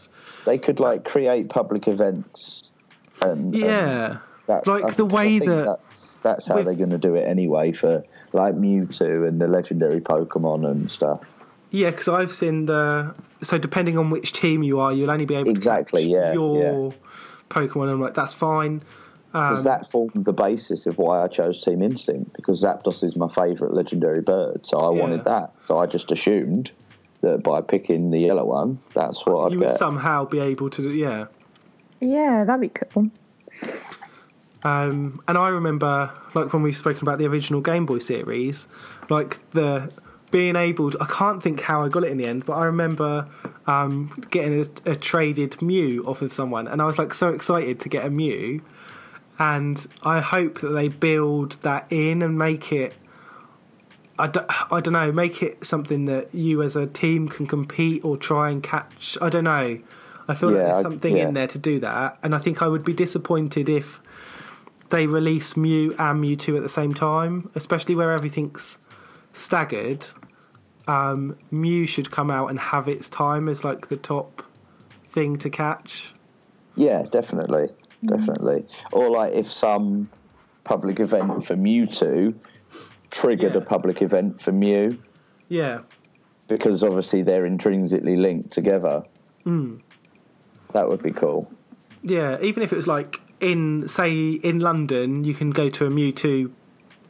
They 0.46 0.58
could 0.58 0.80
like 0.80 1.04
create 1.06 1.50
public 1.50 1.88
events 1.88 2.70
and 3.22 3.54
and 3.54 3.56
yeah. 3.56 4.18
that, 4.48 4.66
Like 4.68 4.84
I 4.86 4.90
the 4.92 5.06
way 5.06 5.40
think 5.40 5.50
that- 5.52 5.66
that's, 5.66 5.82
that's 6.24 6.48
how 6.48 6.56
with- 6.56 6.66
they're 6.66 6.76
going 6.76 6.90
to 6.92 6.98
do 6.98 7.16
it 7.16 7.22
anyway 7.28 7.72
for 7.72 8.04
like 8.34 8.56
Mewtwo 8.56 9.28
and 9.28 9.42
the 9.42 9.48
legendary 9.48 10.00
Pokemon 10.02 10.70
and 10.70 10.90
stuff. 10.92 11.22
Yeah, 11.72 11.92
because 11.92 12.08
I've 12.08 12.32
seen 12.32 12.66
the. 12.66 13.14
So 13.42 13.58
depending 13.58 13.98
on 13.98 14.10
which 14.10 14.34
team 14.34 14.64
you 14.64 14.80
are, 14.80 14.92
you'll 14.92 15.12
only 15.12 15.26
be 15.26 15.36
able 15.36 15.50
Exactly, 15.52 16.08
to 16.08 16.14
catch 16.14 16.16
yeah, 16.26 16.34
your 16.34 16.94
Pokemon. 17.50 17.92
I'm 17.92 18.02
like, 18.02 18.14
that's 18.16 18.34
fine. 18.34 18.82
Because 19.32 19.60
Um, 19.60 19.64
that 19.66 19.92
formed 19.92 20.12
the 20.26 20.34
basis 20.34 20.88
of 20.88 20.98
why 20.98 21.24
I 21.24 21.28
chose 21.28 21.64
Team 21.64 21.82
Instinct 21.84 22.34
because 22.36 22.64
Zapdos 22.64 23.04
is 23.04 23.16
my 23.16 23.28
favourite 23.28 23.74
legendary 23.74 24.22
bird, 24.22 24.66
so 24.66 24.78
I 24.80 24.92
Yeah. 24.94 25.02
wanted 25.02 25.24
that. 25.26 25.54
So 25.62 25.78
I 25.78 25.86
just 25.86 26.12
assumed 26.12 26.72
that 27.22 27.44
by 27.44 27.62
picking 27.62 28.10
the 28.10 28.20
yellow 28.20 28.46
one, 28.46 28.80
that's 28.96 29.24
what 29.28 29.46
I'd 29.46 29.52
you 29.52 29.60
would 29.60 29.68
get. 29.70 29.78
somehow 29.78 30.26
be 30.26 30.40
able 30.40 30.70
to. 30.72 30.90
Yeah. 30.90 31.26
Yeah, 32.00 32.44
that'd 32.46 32.62
be 32.62 32.70
cool. 32.70 33.12
Um, 34.64 35.22
and 35.28 35.38
I 35.38 35.50
remember, 35.50 36.12
like 36.34 36.52
when 36.52 36.64
we've 36.64 36.76
spoken 36.76 37.04
about 37.04 37.18
the 37.18 37.26
original 37.28 37.62
Game 37.62 37.86
Boy 37.86 38.00
series, 38.00 38.68
like 39.10 39.40
the 39.52 39.92
being 40.32 40.56
able. 40.56 40.92
To, 40.92 40.98
I 41.02 41.06
can't 41.06 41.42
think 41.42 41.62
how 41.62 41.84
I 41.84 41.90
got 41.90 42.04
it 42.04 42.12
in 42.12 42.18
the 42.18 42.26
end, 42.26 42.46
but 42.46 42.54
I 42.54 42.66
remember 42.66 43.28
um, 43.68 44.12
getting 44.30 44.66
a, 44.86 44.92
a 44.92 44.96
traded 44.96 45.62
Mew 45.62 46.04
off 46.06 46.22
of 46.22 46.32
someone, 46.34 46.68
and 46.68 46.82
I 46.82 46.86
was 46.86 46.98
like 47.00 47.14
so 47.14 47.30
excited 47.30 47.80
to 47.82 47.90
get 47.90 48.06
a 48.06 48.10
Mew. 48.10 48.62
And 49.40 49.88
I 50.04 50.20
hope 50.20 50.60
that 50.62 50.70
they 50.74 50.90
build 50.90 51.54
that 51.62 51.88
in 51.90 52.22
and 52.22 52.38
make 52.38 52.72
it. 52.74 52.94
I 54.18 54.28
don't, 54.28 54.46
I 54.74 54.82
don't 54.82 54.94
know, 54.94 55.12
make 55.14 55.42
it 55.42 55.64
something 55.66 56.06
that 56.06 56.36
you 56.36 56.62
as 56.62 56.76
a 56.76 56.86
team 56.86 57.30
can 57.30 57.48
compete 57.48 58.04
or 58.04 58.18
try 58.18 58.50
and 58.50 58.62
catch. 58.62 59.18
I 59.22 59.30
don't 59.30 59.46
know. 59.46 59.80
I 60.28 60.36
feel 60.36 60.50
like 60.50 60.58
Yeah, 60.58 60.66
there's 60.66 60.80
I- 60.80 60.82
something 60.82 61.16
yeah. 61.18 61.28
in 61.30 61.34
there 61.36 61.48
to 61.48 61.58
do 61.58 61.80
that, 61.80 62.20
and 62.22 62.36
I 62.36 62.38
think 62.38 62.62
I 62.62 62.68
would 62.68 62.84
be 62.84 62.94
disappointed 62.94 63.70
if 63.70 64.02
they 64.90 65.08
release 65.08 65.56
Mew 65.56 65.96
and 65.98 66.22
Mewtwo 66.24 66.58
at 66.58 66.64
the 66.64 66.70
same 66.70 66.94
time, 66.94 67.50
especially 67.56 67.96
where 67.96 68.12
everything's 68.12 68.78
staggered. 69.32 70.06
Um, 70.88 71.38
Mew 71.50 71.86
should 71.88 72.12
come 72.12 72.30
out 72.30 72.48
and 72.50 72.60
have 72.60 72.88
its 72.90 73.10
time 73.10 73.48
as 73.48 73.64
like 73.64 73.88
the 73.88 73.96
top 73.98 74.44
thing 75.08 75.38
to 75.38 75.50
catch. 75.50 76.14
Yeah, 76.76 77.04
definitely, 77.12 77.70
definitely. 78.06 78.66
Or 78.92 79.10
like 79.10 79.34
if 79.34 79.52
some 79.52 80.10
public 80.64 81.00
event 81.00 81.46
for 81.46 81.56
Mewtwo 81.56 82.34
triggered 83.12 83.54
Yeah. 83.54 83.60
a 83.60 83.62
public 83.62 84.02
event 84.02 84.42
for 84.42 84.52
Mew, 84.52 84.98
Yeah, 85.48 85.80
because 86.48 86.84
obviously 86.84 87.24
they're 87.24 87.46
intrinsically 87.46 88.16
linked 88.18 88.52
together. 88.52 89.04
Hmm. 89.44 89.78
That 90.74 90.88
would 90.90 91.02
be 91.02 91.12
cool. 91.12 91.52
yeah. 92.04 92.38
Even 92.42 92.62
if 92.64 92.72
it 92.72 92.76
was 92.76 92.88
like 92.88 93.20
in, 93.42 93.88
say, 93.88 94.32
in 94.34 94.60
London, 94.60 95.24
you 95.24 95.34
can 95.34 95.50
go 95.52 95.70
to 95.70 95.86
a 95.86 95.90
Mewtwo 95.90 96.52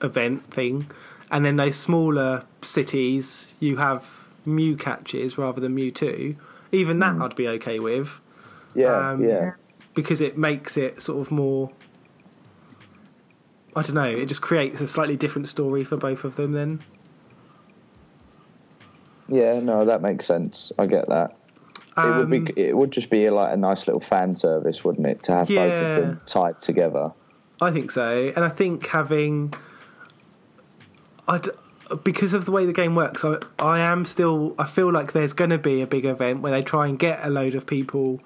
event 0.01 0.45
thing, 0.53 0.89
and 1.31 1.43
then 1.45 1.57
those 1.57 1.75
smaller 1.75 2.43
cities 2.61 3.57
you 3.59 3.77
have 3.77 4.25
Mew 4.45 4.77
catches 4.77 5.37
rather 5.37 5.59
than 5.59 5.75
Mewtwo. 5.75 6.35
Even 6.71 6.99
that 6.99 7.19
I'd 7.19 7.35
be 7.35 7.47
okay 7.49 7.79
with. 7.79 8.19
Yeah, 8.75 9.09
Um, 9.11 9.23
yeah, 9.23 9.53
because 10.01 10.21
it 10.21 10.37
makes 10.37 10.77
it 10.77 11.01
sort 11.01 11.19
of 11.25 11.31
more 11.31 11.71
I 13.75 13.81
don't 13.83 13.95
know, 13.95 14.03
it 14.03 14.25
just 14.25 14.41
creates 14.41 14.81
a 14.81 14.87
slightly 14.87 15.15
different 15.17 15.47
story 15.47 15.83
for 15.83 15.95
both 15.97 16.23
of 16.23 16.35
them 16.37 16.53
then. 16.53 16.79
yeah. 19.27 19.59
No, 19.59 19.85
that 19.85 20.01
makes 20.01 20.25
sense. 20.25 20.71
I 20.79 20.85
get 20.85 21.07
that. 21.09 21.35
it 21.97 22.05
would 22.05 22.33
Um, 22.33 22.45
be. 22.45 22.53
It 22.55 22.75
would 22.75 22.91
just 22.91 23.09
be 23.09 23.29
like 23.29 23.53
a 23.53 23.57
nice 23.57 23.85
little 23.87 23.99
fan 23.99 24.35
service, 24.35 24.83
wouldn't 24.83 25.05
it, 25.05 25.23
to 25.23 25.33
have 25.33 25.47
both 25.47 25.71
of 25.71 26.01
them 26.01 26.21
tied 26.25 26.59
together? 26.61 27.11
I 27.61 27.71
think 27.71 27.91
so. 27.91 28.31
And 28.35 28.43
I 28.45 28.49
think 28.49 28.87
having 28.87 29.53
I 31.27 31.37
d- 31.39 31.51
because 32.03 32.33
of 32.33 32.45
the 32.45 32.51
way 32.51 32.65
the 32.65 32.73
game 32.73 32.95
works, 32.95 33.23
I, 33.25 33.37
I 33.59 33.79
am 33.81 34.05
still 34.05 34.55
I 34.57 34.65
feel 34.65 34.91
like 34.91 35.11
there's 35.13 35.33
going 35.33 35.49
to 35.51 35.57
be 35.57 35.81
a 35.81 35.87
big 35.87 36.05
event 36.05 36.41
where 36.41 36.51
they 36.51 36.61
try 36.63 36.87
and 36.87 36.97
get 36.97 37.23
a 37.23 37.29
load 37.29 37.53
of 37.55 37.65
people 37.67 38.21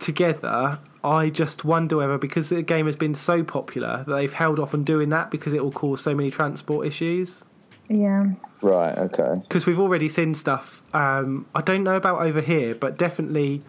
together. 0.00 0.78
I 1.02 1.30
just 1.30 1.64
wonder 1.64 1.96
whether 1.98 2.18
because 2.18 2.48
the 2.50 2.62
game 2.62 2.86
has 2.86 2.96
been 2.96 3.14
so 3.14 3.42
popular 3.42 4.04
that 4.06 4.14
they've 4.14 4.32
held 4.32 4.58
off 4.58 4.74
on 4.74 4.84
doing 4.84 5.08
that 5.10 5.30
because 5.30 5.54
it 5.54 5.62
will 5.64 5.72
cause 5.72 6.02
so 6.02 6.14
many 6.14 6.30
transport 6.30 6.86
issues. 6.86 7.44
Yeah. 7.88 8.32
Right. 8.62 8.96
Okay. 8.98 9.40
because 9.40 9.64
we've 9.66 9.80
already 9.80 10.08
seen 10.08 10.34
stuff. 10.34 10.82
Um, 10.92 11.46
I 11.54 11.62
don't 11.62 11.82
know 11.82 11.96
about 11.96 12.20
over 12.20 12.40
here, 12.42 12.74
but 12.74 12.98
definitely 12.98 13.62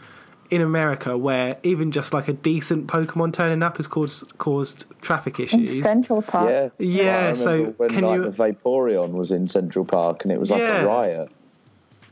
in 0.50 0.62
America, 0.62 1.18
where 1.18 1.56
even 1.64 1.94
just 1.94 2.14
like 2.14 2.28
a 2.28 2.34
decent 2.34 2.88
Pokemon 2.88 3.32
turning 3.32 3.64
up 3.64 3.78
has 3.78 3.88
caused 3.88 4.38
caused 4.38 4.84
traffic 5.02 5.40
In 5.40 5.46
issues. 5.46 5.82
Central 5.82 6.22
Park. 6.22 6.74
Yeah. 6.78 7.04
Yeah, 7.04 7.30
I 7.30 7.34
so 7.34 7.66
when 7.78 7.90
can 7.90 8.04
like 8.04 8.18
you- 8.18 8.30
the 8.30 8.32
Vaporeon 8.32 9.12
was 9.12 9.32
in 9.32 9.48
Central 9.48 9.86
Park 9.86 10.24
and 10.24 10.32
it 10.34 10.40
was 10.40 10.50
like 10.50 10.60
Yeah. 10.60 10.82
a 10.84 10.88
riot. 10.88 11.30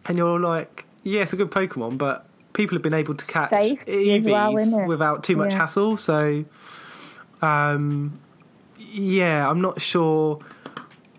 and 0.06 0.18
you're 0.18 0.40
like, 0.40 0.86
yeah, 1.04 1.22
it's 1.24 1.34
a 1.34 1.36
good 1.36 1.52
Pokemon, 1.52 1.98
but 1.98 2.26
people 2.54 2.76
have 2.76 2.82
been 2.82 2.94
able 2.94 3.16
to 3.16 3.26
catch 3.26 3.50
Safety 3.50 4.16
as 4.16 4.26
Eevees 4.26 4.72
well, 4.72 4.88
without 4.88 5.24
too 5.24 5.36
much 5.36 5.52
Yeah. 5.54 5.60
hassle. 5.60 5.98
So, 5.98 6.46
um, 7.42 8.20
yeah, 8.78 9.50
I'm 9.50 9.62
not 9.62 9.82
sure. 9.82 10.40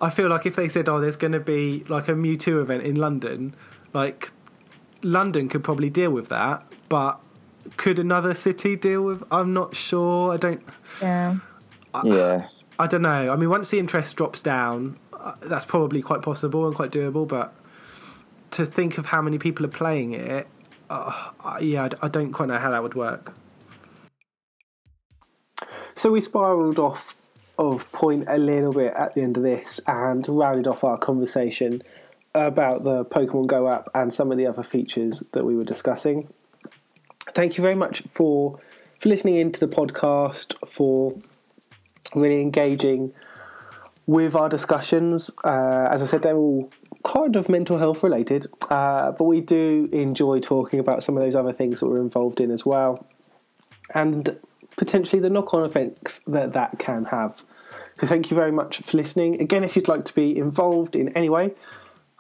I 0.01 0.11
feel 0.11 0.29
like 0.29 0.47
if 0.47 0.57
they 0.57 0.69
said, 0.69 0.89
"Oh, 0.89 1.01
there's 1.01 1.17
going 1.17 1.33
to 1.33 1.41
be 1.41 1.85
like 1.89 2.09
a 2.09 2.13
Mewtwo 2.13 2.61
event 2.63 2.83
in 2.83 2.97
London," 2.97 3.55
like 3.93 4.31
London 5.03 5.49
could 5.49 5.63
probably 5.63 5.91
deal 5.91 6.11
with 6.11 6.29
that, 6.29 6.67
but 6.89 7.21
could 7.77 7.99
another 7.99 8.35
city 8.35 8.77
deal 8.77 9.03
with? 9.03 9.23
I'm 9.31 9.53
not 9.53 9.77
sure. 9.77 10.33
I 10.33 10.37
don't. 10.37 10.63
Yeah. 11.01 11.37
Yeah. 12.05 12.49
I 12.79 12.87
don't 12.87 13.03
know. 13.03 13.31
I 13.33 13.37
mean, 13.37 13.51
once 13.51 13.71
the 13.71 13.79
interest 13.79 14.17
drops 14.17 14.41
down, 14.41 14.97
uh, 15.13 15.33
that's 15.43 15.67
probably 15.67 16.01
quite 16.01 16.23
possible 16.23 16.67
and 16.67 16.75
quite 16.75 16.91
doable. 16.91 17.29
But 17.29 17.53
to 18.53 18.65
think 18.65 18.97
of 18.97 19.07
how 19.07 19.21
many 19.21 19.39
people 19.39 19.67
are 19.67 19.71
playing 19.71 20.13
it, 20.13 20.49
uh, 20.91 21.59
yeah, 21.61 21.85
I, 21.85 22.07
I 22.07 22.09
don't 22.09 22.33
quite 22.33 22.49
know 22.49 22.59
how 22.59 22.71
that 22.71 22.83
would 22.83 22.95
work. 22.95 23.35
So 25.95 26.13
we 26.13 26.21
spiraled 26.21 26.79
off 26.79 27.15
of 27.59 27.91
point 27.93 28.25
a 28.27 28.39
little 28.39 28.73
bit 28.73 28.93
at 28.95 29.15
the 29.15 29.21
end 29.21 29.37
of 29.37 29.43
this 29.43 29.81
and 29.87 30.27
rounded 30.29 30.67
off 30.67 30.83
our 30.83 30.97
conversation 30.97 31.83
about 32.35 32.85
the 32.85 33.05
Pokemon 33.05 33.47
Go 33.47 33.69
app 33.69 33.89
and 33.95 34.13
some 34.13 34.33
of 34.33 34.39
the 34.39 34.47
other 34.47 34.63
features 34.63 35.23
that 35.33 35.45
we 35.45 35.55
were 35.55 35.65
discussing. 35.65 36.33
Thank 37.35 37.59
you 37.59 37.63
very 37.63 37.75
much 37.75 38.03
for 38.03 38.59
for 38.99 39.09
listening 39.09 39.37
into 39.37 39.61
the 39.61 39.69
podcast, 39.69 40.55
for 40.69 41.17
really 42.15 42.41
engaging 42.41 43.15
with 44.07 44.35
our 44.35 44.49
discussions. 44.49 45.31
Uh, 45.45 45.89
as 45.91 46.03
I 46.03 46.07
said, 46.07 46.23
they're 46.23 46.37
all 46.37 46.71
kind 47.05 47.37
of 47.37 47.49
mental 47.49 47.79
health 47.79 48.03
related, 48.03 48.47
uh, 48.69 49.13
but 49.13 49.25
we 49.25 49.41
do 49.41 49.89
enjoy 49.93 50.41
talking 50.41 50.81
about 50.81 51.03
some 51.03 51.17
of 51.17 51.23
those 51.23 51.35
other 51.35 51.53
things 51.53 51.81
that 51.81 51.87
we're 51.87 52.01
involved 52.01 52.41
in 52.41 52.51
as 52.51 52.65
well, 52.65 53.07
and 53.95 54.39
potentially 54.77 55.21
the 55.21 55.31
knock 55.31 55.53
on 55.55 55.65
effects 55.65 56.21
that 56.27 56.53
that 56.53 56.79
can 56.79 57.07
have. 57.07 57.45
So, 58.01 58.07
thank 58.07 58.31
you 58.31 58.35
very 58.35 58.53
much 58.53 58.79
for 58.79 58.97
listening. 58.97 59.41
Again, 59.41 59.65
if 59.65 59.77
you'd 59.77 59.89
like 59.89 60.05
to 60.07 60.15
be 60.15 60.37
involved 60.37 60.97
in 60.97 61.11
any 61.17 61.29
way, 61.29 61.55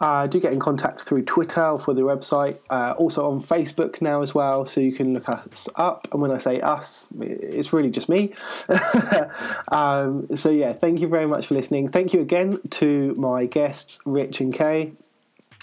uh, 0.00 0.26
do 0.26 0.40
get 0.40 0.52
in 0.52 0.58
contact 0.58 1.02
through 1.02 1.22
Twitter 1.22 1.62
or 1.62 1.78
through 1.78 1.94
the 1.94 2.00
website. 2.00 2.58
Uh, 2.70 2.94
also 2.96 3.30
on 3.30 3.42
Facebook 3.42 4.00
now 4.00 4.22
as 4.22 4.34
well, 4.34 4.66
so 4.66 4.80
you 4.80 4.92
can 4.92 5.12
look 5.12 5.28
us 5.28 5.68
up. 5.76 6.08
And 6.12 6.22
when 6.22 6.30
I 6.30 6.38
say 6.38 6.60
us, 6.60 7.06
it's 7.20 7.72
really 7.72 7.90
just 7.90 8.08
me. 8.08 8.32
um, 9.72 10.34
so 10.34 10.50
yeah, 10.50 10.72
thank 10.72 11.00
you 11.00 11.08
very 11.08 11.26
much 11.26 11.46
for 11.46 11.54
listening. 11.54 11.88
Thank 11.88 12.14
you 12.14 12.20
again 12.20 12.60
to 12.70 13.14
my 13.16 13.44
guests, 13.44 13.98
Rich 14.06 14.40
and 14.40 14.54
Kay. 14.54 14.92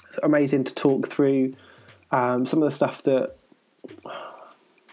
It's 0.07 0.19
amazing 0.21 0.65
to 0.65 0.75
talk 0.75 1.07
through 1.07 1.55
um, 2.11 2.45
some 2.45 2.61
of 2.61 2.69
the 2.69 2.75
stuff 2.75 3.03
that, 3.03 3.35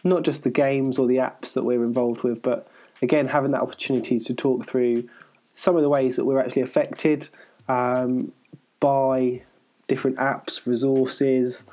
not 0.02 0.22
just 0.22 0.42
the 0.42 0.50
games 0.50 0.98
or 0.98 1.06
the 1.06 1.16
apps 1.16 1.52
that 1.52 1.64
we're 1.64 1.84
involved 1.84 2.22
with, 2.22 2.40
but 2.40 2.66
again 3.02 3.28
having 3.28 3.50
that 3.50 3.60
opportunity 3.60 4.18
to 4.18 4.34
talk 4.34 4.64
through 4.66 5.08
some 5.52 5.76
of 5.76 5.82
the 5.82 5.88
ways 5.88 6.16
that 6.16 6.24
we're 6.24 6.40
actually 6.40 6.62
affected. 6.62 7.28
Um, 7.68 8.32
by 8.84 9.40
different 9.88 10.18
apps, 10.18 10.66
resources, 10.66 11.64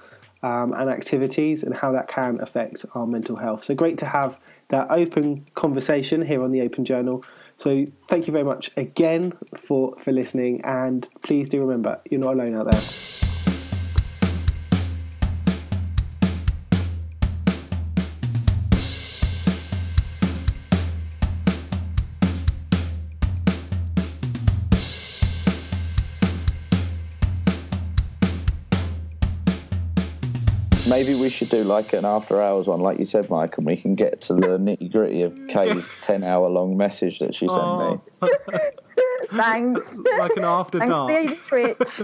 um, 0.43 0.71
and 0.71 0.89
activities, 0.89 1.61
and 1.61 1.75
how 1.75 1.91
that 1.91 2.07
can 2.07 2.39
affect 2.39 2.85
our 2.95 3.05
mental 3.05 3.35
health. 3.35 3.65
So 3.65 3.75
great 3.75 3.97
to 3.97 4.05
have 4.05 4.39
that 4.69 4.89
open 4.89 5.45
conversation 5.53 6.21
here 6.21 6.41
on 6.41 6.51
the 6.51 6.61
Open 6.61 6.85
Journal. 6.85 7.25
So 7.57 7.85
thank 8.07 8.27
you 8.27 8.31
very 8.31 8.45
much 8.45 8.71
again 8.77 9.33
for 9.57 9.93
for 9.99 10.13
listening, 10.13 10.61
and 10.63 11.07
please 11.21 11.49
do 11.49 11.59
remember 11.59 11.99
you're 12.09 12.21
not 12.21 12.35
alone 12.35 12.55
out 12.55 12.71
there. 12.71 13.20
Maybe 30.91 31.15
we 31.15 31.30
should 31.30 31.47
do 31.49 31.63
like 31.63 31.93
an 31.93 32.03
after 32.03 32.41
hours 32.41 32.68
one, 32.68 32.81
like 32.81 32.99
you 32.99 33.05
said, 33.05 33.30
Mike, 33.30 33.57
and 33.57 33.65
we 33.65 33.77
can 33.77 33.95
get 33.95 34.22
to 34.23 34.34
the 34.34 34.57
nitty 34.59 34.91
gritty 34.91 35.22
of 35.22 35.34
Kay's 35.47 35.88
10 36.01 36.22
hour 36.26 36.49
long 36.49 36.76
message 36.76 37.19
that 37.19 37.34
she 37.34 37.47
sent 37.47 37.59
me. 37.61 37.97
Oh, 38.22 38.30
Thanks. 39.31 39.97
like 40.19 40.35
an 40.35 40.43
after 40.43 40.80
Thanks 40.80 40.93
dark. 40.93 41.38
for 41.38 41.57
your 41.59 41.76
Twitch. 41.76 42.01